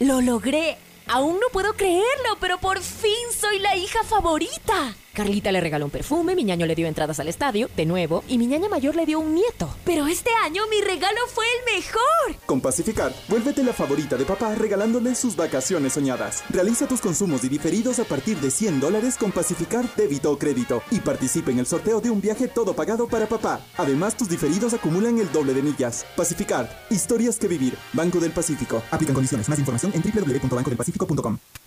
Lo 0.00 0.20
logré. 0.20 0.76
Aún 1.08 1.34
no 1.34 1.46
puedo 1.52 1.74
creerlo, 1.74 2.36
pero 2.40 2.58
por 2.58 2.80
fin 2.80 3.12
soy 3.32 3.60
la 3.60 3.76
hija 3.76 4.02
favorita. 4.02 4.94
Carlita 5.16 5.50
le 5.50 5.62
regaló 5.62 5.86
un 5.86 5.90
perfume, 5.90 6.34
mi 6.34 6.44
ñaño 6.44 6.66
le 6.66 6.74
dio 6.74 6.86
entradas 6.86 7.18
al 7.20 7.28
estadio, 7.28 7.70
de 7.74 7.86
nuevo, 7.86 8.22
y 8.28 8.36
mi 8.36 8.46
ñaña 8.46 8.68
mayor 8.68 8.94
le 8.94 9.06
dio 9.06 9.18
un 9.18 9.34
nieto. 9.34 9.74
Pero 9.86 10.06
este 10.06 10.28
año 10.44 10.64
mi 10.68 10.82
regalo 10.82 11.16
fue 11.32 11.46
el 11.46 11.74
mejor. 11.74 12.44
Con 12.44 12.60
Pacificar, 12.60 13.14
vuélvete 13.26 13.64
la 13.64 13.72
favorita 13.72 14.18
de 14.18 14.26
papá 14.26 14.54
regalándole 14.54 15.14
sus 15.14 15.34
vacaciones 15.34 15.94
soñadas. 15.94 16.44
Realiza 16.50 16.86
tus 16.86 17.00
consumos 17.00 17.44
y 17.44 17.48
diferidos 17.48 17.98
a 17.98 18.04
partir 18.04 18.36
de 18.40 18.50
100 18.50 18.78
dólares 18.78 19.16
con 19.16 19.32
Pacificar 19.32 19.86
débito 19.96 20.30
o 20.30 20.38
crédito 20.38 20.82
y 20.90 21.00
participa 21.00 21.50
en 21.50 21.60
el 21.60 21.66
sorteo 21.66 22.02
de 22.02 22.10
un 22.10 22.20
viaje 22.20 22.46
todo 22.46 22.76
pagado 22.76 23.08
para 23.08 23.26
papá. 23.26 23.62
Además, 23.78 24.18
tus 24.18 24.28
diferidos 24.28 24.74
acumulan 24.74 25.18
el 25.18 25.32
doble 25.32 25.54
de 25.54 25.62
millas. 25.62 26.04
Pacificar, 26.14 26.86
historias 26.90 27.38
que 27.38 27.48
vivir. 27.48 27.74
Banco 27.94 28.20
del 28.20 28.32
Pacífico. 28.32 28.82
Aplican 28.90 29.14
condiciones. 29.14 29.48
Más 29.48 29.58
información 29.58 29.92
en 29.94 30.02
www.bancodelpacifico.com. 30.02 31.38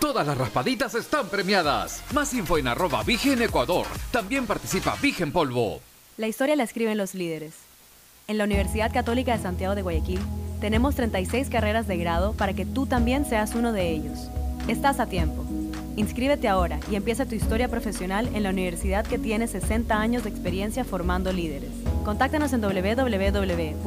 Todas 0.00 0.26
las 0.26 0.36
raspaditas 0.36 0.94
están 0.94 1.28
premiadas. 1.28 2.02
Más 2.12 2.34
info 2.34 2.58
en 2.58 2.68
arroba 2.68 3.02
Vigen 3.02 3.40
Ecuador. 3.40 3.86
También 4.10 4.46
participa 4.46 4.94
Vigen 5.00 5.32
Polvo. 5.32 5.80
La 6.18 6.28
historia 6.28 6.54
la 6.54 6.64
escriben 6.64 6.98
los 6.98 7.14
líderes. 7.14 7.54
En 8.28 8.36
la 8.38 8.44
Universidad 8.44 8.92
Católica 8.92 9.36
de 9.36 9.42
Santiago 9.42 9.74
de 9.74 9.82
Guayaquil 9.82 10.20
tenemos 10.60 10.94
36 10.96 11.48
carreras 11.48 11.86
de 11.86 11.96
grado 11.96 12.34
para 12.34 12.52
que 12.52 12.66
tú 12.66 12.86
también 12.86 13.24
seas 13.24 13.54
uno 13.54 13.72
de 13.72 13.90
ellos. 13.90 14.18
Estás 14.68 15.00
a 15.00 15.06
tiempo. 15.06 15.44
Inscríbete 15.96 16.46
ahora 16.46 16.78
y 16.90 16.94
empieza 16.94 17.24
tu 17.24 17.34
historia 17.34 17.68
profesional 17.68 18.28
en 18.34 18.42
la 18.42 18.50
universidad 18.50 19.06
que 19.06 19.18
tiene 19.18 19.46
60 19.48 19.98
años 19.98 20.24
de 20.24 20.28
experiencia 20.28 20.84
formando 20.84 21.32
líderes. 21.32 21.70
Contáctanos 22.04 22.52
en 22.52 22.60
www.ucsg.edu.es 22.60 23.78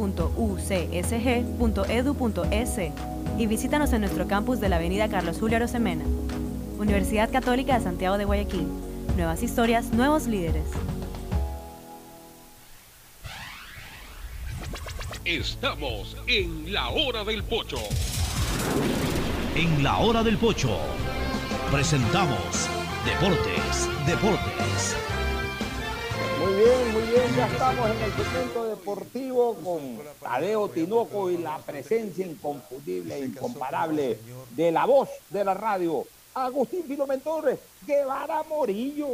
y 3.38 3.46
visítanos 3.46 3.94
en 3.94 4.02
nuestro 4.02 4.28
campus 4.28 4.60
de 4.60 4.70
la 4.70 4.78
Avenida 4.78 5.08
Carlos 5.08 5.38
Julio 5.40 5.58
Arosemena. 5.58 6.04
Universidad 6.80 7.32
Católica 7.32 7.78
de 7.78 7.84
Santiago 7.84 8.18
de 8.18 8.26
Guayaquil. 8.26 8.66
Nuevas 9.16 9.44
historias, 9.44 9.94
nuevos 9.94 10.26
líderes. 10.26 10.64
Estamos 15.26 16.18
en 16.26 16.74
la 16.74 16.90
hora 16.90 17.24
del 17.24 17.44
pocho. 17.44 17.78
En 19.56 19.84
la 19.84 20.00
hora 20.00 20.24
del 20.24 20.38
pocho 20.38 20.80
presentamos 21.72 22.68
Deportes, 23.06 23.88
Deportes. 24.08 24.96
Muy 26.40 26.54
bien, 26.56 26.94
muy 26.94 27.02
bien, 27.04 27.36
ya 27.36 27.48
estamos 27.48 27.90
en 27.92 28.02
el 28.02 28.12
segmento 28.14 28.66
deportivo 28.66 29.56
con 29.56 30.00
Tadeo 30.20 30.70
Tinoco 30.70 31.30
y 31.30 31.38
la 31.38 31.60
presencia 31.60 32.26
inconfundible 32.26 33.16
e 33.16 33.26
incomparable 33.26 34.20
de 34.52 34.72
la 34.72 34.86
voz 34.86 35.10
de 35.30 35.44
la 35.44 35.54
radio, 35.54 36.06
Agustín 36.34 36.86
Filomén 36.88 37.22
Torres, 37.22 37.60
Guevara 37.86 38.42
Morillo. 38.44 39.08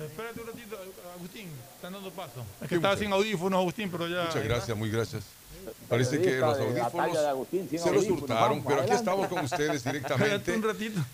Espérate 0.00 0.40
un 0.40 0.46
ratito, 0.48 0.76
Agustín, 1.14 1.48
están 1.76 1.92
dando 1.92 2.10
paso. 2.10 2.44
Es 2.60 2.68
que 2.68 2.74
estaba 2.74 2.96
sin 2.96 3.12
audífonos, 3.12 3.60
Agustín, 3.60 3.90
pero 3.90 4.08
ya. 4.08 4.24
Muchas 4.24 4.44
gracias, 4.44 4.76
muy 4.76 4.90
gracias. 4.90 5.41
Parece 5.88 6.20
que 6.20 6.36
los 6.36 6.58
audífonos 6.58 7.12
de 7.12 7.28
Agustín, 7.28 7.68
se 7.70 7.76
los 7.76 7.86
audífonos. 7.86 8.22
hurtaron, 8.22 8.48
Vamos, 8.50 8.64
pero 8.66 8.80
aquí 8.82 8.90
adelante. 8.90 8.94
estamos 9.10 9.28
con 9.28 9.44
ustedes 9.44 9.76
Espérate 9.76 9.98
directamente. 10.08 10.52
un 10.56 10.62
ratito. 10.62 11.00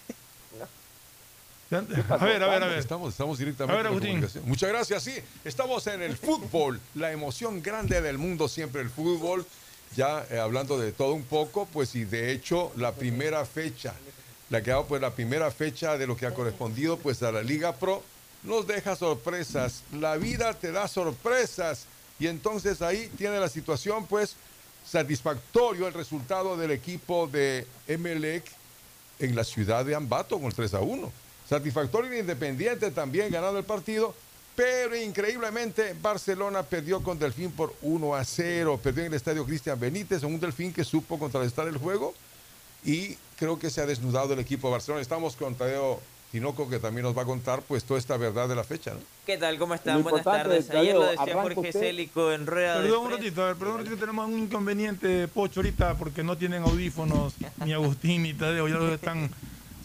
A 1.70 2.16
ver, 2.24 2.42
a 2.42 2.48
ver, 2.48 2.62
a 2.62 2.66
ver. 2.66 2.78
Estamos, 2.78 3.10
estamos 3.12 3.36
directamente 3.38 3.74
A 3.78 3.82
ver, 3.90 3.92
en 4.08 4.20
la. 4.22 4.28
Muchas 4.46 4.70
gracias. 4.70 5.02
Sí, 5.02 5.14
estamos 5.44 5.86
en 5.86 6.00
el 6.00 6.16
fútbol, 6.16 6.80
la 6.94 7.12
emoción 7.12 7.60
grande 7.62 8.00
del 8.00 8.16
mundo, 8.16 8.48
siempre 8.48 8.80
el 8.80 8.88
fútbol. 8.88 9.44
Ya 9.94 10.24
eh, 10.30 10.38
hablando 10.38 10.78
de 10.78 10.92
todo 10.92 11.12
un 11.12 11.24
poco, 11.24 11.66
pues 11.70 11.94
y 11.94 12.04
de 12.04 12.32
hecho 12.32 12.72
la 12.76 12.92
primera 12.92 13.44
fecha, 13.44 13.92
la 14.48 14.62
que 14.62 14.72
ha 14.72 14.82
pues 14.82 15.02
la 15.02 15.10
primera 15.10 15.50
fecha 15.50 15.98
de 15.98 16.06
lo 16.06 16.16
que 16.16 16.24
ha 16.26 16.32
correspondido 16.32 16.96
pues 16.98 17.22
a 17.22 17.32
la 17.32 17.42
Liga 17.42 17.74
Pro, 17.74 18.02
nos 18.44 18.66
deja 18.66 18.96
sorpresas. 18.96 19.82
La 19.92 20.16
vida 20.16 20.54
te 20.54 20.72
da 20.72 20.88
sorpresas 20.88 21.84
y 22.18 22.26
entonces 22.26 22.82
ahí 22.82 23.10
tiene 23.16 23.38
la 23.38 23.48
situación 23.48 24.06
pues 24.06 24.36
satisfactorio 24.84 25.86
el 25.86 25.94
resultado 25.94 26.56
del 26.56 26.70
equipo 26.70 27.26
de 27.26 27.66
Emelec 27.86 28.44
en 29.18 29.36
la 29.36 29.44
ciudad 29.44 29.84
de 29.84 29.94
Ambato 29.94 30.40
con 30.40 30.50
3 30.50 30.74
a 30.74 30.80
1. 30.80 31.12
Satisfactorio 31.48 32.12
e 32.12 32.20
Independiente 32.20 32.90
también 32.90 33.30
ganando 33.30 33.58
el 33.58 33.64
partido, 33.64 34.14
pero 34.54 34.96
increíblemente 34.96 35.94
Barcelona 36.00 36.62
perdió 36.62 37.02
con 37.02 37.18
Delfín 37.18 37.50
por 37.52 37.74
1 37.82 38.14
a 38.14 38.24
0. 38.24 38.80
Perdió 38.82 39.02
en 39.02 39.12
el 39.12 39.16
estadio 39.16 39.44
Cristian 39.44 39.78
Benítez, 39.78 40.22
un 40.22 40.40
Delfín 40.40 40.72
que 40.72 40.84
supo 40.84 41.18
contrarrestar 41.18 41.68
el 41.68 41.78
juego 41.78 42.14
y 42.84 43.16
creo 43.38 43.58
que 43.58 43.70
se 43.70 43.80
ha 43.80 43.86
desnudado 43.86 44.32
el 44.34 44.40
equipo 44.40 44.68
de 44.68 44.72
Barcelona. 44.72 45.02
Estamos 45.02 45.36
con 45.36 45.54
Tadeo 45.54 46.00
Tinoco 46.30 46.68
que 46.68 46.78
también 46.78 47.04
nos 47.04 47.16
va 47.16 47.22
a 47.22 47.24
contar 47.24 47.62
pues 47.62 47.84
toda 47.84 47.98
esta 47.98 48.16
verdad 48.18 48.48
de 48.48 48.54
la 48.54 48.62
fecha. 48.64 48.92
¿no? 48.92 49.00
¿Qué 49.24 49.38
tal? 49.38 49.58
¿Cómo 49.58 49.72
Lo 49.72 49.76
están? 49.76 50.02
Buenas 50.02 50.24
tardes. 50.24 50.68
Ayer 50.70 50.94
lo 50.94 51.04
decía 51.06 51.34
Jorge 51.34 51.60
usted. 51.60 51.80
Célico 51.80 52.32
en 52.32 52.46
rueda 52.46 52.76
de 52.80 52.82
Perdón 52.82 53.00
un 53.00 53.06
prensa. 53.06 53.22
ratito, 53.24 53.42
a 53.42 53.46
ver, 53.46 53.56
perdón 53.56 53.74
un 53.74 53.80
ratito, 53.80 53.96
tenemos 53.98 54.28
un 54.28 54.38
inconveniente, 54.40 55.28
Pocho, 55.28 55.60
ahorita, 55.60 55.94
porque 55.94 56.22
no 56.22 56.36
tienen 56.36 56.62
audífonos, 56.64 57.32
ni 57.64 57.72
Agustín 57.72 58.24
ni 58.24 58.34
Tadeo, 58.34 58.68
ya 58.68 58.74
los 58.74 58.92
están 58.92 59.30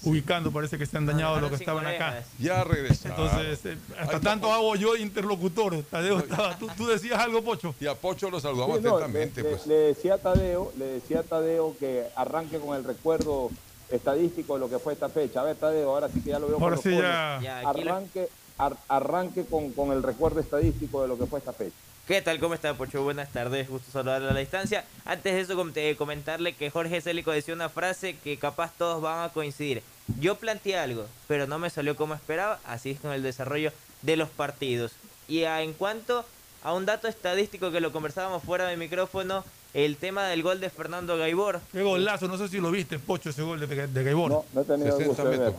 ubicando, 0.05 0.51
parece 0.51 0.77
que 0.77 0.85
se 0.85 0.97
han 0.97 1.05
dañado 1.05 1.39
los 1.39 1.49
que 1.49 1.55
estaban 1.55 1.85
acá. 1.87 2.25
Ya 2.39 2.61
regresaron. 2.65 3.25
Entonces, 3.25 3.65
eh, 3.65 3.77
hasta 3.97 4.19
tanto 4.19 4.51
hago 4.51 4.75
yo 4.75 4.95
de 4.95 4.99
interlocutor. 4.99 5.81
Tadeo 5.83 6.19
estaba, 6.19 6.57
tú, 6.59 6.67
tú 6.75 6.87
decías 6.87 7.17
algo, 7.19 7.41
Pocho. 7.41 7.73
Y 7.79 7.87
a 7.87 7.95
Pocho 7.95 8.29
lo 8.29 8.39
Sí, 8.39 8.43
saludamos 8.43 8.81
no, 8.81 8.97
atentamente. 8.97 9.41
le, 9.43 9.49
pues. 9.51 9.65
le 9.65 9.75
decía 9.75 10.15
a 10.15 10.17
Tadeo, 10.17 10.73
le 10.77 10.85
decía 10.87 11.19
a 11.21 11.23
Tadeo 11.23 11.73
que 11.79 12.03
arranque 12.17 12.59
con 12.59 12.75
el 12.75 12.83
recuerdo 12.83 13.49
estadístico 13.95 14.55
de 14.55 14.59
lo 14.61 14.69
que 14.69 14.79
fue 14.79 14.93
esta 14.93 15.09
fecha. 15.09 15.41
A 15.41 15.43
ver, 15.43 15.55
Tadeo, 15.55 15.89
ahora 15.89 16.09
sí 16.09 16.21
que 16.21 16.31
ya 16.31 16.39
lo 16.39 16.47
veo. 16.47 16.57
Ahora 16.59 16.75
por 16.75 16.83
sí 16.83 16.89
los 16.89 17.01
ya-. 17.01 17.39
Ya, 17.41 17.59
arranque, 17.59 18.27
ar- 18.57 18.77
arranque 18.87 19.45
con, 19.45 19.71
con 19.73 19.91
el 19.91 20.03
recuerdo 20.03 20.39
estadístico 20.39 21.01
de 21.01 21.07
lo 21.07 21.17
que 21.17 21.25
fue 21.25 21.39
esta 21.39 21.53
fecha. 21.53 21.75
¿Qué 22.07 22.21
tal? 22.21 22.37
¿Cómo 22.39 22.53
está, 22.53 22.73
Pocho? 22.73 23.01
Buenas 23.03 23.29
tardes, 23.31 23.69
gusto 23.69 23.89
saludarle 23.89 24.29
a 24.29 24.33
la 24.33 24.39
distancia. 24.41 24.83
Antes 25.05 25.33
de 25.35 25.39
eso, 25.39 25.55
com- 25.55 25.71
eh, 25.75 25.95
comentarle 25.97 26.53
que 26.53 26.69
Jorge 26.69 26.99
Célico 26.99 27.31
decía 27.31 27.53
una 27.53 27.69
frase 27.69 28.17
que 28.17 28.37
capaz 28.37 28.73
todos 28.77 29.01
van 29.01 29.23
a 29.23 29.31
coincidir. 29.31 29.81
Yo 30.19 30.35
planteé 30.35 30.77
algo, 30.77 31.05
pero 31.27 31.47
no 31.47 31.59
me 31.59 31.69
salió 31.69 31.95
como 31.95 32.13
esperaba, 32.13 32.59
así 32.65 32.91
es 32.91 32.99
con 32.99 33.13
el 33.13 33.23
desarrollo 33.23 33.71
de 34.01 34.17
los 34.17 34.27
partidos. 34.29 34.91
Y 35.29 35.45
a- 35.45 35.61
en 35.61 35.71
cuanto 35.71 36.25
a 36.61 36.73
un 36.73 36.85
dato 36.85 37.07
estadístico 37.07 37.71
que 37.71 37.79
lo 37.79 37.93
conversábamos 37.93 38.43
fuera 38.43 38.67
de 38.67 38.75
micrófono, 38.75 39.45
el 39.73 39.97
tema 39.97 40.25
del 40.27 40.43
gol 40.43 40.59
de 40.59 40.69
Fernando 40.69 41.17
Gaibor. 41.17 41.59
Qué 41.71 41.81
golazo, 41.81 42.27
no 42.27 42.37
sé 42.37 42.47
si 42.47 42.59
lo 42.59 42.69
viste, 42.71 42.99
Pocho, 42.99 43.29
ese 43.31 43.41
gol 43.41 43.59
de, 43.59 43.87
de 43.87 44.03
Gaibor. 44.03 44.29
No, 44.31 44.45
no 44.53 44.61
he 44.61 44.65
tenido. 44.65 44.97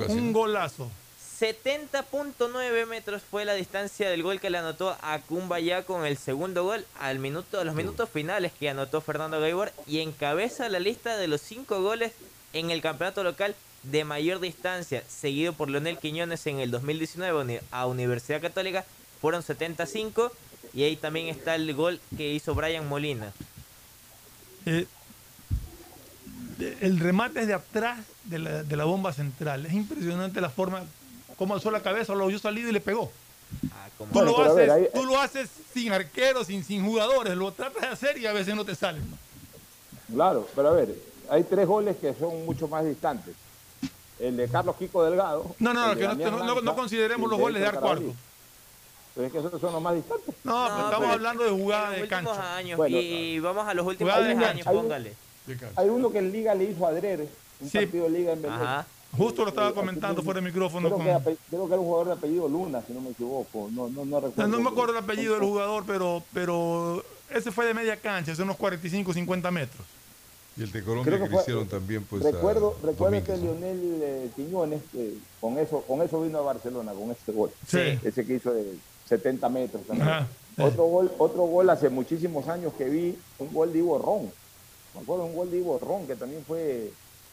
Un 0.09 0.33
golazo. 0.33 0.89
70.9 1.41 2.87
metros 2.87 3.23
fue 3.29 3.45
la 3.45 3.55
distancia 3.55 4.09
del 4.09 4.23
gol 4.23 4.41
que 4.41 4.51
le 4.51 4.59
anotó 4.59 4.97
a 5.03 5.19
Kumbaya 5.21 5.83
con 5.85 6.07
el 6.07 6.17
segundo 6.17 6.65
gol 6.65 6.85
al 7.01 7.19
minuto, 7.19 7.61
a 7.61 7.65
los 7.65 7.75
minutos 7.75 8.09
finales 8.09 8.53
que 8.59 8.69
anotó 8.69 9.01
Fernando 9.01 9.41
Gaibor 9.41 9.73
y 9.87 10.01
encabeza 10.01 10.69
la 10.69 10.79
lista 10.79 11.17
de 11.17 11.27
los 11.29 11.41
cinco 11.41 11.83
goles 11.83 12.13
en 12.53 12.71
el 12.71 12.81
campeonato 12.81 13.25
local 13.25 13.55
de 13.83 14.05
mayor 14.05 14.41
distancia, 14.41 15.03
seguido 15.09 15.53
por 15.53 15.69
Leonel 15.69 15.99
Quiñones 15.99 16.47
en 16.47 16.61
el 16.61 16.71
2019 16.71 17.39
uni- 17.41 17.59
a 17.71 17.87
Universidad 17.87 18.41
Católica, 18.41 18.85
fueron 19.21 19.43
75 19.43 20.33
y 20.73 20.85
ahí 20.85 20.97
también 20.97 21.29
está 21.29 21.55
el 21.57 21.75
gol 21.75 22.01
que 22.17 22.33
hizo 22.33 22.55
Brian 22.55 22.89
Molina. 22.89 23.33
Eh, 24.67 24.87
el 26.81 26.99
remate 27.01 27.41
es 27.41 27.47
de 27.47 27.55
atrás 27.55 27.99
de 28.25 28.39
la, 28.39 28.63
de 28.63 28.77
la 28.77 28.85
bomba 28.85 29.13
central. 29.13 29.67
Es 29.67 29.73
impresionante 29.73 30.41
la 30.41 30.51
forma, 30.51 30.83
cómo 31.37 31.55
alzó 31.55 31.71
la 31.71 31.81
cabeza, 31.81 32.15
lo 32.15 32.27
vio 32.27 32.39
salido 32.39 32.69
y 32.69 32.73
le 32.73 32.81
pegó. 32.81 33.11
Tú, 33.99 34.05
Bueno, 34.11 34.31
lo 34.33 34.43
haces, 34.43 34.57
ver, 34.57 34.71
ahí- 34.71 34.89
tú 34.93 35.05
lo 35.05 35.21
haces 35.21 35.51
sin 35.73 35.93
arqueros, 35.93 36.47
sin, 36.47 36.65
sin 36.65 36.85
jugadores, 36.85 37.37
lo 37.37 37.53
tratas 37.53 37.83
de 37.83 37.89
hacer 37.89 38.19
y 38.19 38.27
a 38.27 38.33
veces 38.33 38.55
no 38.55 38.65
te 38.65 38.75
salen. 38.75 39.03
¿no? 39.11 39.17
Claro, 40.15 40.49
pero 40.55 40.69
a 40.69 40.73
ver, 40.73 40.95
hay 41.31 41.43
tres 41.45 41.67
goles 41.67 41.97
que 42.01 42.15
son 42.15 42.45
mucho 42.45 42.69
más 42.69 42.85
distantes. 42.85 43.35
El 44.19 44.37
de 44.37 44.49
Carlos 44.49 44.77
Kiko 44.77 45.05
Delgado. 45.05 45.55
No, 45.59 45.75
no, 45.75 45.91
de 45.95 45.97
que 46.01 46.07
no, 46.07 46.15
no- 46.31 46.45
no- 46.55 46.61
no 46.63 46.77
consideremos 46.77 47.29
los 47.29 47.39
goles 47.39 47.61
de 47.61 47.69
arco. 47.69 47.95
Pero 49.15 49.27
es 49.27 49.33
que 49.33 49.39
esos 49.39 49.61
son 49.61 49.73
los 49.73 49.83
más 49.83 49.95
distantes. 49.95 50.35
No, 50.45 50.67
pero 50.75 50.85
estamos 50.87 51.09
hablando 51.11 51.45
de 51.45 51.51
jugada 51.51 51.91
de 51.91 52.09
cancha. 52.09 52.57
años 52.57 52.77
Bueno, 52.77 52.97
y 52.99 53.39
vamos 53.39 53.67
a 53.67 53.75
los 53.75 53.87
últimos 53.87 54.13
tres 54.15 54.39
años, 54.39 54.67
hay 54.67 54.77
un- 54.77 54.83
póngale. 54.83 55.15
Hay 55.77 55.89
uno 55.89 56.11
que 56.11 56.19
en 56.19 56.33
Liga 56.33 56.55
le 56.55 56.65
hizo 56.65 56.85
a 56.87 56.89
Adrede, 56.89 57.29
un 57.61 57.71
Sí. 57.71 57.79
partido 57.79 58.05
de 58.05 58.11
Liga 58.11 58.33
en 58.33 58.43
Belén. 58.43 58.61
Ajá. 58.61 58.87
Justo 59.17 59.43
lo 59.43 59.51
estaba 59.51 59.69
Eh, 59.69 59.75
comentando 59.75 60.21
aquí- 60.21 60.25
fuera 60.25 60.41
de 60.41 60.47
micrófono 60.47 60.89
Creo, 60.89 60.99
con... 60.99 61.23
que, 61.25 61.37
creo 61.49 61.67
que 61.69 61.73
era 61.73 61.81
un 61.81 61.87
jugador 61.87 62.07
de 62.09 62.13
apellido 62.15 62.49
Luna, 62.49 62.83
si 62.85 62.93
no 62.93 63.01
me 63.01 63.11
equivoco. 63.11 63.69
No, 63.71 63.89
no, 63.89 64.05
no 64.05 64.21
recuerdo. 64.21 64.49
No, 64.51 64.57
no 64.57 64.63
me 64.65 64.71
acuerdo 64.71 64.93
el 64.93 64.99
apellido 65.05 65.35
del 65.35 65.45
jugador, 65.45 65.85
pero, 65.87 66.25
pero 66.33 67.05
ese 67.31 67.53
fue 67.53 67.67
de 67.67 67.75
media 67.75 67.97
cancha, 67.97 68.33
hace 68.33 68.43
unos 68.43 68.57
45, 68.57 69.13
50 69.15 69.53
metros. 69.53 69.87
Y 70.57 70.63
el 70.65 70.73
de 70.73 70.83
Colombia 70.83 71.13
Creo 71.15 71.25
que, 71.27 71.31
que 71.35 71.41
hicieron 71.41 71.67
también 71.69 72.05
pues 72.05 72.25
a 72.25 72.31
recuerdo 72.31 72.77
recuerdo 72.83 73.25
que. 73.25 73.37
Lionel 73.37 73.99
eh, 74.03 74.31
Quiñones, 74.35 74.83
que 74.93 75.15
con 75.41 75.59
eso 75.59 75.83
con 75.83 76.01
eso 76.03 76.21
vino 76.23 76.39
a 76.39 76.43
Barcelona, 76.43 76.93
con 76.93 77.11
ese 77.13 77.33
gol. 77.33 77.51
Sí. 77.69 77.99
Ese 78.03 78.25
que 78.27 78.35
hizo 78.35 78.53
de 78.53 78.77
70 79.09 79.49
metros. 79.49 79.83
Otro 80.59 80.85
gol, 80.85 81.13
otro 81.19 81.43
gol 81.43 81.69
hace 81.71 81.89
muchísimos 81.89 82.49
años 82.49 82.73
que 82.79 82.85
vi, 82.89 83.19
un 83.39 83.53
gol 83.53 83.73
de 83.73 83.79
Ivo 83.81 83.99
Ron. 83.99 84.31
Me 84.95 85.01
acuerdo 85.01 85.25
un 85.25 85.35
gol 85.35 85.51
de 85.51 85.59
Ivo 85.59 85.79
Ron 85.81 86.07
que 86.07 86.15
también 86.15 86.45
fue 86.47 86.93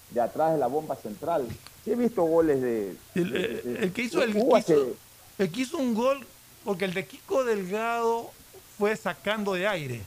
de 0.10 0.22
atrás 0.22 0.54
de 0.54 0.58
la 0.60 0.68
bomba 0.68 0.96
central. 0.96 1.48
Sí 1.86 1.92
he 1.92 1.96
visto 1.96 2.24
goles 2.24 2.62
de... 2.62 2.96
El, 3.16 3.32
de- 3.32 3.48
de- 3.62 3.84
el 3.84 3.94
que 3.94 4.02
hizo 4.04 4.24
el, 4.24 4.36
hubo 4.36 4.54
que 4.56 4.60
hizo, 4.60 4.74
hace- 4.74 4.94
el 5.38 5.52
que 5.52 5.62
hizo 5.62 5.78
un 5.78 5.94
gol, 5.94 6.26
porque 6.66 6.86
el 6.86 6.94
de 6.94 7.06
Kiko 7.06 7.44
Delgado 7.44 8.32
fue 8.78 8.96
sacando 8.96 9.54
de 9.54 9.68
aire, 9.68 10.02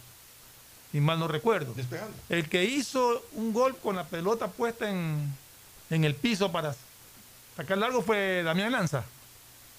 si 0.91 1.01
mal 1.01 1.19
no 1.20 1.28
recuerdo. 1.28 1.73
Despejando. 1.74 2.12
El 2.28 2.49
que 2.49 2.65
hizo 2.65 3.23
un 3.35 3.53
gol 3.53 3.77
con 3.77 3.95
la 3.97 4.05
pelota 4.05 4.49
puesta 4.49 4.91
en, 4.91 5.32
en 5.91 6.05
el 6.05 6.15
piso 6.16 6.51
para 6.51 6.74
sacar 7.57 7.78
largo 7.78 8.03
fue 8.03 8.43
Damián 8.43 8.73
Lanza. 8.73 9.05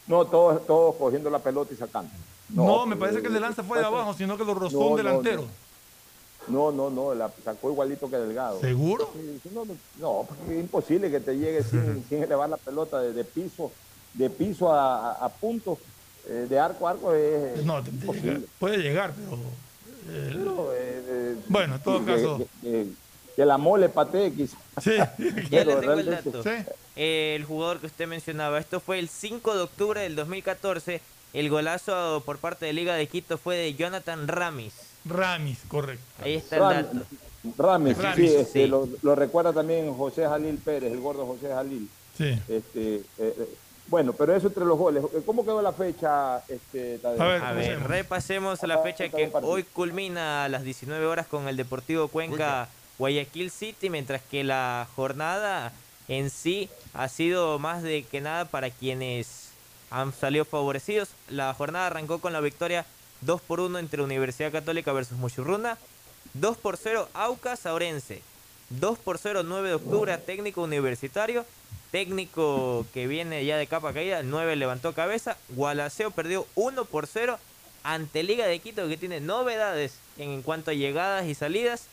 No, 0.08 0.26
todos, 0.26 0.66
todos 0.68 0.96
cogiendo 0.96 1.30
la 1.30 1.40
pelota 1.40 1.74
y 1.74 1.78
sacando. 1.78 2.12
No, 2.50 2.86
me 2.86 2.96
parece 2.96 3.22
que 3.22 3.28
el 3.28 3.34
de 3.34 3.40
Lanza 3.40 3.64
fue 3.64 3.80
de 3.80 3.86
abajo, 3.86 4.14
sino 4.14 4.38
que 4.38 4.46
lo 4.46 4.54
rozó 4.54 4.78
No, 4.80 4.86
un 4.86 4.92
no, 4.92 4.98
delantero. 4.98 5.46
No, 6.48 6.72
no, 6.72 6.92
no, 6.92 7.16
la 7.16 7.32
sacó 7.44 7.72
igualito 7.72 8.08
que 8.10 8.18
Delgado. 8.18 8.60
¿Seguro? 8.62 9.10
Sí, 9.14 9.40
sí, 9.42 9.50
no, 9.52 9.66
no, 9.66 9.74
no, 10.00 10.26
porque 10.28 10.54
es 10.54 10.60
imposible 10.60 11.10
que 11.10 11.20
te 11.20 11.36
llegue 11.36 11.64
sin, 11.64 12.06
sin 12.10 12.22
elevar 12.22 12.48
la 12.50 12.58
pelota 12.58 13.00
de, 13.02 13.14
de 13.14 13.24
piso, 13.24 13.72
de 14.14 14.30
piso 14.30 14.72
a, 14.72 15.10
a- 15.14 15.26
a 15.26 15.30
punto, 15.30 15.80
eh, 16.28 16.46
de 16.48 16.60
arco 16.60 16.88
a 16.88 16.92
arco 16.92 17.14
es 17.16 17.66
No, 17.66 17.82
te- 17.82 17.90
te 17.90 18.40
puede 18.60 18.78
llegar, 18.78 19.12
pero... 19.16 19.38
eh, 20.12 20.30
Pero, 20.34 20.70
eh, 20.76 21.36
Bueno, 21.48 21.76
en 21.76 21.82
todo 21.82 22.06
caso- 22.06 22.38
que, 22.38 22.46
que- 22.62 22.88
que 23.36 23.46
la 23.46 23.58
mole 23.58 23.90
patee 23.90 24.32
quizás. 24.32 24.60
Sí. 24.84 24.92
Ya 25.50 25.64
le 25.66 25.76
tengo 25.76 25.80
el 25.80 26.06
realmente- 26.06 26.32
dato. 26.32 26.48
Eh, 26.50 26.66
el 26.96 27.44
jugador 27.46 27.80
que 27.80 27.88
usted 27.88 28.08
mencionaba, 28.08 28.60
esto 28.60 28.80
fue 28.80 29.00
el 29.00 29.10
5 29.10 29.56
de 29.56 29.62
octubre 29.62 30.02
del 30.02 30.16
2014. 30.16 31.02
El 31.34 31.50
golazo 31.50 32.24
por 32.26 32.38
parte 32.38 32.66
de 32.66 32.74
Liga 32.74 32.96
de 32.96 33.08
Quito 33.08 33.38
fue 33.38 33.58
de 33.58 33.74
Jonathan 33.74 34.28
Ramis. 34.28 34.74
Ramis, 35.04 35.60
correcto. 35.68 36.06
Ahí 36.24 36.36
está 36.36 36.56
el 36.56 36.62
dato. 36.62 37.06
Rames, 37.58 37.98
Rames, 37.98 38.16
sí, 38.16 38.26
este, 38.38 38.64
sí. 38.64 38.68
Lo, 38.68 38.88
lo 39.02 39.16
recuerda 39.16 39.54
también 39.54 39.94
José 39.94 40.26
Jalil 40.26 40.58
Pérez, 40.58 40.92
el 40.92 41.00
gordo 41.00 41.26
José 41.26 41.50
Jalil. 41.50 41.90
Sí. 42.18 42.40
Este, 42.48 42.96
eh, 42.96 43.02
eh, 43.20 43.50
bueno, 43.88 44.14
pero 44.14 44.36
eso 44.36 44.48
entre 44.48 44.66
los 44.66 44.78
goles. 44.78 45.04
¿Cómo 45.26 45.44
quedó 45.44 45.62
la 45.62 45.74
fecha? 45.74 46.40
Este? 46.48 47.00
A 47.04 47.10
ver, 47.12 47.44
A 47.44 47.52
ver, 47.52 47.84
repasemos 47.84 48.64
la 48.64 48.80
fecha 48.80 49.10
que 49.10 49.30
hoy 49.44 49.64
culmina 49.64 50.46
a 50.46 50.50
las 50.50 50.64
19 50.64 51.06
horas 51.06 51.28
con 51.28 51.48
el 51.48 51.56
Deportivo 51.56 52.08
Cuenca 52.08 52.68
Guayaquil 52.98 53.52
City, 53.52 53.90
mientras 53.92 54.24
que 54.24 54.44
la 54.44 54.88
jornada 54.96 55.72
en 56.08 56.30
sí 56.30 56.70
ha 56.94 57.08
sido 57.10 57.60
más 57.60 57.84
de 57.84 58.04
que 58.04 58.22
nada 58.22 58.46
para 58.46 58.70
quienes 58.70 59.50
han 59.90 60.14
salido 60.14 60.46
favorecidos. 60.46 61.10
La 61.30 61.54
jornada 61.54 61.88
arrancó 61.88 62.20
con 62.20 62.34
la 62.34 62.42
victoria 62.42 62.86
2 63.22 63.42
por 63.42 63.60
1 63.60 63.80
entre 63.80 64.02
Universidad 64.02 64.52
Católica 64.52 64.94
versus 64.94 65.18
Muchurruna, 65.18 65.78
2 66.34 66.58
por 66.58 66.78
0 66.78 67.10
Aucas 67.14 67.66
Aurense, 67.66 68.22
2 68.70 68.98
por 69.00 69.18
0 69.18 69.44
9 69.44 69.70
de 69.70 69.76
octubre 69.76 70.12
a 70.12 70.22
técnico 70.22 70.64
universitario, 70.64 71.46
técnico 71.92 72.86
que 72.94 73.08
viene 73.08 73.46
ya 73.46 73.58
de 73.58 73.68
capa 73.68 73.94
caída, 73.94 74.20
el 74.20 74.30
9 74.30 74.56
levantó 74.56 74.94
cabeza, 74.94 75.38
Gualaceo 75.50 76.12
perdió 76.12 76.46
1 76.56 76.86
por 76.86 77.08
0 77.08 77.40
ante 77.84 78.24
Liga 78.24 78.48
de 78.48 78.60
Quito 78.60 78.88
que 78.88 78.98
tiene 78.98 79.20
novedades 79.20 79.96
en 80.18 80.42
cuanto 80.42 80.72
a 80.72 80.74
llegadas 80.74 81.26
y 81.26 81.36
salidas 81.36 81.86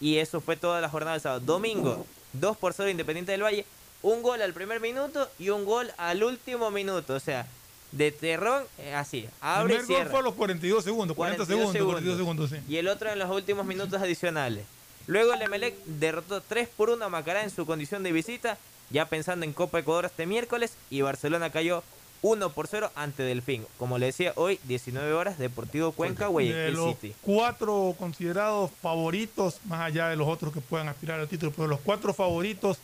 y 0.00 0.18
eso 0.18 0.40
fue 0.40 0.56
toda 0.56 0.80
la 0.80 0.88
jornada 0.88 1.12
del 1.12 1.22
sábado. 1.22 1.40
Domingo 1.40 2.04
2 2.40 2.56
por 2.56 2.72
0 2.72 2.90
Independiente 2.90 3.32
del 3.32 3.42
Valle, 3.42 3.64
un 4.02 4.22
gol 4.22 4.42
al 4.42 4.52
primer 4.52 4.80
minuto 4.80 5.28
y 5.38 5.50
un 5.50 5.64
gol 5.64 5.90
al 5.96 6.22
último 6.22 6.70
minuto. 6.70 7.14
O 7.14 7.20
sea, 7.20 7.46
de 7.92 8.12
terrón, 8.12 8.64
eh, 8.78 8.94
así, 8.94 9.28
abre 9.40 9.74
y 9.74 9.76
El 9.76 9.84
primer 9.84 9.86
gol 9.86 9.96
cierra. 9.96 10.10
fue 10.10 10.20
a 10.20 10.22
los 10.22 10.34
42 10.34 10.84
segundos, 10.84 11.16
40 11.16 11.36
42 11.44 11.72
segundos, 11.72 11.92
42 11.92 12.18
segundos, 12.18 12.50
sí. 12.50 12.72
Y 12.72 12.76
el 12.76 12.88
otro 12.88 13.10
en 13.10 13.18
los 13.18 13.30
últimos 13.30 13.64
minutos 13.66 14.00
adicionales. 14.00 14.64
Luego 15.06 15.34
el 15.34 15.42
Emelec 15.42 15.76
derrotó 15.84 16.40
3 16.40 16.68
por 16.76 16.90
1 16.90 17.04
a 17.04 17.08
Macará 17.08 17.44
en 17.44 17.50
su 17.50 17.64
condición 17.64 18.02
de 18.02 18.12
visita, 18.12 18.58
ya 18.90 19.06
pensando 19.06 19.44
en 19.44 19.52
Copa 19.52 19.78
Ecuador 19.78 20.06
este 20.06 20.26
miércoles, 20.26 20.74
y 20.90 21.00
Barcelona 21.02 21.50
cayó 21.50 21.82
1 22.26 22.50
por 22.50 22.66
0 22.66 22.90
ante 22.96 23.22
Delfín. 23.22 23.64
Como 23.78 23.98
le 23.98 24.06
decía, 24.06 24.32
hoy 24.34 24.58
19 24.64 25.12
horas, 25.12 25.38
Deportivo 25.38 25.92
Cuenca, 25.92 26.24
De 26.24 26.30
Guayaquil 26.32 26.74
los 26.74 26.96
City. 26.96 27.14
cuatro 27.22 27.94
considerados 27.98 28.70
favoritos, 28.82 29.60
más 29.64 29.80
allá 29.80 30.08
de 30.08 30.16
los 30.16 30.26
otros 30.26 30.52
que 30.52 30.60
puedan 30.60 30.88
aspirar 30.88 31.20
al 31.20 31.28
título, 31.28 31.52
pero 31.54 31.68
los 31.68 31.80
cuatro 31.80 32.12
favoritos, 32.12 32.78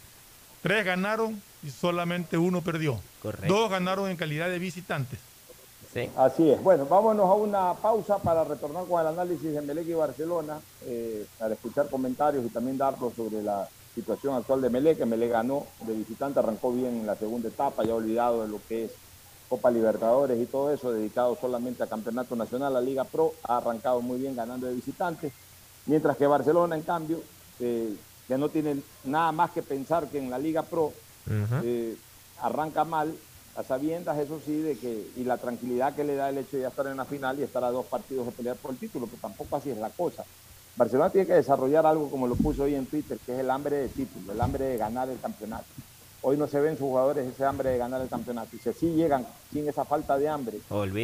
tres 0.63 0.85
ganaron 0.85 1.43
y 1.65 1.71
solamente 1.71 2.39
uno 2.39 2.63
perdió. 2.63 3.01
Correcto. 3.21 3.53
Dos 3.53 3.71
ganaron 3.71 4.09
en 4.11 4.17
calidad 4.17 4.49
de 4.49 4.59
visitantes. 4.59 5.19
Así 6.17 6.51
es. 6.51 6.63
Bueno, 6.63 6.87
vámonos 6.87 7.27
a 7.27 7.35
una 7.35 7.75
pausa 7.75 8.19
para 8.19 8.45
retornar 8.45 8.87
con 8.87 9.01
el 9.01 9.09
análisis 9.09 9.53
de 9.53 9.61
Melec 9.61 9.89
y 9.89 9.93
Barcelona, 9.93 10.59
eh, 10.87 11.27
para 11.39 11.53
escuchar 11.53 11.91
comentarios 11.91 12.47
y 12.47 12.49
también 12.49 12.79
darlos 12.79 13.13
sobre 13.15 13.43
la 13.43 13.69
situación 13.95 14.35
actual 14.35 14.63
de 14.63 14.71
Melec, 14.71 14.97
que 14.97 15.05
Melec 15.05 15.33
ganó 15.33 15.67
de 15.81 15.93
visitante, 15.93 16.39
arrancó 16.39 16.73
bien 16.73 17.01
en 17.01 17.07
la 17.07 17.15
segunda 17.17 17.49
etapa, 17.49 17.85
ya 17.85 17.95
olvidado 17.95 18.43
de 18.43 18.49
lo 18.49 18.59
que 18.67 18.85
es 18.87 18.91
Copa 19.53 19.71
Libertadores 19.71 20.41
y 20.41 20.47
todo 20.47 20.73
eso, 20.73 20.93
dedicado 20.93 21.37
solamente 21.39 21.83
a 21.83 21.87
Campeonato 21.87 22.35
Nacional, 22.35 22.73
la 22.73 22.81
Liga 22.81 23.05
Pro, 23.05 23.35
ha 23.43 23.59
arrancado 23.59 24.01
muy 24.01 24.19
bien 24.19 24.35
ganando 24.35 24.67
de 24.67 24.73
visitante, 24.73 25.31
mientras 25.85 26.17
que 26.17 26.27
Barcelona, 26.27 26.75
en 26.75 26.81
cambio, 26.81 27.21
eh, 27.61 27.95
que 28.27 28.39
no 28.39 28.49
tiene 28.49 28.81
nada 29.05 29.31
más 29.31 29.51
que 29.51 29.63
pensar 29.63 30.09
que 30.09 30.17
en 30.17 30.31
la 30.31 30.39
Liga 30.39 30.63
Pro, 30.63 30.95
eh, 31.63 31.95
arranca 32.41 32.85
mal, 32.85 33.15
a 33.55 33.63
sabiendas, 33.63 34.19
eso 34.19 34.41
sí, 34.43 34.57
de 34.57 34.79
que, 34.79 35.11
y 35.17 35.25
la 35.25 35.37
tranquilidad 35.37 35.95
que 35.95 36.05
le 36.05 36.15
da 36.15 36.31
el 36.31 36.39
hecho 36.39 36.57
de 36.57 36.63
ya 36.63 36.69
estar 36.69 36.87
en 36.87 36.97
la 36.97 37.05
final 37.05 37.39
y 37.39 37.43
estar 37.43 37.63
a 37.63 37.71
dos 37.71 37.85
partidos 37.85 38.25
de 38.25 38.33
pelear 38.33 38.57
por 38.57 38.71
el 38.71 38.79
título, 38.79 39.07
que 39.07 39.19
tampoco 39.19 39.55
así 39.55 39.69
es 39.69 39.77
la 39.77 39.91
cosa. 39.91 40.25
Barcelona 40.77 41.11
tiene 41.11 41.27
que 41.27 41.35
desarrollar 41.35 41.85
algo 41.85 42.11
como 42.11 42.27
lo 42.27 42.37
puso 42.37 42.63
hoy 42.63 42.75
en 42.75 42.87
Twitter, 42.87 43.19
que 43.19 43.35
es 43.35 43.41
el 43.41 43.51
hambre 43.51 43.77
de 43.77 43.89
título, 43.91 44.33
el 44.33 44.41
hambre 44.41 44.65
de 44.65 44.79
ganar 44.79 45.11
el 45.11 45.21
campeonato. 45.21 45.67
Hoy 46.25 46.37
no 46.37 46.47
se 46.47 46.61
ven 46.61 46.79
sus 46.79 46.87
jugadores 46.87 47.27
ese 47.27 47.45
hambre 47.45 47.71
de 47.71 47.79
ganar 47.79 48.01
el 48.01 48.09
campeonato. 48.09 48.55
Y 48.55 48.61
si 48.61 48.69
así 48.69 48.95
llegan 48.95 49.27
sin 49.53 49.69
esa 49.69 49.85
falta 49.85 50.17
de 50.17 50.29
hambre, 50.29 50.59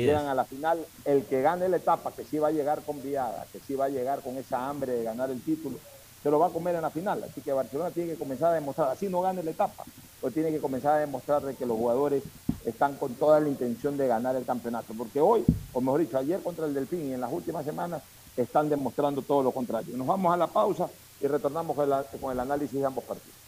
llegan 0.06 0.26
a 0.26 0.34
la 0.34 0.44
final, 0.44 0.86
el 1.04 1.24
que 1.24 1.42
gane 1.42 1.68
la 1.68 1.78
etapa, 1.78 2.12
que 2.12 2.24
sí 2.24 2.38
va 2.38 2.48
a 2.48 2.52
llegar 2.52 2.82
con 2.82 3.02
viada, 3.02 3.44
que 3.52 3.58
sí 3.58 3.74
va 3.74 3.86
a 3.86 3.88
llegar 3.88 4.20
con 4.20 4.36
esa 4.36 4.68
hambre 4.68 4.92
de 4.92 5.02
ganar 5.02 5.28
el 5.30 5.42
título, 5.42 5.76
se 6.22 6.30
lo 6.30 6.38
va 6.38 6.46
a 6.46 6.50
comer 6.50 6.76
en 6.76 6.82
la 6.82 6.90
final. 6.90 7.24
Así 7.24 7.40
que 7.40 7.52
Barcelona 7.52 7.90
tiene 7.90 8.12
que 8.12 8.18
comenzar 8.18 8.52
a 8.52 8.54
demostrar, 8.54 8.90
así 8.90 9.08
no 9.08 9.20
gane 9.20 9.42
la 9.42 9.50
etapa, 9.50 9.84
pero 10.20 10.32
tiene 10.32 10.52
que 10.52 10.60
comenzar 10.60 10.94
a 10.94 10.98
demostrar 10.98 11.42
de 11.42 11.56
que 11.56 11.66
los 11.66 11.76
jugadores 11.76 12.22
están 12.64 12.94
con 12.96 13.14
toda 13.16 13.40
la 13.40 13.48
intención 13.48 13.96
de 13.96 14.06
ganar 14.06 14.36
el 14.36 14.44
campeonato. 14.44 14.94
Porque 14.96 15.20
hoy, 15.20 15.44
o 15.72 15.80
mejor 15.80 16.00
dicho, 16.00 16.16
ayer 16.16 16.40
contra 16.42 16.64
el 16.64 16.74
Delfín 16.74 17.10
y 17.10 17.14
en 17.14 17.20
las 17.20 17.32
últimas 17.32 17.64
semanas, 17.64 18.02
están 18.36 18.68
demostrando 18.68 19.22
todo 19.22 19.42
lo 19.42 19.50
contrario. 19.50 19.96
Nos 19.96 20.06
vamos 20.06 20.32
a 20.32 20.36
la 20.36 20.46
pausa 20.46 20.88
y 21.20 21.26
retornamos 21.26 21.76
con 22.20 22.30
el 22.30 22.38
análisis 22.38 22.78
de 22.78 22.86
ambos 22.86 23.02
partidos. 23.02 23.47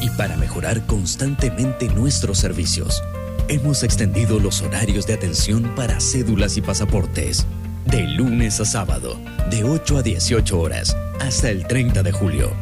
y 0.00 0.10
para 0.10 0.36
mejorar 0.36 0.86
constantemente 0.86 1.88
nuestros 1.88 2.38
servicios. 2.38 3.02
Hemos 3.48 3.82
extendido 3.82 4.40
los 4.40 4.60
horarios 4.62 5.06
de 5.06 5.14
atención 5.14 5.74
para 5.74 6.00
cédulas 6.00 6.56
y 6.56 6.62
pasaportes. 6.62 7.46
De 7.86 8.02
lunes 8.02 8.60
a 8.60 8.64
sábado, 8.64 9.20
de 9.50 9.64
8 9.64 9.98
a 9.98 10.02
18 10.02 10.60
horas, 10.60 10.96
hasta 11.20 11.50
el 11.50 11.66
30 11.66 12.02
de 12.02 12.12
julio. 12.12 12.52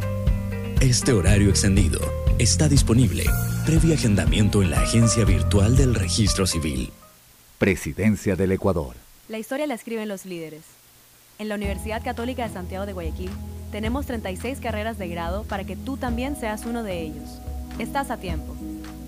Este 0.80 1.12
horario 1.12 1.48
extendido 1.48 2.00
está 2.38 2.68
disponible 2.68 3.24
previo 3.64 3.94
agendamiento 3.94 4.62
en 4.62 4.70
la 4.70 4.80
agencia 4.80 5.24
virtual 5.24 5.74
del 5.74 5.94
registro 5.94 6.46
civil. 6.46 6.92
Presidencia 7.58 8.36
del 8.36 8.52
Ecuador. 8.52 8.94
La 9.28 9.38
historia 9.38 9.66
la 9.66 9.74
escriben 9.74 10.06
los 10.06 10.26
líderes. 10.26 10.62
En 11.38 11.48
la 11.48 11.54
Universidad 11.54 12.04
Católica 12.04 12.46
de 12.46 12.52
Santiago 12.52 12.84
de 12.84 12.92
Guayaquil 12.92 13.30
tenemos 13.74 14.06
36 14.06 14.60
carreras 14.60 14.98
de 14.98 15.08
grado 15.08 15.42
para 15.42 15.64
que 15.64 15.74
tú 15.74 15.96
también 15.96 16.36
seas 16.36 16.64
uno 16.64 16.84
de 16.84 17.02
ellos. 17.02 17.40
Estás 17.80 18.12
a 18.12 18.18
tiempo. 18.18 18.54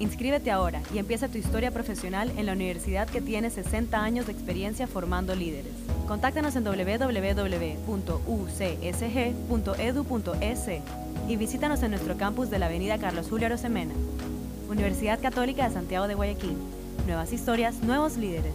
Inscríbete 0.01 0.51
ahora 0.51 0.83
y 0.93 0.99
empieza 0.99 1.29
tu 1.29 1.39
historia 1.39 1.71
profesional 1.71 2.33
en 2.37 2.47
la 2.47 2.53
universidad 2.55 3.07
que 3.09 3.21
tiene 3.21 3.49
60 3.49 3.97
años 4.03 4.27
de 4.27 4.33
experiencia 4.33 4.89
formando 4.89 5.37
líderes. 5.37 5.71
Contáctanos 6.09 6.57
en 6.57 6.65
www.ucsg.edu.es 6.65 7.21
y 11.29 11.37
visítanos 11.37 11.85
en 11.85 11.93
nuestro 11.93 12.17
campus 12.17 12.51
de 12.51 12.59
la 12.59 12.67
Avenida 12.67 12.99
Carlos 12.99 13.29
Julio 13.31 13.47
Arosemena. 13.47 13.95
Universidad 14.69 15.23
Católica 15.23 15.69
de 15.69 15.75
Santiago 15.75 16.09
de 16.09 16.17
Guayaquil. 16.17 16.57
Nuevas 17.07 17.33
historias, 17.33 17.77
nuevos 17.85 18.17
líderes. 18.17 18.55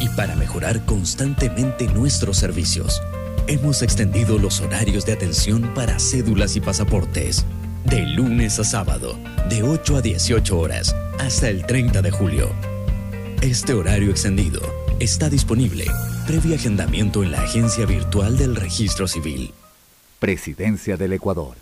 y 0.00 0.08
para 0.10 0.34
mejorar 0.36 0.84
constantemente 0.84 1.86
nuestros 1.88 2.36
servicios. 2.36 3.00
hemos 3.46 3.82
extendido 3.82 4.38
los 4.38 4.60
horarios 4.60 5.04
de 5.04 5.12
atención 5.12 5.72
para 5.74 5.98
cédulas 5.98 6.56
y 6.56 6.60
pasaportes. 6.60 7.44
De 7.84 8.06
lunes 8.06 8.58
a 8.58 8.64
sábado, 8.64 9.18
de 9.48 9.62
8 9.62 9.96
a 9.96 10.00
18 10.00 10.58
horas, 10.58 10.94
hasta 11.18 11.48
el 11.48 11.66
30 11.66 12.02
de 12.02 12.10
julio. 12.10 12.50
Este 13.40 13.74
horario 13.74 14.10
extendido 14.10 14.60
está 15.00 15.28
disponible 15.28 15.86
previo 16.26 16.54
agendamiento 16.54 17.22
en 17.22 17.32
la 17.32 17.42
agencia 17.42 17.84
virtual 17.84 18.36
del 18.36 18.54
registro 18.54 19.08
civil. 19.08 19.52
Presidencia 20.20 20.96
del 20.96 21.14
Ecuador. 21.14 21.61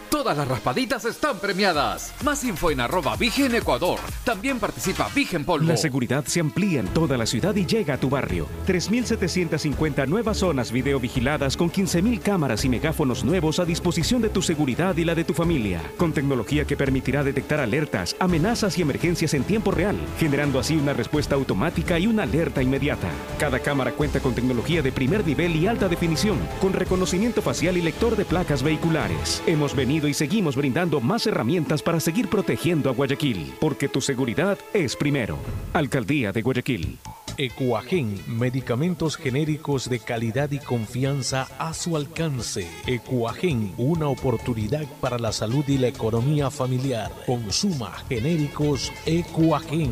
Todas 0.11 0.35
las 0.35 0.45
raspaditas 0.45 1.05
están 1.05 1.39
premiadas. 1.39 2.13
Más 2.21 2.43
info 2.43 2.69
en 2.69 2.81
arroba 2.81 3.15
Vigen 3.15 3.55
Ecuador. 3.55 3.97
También 4.25 4.59
participa 4.59 5.09
Vigen 5.15 5.45
Polvo. 5.45 5.65
La 5.65 5.77
seguridad 5.77 6.25
se 6.25 6.41
amplía 6.41 6.81
en 6.81 6.87
toda 6.89 7.17
la 7.17 7.25
ciudad 7.25 7.55
y 7.55 7.65
llega 7.65 7.93
a 7.93 7.97
tu 7.97 8.09
barrio. 8.09 8.45
3.750 8.67 10.05
nuevas 10.09 10.39
zonas 10.39 10.73
videovigiladas 10.73 11.55
con 11.55 11.71
15.000 11.71 12.19
cámaras 12.19 12.65
y 12.65 12.69
megáfonos 12.69 13.23
nuevos 13.23 13.59
a 13.59 13.65
disposición 13.65 14.21
de 14.21 14.27
tu 14.27 14.41
seguridad 14.41 14.97
y 14.97 15.05
la 15.05 15.15
de 15.15 15.23
tu 15.23 15.33
familia. 15.33 15.81
Con 15.95 16.11
tecnología 16.11 16.65
que 16.65 16.75
permitirá 16.75 17.23
detectar 17.23 17.61
alertas, 17.61 18.17
amenazas 18.19 18.77
y 18.77 18.81
emergencias 18.81 19.33
en 19.33 19.45
tiempo 19.45 19.71
real, 19.71 19.95
generando 20.19 20.59
así 20.59 20.75
una 20.75 20.91
respuesta 20.91 21.35
automática 21.35 21.97
y 21.97 22.07
una 22.07 22.23
alerta 22.23 22.61
inmediata. 22.61 23.07
Cada 23.39 23.59
cámara 23.59 23.93
cuenta 23.93 24.19
con 24.19 24.35
tecnología 24.35 24.81
de 24.81 24.91
primer 24.91 25.25
nivel 25.25 25.55
y 25.55 25.67
alta 25.67 25.87
definición, 25.87 26.37
con 26.59 26.73
reconocimiento 26.73 27.41
facial 27.41 27.77
y 27.77 27.81
lector 27.81 28.17
de 28.17 28.25
placas 28.25 28.61
vehiculares. 28.61 29.41
Hemos 29.47 29.73
venido 29.73 30.00
y 30.07 30.13
seguimos 30.13 30.55
brindando 30.55 30.99
más 30.99 31.27
herramientas 31.27 31.81
para 31.81 31.99
seguir 31.99 32.29
protegiendo 32.29 32.89
a 32.89 32.93
Guayaquil, 32.93 33.53
porque 33.59 33.87
tu 33.87 34.01
seguridad 34.01 34.57
es 34.73 34.95
primero. 34.95 35.37
Alcaldía 35.73 36.31
de 36.31 36.41
Guayaquil. 36.41 36.97
Ecuagen, 37.37 38.19
medicamentos 38.27 39.15
genéricos 39.15 39.89
de 39.89 39.99
calidad 39.99 40.51
y 40.51 40.59
confianza 40.59 41.47
a 41.57 41.73
su 41.73 41.95
alcance. 41.95 42.67
Ecuagen, 42.85 43.73
una 43.77 44.07
oportunidad 44.07 44.85
para 44.99 45.17
la 45.17 45.31
salud 45.31 45.63
y 45.67 45.77
la 45.77 45.87
economía 45.87 46.51
familiar. 46.51 47.11
Consuma 47.25 47.93
genéricos 48.09 48.91
Ecuagen. 49.05 49.91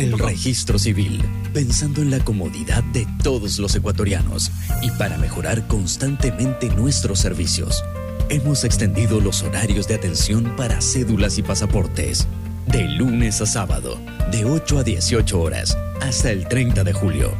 El 0.00 0.18
registro 0.18 0.78
civil, 0.78 1.22
pensando 1.52 2.00
en 2.00 2.10
la 2.10 2.24
comodidad 2.24 2.82
de 2.84 3.06
todos 3.22 3.58
los 3.58 3.74
ecuatorianos 3.74 4.50
y 4.80 4.90
para 4.92 5.18
mejorar 5.18 5.68
constantemente 5.68 6.70
nuestros 6.70 7.18
servicios, 7.18 7.84
hemos 8.30 8.64
extendido 8.64 9.20
los 9.20 9.42
horarios 9.42 9.86
de 9.88 9.96
atención 9.96 10.56
para 10.56 10.80
cédulas 10.80 11.36
y 11.36 11.42
pasaportes. 11.42 12.26
De 12.68 12.88
lunes 12.88 13.42
a 13.42 13.46
sábado, 13.46 14.00
de 14.32 14.46
8 14.46 14.78
a 14.78 14.84
18 14.84 15.38
horas, 15.38 15.76
hasta 16.00 16.30
el 16.30 16.48
30 16.48 16.82
de 16.82 16.94
julio. 16.94 17.34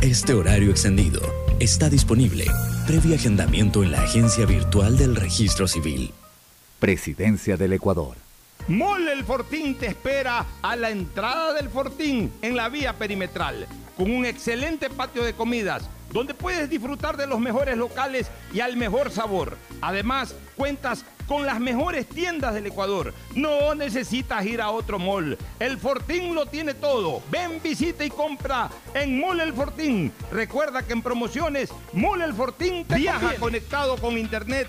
Este 0.00 0.34
horario 0.34 0.72
extendido 0.72 1.20
está 1.60 1.88
disponible 1.88 2.46
previo 2.88 3.14
agendamiento 3.14 3.84
en 3.84 3.92
la 3.92 4.02
agencia 4.02 4.46
virtual 4.46 4.98
del 4.98 5.14
registro 5.14 5.68
civil. 5.68 6.12
Presidencia 6.80 7.56
del 7.56 7.74
Ecuador. 7.74 8.16
Mole 8.68 9.12
el 9.12 9.24
Fortín 9.24 9.76
te 9.76 9.86
espera 9.86 10.44
a 10.60 10.76
la 10.76 10.90
entrada 10.90 11.54
del 11.54 11.70
Fortín 11.70 12.30
en 12.42 12.54
la 12.54 12.68
vía 12.68 12.92
perimetral, 12.92 13.66
con 13.96 14.10
un 14.10 14.26
excelente 14.26 14.90
patio 14.90 15.24
de 15.24 15.32
comidas, 15.32 15.88
donde 16.12 16.34
puedes 16.34 16.68
disfrutar 16.68 17.16
de 17.16 17.26
los 17.26 17.40
mejores 17.40 17.78
locales 17.78 18.30
y 18.52 18.60
al 18.60 18.76
mejor 18.76 19.10
sabor. 19.10 19.56
Además, 19.80 20.34
cuentas 20.54 21.06
con 21.26 21.46
las 21.46 21.60
mejores 21.60 22.06
tiendas 22.10 22.52
del 22.52 22.66
Ecuador. 22.66 23.14
No 23.34 23.74
necesitas 23.74 24.44
ir 24.44 24.60
a 24.60 24.70
otro 24.70 24.98
mall. 24.98 25.38
El 25.58 25.78
Fortín 25.78 26.34
lo 26.34 26.44
tiene 26.44 26.74
todo. 26.74 27.22
Ven, 27.30 27.62
visita 27.62 28.04
y 28.04 28.10
compra 28.10 28.68
en 28.92 29.18
Mole 29.18 29.44
el 29.44 29.54
Fortín. 29.54 30.12
Recuerda 30.30 30.82
que 30.82 30.92
en 30.92 31.00
promociones, 31.00 31.70
Mole 31.94 32.26
el 32.26 32.34
Fortín 32.34 32.84
te 32.84 32.96
viaja 32.96 33.34
conectado 33.36 33.96
con 33.96 34.18
internet 34.18 34.68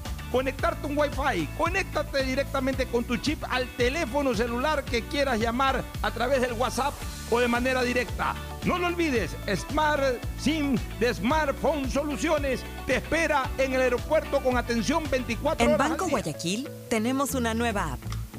conectarte 0.31 0.87
un 0.87 0.97
Wi-Fi. 0.97 1.47
Conéctate 1.57 2.23
directamente 2.23 2.87
con 2.87 3.03
tu 3.03 3.17
chip 3.17 3.43
al 3.49 3.67
teléfono 3.75 4.33
celular 4.33 4.83
que 4.83 5.03
quieras 5.03 5.39
llamar 5.39 5.83
a 6.01 6.11
través 6.11 6.41
del 6.41 6.53
WhatsApp 6.53 6.93
o 7.29 7.39
de 7.39 7.47
manera 7.47 7.83
directa. 7.83 8.35
No 8.65 8.77
lo 8.77 8.87
olvides, 8.87 9.35
Smart 9.55 10.03
SIM 10.39 10.77
de 10.99 11.13
Smartphone 11.13 11.89
Soluciones 11.89 12.61
te 12.85 12.97
espera 12.97 13.49
en 13.57 13.73
el 13.73 13.81
aeropuerto 13.81 14.39
con 14.41 14.57
atención 14.57 15.03
24 15.09 15.65
En 15.65 15.73
horas. 15.73 15.89
Banco 15.89 16.03
al 16.05 16.09
día. 16.09 16.19
Guayaquil 16.21 16.69
tenemos 16.89 17.33
una 17.33 17.53
nueva 17.53 17.93
app 17.93 18.20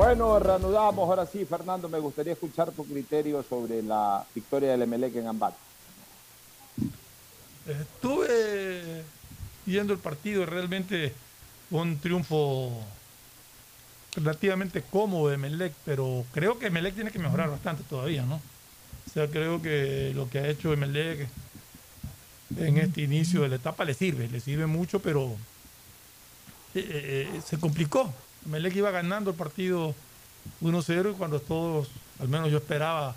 Bueno, 0.00 0.38
reanudamos 0.38 1.06
ahora 1.06 1.26
sí, 1.26 1.44
Fernando. 1.44 1.86
Me 1.86 1.98
gustaría 1.98 2.32
escuchar 2.32 2.72
tu 2.72 2.86
criterio 2.86 3.42
sobre 3.42 3.82
la 3.82 4.24
victoria 4.34 4.70
del 4.70 4.80
Emelec 4.80 5.14
en 5.16 5.26
Ambato. 5.26 5.58
Estuve 7.66 9.04
viendo 9.66 9.92
el 9.92 9.98
partido, 9.98 10.46
realmente 10.46 11.12
un 11.70 11.98
triunfo 11.98 12.72
relativamente 14.16 14.82
cómodo 14.90 15.28
de 15.28 15.36
Melec, 15.36 15.74
pero 15.84 16.24
creo 16.32 16.58
que 16.58 16.70
Melec 16.70 16.94
tiene 16.94 17.10
que 17.10 17.18
mejorar 17.18 17.50
bastante 17.50 17.82
todavía, 17.82 18.22
¿no? 18.22 18.36
O 18.36 19.12
sea, 19.12 19.28
creo 19.28 19.60
que 19.60 20.12
lo 20.14 20.30
que 20.30 20.38
ha 20.38 20.48
hecho 20.48 20.74
Melec 20.78 21.28
en 22.56 22.78
este 22.78 23.02
inicio 23.02 23.42
de 23.42 23.50
la 23.50 23.56
etapa 23.56 23.84
le 23.84 23.92
sirve, 23.92 24.28
le 24.28 24.40
sirve 24.40 24.64
mucho, 24.64 25.00
pero 25.00 25.36
eh, 26.74 27.28
eh, 27.34 27.40
se 27.44 27.58
complicó. 27.58 28.10
Melec 28.46 28.76
iba 28.76 28.90
ganando 28.90 29.30
el 29.30 29.36
partido 29.36 29.94
1-0 30.62 31.12
y 31.12 31.14
cuando 31.14 31.40
todos, 31.40 31.88
al 32.20 32.28
menos 32.28 32.50
yo 32.50 32.58
esperaba 32.58 33.14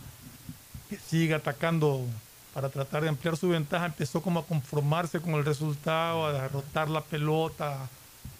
que 0.89 0.97
siga 0.97 1.37
atacando 1.37 2.05
para 2.53 2.69
tratar 2.69 3.03
de 3.03 3.09
ampliar 3.09 3.35
su 3.35 3.49
ventaja, 3.49 3.85
empezó 3.85 4.21
como 4.21 4.41
a 4.41 4.45
conformarse 4.45 5.19
con 5.19 5.33
el 5.33 5.45
resultado, 5.45 6.25
a 6.25 6.33
derrotar 6.33 6.89
la 6.89 7.01
pelota, 7.01 7.89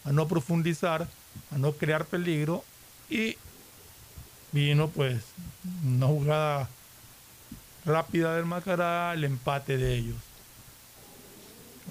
a 0.03 0.11
no 0.11 0.27
profundizar, 0.27 1.07
a 1.51 1.57
no 1.57 1.72
crear 1.73 2.05
peligro 2.05 2.64
y 3.10 3.38
vino 4.51 4.88
pues 4.89 5.23
una 5.85 6.07
jugada 6.07 6.69
rápida 7.85 8.35
del 8.35 8.45
Macará, 8.45 9.14
el 9.14 9.23
empate 9.23 9.77
de 9.77 9.95
ellos. 9.95 10.15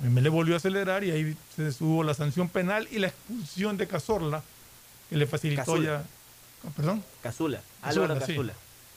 Me 0.03 0.21
le 0.21 0.31
volvió 0.31 0.55
a 0.55 0.57
acelerar 0.57 1.05
y 1.05 1.11
ahí 1.11 1.37
se 1.55 1.71
subo 1.73 2.03
la 2.03 2.15
sanción 2.15 2.49
penal 2.49 2.89
y 2.91 2.99
la 2.99 3.09
expulsión 3.09 3.77
de 3.77 3.87
Cazorla, 3.87 4.43
que 5.13 5.19
le 5.19 5.27
facilitó 5.27 5.63
Cazula. 5.63 5.85
ya. 5.89 6.05
Ah, 6.67 6.71
¿Perdón? 6.77 7.05
Casula. 7.23 7.61
Casula, 7.83 8.05
Álvaro 8.05 8.15
sí. 8.27 8.33
Casula. 8.33 8.53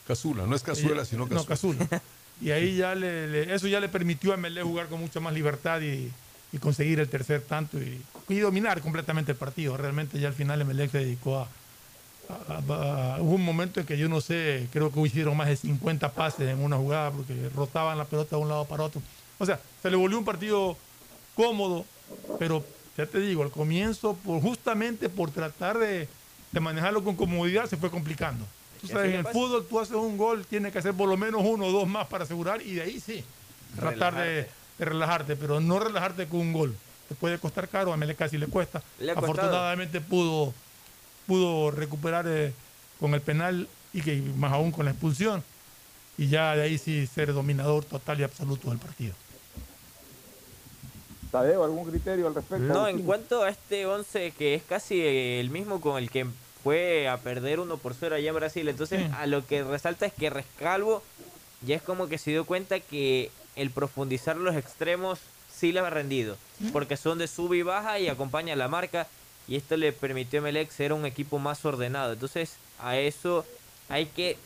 Casula, 0.06 0.46
no 0.46 0.56
es 0.56 0.62
cazuela, 0.62 1.04
sino 1.04 1.26
no, 1.26 1.44
casula. 1.44 1.78
Casula. 1.86 2.02
Y 2.38 2.50
ahí 2.50 2.76
ya 2.76 2.94
le, 2.94 3.26
le- 3.28 3.54
eso 3.54 3.66
ya 3.66 3.80
le 3.80 3.88
permitió 3.88 4.34
a 4.34 4.36
Melé 4.36 4.62
jugar 4.62 4.88
con 4.88 5.00
mucha 5.00 5.20
más 5.20 5.32
libertad 5.32 5.80
y, 5.80 6.12
y 6.52 6.58
conseguir 6.58 7.00
el 7.00 7.08
tercer 7.08 7.40
tanto 7.40 7.78
y, 7.80 7.98
y 8.28 8.38
dominar 8.40 8.82
completamente 8.82 9.32
el 9.32 9.38
partido. 9.38 9.74
Realmente 9.78 10.20
ya 10.20 10.28
al 10.28 10.34
final 10.34 10.60
Emelec 10.60 10.90
se 10.90 10.98
dedicó 10.98 11.38
a, 11.38 11.48
a- 12.28 12.52
a- 12.58 13.14
a- 13.14 13.22
Hubo 13.22 13.36
un 13.36 13.42
momento 13.44 13.80
en 13.80 13.86
que 13.86 13.96
yo 13.96 14.10
no 14.10 14.20
sé, 14.20 14.68
creo 14.70 14.92
que 14.92 15.00
hicieron 15.00 15.34
más 15.34 15.48
de 15.48 15.56
50 15.56 16.12
pases 16.12 16.48
en 16.50 16.58
una 16.62 16.76
jugada 16.76 17.10
porque 17.10 17.34
rotaban 17.54 17.96
la 17.96 18.04
pelota 18.04 18.36
de 18.36 18.42
un 18.42 18.48
lado 18.50 18.66
para 18.66 18.82
otro. 18.82 19.00
O 19.38 19.46
sea, 19.46 19.58
se 19.82 19.90
le 19.90 19.96
volvió 19.96 20.18
un 20.18 20.24
partido 20.26 20.76
cómodo, 21.34 21.86
pero 22.38 22.62
ya 22.96 23.06
te 23.06 23.20
digo, 23.20 23.42
al 23.42 23.50
comienzo, 23.50 24.14
por, 24.24 24.40
justamente 24.40 25.08
por 25.08 25.30
tratar 25.30 25.78
de, 25.78 26.08
de 26.52 26.60
manejarlo 26.60 27.04
con 27.04 27.16
comodidad, 27.16 27.66
se 27.66 27.76
fue 27.76 27.90
complicando. 27.90 28.44
Tú 28.80 28.88
sabes, 28.88 29.10
en 29.10 29.18
el 29.18 29.22
pasa. 29.24 29.32
fútbol 29.38 29.66
tú 29.68 29.80
haces 29.80 29.96
un 29.96 30.16
gol, 30.16 30.46
tienes 30.46 30.72
que 30.72 30.78
hacer 30.78 30.94
por 30.94 31.08
lo 31.08 31.16
menos 31.16 31.42
uno 31.44 31.66
o 31.66 31.72
dos 31.72 31.88
más 31.88 32.06
para 32.06 32.24
asegurar 32.24 32.60
y 32.62 32.74
de 32.74 32.82
ahí 32.82 33.00
sí, 33.00 33.24
tratar 33.74 34.14
de, 34.14 34.20
Relajarte. 34.20 34.50
de 34.78 34.84
relajarte, 34.84 35.36
pero 35.36 35.60
no 35.60 35.78
relajarte 35.78 36.26
con 36.26 36.40
un 36.40 36.52
gol. 36.52 36.76
Te 37.08 37.14
puede 37.14 37.38
costar 37.38 37.68
caro, 37.68 37.92
a 37.92 37.96
Mele 37.96 38.14
casi 38.14 38.36
le 38.36 38.46
cuesta. 38.46 38.82
Le. 38.98 39.12
Afortunadamente 39.12 40.00
pudo, 40.00 40.52
pudo 41.26 41.70
recuperar 41.70 42.26
eh, 42.28 42.52
con 42.98 43.14
el 43.14 43.20
penal 43.20 43.68
y 43.92 44.02
que 44.02 44.20
más 44.36 44.52
aún 44.52 44.72
con 44.72 44.84
la 44.84 44.90
expulsión. 44.90 45.42
Y 46.18 46.28
ya 46.28 46.56
de 46.56 46.62
ahí 46.62 46.78
sí 46.78 47.06
ser 47.06 47.32
dominador 47.32 47.84
total 47.84 48.20
y 48.20 48.24
absoluto 48.24 48.70
del 48.70 48.78
partido. 48.78 49.14
Tadeo, 51.30 51.64
¿algún 51.64 51.88
criterio 51.88 52.26
al 52.26 52.34
respecto? 52.34 52.64
No, 52.64 52.88
en 52.88 53.02
cuanto 53.02 53.42
a 53.42 53.50
este 53.50 53.86
11 53.86 54.32
que 54.32 54.54
es 54.54 54.62
casi 54.62 55.00
el 55.00 55.50
mismo 55.50 55.80
con 55.80 55.98
el 55.98 56.10
que 56.10 56.26
fue 56.62 57.08
a 57.08 57.18
perder 57.18 57.60
1 57.60 57.76
por 57.76 57.94
0 57.94 58.16
allá 58.16 58.28
en 58.28 58.34
Brasil, 58.34 58.68
entonces 58.68 59.10
a 59.12 59.26
lo 59.26 59.46
que 59.46 59.62
resalta 59.62 60.06
es 60.06 60.12
que 60.12 60.30
Rescalvo 60.30 61.02
ya 61.62 61.76
es 61.76 61.82
como 61.82 62.08
que 62.08 62.18
se 62.18 62.30
dio 62.30 62.44
cuenta 62.44 62.80
que 62.80 63.30
el 63.54 63.70
profundizar 63.70 64.36
los 64.36 64.56
extremos 64.56 65.20
sí 65.54 65.72
le 65.72 65.80
ha 65.80 65.90
rendido, 65.90 66.36
porque 66.72 66.96
son 66.96 67.18
de 67.18 67.28
sub 67.28 67.54
y 67.54 67.62
baja 67.62 67.98
y 67.98 68.08
acompaña 68.08 68.56
la 68.56 68.68
marca 68.68 69.06
y 69.48 69.56
esto 69.56 69.76
le 69.76 69.92
permitió 69.92 70.40
a 70.40 70.42
Melec 70.42 70.70
ser 70.70 70.92
un 70.92 71.06
equipo 71.06 71.38
más 71.38 71.64
ordenado. 71.64 72.12
Entonces 72.12 72.56
a 72.80 72.96
eso 72.96 73.44
hay 73.88 74.06
que 74.06 74.36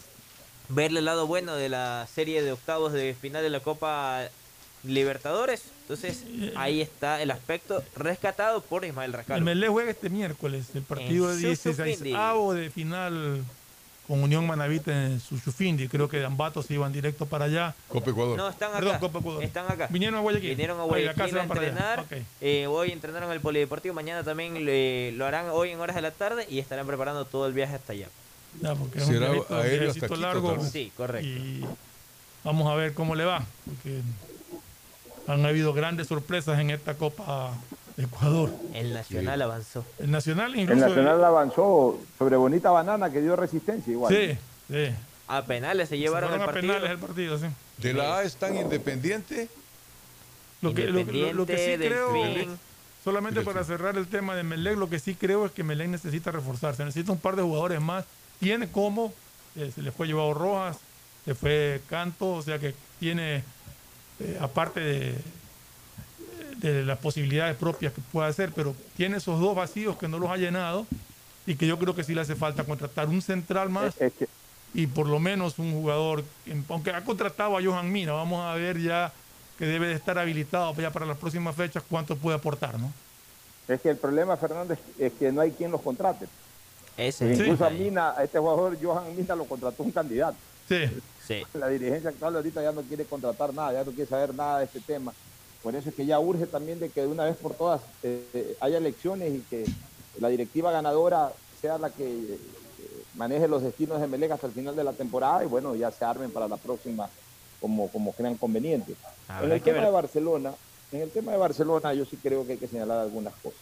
verle 0.68 1.00
el 1.00 1.06
lado 1.06 1.26
bueno 1.26 1.56
de 1.56 1.68
la 1.68 2.06
serie 2.12 2.42
de 2.42 2.52
octavos 2.52 2.92
de 2.92 3.14
final 3.20 3.42
de 3.42 3.50
la 3.50 3.60
Copa 3.60 4.28
Libertadores. 4.84 5.62
Entonces 5.82 6.24
ahí 6.56 6.80
está 6.80 7.20
el 7.20 7.30
aspecto 7.30 7.82
rescatado 7.96 8.60
por 8.62 8.84
Ismael 8.84 9.10
El 9.10 9.16
Rascalvo. 9.18 9.44
Melé 9.44 9.68
juega 9.68 9.90
este 9.90 10.08
miércoles 10.08 10.66
el 10.74 10.82
partido 10.82 11.32
En 11.32 11.42
de 11.42 11.56
Suchufindi. 11.56 12.10
16 12.10 12.54
de 12.54 12.70
final 12.70 13.44
con 14.06 14.22
Unión 14.22 14.46
Manavita 14.46 14.90
en 15.06 15.20
Suchufindi. 15.20 15.86
Creo 15.88 16.08
que 16.08 16.18
de 16.18 16.26
Ambato 16.26 16.62
se 16.62 16.74
iban 16.74 16.92
directo 16.92 17.26
para 17.26 17.44
allá. 17.46 17.74
Copa 17.88 18.10
Ecuador. 18.10 18.36
No, 18.36 18.48
están 18.48 18.70
acá. 18.70 18.78
Perdón, 18.80 18.98
Copa 19.00 19.18
Ecuador. 19.18 19.44
Están 19.44 19.66
acá. 19.70 19.88
Vinieron 19.90 20.16
a 20.18 20.20
Guayaquil. 20.22 20.50
Vinieron 20.50 20.80
a 20.80 20.82
Guayaquil 20.84 21.38
a 21.38 21.42
entrenar. 21.42 22.04
Eh, 22.40 22.66
hoy 22.68 22.90
entrenaron 22.92 23.28
en 23.28 23.34
el 23.34 23.40
Polideportivo. 23.40 23.94
Mañana 23.94 24.24
también 24.24 24.64
le- 24.64 25.12
lo 25.12 25.26
harán 25.26 25.46
hoy 25.50 25.70
en 25.70 25.80
horas 25.80 25.96
de 25.96 26.02
la 26.02 26.10
tarde 26.12 26.46
y 26.48 26.58
estarán 26.58 26.86
preparando 26.86 27.24
todo 27.24 27.46
el 27.46 27.52
viaje 27.52 27.74
hasta 27.74 27.92
allá. 27.92 28.08
Ya, 28.60 28.74
porque 28.74 28.98
es 28.98 29.06
un 29.06 29.12
Será 29.14 29.30
viajito- 29.30 29.56
aéreo 29.56 29.90
hasta 29.90 30.16
largo. 30.16 30.64
Sí, 30.64 30.92
correcto. 30.96 31.28
Y 31.28 31.64
vamos 32.42 32.68
a 32.70 32.74
ver 32.74 32.94
cómo 32.94 33.14
le 33.14 33.24
va. 33.24 33.44
Porque 33.64 34.00
han 35.26 35.44
habido 35.46 35.72
grandes 35.72 36.06
sorpresas 36.08 36.58
en 36.60 36.70
esta 36.70 36.94
Copa 36.94 37.52
de 37.96 38.04
Ecuador. 38.04 38.50
El 38.74 38.92
Nacional 38.94 39.42
avanzó. 39.42 39.84
El 39.98 40.10
Nacional 40.10 40.54
El 40.54 40.60
incluso. 40.60 40.88
Nacional 40.88 41.24
avanzó 41.24 41.98
sobre 42.18 42.36
Bonita 42.36 42.70
Banana 42.70 43.10
que 43.10 43.20
dio 43.20 43.36
resistencia 43.36 43.92
igual. 43.92 44.14
Sí, 44.14 44.36
sí. 44.70 44.90
A 45.28 45.44
penales 45.44 45.88
se 45.88 45.98
llevaron 45.98 46.30
Se 46.30 46.36
el 46.36 46.42
a 46.42 46.46
partido. 46.46 46.72
penales 46.74 46.90
el 46.90 46.98
partido, 46.98 47.38
sí. 47.38 47.46
De 47.78 47.94
la 47.94 48.18
A 48.18 48.22
es 48.24 48.36
tan 48.36 48.56
independiente. 48.56 49.48
Lo 50.62 50.74
que, 50.74 50.84
lo, 50.86 51.02
lo- 51.04 51.32
lo 51.32 51.46
que 51.46 51.56
sí 51.56 51.78
creo, 51.78 52.12
solamente 53.02 53.40
para 53.42 53.64
cerrar 53.64 53.96
el 53.96 54.06
tema 54.06 54.34
de 54.34 54.42
Melec, 54.42 54.76
lo 54.76 54.90
que 54.90 54.98
sí 54.98 55.14
creo 55.14 55.46
es 55.46 55.52
que 55.52 55.62
Melec 55.62 55.88
necesita 55.88 56.30
reforzarse, 56.30 56.84
necesita 56.84 57.12
un 57.12 57.18
par 57.18 57.36
de 57.36 57.42
jugadores 57.42 57.80
más. 57.80 58.04
Tiene 58.40 58.68
como, 58.70 59.12
eh, 59.56 59.70
se 59.74 59.80
le 59.80 59.90
fue 59.92 60.06
llevado 60.06 60.34
Rojas, 60.34 60.76
se 61.24 61.34
fue 61.34 61.80
Canto, 61.88 62.32
o 62.34 62.42
sea 62.42 62.58
que 62.58 62.74
tiene, 62.98 63.42
eh, 64.20 64.38
aparte 64.40 64.80
de, 64.80 65.14
de 66.58 66.84
las 66.84 66.98
posibilidades 66.98 67.56
propias 67.56 67.92
que 67.92 68.00
pueda 68.12 68.28
hacer, 68.28 68.52
pero 68.54 68.74
tiene 68.96 69.16
esos 69.16 69.40
dos 69.40 69.54
vacíos 69.56 69.96
que 69.96 70.08
no 70.08 70.18
los 70.18 70.30
ha 70.30 70.36
llenado 70.36 70.86
y 71.46 71.54
que 71.56 71.66
yo 71.66 71.78
creo 71.78 71.94
que 71.94 72.04
sí 72.04 72.14
le 72.14 72.20
hace 72.20 72.34
falta 72.36 72.64
contratar 72.64 73.08
un 73.08 73.22
central 73.22 73.70
más 73.70 73.98
Es 74.00 74.12
que, 74.12 74.28
y 74.74 74.86
por 74.86 75.06
lo 75.08 75.18
menos 75.18 75.58
un 75.58 75.72
jugador, 75.72 76.22
que- 76.44 76.56
aunque 76.68 76.90
ha 76.90 77.02
contratado 77.02 77.56
a 77.56 77.62
Johan 77.62 77.90
Mina, 77.90 78.12
vamos 78.12 78.44
a 78.44 78.54
ver 78.54 78.78
ya 78.80 79.12
que 79.58 79.64
debe 79.66 79.88
de 79.88 79.94
estar 79.94 80.18
habilitado 80.18 80.74
ya 80.74 80.90
para 80.90 81.06
las 81.06 81.16
próximas 81.18 81.54
fechas 81.56 81.82
cuánto 81.88 82.16
puede 82.16 82.36
aportar, 82.36 82.78
¿no? 82.78 82.92
es 83.68 83.80
que 83.80 83.90
el 83.90 83.96
problema, 83.98 84.36
Fernando, 84.36 84.76
es, 84.98 85.12
que 85.12 85.30
no 85.30 85.40
hay 85.42 85.52
quien 85.52 85.70
los 85.70 85.80
contrate. 85.80 86.26
Ese 86.96 87.24
Porque 87.24 87.34
es 87.34 87.40
el 87.40 87.46
incluso 87.46 87.64
a 87.64 87.68
detalle. 87.70 87.84
Mina, 87.84 88.10
a 88.16 88.24
este 88.24 88.38
jugador, 88.40 88.76
Johan 88.82 89.16
Mina, 89.16 89.36
lo 89.36 89.44
contrató 89.44 89.84
un 89.84 89.92
candidato. 89.92 90.36
Sí. 90.68 90.90
Sí. 91.30 91.44
La 91.58 91.68
dirigencia 91.68 92.10
actual 92.10 92.34
ahorita 92.36 92.60
ya 92.62 92.72
no 92.72 92.82
quiere 92.82 93.04
contratar 93.04 93.54
nada, 93.54 93.72
ya 93.72 93.84
no 93.84 93.92
quiere 93.92 94.10
saber 94.10 94.34
nada 94.34 94.58
de 94.58 94.64
este 94.64 94.80
tema. 94.80 95.14
Por 95.62 95.76
eso 95.76 95.90
es 95.90 95.94
que 95.94 96.06
ya 96.06 96.18
urge 96.18 96.46
también 96.46 96.80
de 96.80 96.88
que 96.88 97.02
de 97.02 97.06
una 97.06 97.24
vez 97.24 97.36
por 97.36 97.54
todas 97.54 97.82
eh, 98.02 98.24
eh, 98.34 98.56
haya 98.60 98.78
elecciones 98.78 99.32
y 99.34 99.40
que 99.42 99.64
la 100.18 100.28
directiva 100.28 100.72
ganadora 100.72 101.32
sea 101.60 101.78
la 101.78 101.90
que 101.90 102.04
eh, 102.04 102.38
maneje 103.14 103.46
los 103.46 103.62
destinos 103.62 104.00
de 104.00 104.08
Melec 104.08 104.32
hasta 104.32 104.46
el 104.46 104.54
final 104.54 104.74
de 104.74 104.84
la 104.84 104.94
temporada 104.94 105.44
y 105.44 105.46
bueno, 105.46 105.76
ya 105.76 105.90
se 105.92 106.04
armen 106.04 106.30
para 106.30 106.48
la 106.48 106.56
próxima 106.56 107.08
como, 107.60 107.88
como 107.88 108.12
crean 108.12 108.36
conveniente. 108.36 108.94
En 109.42 109.52
el 109.52 109.60
tema 109.60 109.78
ver. 109.78 109.86
de 109.86 109.92
Barcelona, 109.92 110.54
en 110.90 111.02
el 111.02 111.10
tema 111.10 111.32
de 111.32 111.38
Barcelona 111.38 111.92
yo 111.94 112.04
sí 112.06 112.16
creo 112.16 112.46
que 112.46 112.52
hay 112.52 112.58
que 112.58 112.66
señalar 112.66 112.98
algunas 112.98 113.34
cosas. 113.34 113.60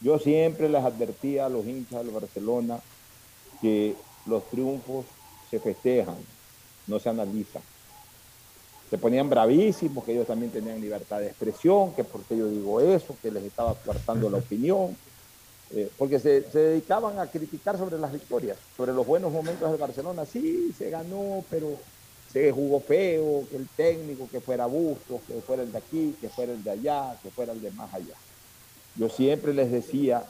Yo 0.00 0.18
siempre 0.18 0.68
les 0.68 0.82
advertía 0.82 1.46
a 1.46 1.48
los 1.50 1.66
hinchas 1.66 2.04
del 2.04 2.14
Barcelona 2.14 2.80
que 3.60 3.94
los 4.24 4.48
triunfos 4.48 5.04
se 5.50 5.60
festejan, 5.60 6.16
no 6.88 6.98
se 6.98 7.08
analizan. 7.08 7.62
Se 8.90 8.98
ponían 8.98 9.28
bravísimos, 9.28 10.04
que 10.04 10.12
ellos 10.12 10.26
también 10.26 10.50
tenían 10.50 10.80
libertad 10.80 11.20
de 11.20 11.28
expresión, 11.28 11.94
que 11.94 12.04
porque 12.04 12.36
yo 12.36 12.48
digo 12.48 12.80
eso, 12.80 13.16
que 13.20 13.30
les 13.30 13.44
estaba 13.44 13.74
coartando 13.74 14.30
la 14.30 14.38
opinión. 14.38 14.96
Eh, 15.70 15.90
porque 15.98 16.18
se, 16.18 16.50
se 16.50 16.58
dedicaban 16.58 17.18
a 17.18 17.26
criticar 17.26 17.76
sobre 17.76 17.98
las 17.98 18.10
victorias, 18.10 18.56
sobre 18.74 18.94
los 18.94 19.06
buenos 19.06 19.30
momentos 19.30 19.70
del 19.70 19.78
Barcelona. 19.78 20.24
Sí, 20.24 20.72
se 20.76 20.88
ganó, 20.88 21.44
pero 21.50 21.76
se 22.32 22.52
jugó 22.52 22.80
feo, 22.80 23.44
que 23.50 23.56
el 23.56 23.68
técnico, 23.68 24.28
que 24.30 24.40
fuera 24.40 24.66
Bustos, 24.66 25.20
que 25.26 25.34
fuera 25.40 25.62
el 25.62 25.72
de 25.72 25.78
aquí, 25.78 26.14
que 26.20 26.28
fuera 26.28 26.52
el 26.52 26.62
de 26.62 26.70
allá, 26.70 27.16
que 27.22 27.30
fuera 27.30 27.52
el 27.52 27.60
de 27.60 27.70
más 27.72 27.92
allá. 27.92 28.14
Yo 28.96 29.08
siempre 29.08 29.54
les 29.54 29.70
decía 29.70 30.24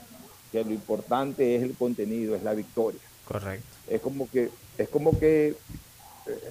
que 0.52 0.64
lo 0.64 0.72
importante 0.72 1.56
es 1.56 1.62
el 1.62 1.74
contenido, 1.74 2.34
es 2.34 2.42
la 2.42 2.54
victoria. 2.54 3.00
Correcto. 3.26 3.66
Es 3.88 4.00
como 4.00 4.28
que, 4.28 4.50
es 4.76 4.88
como 4.88 5.18
que 5.18 5.56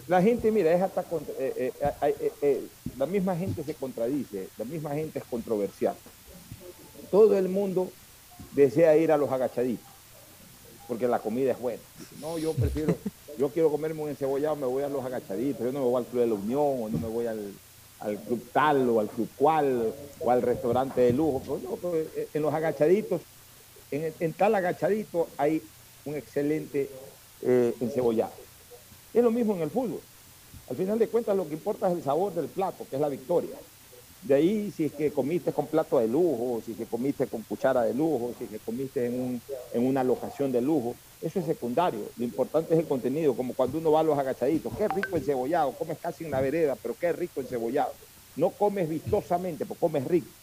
la 0.08 0.22
gente, 0.22 0.52
mira, 0.52 0.74
es 0.74 0.82
hasta 0.82 1.08
contra- 1.08 1.36
eh, 1.40 1.74
eh, 2.02 2.38
eh, 2.42 2.70
la 2.94 3.06
misma 3.08 3.36
gente 3.36 3.64
se 3.64 3.76
contradice, 3.76 4.52
la 4.56 4.66
misma 4.66 4.94
gente 4.96 5.20
es 5.20 5.26
controversial. 5.26 6.00
Todo 7.10 7.38
el 7.38 7.50
mundo 7.50 7.98
desea 8.50 8.98
ir 8.98 9.12
a 9.12 9.18
los 9.18 9.32
agachaditos, 9.32 9.96
porque 10.86 11.08
la 11.08 11.22
comida 11.22 11.52
es 11.52 11.60
buena. 11.60 11.86
No, 12.16 12.38
yo 12.38 12.58
prefiero, 12.58 13.02
yo 13.36 13.52
quiero 13.52 13.72
comerme 13.72 14.02
un 14.04 14.10
encebollado, 14.10 14.56
me 14.56 14.68
voy 14.68 14.84
a 14.84 14.90
los 14.90 15.06
agachaditos, 15.06 15.66
yo 15.66 15.72
no 15.72 15.80
me 15.82 15.86
voy 15.86 16.00
al 16.02 16.10
Club 16.10 16.22
de 16.22 16.28
la 16.28 16.36
Unión, 16.36 16.62
o 16.64 16.90
no 16.90 17.00
me 17.00 17.08
voy 17.08 17.28
al, 17.28 17.60
al 18.00 18.24
Club 18.24 18.52
tal, 18.54 18.90
o 18.90 19.00
al 19.00 19.12
Club 19.12 19.34
cual, 19.36 19.96
o 20.20 20.32
al 20.32 20.42
restaurante 20.42 21.02
de 21.02 21.14
lujo. 21.14 21.46
Pero 21.46 21.60
no, 21.60 21.80
pero, 21.80 21.98
eh, 21.98 22.30
en 22.34 22.42
los 22.42 22.54
agachaditos, 22.54 23.24
en, 23.92 24.16
en 24.20 24.36
tal 24.38 24.56
agachadito 24.56 25.34
hay 25.38 25.72
un 26.06 26.16
excelente 26.18 26.98
eh, 27.42 27.76
encebollado. 27.82 28.47
Es 29.18 29.24
lo 29.24 29.32
mismo 29.32 29.56
en 29.56 29.62
el 29.62 29.72
fútbol. 29.72 30.08
Al 30.68 30.76
final 30.78 31.00
de 31.00 31.10
cuentas 31.10 31.36
lo 31.36 31.48
que 31.48 31.56
importa 31.56 31.88
es 31.88 31.94
el 31.96 32.04
sabor 32.04 32.36
del 32.36 32.52
plato, 32.52 32.88
que 32.88 32.98
es 32.98 33.02
la 33.02 33.10
victoria. 33.10 33.60
De 34.22 34.36
ahí 34.36 34.72
si 34.72 34.86
es 34.86 34.94
que 34.94 35.12
comiste 35.12 35.54
con 35.54 35.70
plato 35.72 35.98
de 36.00 36.08
lujo, 36.08 36.62
si 36.62 36.74
es 36.74 36.78
que 36.78 36.88
comiste 36.88 37.28
con 37.28 37.44
cuchara 37.44 37.84
de 37.84 37.96
lujo, 37.96 38.36
si 38.36 38.44
es 38.46 38.52
que 38.52 38.60
comiste 38.60 39.08
en, 39.08 39.20
un- 39.20 39.44
en 39.74 39.88
una 39.88 40.04
locación 40.04 40.52
de 40.52 40.62
lujo, 40.62 41.02
eso 41.20 41.40
es 41.40 41.46
secundario. 41.48 42.14
Lo 42.16 42.26
importante 42.26 42.76
es 42.76 42.80
el 42.80 42.88
contenido, 42.88 43.36
como 43.36 43.56
cuando 43.56 43.80
uno 43.80 43.92
va 43.92 44.02
a 44.02 44.04
los 44.04 44.20
agachaditos. 44.20 44.74
Qué 44.78 44.88
rico 44.88 45.18
encebollado, 45.18 45.76
comes 45.78 45.98
casi 46.00 46.26
en 46.26 46.32
la 46.32 46.42
vereda, 46.42 46.76
pero 46.76 46.96
qué 46.96 47.12
rico 47.12 47.42
encebollado. 47.42 47.98
No 48.36 48.56
comes 48.56 48.88
vistosamente, 48.88 49.66
pero 49.66 49.80
comes 49.80 50.06
rico. 50.06 50.36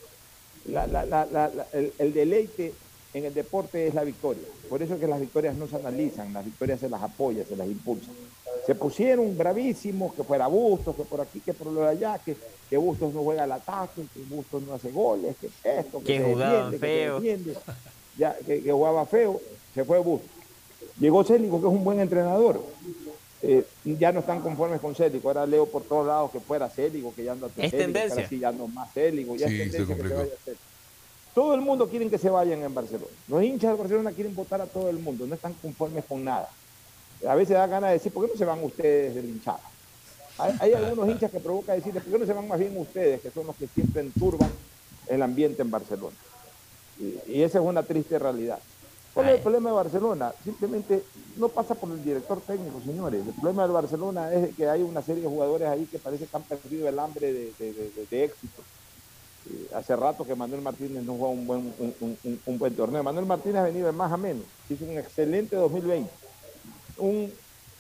La- 0.65 0.87
la- 0.87 1.05
la- 1.07 1.69
el, 1.73 1.95
el 1.99 2.13
deleite 2.15 2.79
en 3.15 3.25
el 3.25 3.33
deporte 3.33 3.87
es 3.87 3.95
la 3.95 4.05
victoria. 4.05 4.43
Por 4.69 4.83
eso 4.83 4.95
es 4.95 5.01
que 5.01 5.07
las 5.07 5.21
victorias 5.21 5.55
no 5.57 5.67
se 5.69 5.77
analizan, 5.77 6.33
las 6.33 6.45
victorias 6.45 6.81
se 6.81 6.89
las 6.89 7.03
apoya, 7.03 7.45
se 7.47 7.57
las 7.57 7.67
impulsa. 7.67 8.11
Se 8.67 8.75
pusieron 8.75 9.37
bravísimos, 9.37 10.15
que 10.15 10.23
fuera 10.25 10.47
Bustos, 10.49 10.97
que 10.97 11.05
por 11.05 11.21
aquí, 11.21 11.41
que 11.41 11.53
por 11.55 11.69
lo 11.69 11.83
de 11.83 11.89
allá, 11.89 12.19
que, 12.25 12.37
que 12.69 12.77
Bustos 12.77 13.15
no 13.15 13.23
juega 13.23 13.45
al 13.45 13.53
ataque, 13.53 14.03
que 14.13 14.21
Bustos 14.35 14.63
no 14.63 14.75
hace 14.75 14.91
goles, 14.91 15.37
que 15.41 15.49
esto, 15.79 16.01
que, 16.01 16.05
Que 16.05 16.19
se 16.19 16.25
defiende, 16.25 16.71
que 16.71 16.71
se 16.73 16.79
feo. 16.79 17.15
defiende, 17.21 17.55
ya, 18.19 18.37
que, 18.39 18.63
que 18.63 18.73
jugaba 18.73 19.07
feo, 19.07 19.41
se 19.75 19.85
fue 19.85 19.99
Bustos. 19.99 20.31
Llegó 20.99 21.25
Célico, 21.25 21.61
que 21.61 21.67
es 21.67 21.73
un 21.73 21.85
buen 21.85 22.01
entrenador. 22.01 22.61
Eh, 23.43 23.65
ya 23.85 24.11
no 24.13 24.21
están 24.21 24.41
conformes 24.41 24.81
con 24.81 24.95
Célico. 24.95 25.29
Ahora 25.29 25.45
leo 25.45 25.67
por 25.67 25.83
todos 25.83 26.07
lados 26.07 26.31
que 26.31 26.41
fuera 26.41 26.71
Célico, 26.71 27.13
que 27.15 27.25
ya 27.25 27.33
anda 27.33 27.49
Es 27.49 27.71
Célico, 27.71 27.77
tendencia. 27.77 28.29
ya 28.41 28.53
no 28.53 28.67
más 28.69 28.93
Célico, 28.95 29.37
ya 29.37 29.47
Sí, 29.49 29.61
es 29.61 29.73
se 29.73 29.79
tendencia 29.79 29.97
que 29.97 30.09
se 30.09 30.15
vaya 30.15 30.31
Célico. 30.45 30.63
Todo 31.35 31.55
el 31.55 31.61
mundo 31.61 31.89
quiere 31.89 32.09
que 32.09 32.19
se 32.19 32.31
vayan 32.31 32.63
en 32.63 32.73
Barcelona. 32.75 33.11
Los 33.27 33.43
hinchas 33.43 33.71
del 33.71 33.79
Barcelona 33.79 34.13
quieren 34.13 34.35
votar 34.35 34.61
a 34.61 34.67
todo 34.67 34.89
el 34.89 34.99
mundo, 34.99 35.27
no 35.27 35.35
están 35.35 35.55
conformes 35.55 36.05
con 36.05 36.23
nada. 36.25 36.49
A 37.27 37.35
veces 37.35 37.57
da 37.57 37.67
ganas 37.67 37.91
de 37.91 37.95
decir, 37.95 38.13
¿por 38.13 38.25
qué 38.25 38.33
no 38.33 38.39
se 38.39 38.45
van 38.45 38.63
ustedes 38.63 39.15
del 39.15 39.27
hinchada? 39.31 39.61
Hay, 40.39 40.53
hay 40.61 40.73
algunos 40.75 41.09
hinchas 41.09 41.31
que 41.31 41.41
provoca 41.41 41.75
decirles, 41.75 42.03
¿por 42.03 42.13
qué 42.13 42.19
no 42.19 42.27
se 42.27 42.33
van 42.33 42.47
más 42.49 42.59
bien 42.59 42.77
ustedes, 42.77 43.21
que 43.21 43.31
son 43.31 43.47
los 43.47 43.57
que 43.57 43.67
siempre 43.69 44.01
enturban 44.03 44.51
el 45.09 45.23
ambiente 45.23 45.63
en 45.63 45.71
Barcelona? 45.71 46.17
Y, 46.99 47.19
y 47.27 47.43
esa 47.43 47.59
es 47.59 47.65
una 47.65 47.83
triste 47.83 48.19
realidad. 48.19 48.61
¿Cuál 49.13 49.29
es 49.29 49.37
el 49.37 49.43
problema 49.43 49.71
de 49.71 49.77
Barcelona? 49.77 50.35
Simplemente 50.43 51.05
no 51.37 51.49
pasa 51.49 51.75
por 51.77 51.91
el 51.93 52.03
director 52.05 52.41
técnico, 52.43 52.81
señores. 52.81 53.25
El 53.27 53.33
problema 53.35 53.63
del 53.63 53.73
Barcelona 53.73 54.33
es 54.35 54.43
de 54.43 54.55
que 54.55 54.69
hay 54.69 54.83
una 54.83 55.03
serie 55.03 55.23
de 55.23 55.29
jugadores 55.29 55.69
ahí 55.69 55.87
que 55.87 55.99
parece 56.01 56.27
que 56.27 56.37
han 56.37 56.43
perdido 56.45 56.89
el 56.89 56.99
hambre 56.99 57.33
de, 57.33 57.55
de- 57.59 57.73
de- 57.73 57.91
de- 57.91 58.07
de 58.07 58.25
éxito. 58.25 58.63
Eh, 59.51 59.69
hace 59.75 59.95
rato 59.97 60.25
que 60.25 60.35
Manuel 60.35 60.63
Martínez 60.63 61.03
no 61.05 61.15
juega 61.15 61.29
un 61.33 61.47
buen, 61.47 61.61
un, 61.79 61.95
un- 62.01 62.19
un- 62.25 62.41
un 62.47 62.59
buen 62.59 62.75
torneo. 62.75 63.03
Manuel 63.03 63.27
Martínez 63.27 63.57
ha 63.59 63.65
venido 63.65 63.87
de 63.87 63.93
más 63.93 64.11
a 64.11 64.17
menos. 64.17 64.45
Hizo 64.71 64.85
un 64.85 64.97
excelente 64.99 65.55
2020. 65.57 66.11
Un 66.99 67.33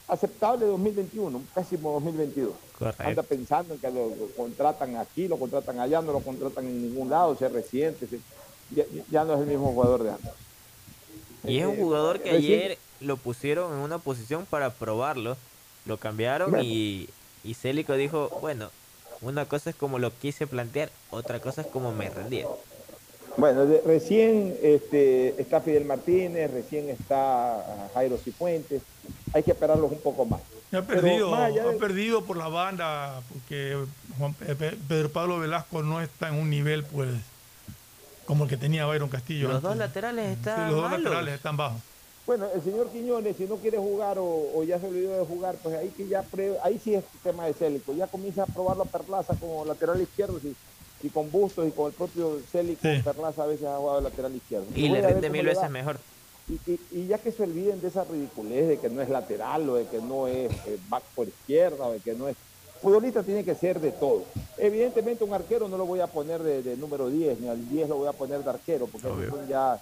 aceptable 0.08 0.66
2021, 0.66 1.38
un 1.38 1.44
pésimo 1.46 1.92
2022. 1.92 2.52
Correcto. 2.78 3.02
Anda 3.02 3.22
pensando 3.22 3.74
en 3.74 3.80
que 3.80 3.90
lo, 3.90 4.08
lo 4.08 4.26
contratan 4.36 4.96
aquí, 4.96 5.26
lo 5.28 5.38
contratan 5.38 5.78
allá, 5.80 6.02
no 6.02 6.12
lo 6.12 6.20
contratan 6.20 6.66
en 6.66 6.82
ningún 6.82 7.08
lado, 7.08 7.34
se 7.36 7.48
resiente. 7.48 8.06
se- 8.06 8.20
ya, 8.70 8.84
ya 9.10 9.24
no 9.24 9.34
es 9.34 9.40
el 9.40 9.46
mismo 9.46 9.72
jugador 9.72 10.02
de 10.02 10.10
antes. 10.10 10.30
Y 11.46 11.58
es 11.58 11.66
un 11.66 11.74
Eh, 11.74 11.78
jugador 11.80 12.20
que 12.20 12.30
ayer 12.30 12.78
lo 13.00 13.16
pusieron 13.18 13.72
en 13.74 13.78
una 13.80 13.98
posición 13.98 14.46
para 14.46 14.70
probarlo. 14.70 15.36
Lo 15.86 15.98
cambiaron 15.98 16.50
Bueno. 16.50 16.64
y, 16.64 17.08
y 17.44 17.54
Célico 17.54 17.94
dijo, 17.94 18.30
bueno, 18.40 18.70
una 19.24 19.46
cosa 19.46 19.70
es 19.70 19.76
como 19.76 19.98
lo 19.98 20.10
quise 20.18 20.46
plantear, 20.46 20.90
otra 21.10 21.40
cosa 21.40 21.62
es 21.62 21.66
como 21.66 21.92
me 21.92 22.10
rendía. 22.10 22.46
Bueno, 23.36 23.66
de- 23.66 23.80
recién 23.84 24.56
este, 24.62 25.40
está 25.40 25.60
Fidel 25.60 25.84
Martínez, 25.84 26.50
recién 26.52 26.88
está 26.88 27.88
Jairo 27.94 28.16
Cifuentes. 28.16 28.82
Hay 29.32 29.42
que 29.42 29.50
esperarlos 29.50 29.90
un 29.90 29.98
poco 30.00 30.24
más. 30.24 30.40
Ha 30.72 30.82
perdido, 30.82 31.30
más 31.30 31.40
allá 31.50 31.62
ha 31.64 31.66
de- 31.72 31.78
perdido 31.78 32.24
por 32.24 32.36
la 32.36 32.48
banda 32.48 33.20
porque 33.32 33.76
Juan 34.18 34.34
Pedro 34.34 35.08
Pablo 35.10 35.38
Velasco 35.40 35.82
no 35.82 36.00
está 36.00 36.28
en 36.28 36.34
un 36.36 36.50
nivel 36.50 36.84
pues 36.84 37.08
como 38.24 38.44
el 38.44 38.50
que 38.50 38.56
tenía 38.56 38.86
Byron 38.86 39.08
Castillo. 39.08 39.48
Los 39.48 39.56
antes. 39.56 39.68
dos 39.70 39.76
laterales 39.78 40.26
Sí, 40.26 40.32
están 40.34 40.66
los 40.68 40.76
dos 40.80 40.90
malos. 40.90 41.02
laterales 41.04 41.34
están 41.34 41.56
bajos. 41.56 41.80
Bueno, 42.26 42.46
el 42.54 42.62
señor 42.62 42.88
Quiñones, 42.88 43.36
si 43.36 43.44
no 43.46 43.56
quiere 43.56 43.76
jugar 43.78 44.18
o, 44.18 44.24
o 44.54 44.62
ya 44.64 44.78
se 44.80 44.86
olvidó 44.86 45.18
de 45.18 45.26
jugar, 45.26 45.56
pues 45.62 45.74
ahí 45.76 45.88
que 45.90 46.06
ya 46.08 46.22
pruebe- 46.22 46.58
ahí 46.62 46.78
sí 46.82 46.94
es 46.94 47.04
tema 47.22 47.46
de 47.46 47.52
Célico. 47.52 47.92
Ya 47.92 48.06
comienza 48.06 48.44
a 48.44 48.46
probarlo 48.46 48.84
a 48.84 48.86
Perlaza 48.86 49.34
como 49.38 49.64
lateral 49.66 50.00
izquierdo, 50.00 50.38
si, 50.40 50.54
si 51.02 51.10
con 51.10 51.30
Bustos 51.30 51.68
y 51.68 51.70
con 51.70 51.88
el 51.88 51.92
propio 51.92 52.38
Célico, 52.50 52.80
Sí. 52.82 53.02
Perlaza 53.04 53.42
a 53.42 53.46
veces 53.46 53.66
ha 53.66 53.76
jugado 53.76 54.00
lateral 54.00 54.34
izquierdo. 54.34 54.66
Y 54.74 54.88
le 54.88 55.00
rinde 55.14 55.28
mil 55.30 55.44
veces 55.44 55.70
mejor. 55.70 55.98
Y, 56.48 56.70
y- 56.70 56.80
y 56.92 57.06
ya 57.06 57.18
que 57.18 57.30
se 57.30 57.42
olviden 57.42 57.80
de 57.82 57.88
esa 57.88 58.04
ridiculez 58.04 58.68
de 58.68 58.78
que 58.78 58.88
no 58.88 59.02
es 59.02 59.10
lateral 59.10 59.68
o 59.68 59.74
de 59.74 59.86
que 59.86 59.98
no 60.00 60.26
es 60.26 60.50
eh, 60.66 60.78
back 60.88 61.02
por 61.14 61.28
izquierda 61.28 61.86
o 61.86 61.92
de 61.92 62.00
que 62.00 62.14
no 62.14 62.28
es... 62.28 62.36
Futbolista 62.80 63.22
tiene 63.22 63.44
que 63.44 63.54
ser 63.54 63.80
de 63.80 63.92
todo. 63.92 64.24
Evidentemente 64.58 65.24
un 65.24 65.32
arquero 65.34 65.68
no 65.68 65.76
lo 65.78 65.84
voy 65.86 66.00
a 66.00 66.06
poner 66.06 66.42
de, 66.42 66.62
de 66.62 66.76
número 66.76 67.08
10, 67.10 67.40
ni 67.40 67.48
al 67.48 67.68
10 67.68 67.88
lo 67.90 67.96
voy 67.96 68.08
a 68.08 68.12
poner 68.12 68.42
de 68.42 68.48
arquero, 68.50 68.86
porque 68.86 69.08
ya... 69.48 69.78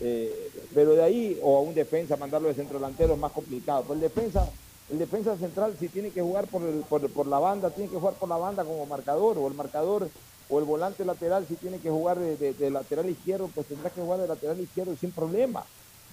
eh, 0.00 0.50
pero 0.74 0.94
de 0.94 1.02
ahí, 1.02 1.38
o 1.42 1.58
a 1.58 1.60
un 1.60 1.74
defensa, 1.74 2.16
mandarlo 2.16 2.48
de 2.48 2.54
centro 2.54 2.78
delantero 2.78 3.14
es 3.14 3.18
más 3.18 3.32
complicado. 3.32 3.82
Pero 3.82 3.94
el 3.94 4.00
defensa, 4.00 4.48
el 4.90 4.98
defensa 4.98 5.36
central 5.36 5.76
si 5.78 5.88
tiene 5.88 6.10
que 6.10 6.20
jugar 6.22 6.46
por, 6.46 6.62
el- 6.62 6.82
por, 6.88 7.08
por 7.10 7.26
la 7.26 7.38
banda, 7.38 7.70
tiene 7.70 7.90
que 7.90 7.96
jugar 7.96 8.14
por 8.14 8.28
la 8.28 8.36
banda 8.36 8.64
como 8.64 8.84
marcador, 8.86 9.38
o 9.38 9.48
el 9.48 9.54
marcador 9.54 10.08
o 10.48 10.58
el 10.58 10.64
volante 10.66 11.04
lateral 11.04 11.46
si 11.48 11.54
tiene 11.56 11.78
que 11.78 11.88
jugar 11.90 12.18
de, 12.18 12.36
de- 12.36 12.52
de 12.52 12.70
lateral 12.70 13.08
izquierdo, 13.08 13.48
pues 13.54 13.66
tendrá 13.66 13.88
que 13.90 14.00
jugar 14.00 14.20
de 14.20 14.28
lateral 14.28 14.60
izquierdo 14.60 14.94
sin 14.96 15.10
problema. 15.10 15.64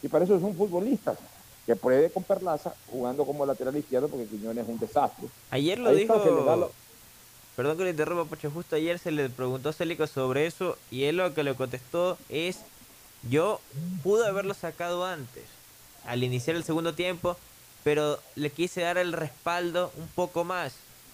Y 0.01 0.07
para 0.07 0.23
eso 0.25 0.39
son 0.39 0.55
futbolistas. 0.55 1.17
Que 1.65 1.75
pruebe 1.75 2.09
con 2.09 2.23
Perlaza 2.23 2.73
jugando 2.89 3.23
como 3.23 3.45
lateral 3.45 3.75
izquierdo 3.77 4.07
porque 4.07 4.25
Quiñones 4.25 4.63
es 4.63 4.69
un 4.69 4.79
desastre. 4.79 5.27
Ayer 5.51 5.77
lo 5.77 5.89
Ahí 5.89 6.01
está, 6.01 6.15
dijo, 6.17 6.55
lo- 6.55 6.71
perdón 7.55 7.77
que 7.77 7.83
le 7.83 7.89
interrumpa, 7.91 8.35
justo 8.51 8.75
ayer 8.75 8.97
se 8.97 9.11
le 9.11 9.29
preguntó 9.29 9.69
a 9.69 9.73
Célico 9.73 10.07
sobre 10.07 10.47
eso 10.47 10.75
y 10.89 11.03
él 11.03 11.17
lo 11.17 11.33
que 11.35 11.43
le 11.43 11.53
contestó 11.53 12.17
es, 12.29 12.61
yo 13.29 13.59
pude 14.03 14.27
haberlo 14.27 14.53
sacado 14.53 15.05
antes, 15.05 15.43
al 16.05 16.23
iniciar 16.23 16.55
el 16.55 16.63
segundo 16.63 16.93
tiempo, 16.93 17.37
pero 17.83 18.19
le 18.35 18.49
quise 18.49 18.81
dar 18.81 18.97
el 18.97 19.13
respaldo 19.13 19.91
un 19.97 20.07
poco 20.07 20.43
más. 20.43 20.73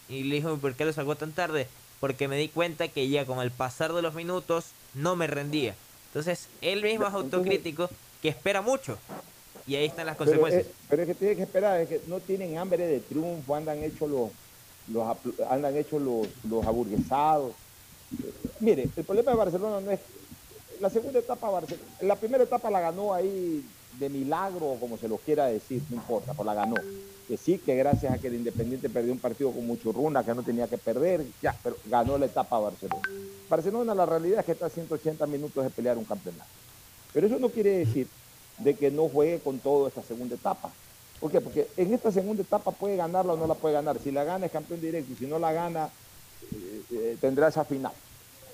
Y 0.09 0.23
le 0.23 0.35
dijo, 0.35 0.55
¿por 0.57 0.73
qué 0.75 0.85
lo 0.85 0.93
sacó 0.93 1.15
tan 1.15 1.33
tarde? 1.33 1.67
Porque 1.99 2.27
me 2.27 2.37
di 2.37 2.47
cuenta 2.47 2.87
que 2.87 3.09
ya 3.09 3.25
con 3.25 3.39
el 3.39 3.51
pasar 3.51 3.93
de 3.93 4.01
los 4.01 4.13
minutos 4.13 4.67
no 4.93 5.15
me 5.15 5.27
rendía. 5.27 5.75
Entonces, 6.07 6.47
él 6.61 6.81
mismo 6.81 7.07
es 7.07 7.13
autocrítico 7.13 7.89
que 8.21 8.29
espera 8.29 8.61
mucho. 8.61 8.97
Y 9.65 9.75
ahí 9.75 9.85
están 9.85 10.05
las 10.05 10.15
Pero, 10.15 10.29
consecuencias. 10.31 10.65
es, 10.65 10.71
pero 10.89 11.01
es 11.01 11.07
que 11.09 11.15
tiene 11.15 11.35
que 11.35 11.43
esperar, 11.43 11.81
es 11.81 11.89
que 11.89 12.01
no 12.07 12.21
tienen 12.21 12.57
hambre 12.57 12.87
de 12.87 13.01
triunfo, 13.01 13.53
andan 13.53 13.83
hechos 13.83 14.09
los, 14.09 14.29
los 14.87 15.17
andan 15.49 15.75
hechos 15.75 16.01
los, 16.01 16.27
los 16.49 16.65
aburguesados. 16.65 17.53
Mire, 18.61 18.87
el 18.95 19.03
problema 19.03 19.31
de 19.31 19.37
Barcelona 19.37 19.81
no 19.81 19.91
es 19.91 19.99
la 20.79 20.89
segunda 20.89 21.19
etapa, 21.19 21.49
Barce- 21.49 21.77
la 22.01 22.15
primera 22.15 22.43
etapa 22.43 22.69
la 22.69 22.79
ganó 22.79 23.13
ahí 23.13 23.63
de 23.99 24.09
milagro, 24.09 24.75
como 24.79 24.97
se 24.97 25.07
lo 25.07 25.17
quiera 25.17 25.47
decir, 25.47 25.81
no 25.89 25.95
importa, 25.95 26.33
pues 26.33 26.45
la 26.45 26.53
ganó. 26.53 26.75
Que 27.27 27.35
sí, 27.37 27.57
que 27.57 27.75
gracias 27.75 28.13
a 28.13 28.17
que 28.17 28.27
el 28.27 28.35
Independiente 28.35 28.89
perdió 28.89 29.11
un 29.11 29.19
partido 29.19 29.51
con 29.51 29.65
mucho 29.65 29.91
runa, 29.91 30.23
que 30.23 30.33
no 30.33 30.43
tenía 30.43 30.67
que 30.67 30.77
perder, 30.77 31.25
ya, 31.41 31.55
pero 31.63 31.75
ganó 31.85 32.17
la 32.17 32.25
etapa 32.27 32.59
Barcelona. 32.59 33.01
Barcelona, 33.49 33.95
la 33.95 34.05
realidad 34.05 34.39
es 34.39 34.45
que 34.45 34.51
está 34.53 34.67
a 34.67 34.69
180 34.69 35.25
minutos 35.27 35.63
de 35.63 35.69
pelear 35.69 35.97
un 35.97 36.05
campeonato. 36.05 36.49
Pero 37.13 37.27
eso 37.27 37.39
no 37.39 37.49
quiere 37.49 37.79
decir 37.79 38.07
de 38.59 38.75
que 38.75 38.91
no 38.91 39.09
juegue 39.09 39.39
con 39.39 39.59
todo 39.59 39.87
esta 39.87 40.03
segunda 40.03 40.35
etapa. 40.35 40.71
¿Por 41.19 41.31
qué? 41.31 41.41
Porque 41.41 41.67
en 41.77 41.93
esta 41.93 42.11
segunda 42.11 42.43
etapa 42.43 42.71
puede 42.71 42.95
ganarla 42.95 43.33
o 43.33 43.37
no 43.37 43.47
la 43.47 43.55
puede 43.55 43.73
ganar. 43.73 43.97
Si 43.99 44.11
la 44.11 44.23
gana 44.23 44.45
es 44.45 44.51
campeón 44.51 44.79
directo 44.79 45.11
y 45.13 45.15
si 45.15 45.25
no 45.25 45.39
la 45.39 45.51
gana 45.51 45.89
eh, 46.53 46.81
eh, 46.91 47.17
tendrá 47.19 47.47
esa 47.47 47.65
final. 47.65 47.91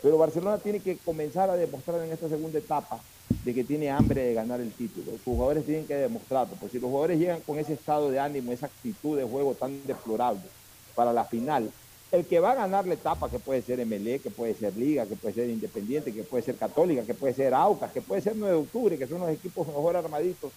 Pero 0.03 0.17
Barcelona 0.17 0.59
tiene 0.59 0.81
que 0.81 0.97
comenzar 0.97 1.49
a 1.49 1.55
demostrar 1.55 2.03
en 2.03 2.11
esta 2.11 2.30
segunda 2.30 2.59
etapa 2.59 2.99
de 3.43 3.53
que 3.53 3.63
tiene 3.63 3.89
hambre 3.89 4.21
de 4.21 4.34
ganar 4.34 4.59
el 4.59 4.71
título. 4.71 5.13
Sus 5.13 5.23
jugadores 5.23 5.65
tienen 5.65 5.88
que 5.88 5.95
demostrarlo, 5.95 6.55
porque 6.59 6.73
si 6.73 6.80
los 6.80 6.89
jugadores 6.89 7.17
llegan 7.17 7.41
con 7.41 7.57
ese 7.57 7.73
estado 7.73 8.11
de 8.11 8.19
ánimo, 8.19 8.51
esa 8.51 8.67
actitud 8.67 9.17
de 9.17 9.23
juego 9.23 9.55
tan 9.55 9.81
deplorable 9.88 10.43
para 10.93 11.13
la 11.13 11.23
final, 11.23 11.71
el 12.11 12.25
que 12.25 12.39
va 12.39 12.51
a 12.51 12.55
ganar 12.55 12.85
la 12.85 12.93
etapa, 12.93 13.30
que 13.30 13.39
puede 13.39 13.61
ser 13.61 13.84
MLE, 13.85 14.19
que 14.19 14.30
puede 14.30 14.53
ser 14.53 14.75
Liga, 14.77 15.05
que 15.05 15.15
puede 15.15 15.34
ser 15.34 15.49
Independiente, 15.49 16.13
que 16.13 16.23
puede 16.23 16.43
ser 16.43 16.57
Católica, 16.57 17.03
que 17.03 17.15
puede 17.15 17.34
ser 17.34 17.53
Aucas, 17.53 17.91
que 17.91 18.01
puede 18.01 18.21
ser 18.21 18.35
9 18.35 18.53
de 18.53 18.61
octubre, 18.61 18.97
que 18.97 19.07
son 19.07 19.21
los 19.21 19.30
equipos 19.31 19.65
mejor 19.65 19.95
armaditos 19.95 20.51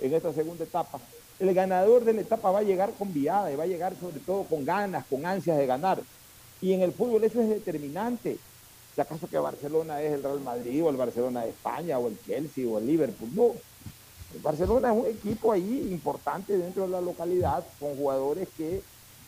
en 0.00 0.14
esta 0.14 0.32
segunda 0.32 0.64
etapa, 0.64 1.00
el 1.38 1.54
ganador 1.54 2.04
de 2.04 2.12
la 2.12 2.20
etapa 2.20 2.50
va 2.50 2.58
a 2.60 2.62
llegar 2.62 2.92
con 2.98 3.12
viada 3.12 3.50
y 3.50 3.56
va 3.56 3.64
a 3.64 3.66
llegar 3.66 3.94
sobre 3.98 4.20
todo 4.20 4.44
con 4.44 4.64
ganas, 4.64 5.06
con 5.06 5.24
ansias 5.24 5.56
de 5.56 5.66
ganar. 5.66 5.98
Y 6.60 6.72
en 6.74 6.82
el 6.82 6.92
fútbol 6.92 7.24
eso 7.24 7.40
es 7.40 7.48
determinante. 7.48 8.36
Si 8.94 9.00
acaso 9.00 9.28
que 9.28 9.38
Barcelona 9.38 10.02
es 10.02 10.12
el 10.12 10.22
Real 10.22 10.40
Madrid 10.40 10.84
o 10.84 10.90
el 10.90 10.96
Barcelona 10.96 11.42
de 11.42 11.50
España 11.50 11.98
o 11.98 12.08
el 12.08 12.18
Chelsea 12.26 12.68
o 12.68 12.78
el 12.78 12.86
Liverpool, 12.86 13.30
no. 13.34 13.52
El 14.34 14.40
Barcelona 14.42 14.92
es 14.92 14.98
un 14.98 15.06
equipo 15.06 15.52
ahí 15.52 15.88
importante 15.90 16.56
dentro 16.56 16.82
de 16.82 16.88
la 16.88 17.00
localidad 17.00 17.64
con 17.78 17.96
jugadores 17.96 18.48
que 18.56 18.82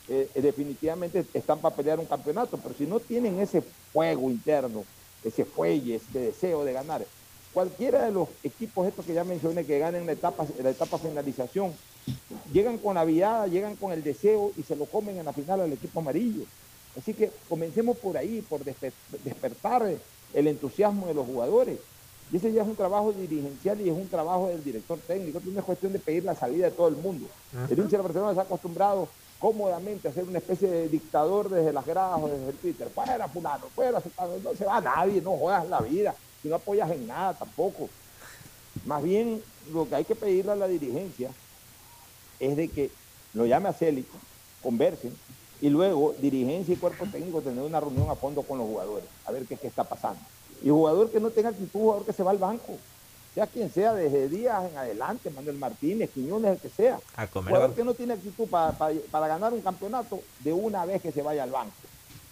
eh, 0.09 0.29
definitivamente 0.35 1.25
están 1.33 1.61
para 1.61 1.75
pelear 1.75 1.99
un 1.99 2.07
campeonato, 2.07 2.59
pero 2.59 2.75
si 2.75 2.87
no 2.87 3.01
tienen 3.01 3.39
ese 3.41 3.63
fuego 3.93 4.31
interno, 4.31 4.85
ese 5.25 5.45
fuelle, 5.45 5.97
ese 5.97 6.19
deseo 6.19 6.65
de 6.65 6.73
ganar, 6.73 7.05
cualquiera 7.53 8.05
de 8.05 8.13
los 8.13 8.29
equipos 8.43 8.87
estos 8.87 9.05
que 9.05 9.15
ya 9.15 9.25
mencioné 9.25 9.65
que 9.65 9.79
ganen 9.79 10.07
la 10.07 10.13
etapa, 10.13 10.47
la 10.63 10.71
etapa 10.71 10.99
finalización, 10.99 11.73
llegan 12.53 12.79
con 12.79 12.95
la 12.95 13.05
viada, 13.05 13.47
llegan 13.47 13.77
con 13.77 13.93
el 13.93 14.03
deseo 14.03 14.53
y 14.57 14.63
se 14.63 14.77
lo 14.77 14.87
comen 14.87 15.19
en 15.19 15.25
la 15.25 15.33
final 15.33 15.61
al 15.61 15.73
equipo 15.73 16.01
amarillo. 16.01 16.45
Así 16.99 17.15
que 17.15 17.31
comencemos 17.49 17.97
por 17.97 18.17
ahí, 18.17 18.43
por 18.43 18.63
despertar 18.65 19.91
el 20.35 20.47
entusiasmo 20.47 21.07
de 21.07 21.15
los 21.15 21.27
jugadores. 21.27 21.79
Y 22.31 22.37
ese 22.37 22.53
ya 22.53 22.63
es 22.63 22.69
un 22.69 22.77
trabajo 22.77 23.13
dirigencial 23.13 23.81
y 23.81 23.91
es 23.91 23.95
un 23.95 24.09
trabajo 24.09 24.49
del 24.49 24.65
director 24.65 24.99
técnico. 24.99 25.41
No 25.45 25.59
es 25.59 25.65
cuestión 25.65 25.93
de 25.93 25.99
pedir 25.99 26.25
la 26.25 26.35
salida 26.35 26.67
de 26.67 26.73
todo 26.73 26.89
el 26.89 26.97
mundo. 26.97 27.27
El 27.69 27.79
hincha 27.79 27.99
de 27.99 28.03
Barcelona 28.03 28.35
se 28.35 28.41
ha 28.41 28.45
acostumbrado 28.45 29.09
cómodamente 29.39 30.09
a 30.09 30.13
ser 30.13 30.25
una 30.25 30.39
especie 30.39 30.71
de 30.71 30.89
dictador 30.89 31.51
desde 31.51 31.73
las 31.73 31.85
gradas 31.85 32.21
o 32.23 32.29
desde 32.29 32.49
el 32.49 32.57
Twitter. 32.57 32.89
Fuera, 32.95 33.29
fulano, 33.29 33.67
fuera, 33.75 34.01
fulano. 34.01 34.39
No 34.43 34.55
se 34.55 34.65
va 34.65 34.81
nadie, 34.81 35.21
no 35.21 35.33
juegas 35.33 35.69
la 35.69 35.81
vida. 35.81 36.15
Si 36.41 36.49
no 36.49 36.55
apoyas 36.57 36.91
en 36.91 37.07
nada 37.07 37.35
tampoco. 37.35 37.89
Más 38.87 39.03
bien, 39.03 39.43
lo 39.73 39.89
que 39.89 39.95
hay 39.97 40.05
que 40.05 40.15
pedirle 40.15 40.53
a 40.53 40.57
la 40.57 40.69
dirigencia 40.69 41.31
es 42.41 42.57
de 42.57 42.69
que 42.69 42.91
lo 43.35 43.47
llame 43.47 43.69
a 43.69 43.73
Célico, 43.73 44.17
conversen, 44.63 45.15
y 45.63 45.71
luego 45.71 46.15
dirigencia 46.21 46.75
y 46.75 46.77
cuerpo 46.77 47.07
técnico 47.07 47.41
tener 47.41 47.63
una 47.63 47.79
reunión 47.79 48.11
a 48.11 48.17
fondo 48.17 48.43
con 48.43 48.59
los 48.59 48.67
jugadores, 48.67 49.07
a 49.25 49.31
ver 49.31 49.47
qué, 49.47 49.57
qué 49.57 49.69
está 49.69 49.85
pasando. 49.85 50.21
Y 50.61 50.71
jugador 50.71 51.09
que 51.09 51.21
no 51.21 51.31
tenga 51.31 51.51
actitud, 51.51 51.81
jugador 51.81 52.05
que 52.05 52.13
se 52.13 52.25
va 52.25 52.33
al 52.33 52.39
banco, 52.39 52.77
sea 53.33 53.47
quien 53.47 53.71
sea, 53.71 53.95
desde 53.95 54.29
Díaz 54.29 54.69
en 54.69 54.77
adelante, 54.77 55.31
Manuel 55.31 55.57
Martínez, 55.59 56.11
Quiñones, 56.11 56.51
el 56.55 56.59
que 56.59 56.69
sea. 56.69 56.99
A 57.15 57.29
comer 57.29 57.55
jugador 57.55 57.77
que 57.77 57.85
no 57.85 57.95
tiene 57.95 58.15
actitud 58.15 58.49
para, 58.49 58.73
para 58.73 59.29
ganar 59.29 59.53
un 59.53 59.61
campeonato, 59.61 60.21
de 60.41 60.53
una 60.53 60.85
vez 60.85 61.01
que 61.01 61.13
se 61.13 61.23
vaya 61.23 61.45
al 61.45 61.51
banco. 61.51 61.73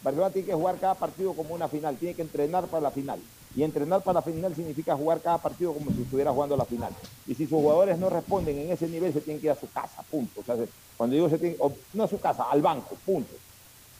Barcelona 0.02 0.30
tiene 0.30 0.48
que 0.48 0.54
jugar 0.54 0.78
cada 0.80 0.96
partido 0.96 1.32
como 1.32 1.54
una 1.54 1.68
final, 1.68 1.96
tiene 1.96 2.14
que 2.16 2.22
entrenar 2.22 2.66
para 2.66 2.82
la 2.82 2.90
final. 2.90 3.20
Y 3.56 3.64
entrenar 3.64 4.02
para 4.02 4.20
la 4.20 4.22
final 4.22 4.54
significa 4.54 4.94
jugar 4.96 5.20
cada 5.20 5.38
partido 5.38 5.72
como 5.72 5.90
si 5.90 6.02
estuviera 6.02 6.30
jugando 6.30 6.56
la 6.56 6.64
final. 6.64 6.92
Y 7.26 7.34
si 7.34 7.46
sus 7.46 7.60
jugadores 7.60 7.98
no 7.98 8.08
responden 8.08 8.56
en 8.58 8.70
ese 8.70 8.86
nivel, 8.88 9.12
se 9.12 9.20
tienen 9.20 9.40
que 9.40 9.48
ir 9.48 9.52
a 9.52 9.56
su 9.56 9.68
casa, 9.70 10.02
punto. 10.10 10.40
O 10.40 10.44
sea, 10.44 10.56
cuando 10.96 11.14
digo 11.14 11.28
se 11.28 11.38
tienen, 11.38 11.58
no 11.92 12.04
a 12.04 12.08
su 12.08 12.20
casa, 12.20 12.44
al 12.50 12.62
banco, 12.62 12.96
punto. 13.04 13.34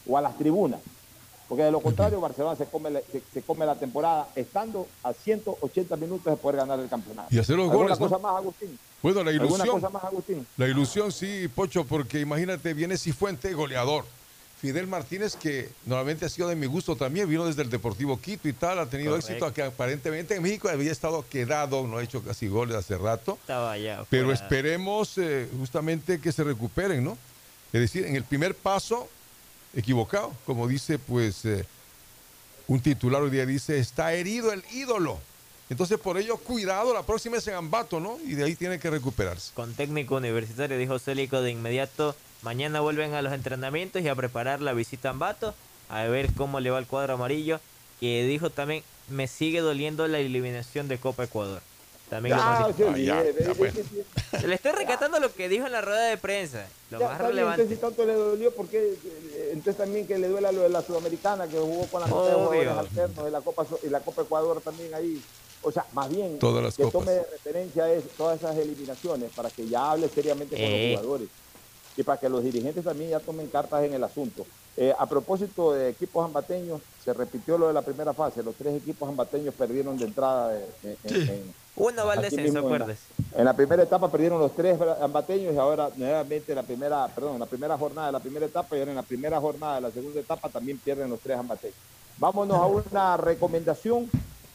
O 0.07 0.17
a 0.17 0.21
las 0.21 0.37
tribunas. 0.39 0.81
Porque 1.49 1.65
de 1.65 1.73
lo 1.73 1.81
contrario, 1.81 2.21
Barcelona 2.21 2.55
se 2.55 2.67
come, 2.67 2.91
la, 2.91 3.01
se, 3.33 3.43
come 3.43 3.67
la 3.67 3.75
temporada 3.75 4.29
estando 4.37 4.87
a 5.03 5.13
180 5.13 5.97
minutos 5.97 6.27
de 6.27 6.37
poder 6.37 6.59
ganar 6.59 6.79
el 6.79 6.89
campeonato. 6.89 7.35
Y 7.35 7.41
hacer 7.41 7.57
los 7.57 7.69
¿Alguna 7.69 7.97
goles. 7.97 7.99
cosa 7.99 8.17
¿no? 8.17 8.23
más, 8.23 8.37
Agustín? 8.37 8.79
Bueno, 9.03 9.25
la 9.25 9.33
ilusión. 9.33 9.61
¿Alguna 9.63 9.81
cosa 9.81 9.91
más, 9.91 10.05
Agustín? 10.05 10.47
La 10.57 10.69
ilusión, 10.69 11.11
sí, 11.11 11.49
Pocho, 11.49 11.85
porque 11.85 12.21
imagínate, 12.21 12.73
viene 12.73 12.97
Cifuente, 12.97 13.53
goleador. 13.53 14.05
Fidel 14.61 14.87
Martínez, 14.87 15.37
que 15.37 15.71
normalmente 15.87 16.27
ha 16.27 16.29
sido 16.29 16.49
de 16.49 16.55
mi 16.55 16.67
gusto 16.67 16.95
también, 16.95 17.27
vino 17.29 17.47
desde 17.47 17.63
el 17.63 17.71
Deportivo 17.71 18.21
Quito 18.21 18.47
y 18.47 18.53
tal, 18.53 18.79
ha 18.79 18.87
tenido 18.87 19.13
Correcto. 19.13 19.33
éxito, 19.33 19.55
que 19.55 19.63
aparentemente 19.63 20.35
en 20.35 20.43
México 20.43 20.69
había 20.69 20.93
estado 20.93 21.25
quedado, 21.29 21.87
no 21.87 21.97
ha 21.97 22.03
hecho 22.03 22.23
casi 22.23 22.47
goles 22.47 22.77
hace 22.77 22.99
rato. 22.99 23.39
Estaba 23.41 23.73
allá. 23.73 24.05
Pero 24.11 24.33
esperemos 24.33 25.17
eh, 25.17 25.49
justamente 25.59 26.21
que 26.21 26.31
se 26.31 26.45
recuperen, 26.45 27.03
¿no? 27.03 27.17
Es 27.73 27.81
decir, 27.81 28.05
en 28.05 28.17
el 28.17 28.25
primer 28.25 28.55
paso, 28.55 29.09
equivocado, 29.75 30.35
como 30.45 30.69
dice, 30.69 30.99
pues, 30.99 31.45
eh, 31.47 31.65
un 32.67 32.81
titular 32.81 33.23
hoy 33.23 33.31
día 33.31 33.47
dice, 33.47 33.79
está 33.79 34.13
herido 34.13 34.53
el 34.53 34.63
ídolo. 34.73 35.19
Entonces, 35.71 35.99
por 35.99 36.19
ello, 36.19 36.37
cuidado, 36.37 36.93
la 36.93 37.05
próxima 37.05 37.39
es 37.39 37.47
en 37.47 37.55
Ambato, 37.55 37.99
¿no? 37.99 38.19
Y 38.27 38.35
de 38.35 38.45
ahí 38.45 38.57
tiene 38.57 38.79
que 38.79 38.91
recuperarse. 38.91 39.53
Con 39.55 39.73
técnico 39.73 40.17
universitario, 40.17 40.77
dijo 40.77 40.99
Célico 40.99 41.41
de 41.41 41.53
inmediato. 41.53 42.15
Mañana 42.43 42.81
vuelven 42.81 43.15
a 43.15 43.23
los 43.23 43.33
entrenamientos 43.33 44.03
y 44.03 44.09
a 44.09 44.15
preparar 44.15 44.61
la 44.61 44.73
visita 44.73 45.09
a 45.09 45.11
Ambato. 45.13 45.55
A 45.89 46.05
ver 46.05 46.33
cómo 46.35 46.61
le 46.61 46.71
va 46.71 46.79
el 46.79 46.87
cuadro 46.87 47.15
amarillo. 47.15 47.61
Que 47.99 48.25
dijo 48.25 48.49
también, 48.51 48.83
me 49.09 49.27
sigue 49.29 49.61
doliendo 49.61 50.07
la 50.09 50.19
eliminación 50.19 50.89
de 50.89 50.99
Copa 50.99 51.25
Ecuador. 51.25 51.61
También 52.09 52.37
lo 52.37 52.43
Ya, 52.97 53.23
ve, 53.23 53.33
ve, 53.33 53.73
ve, 53.73 54.47
Le 54.49 54.55
estoy 54.55 54.73
rescatando 54.73 55.21
lo 55.21 55.33
que 55.33 55.49
dijo 55.49 55.67
en 55.67 55.73
la 55.73 55.81
rueda 55.81 56.07
de 56.07 56.17
prensa. 56.17 56.67
Lo 56.91 56.99
Ya, 56.99 57.09
más 57.09 57.19
bien, 57.19 57.29
relevante. 57.31 57.63
Entonces, 57.63 57.79
si 57.79 57.81
tanto 57.81 58.05
le 58.07 58.15
dolió, 58.15 58.53
¿por 58.53 58.67
qué? 58.69 58.79
Eh, 58.79 59.51
Entonces 59.53 59.77
también 59.77 60.07
que 60.09 60.19
le 60.19 60.29
duela 60.29 60.51
lo 60.51 60.63
de 60.63 60.71
la 60.71 60.83
Sudamericana, 60.83 61.47
que 61.47 61.57
jugó 61.59 61.87
con 61.87 62.01
la 62.01 62.07
de 62.09 62.69
alternos, 62.69 63.29
y 63.29 63.31
la 63.31 63.41
Copa, 63.43 63.67
y 63.85 63.89
la 63.91 64.01
Copa 64.01 64.23
Ecuador 64.23 64.61
también 64.61 64.93
ahí. 64.95 65.23
O 65.63 65.71
sea, 65.71 65.85
más 65.93 66.09
bien 66.09 66.39
Todas 66.39 66.65
las 66.65 66.75
que 66.77 66.85
copas. 66.85 67.01
tome 67.05 67.13
de 67.13 67.23
referencia 67.31 67.93
es, 67.93 68.03
todas 68.17 68.39
esas 68.39 68.57
eliminaciones 68.57 69.31
para 69.37 69.51
que 69.51 69.69
ya 69.69 69.91
hable 69.93 70.09
seriamente 70.09 70.57
con 70.57 70.65
Eh. 70.65 70.93
los 70.95 71.01
jugadores 71.03 71.29
y 72.01 72.03
para 72.03 72.19
que 72.19 72.29
los 72.31 72.43
dirigentes 72.43 72.83
también 72.83 73.11
ya 73.11 73.21
tomen 73.21 73.47
cartas 73.49 73.85
en 73.85 73.93
el 73.93 74.03
asunto. 74.03 74.47
Eh, 74.77 74.95
a 74.99 75.05
propósito 75.07 75.73
de 75.75 75.91
equipos 75.91 76.25
ambateños, 76.25 76.81
se 77.05 77.13
repitió 77.13 77.59
lo 77.59 77.67
de 77.67 77.75
la 77.75 77.83
primera 77.83 78.15
fase. 78.15 78.43
Los 78.43 78.55
tres 78.55 78.75
equipos 78.77 79.07
ambateños 79.09 79.55
perdieron 79.55 79.99
de 79.99 80.07
entrada. 80.07 80.49
de- 80.49 80.65
en- 80.83 80.97
en- 81.05 81.29
en- 81.29 81.55
Uno 81.77 82.07
va 82.07 82.15
al 82.15 82.23
descenso, 82.23 82.49
en 82.49 82.55
la- 82.55 82.61
acuérdese. 82.61 83.03
en 83.37 83.45
la 83.45 83.53
primera 83.55 83.83
etapa 83.83 84.11
perdieron 84.11 84.39
los 84.41 84.55
tres 84.57 84.79
ambateños 85.01 85.53
y 85.55 85.59
ahora 85.59 85.91
nuevamente 85.97 86.53
en 86.53 86.57
la 86.57 86.63
primera, 86.63 87.07
perdón, 87.09 87.35
en 87.35 87.41
la 87.41 87.47
primera 87.47 87.77
jornada 87.77 88.07
de 88.07 88.13
la 88.13 88.21
primera 88.21 88.47
etapa 88.47 88.77
y 88.77 88.79
ahora 88.81 88.93
en 88.93 88.97
la 88.97 89.03
primera 89.03 89.39
jornada 89.41 89.75
de 89.75 89.81
la 89.83 89.91
segunda 89.91 90.21
etapa 90.21 90.49
también 90.49 90.79
pierden 90.79 91.11
los 91.11 91.21
tres 91.21 91.37
ambateños. 91.37 91.77
Vámonos 92.17 92.57
a 92.57 92.67
una 92.67 93.17
recomendación 93.19 94.09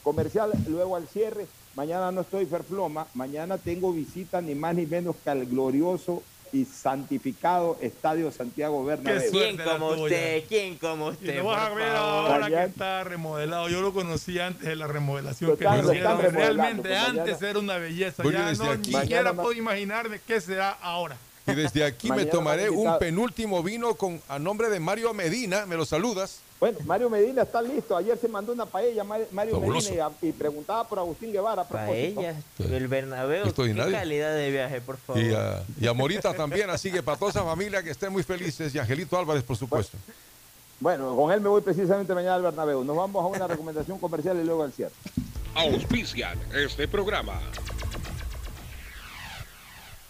comercial, 0.03 0.51
luego 0.67 0.95
al 0.95 1.07
cierre. 1.07 1.45
Mañana 1.75 2.11
no 2.11 2.21
estoy 2.21 2.45
Ferfloma, 2.45 3.05
mañana 3.13 3.57
tengo 3.57 3.91
visita 3.91 4.39
ni 4.41 4.55
más 4.55 4.73
ni 4.75 4.85
menos 4.85 5.15
que 5.23 5.29
al 5.29 5.45
glorioso 5.45 6.23
y 6.55 6.63
santificado 6.63 7.77
Estadio 7.81 8.31
Santiago 8.31 8.85
Bernabéu. 8.85 9.29
¿Quién 9.29 9.57
como 9.57 9.89
usted? 9.89 10.43
¿Quién 10.47 10.77
como 10.77 11.09
Y 11.09 11.11
usted? 11.13 11.37
lo 11.39 11.45
vas 11.47 11.69
a 11.69 11.73
ver 11.73 11.89
ahora 11.89 12.47
que 12.47 12.63
está 12.63 13.03
remodelado. 13.03 13.67
Yo 13.67 13.81
lo 13.81 13.93
conocí 13.93 14.39
antes 14.39 14.65
de 14.65 14.75
la 14.77 14.87
remodelación 14.87 15.49
Lo 15.51 15.57
que 15.57 15.65
están- 15.65 15.85
lo 15.85 15.91
hicieron. 15.93 16.21
Realmente 16.33 16.81
pues 16.87 16.93
mañana- 17.01 17.21
antes 17.23 17.41
era 17.41 17.59
una 17.59 17.77
belleza. 17.77 18.23
Ya 18.23 18.47
desde 18.47 18.63
no 18.63 18.71
aquí- 18.71 18.91
ni 18.93 19.01
siquiera 19.01 19.33
puedo 19.33 19.51
imaginarme 19.51 20.21
qué 20.25 20.39
será 20.39 20.69
ahora. 20.81 21.17
Y 21.45 21.53
desde 21.53 21.83
aquí 21.83 22.09
me 22.11 22.25
tomaré 22.25 22.69
un 22.69 22.97
penúltimo 22.99 23.61
vino 23.61 23.95
con 23.95 24.21
a 24.29 24.39
nombre 24.39 24.69
de 24.69 24.79
Mario 24.79 25.13
Medina, 25.13 25.65
me 25.65 25.75
lo 25.75 25.85
saludas. 25.85 26.39
Bueno, 26.59 26.77
Mario 26.85 27.09
Medina 27.09 27.41
está 27.43 27.61
listo. 27.61 27.97
Ayer 27.97 28.17
se 28.17 28.27
mandó 28.29 28.53
una 28.53 28.65
paella 28.65 29.03
Mar- 29.03 29.27
Mario 29.31 29.55
Fabuloso. 29.59 29.89
Medina 29.89 30.09
y, 30.21 30.27
y 30.27 30.31
preguntaba 30.31 30.87
por 30.87 30.97
Agustín 30.99 31.31
Guevara. 31.33 31.63
a. 31.63 31.67
Paella, 31.67 32.35
el 32.59 32.87
Bernabéu. 32.87 33.43
Qué 33.43 33.49
Extraordinario. 33.49 33.91
calidad 33.91 34.33
de 34.35 34.51
viaje, 34.51 34.81
por 34.81 34.97
favor. 34.97 35.21
Y 35.21 35.33
a, 35.33 35.63
y 35.79 35.87
a 35.87 35.93
Morita 35.93 36.33
también, 36.33 36.69
así 36.69 36.91
que 36.91 37.03
para 37.03 37.17
toda 37.17 37.31
esa 37.31 37.43
familia 37.43 37.83
que 37.83 37.89
estén 37.91 38.11
muy 38.11 38.23
felices. 38.23 38.73
Y 38.73 38.79
Angelito 38.79 39.17
Álvarez, 39.19 39.43
por 39.43 39.57
supuesto. 39.57 39.97
Bueno, 40.79 41.15
con 41.15 41.31
él 41.31 41.41
me 41.41 41.49
voy 41.49 41.61
precisamente 41.61 42.13
mañana 42.13 42.35
al 42.35 42.41
Bernabéu. 42.41 42.83
Nos 42.83 42.95
vamos 42.95 43.23
a 43.23 43.27
una 43.27 43.47
recomendación 43.47 43.99
comercial 43.99 44.37
y 44.41 44.45
luego 44.45 44.63
al 44.63 44.71
cierre. 44.71 44.93
Auspician 45.55 46.37
este 46.53 46.87
programa. 46.87 47.39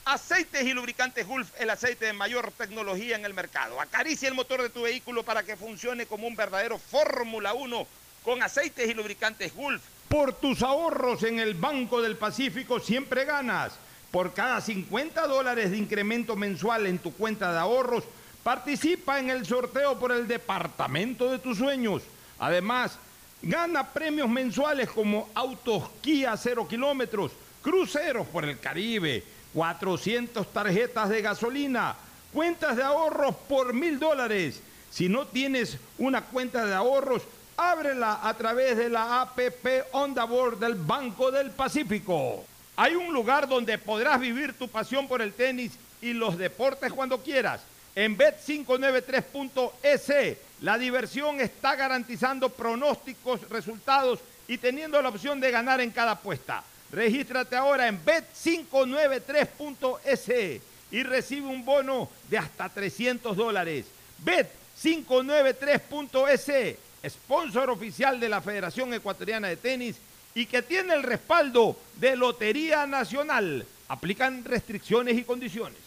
Aceites 0.07 0.64
y 0.64 0.72
lubricantes 0.72 1.26
Gulf, 1.26 1.49
el 1.60 1.68
aceite 1.72 2.06
de 2.06 2.14
mayor 2.14 2.52
tecnología 2.52 3.15
en 3.15 3.26
el 3.26 3.34
mercado. 3.34 3.82
Acaricia 3.82 4.27
el 4.27 4.36
motor 4.36 4.61
de 4.61 4.69
tu 4.69 4.84
vehículo 4.84 5.23
para 5.23 5.41
que 5.41 5.57
funcione 5.57 6.06
como 6.06 6.27
un 6.27 6.36
verdadero 6.36 6.77
Fórmula 6.77 7.56
1 7.56 7.88
con 8.23 8.44
aceites 8.44 8.88
y 8.88 8.94
lubricantes 8.94 9.56
Gulf. 9.56 9.82
Por 10.07 10.34
tus 10.34 10.61
ahorros 10.61 11.23
en 11.23 11.40
el 11.40 11.56
Banco 11.56 12.03
del 12.03 12.18
Pacífico 12.18 12.80
siempre 12.80 13.26
ganas. 13.26 13.73
Por 14.11 14.36
cada 14.36 14.61
50 14.61 15.26
dólares 15.26 15.72
de 15.72 15.77
incremento 15.77 16.36
mensual 16.36 16.86
en 16.86 16.99
tu 16.99 17.11
cuenta 17.11 17.52
de 17.52 17.57
ahorros, 17.57 18.03
participa 18.44 19.18
en 19.18 19.32
el 19.32 19.44
sorteo 19.44 19.98
por 19.98 20.11
el 20.11 20.27
departamento 20.27 21.32
de 21.32 21.40
tus 21.40 21.57
sueños. 21.57 22.03
Además, 22.38 22.99
gana 23.41 23.91
premios 23.91 24.30
mensuales 24.30 24.88
como 24.88 25.30
autos 25.34 25.90
Kia 26.02 26.38
0 26.38 26.68
kilómetros, 26.68 27.32
cruceros 27.64 28.27
por 28.27 28.45
el 28.45 28.60
Caribe, 28.60 29.23
400 29.56 30.53
tarjetas 30.53 31.10
de 31.10 31.23
gasolina, 31.23 31.95
cuentas 32.32 32.76
de 32.76 32.84
ahorros 32.84 33.36
por 33.49 33.73
mil 33.73 33.98
dólares. 33.98 34.61
Si 34.91 35.10
no 35.10 35.26
tienes 35.26 35.80
una 35.98 36.22
cuenta 36.22 36.64
de 36.65 36.76
ahorros, 36.76 37.23
Ábrela 37.57 38.19
a 38.22 38.34
través 38.34 38.76
de 38.76 38.90
la 38.90 39.22
APP 39.22 39.86
Onda 39.94 40.26
Board 40.26 40.60
del 40.60 40.76
Banco 40.76 41.32
del 41.32 41.52
Pacífico. 41.52 42.44
Hay 42.76 42.95
un 42.95 43.14
lugar 43.14 43.48
donde 43.48 43.77
podrás 43.77 44.19
vivir 44.19 44.57
tu 44.57 44.68
pasión 44.68 45.07
por 45.07 45.22
el 45.22 45.32
tenis 45.32 45.72
y 46.02 46.11
los 46.11 46.38
deportes 46.38 46.91
cuando 46.91 47.23
quieras. 47.23 47.61
En 47.95 48.18
Bet593.es, 48.18 50.38
la 50.60 50.77
diversión 50.77 51.40
está 51.40 51.77
garantizando 51.77 52.49
pronósticos, 52.49 53.49
resultados 53.49 54.19
y 54.49 54.57
teniendo 54.57 55.02
la 55.02 55.07
opción 55.07 55.40
de 55.40 55.52
ganar 55.52 55.80
en 55.80 55.91
cada 55.91 56.11
apuesta. 56.11 56.61
Regístrate 56.96 57.56
ahora 57.58 57.90
en 57.90 58.00
Bet593.es 58.06 60.62
y 60.92 61.04
recibe 61.04 61.48
un 61.48 61.66
bono 61.66 62.10
de 62.30 62.38
hasta 62.38 62.70
300 62.70 63.36
dólares. 63.36 63.88
Bet593.es, 64.24 66.78
sponsor 67.12 67.70
oficial 67.70 68.18
de 68.18 68.30
la 68.30 68.40
Federación 68.40 68.94
Ecuatoriana 68.94 69.50
de 69.50 69.58
Tenis 69.58 69.98
y 70.34 70.46
que 70.46 70.62
tiene 70.62 70.94
el 70.94 71.04
respaldo 71.04 71.78
de 71.98 72.16
Lotería 72.16 72.88
Nacional. 72.88 73.66
Aplican 73.90 74.46
restricciones 74.46 75.18
y 75.18 75.26
condiciones. 75.26 75.80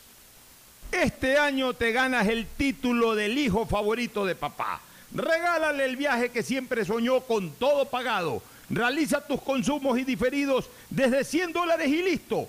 Este 0.92 1.38
año 1.38 1.72
te 1.72 1.92
ganas 1.92 2.28
el 2.28 2.46
título 2.46 3.14
del 3.14 3.38
hijo 3.38 3.64
favorito 3.64 4.26
de 4.26 4.34
papá. 4.34 4.82
Regálale 5.14 5.86
el 5.86 5.96
viaje 5.96 6.28
que 6.28 6.42
siempre 6.42 6.84
soñó 6.84 7.22
con 7.22 7.52
todo 7.52 7.86
pagado. 7.86 8.42
Realiza 8.70 9.20
tus 9.20 9.40
consumos 9.40 9.98
y 9.98 10.04
diferidos 10.04 10.68
desde 10.90 11.24
100 11.24 11.52
dólares 11.52 11.88
y 11.88 12.02
listo. 12.02 12.48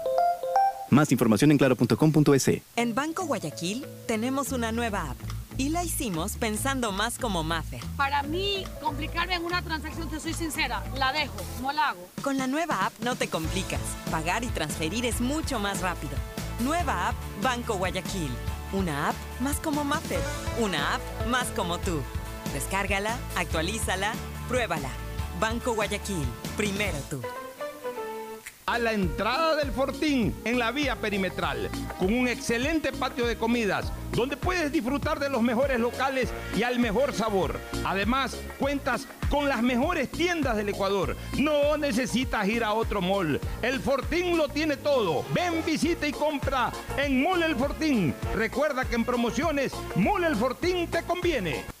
Más 0.91 1.09
información 1.13 1.51
en 1.51 1.57
claro.com.es. 1.57 2.61
En 2.75 2.93
Banco 2.93 3.25
Guayaquil 3.25 3.85
tenemos 4.07 4.51
una 4.51 4.73
nueva 4.73 5.11
app 5.11 5.17
y 5.57 5.69
la 5.69 5.85
hicimos 5.85 6.35
pensando 6.35 6.91
más 6.91 7.17
como 7.17 7.43
Maffer. 7.45 7.79
Para 7.95 8.23
mí, 8.23 8.65
complicarme 8.81 9.35
en 9.35 9.45
una 9.45 9.61
transacción, 9.61 10.09
te 10.09 10.19
soy 10.19 10.33
sincera, 10.33 10.83
la 10.97 11.13
dejo, 11.13 11.37
no 11.61 11.71
la 11.71 11.89
hago. 11.89 12.09
Con 12.21 12.37
la 12.37 12.45
nueva 12.47 12.85
app 12.85 12.93
no 13.03 13.15
te 13.15 13.29
complicas. 13.29 13.79
Pagar 14.11 14.43
y 14.43 14.47
transferir 14.47 15.05
es 15.05 15.21
mucho 15.21 15.59
más 15.59 15.79
rápido. 15.79 16.13
Nueva 16.59 17.07
app 17.07 17.15
Banco 17.41 17.75
Guayaquil. 17.75 18.29
Una 18.73 19.09
app 19.09 19.15
más 19.39 19.61
como 19.61 19.85
Maffer. 19.85 20.19
Una 20.59 20.95
app 20.95 21.01
más 21.29 21.47
como 21.55 21.77
tú. 21.77 22.01
Descárgala, 22.53 23.17
actualízala, 23.37 24.11
pruébala. 24.49 24.89
Banco 25.39 25.73
Guayaquil. 25.73 26.25
Primero 26.57 26.97
tú 27.09 27.21
a 28.71 28.79
la 28.79 28.93
entrada 28.93 29.57
del 29.57 29.69
Fortín 29.73 30.33
en 30.45 30.57
la 30.57 30.71
vía 30.71 30.95
perimetral, 30.95 31.69
con 31.99 32.13
un 32.13 32.29
excelente 32.29 32.93
patio 32.93 33.27
de 33.27 33.35
comidas, 33.35 33.91
donde 34.13 34.37
puedes 34.37 34.71
disfrutar 34.71 35.19
de 35.19 35.29
los 35.29 35.41
mejores 35.41 35.77
locales 35.77 36.29
y 36.55 36.63
al 36.63 36.79
mejor 36.79 37.11
sabor. 37.13 37.59
Además, 37.83 38.37
cuentas 38.59 39.09
con 39.29 39.49
las 39.49 39.61
mejores 39.61 40.09
tiendas 40.09 40.55
del 40.55 40.69
Ecuador. 40.69 41.17
No 41.37 41.75
necesitas 41.75 42.47
ir 42.47 42.63
a 42.63 42.71
otro 42.71 43.01
mall. 43.01 43.41
El 43.61 43.81
Fortín 43.81 44.37
lo 44.37 44.47
tiene 44.47 44.77
todo. 44.77 45.25
Ven, 45.33 45.65
visita 45.65 46.07
y 46.07 46.13
compra 46.13 46.71
en 46.95 47.21
Mall 47.21 47.43
El 47.43 47.57
Fortín. 47.57 48.15
Recuerda 48.35 48.85
que 48.85 48.95
en 48.95 49.03
promociones, 49.03 49.73
Mall 49.97 50.23
El 50.23 50.37
Fortín 50.37 50.87
te 50.87 51.03
conviene. 51.03 51.80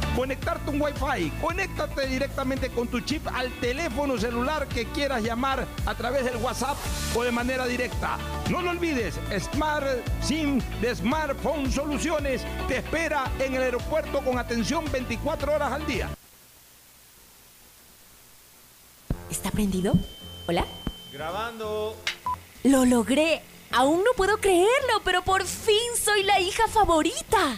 conectarte 0.15 0.69
un 0.69 0.81
Wi-Fi. 0.81 1.31
Conéctate 1.41 2.07
directamente 2.07 2.69
con 2.69 2.87
tu 2.87 2.99
chip 3.01 3.27
al 3.33 3.51
teléfono 3.59 4.17
celular 4.17 4.67
que 4.67 4.85
quieras 4.85 5.23
llamar 5.23 5.67
a 5.85 5.95
través 5.95 6.25
del 6.25 6.37
WhatsApp 6.37 6.77
o 7.15 7.23
de 7.23 7.31
manera 7.31 7.65
directa. 7.65 8.17
No 8.49 8.61
lo 8.61 8.71
olvides, 8.71 9.15
Smart 9.39 9.85
SIM 10.21 10.59
de 10.81 10.95
Smartphone 10.95 11.71
Soluciones 11.71 12.43
te 12.67 12.77
espera 12.77 13.31
en 13.39 13.55
el 13.55 13.63
aeropuerto 13.63 14.21
con 14.21 14.37
atención 14.37 14.85
24 14.91 15.55
horas 15.55 15.71
al 15.71 15.85
día. 15.85 16.09
¿Está 19.29 19.49
prendido? 19.51 19.93
¿Hola? 20.47 20.65
Grabando. 21.13 21.95
Lo 22.63 22.85
logré. 22.85 23.41
Aún 23.71 24.03
no 24.03 24.11
puedo 24.17 24.37
creerlo, 24.37 25.01
pero 25.05 25.21
por 25.23 25.45
fin 25.45 25.77
soy 25.97 26.23
la 26.23 26.41
hija 26.41 26.67
favorita. 26.67 27.57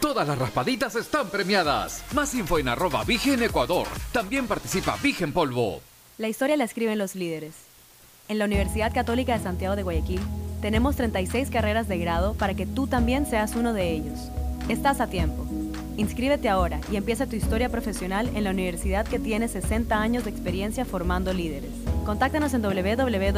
Todas 0.00 0.26
las 0.26 0.38
raspaditas 0.38 0.96
están 0.96 1.28
premiadas. 1.28 2.02
Más 2.14 2.34
info 2.34 2.58
en 2.58 2.68
arroba 2.68 3.04
Vigen 3.04 3.42
Ecuador. 3.42 3.86
También 4.12 4.46
participa 4.46 4.96
Vigen 5.02 5.30
Polvo. 5.30 5.82
La 6.16 6.28
historia 6.28 6.56
la 6.56 6.64
escriben 6.64 6.98
los 6.98 7.14
líderes. 7.14 7.52
En 8.28 8.38
la 8.38 8.46
Universidad 8.46 8.94
Católica 8.94 9.36
de 9.36 9.44
Santiago 9.44 9.76
de 9.76 9.82
Guayaquil 9.82 10.20
tenemos 10.62 10.96
36 10.96 11.50
carreras 11.50 11.86
de 11.86 11.98
grado 11.98 12.32
para 12.32 12.54
que 12.54 12.64
tú 12.64 12.86
también 12.86 13.26
seas 13.26 13.54
uno 13.54 13.74
de 13.74 13.90
ellos. 13.90 14.18
Estás 14.70 15.00
a 15.00 15.06
tiempo. 15.08 15.49
Inscríbete 16.00 16.48
ahora 16.48 16.80
y 16.90 16.96
empieza 16.96 17.26
tu 17.26 17.36
historia 17.36 17.68
profesional 17.68 18.30
en 18.34 18.44
la 18.44 18.52
universidad 18.52 19.06
que 19.06 19.18
tiene 19.18 19.48
60 19.48 20.00
años 20.00 20.24
de 20.24 20.30
experiencia 20.30 20.86
formando 20.86 21.34
líderes. 21.34 21.72
Contáctanos 22.06 22.54
en 22.54 22.62
www.ucsg.edu.es 22.62 23.36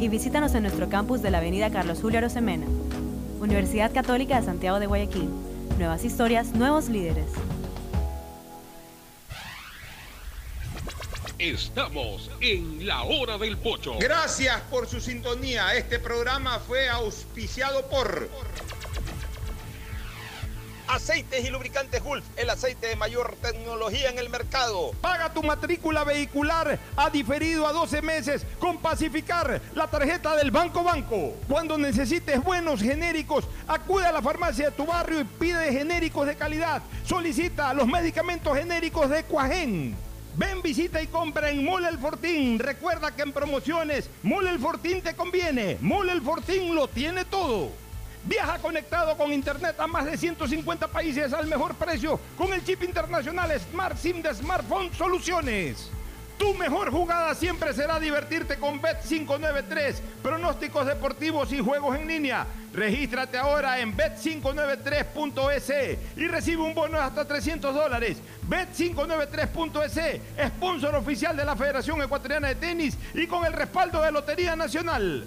y 0.00 0.08
visítanos 0.08 0.56
en 0.56 0.62
nuestro 0.64 0.88
campus 0.88 1.22
de 1.22 1.30
la 1.30 1.38
Avenida 1.38 1.70
Carlos 1.70 2.00
Julio 2.02 2.18
Arosemena. 2.18 2.66
Universidad 3.38 3.94
Católica 3.94 4.40
de 4.40 4.46
Santiago 4.46 4.80
de 4.80 4.86
Guayaquil. 4.86 5.28
Nuevas 5.78 6.04
historias, 6.04 6.48
nuevos 6.48 6.88
líderes. 6.88 7.28
Estamos 11.38 12.30
en 12.40 12.86
la 12.86 13.02
hora 13.02 13.36
del 13.36 13.58
pocho. 13.58 13.98
Gracias 13.98 14.60
por 14.70 14.88
su 14.88 15.00
sintonía. 15.00 15.74
Este 15.74 15.98
programa 15.98 16.58
fue 16.60 16.88
auspiciado 16.88 17.86
por 17.90 18.30
Aceites 20.94 21.44
y 21.44 21.50
lubricantes 21.50 22.04
Gulf, 22.04 22.24
el 22.36 22.48
aceite 22.50 22.86
de 22.86 22.94
mayor 22.94 23.34
tecnología 23.42 24.10
en 24.10 24.18
el 24.20 24.30
mercado. 24.30 24.92
Paga 25.00 25.34
tu 25.34 25.42
matrícula 25.42 26.04
vehicular 26.04 26.78
a 26.96 27.10
diferido 27.10 27.66
a 27.66 27.72
12 27.72 28.00
meses 28.00 28.46
con 28.60 28.78
Pacificar, 28.78 29.60
la 29.74 29.88
tarjeta 29.88 30.36
del 30.36 30.52
Banco 30.52 30.84
Banco. 30.84 31.34
Cuando 31.48 31.76
necesites 31.76 32.40
buenos 32.44 32.80
genéricos, 32.80 33.44
acude 33.66 34.06
a 34.06 34.12
la 34.12 34.22
farmacia 34.22 34.66
de 34.66 34.76
tu 34.76 34.86
barrio 34.86 35.18
y 35.18 35.24
pide 35.24 35.72
genéricos 35.72 36.28
de 36.28 36.36
calidad. 36.36 36.80
Solicita 37.04 37.74
los 37.74 37.88
medicamentos 37.88 38.56
genéricos 38.56 39.10
de 39.10 39.24
Cuajén. 39.24 39.96
Ven, 40.36 40.62
visita 40.62 41.02
y 41.02 41.08
compra 41.08 41.50
en 41.50 41.64
Mole 41.64 41.88
El 41.88 41.98
Fortín. 41.98 42.60
Recuerda 42.60 43.10
que 43.16 43.22
en 43.22 43.32
promociones, 43.32 44.08
Mole 44.22 44.50
El 44.50 44.60
Fortín 44.60 45.02
te 45.02 45.14
conviene. 45.14 45.76
Mole 45.80 46.12
El 46.12 46.22
Fortín 46.22 46.72
lo 46.72 46.86
tiene 46.86 47.24
todo. 47.24 47.83
Viaja 48.26 48.58
conectado 48.58 49.16
con 49.18 49.30
Internet 49.32 49.78
a 49.78 49.86
más 49.86 50.06
de 50.06 50.16
150 50.16 50.88
países 50.88 51.32
al 51.34 51.46
mejor 51.46 51.74
precio 51.74 52.18
con 52.38 52.54
el 52.54 52.64
chip 52.64 52.82
internacional 52.82 53.52
Smart 53.60 53.98
SIM 53.98 54.22
de 54.22 54.34
Smartphone 54.34 54.90
Soluciones. 54.94 55.90
Tu 56.38 56.54
mejor 56.54 56.90
jugada 56.90 57.34
siempre 57.34 57.74
será 57.74 58.00
divertirte 58.00 58.56
con 58.56 58.80
Bet593, 58.80 59.96
pronósticos 60.22 60.86
deportivos 60.86 61.52
y 61.52 61.60
juegos 61.60 61.96
en 61.96 62.08
línea. 62.08 62.46
Regístrate 62.72 63.36
ahora 63.36 63.78
en 63.78 63.94
bet593.es 63.96 65.98
y 66.16 66.26
recibe 66.26 66.62
un 66.62 66.74
bono 66.74 66.98
de 66.98 67.04
hasta 67.04 67.24
300 67.24 67.72
dólares. 67.74 68.18
Bet593.es, 68.48 70.20
sponsor 70.48 70.94
oficial 70.96 71.36
de 71.36 71.44
la 71.44 71.56
Federación 71.56 72.02
Ecuatoriana 72.02 72.48
de 72.48 72.54
Tenis 72.56 72.96
y 73.12 73.26
con 73.26 73.44
el 73.44 73.52
respaldo 73.52 74.00
de 74.02 74.10
Lotería 74.10 74.56
Nacional. 74.56 75.26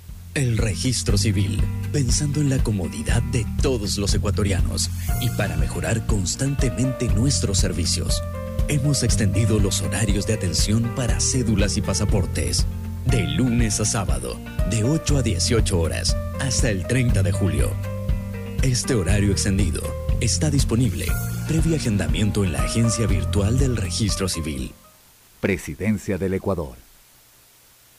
El 0.33 0.57
registro 0.57 1.17
civil, 1.17 1.61
pensando 1.91 2.39
en 2.39 2.49
la 2.49 2.63
comodidad 2.63 3.21
de 3.21 3.45
todos 3.61 3.97
los 3.97 4.13
ecuatorianos 4.13 4.89
y 5.19 5.29
para 5.31 5.57
mejorar 5.57 6.05
constantemente 6.05 7.09
nuestros 7.09 7.57
servicios. 7.57 8.23
Hemos 8.69 9.03
extendido 9.03 9.59
los 9.59 9.81
horarios 9.81 10.25
de 10.27 10.33
atención 10.33 10.83
para 10.95 11.19
cédulas 11.19 11.75
y 11.75 11.81
pasaportes. 11.81 12.65
De 13.07 13.27
lunes 13.27 13.81
a 13.81 13.85
sábado, 13.85 14.39
de 14.69 14.85
8 14.85 15.17
a 15.17 15.21
18 15.21 15.77
horas, 15.77 16.15
hasta 16.39 16.69
el 16.69 16.87
30 16.87 17.23
de 17.23 17.31
julio. 17.33 17.71
Este 18.61 18.95
horario 18.95 19.33
extendido 19.33 19.81
está 20.21 20.49
disponible 20.49 21.07
previo 21.45 21.75
agendamiento 21.75 22.45
en 22.45 22.53
la 22.53 22.63
agencia 22.63 23.05
virtual 23.05 23.59
del 23.59 23.75
registro 23.75 24.29
civil. 24.29 24.71
Presidencia 25.41 26.17
del 26.17 26.35
Ecuador. 26.35 26.77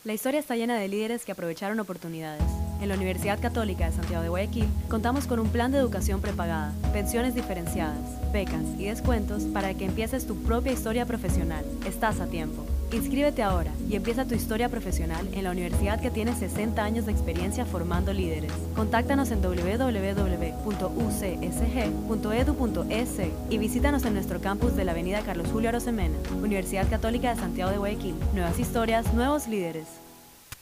La 0.05 0.15
historia 0.15 0.41
está 0.41 0.57
llena 0.57 0.77
de 0.77 0.89
líderes 0.89 1.25
que 1.25 1.31
aprovecharon 1.31 1.79
oportunidades. 1.79 2.43
En 2.81 2.89
la 2.89 2.97
Universidad 2.97 3.41
Católica 3.41 3.87
de 3.87 3.93
Santiago 3.95 4.25
de 4.25 4.31
Guayaquil 4.31 4.67
contamos 4.89 5.29
con 5.29 5.39
un 5.39 5.49
plan 5.49 5.71
de 5.71 5.79
educación 5.79 6.21
prepagada, 6.21 6.73
pensiones 6.93 7.37
diferenciadas, 7.37 8.33
becas 8.33 8.65
y 8.81 8.87
descuentos 8.87 9.45
para 9.45 9.75
que 9.75 9.85
empieces 9.85 10.27
tu 10.27 10.35
propia 10.43 10.73
historia 10.73 11.07
profesional. 11.07 11.65
Estás 11.87 12.19
a 12.19 12.27
tiempo. 12.27 12.67
Inscríbete 12.93 13.43
ahora 13.43 13.73
y 13.89 13.97
empieza 13.97 14.27
tu 14.27 14.35
historia 14.35 14.69
profesional 14.69 15.27
en 15.33 15.45
la 15.45 15.51
universidad 15.51 15.99
que 15.99 16.11
tiene 16.11 16.35
60 16.35 16.85
años 16.85 17.07
de 17.07 17.13
experiencia 17.13 17.65
formando 17.65 18.13
líderes. 18.13 18.53
Contáctanos 18.77 19.31
en 19.31 19.41
www.ucsg.edu.es 19.41 20.11
y 23.49 23.59
visítanos 23.59 24.05
en 24.05 24.13
nuestro 24.15 24.41
campus 24.41 24.77
de 24.77 24.85
la 24.85 24.93
Avenida 24.93 25.23
Carlos 25.23 25.49
Julio 25.51 25.71
Arosemena, 25.71 26.19
Universidad 26.43 26.91
Católica 26.91 27.31
de 27.35 27.41
Santiago 27.41 27.71
de 27.71 27.79
Guayaquil. 27.79 28.15
Nuevas 28.35 28.59
historias, 28.59 29.15
nuevos 29.15 29.49
líderes. 29.49 30.02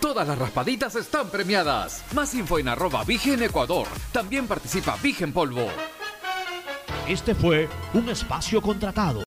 Todas 0.00 0.28
las 0.28 0.38
raspaditas 0.38 0.94
están 0.94 1.28
premiadas. 1.30 2.04
Más 2.14 2.34
info 2.34 2.58
en 2.58 2.68
arroba 2.68 3.02
Vigen 3.04 3.42
Ecuador. 3.42 3.86
También 4.12 4.46
participa 4.46 4.96
Vigen 5.02 5.32
Polvo. 5.32 5.68
Este 7.08 7.34
fue 7.34 7.68
un 7.94 8.08
espacio 8.08 8.60
contratado. 8.60 9.24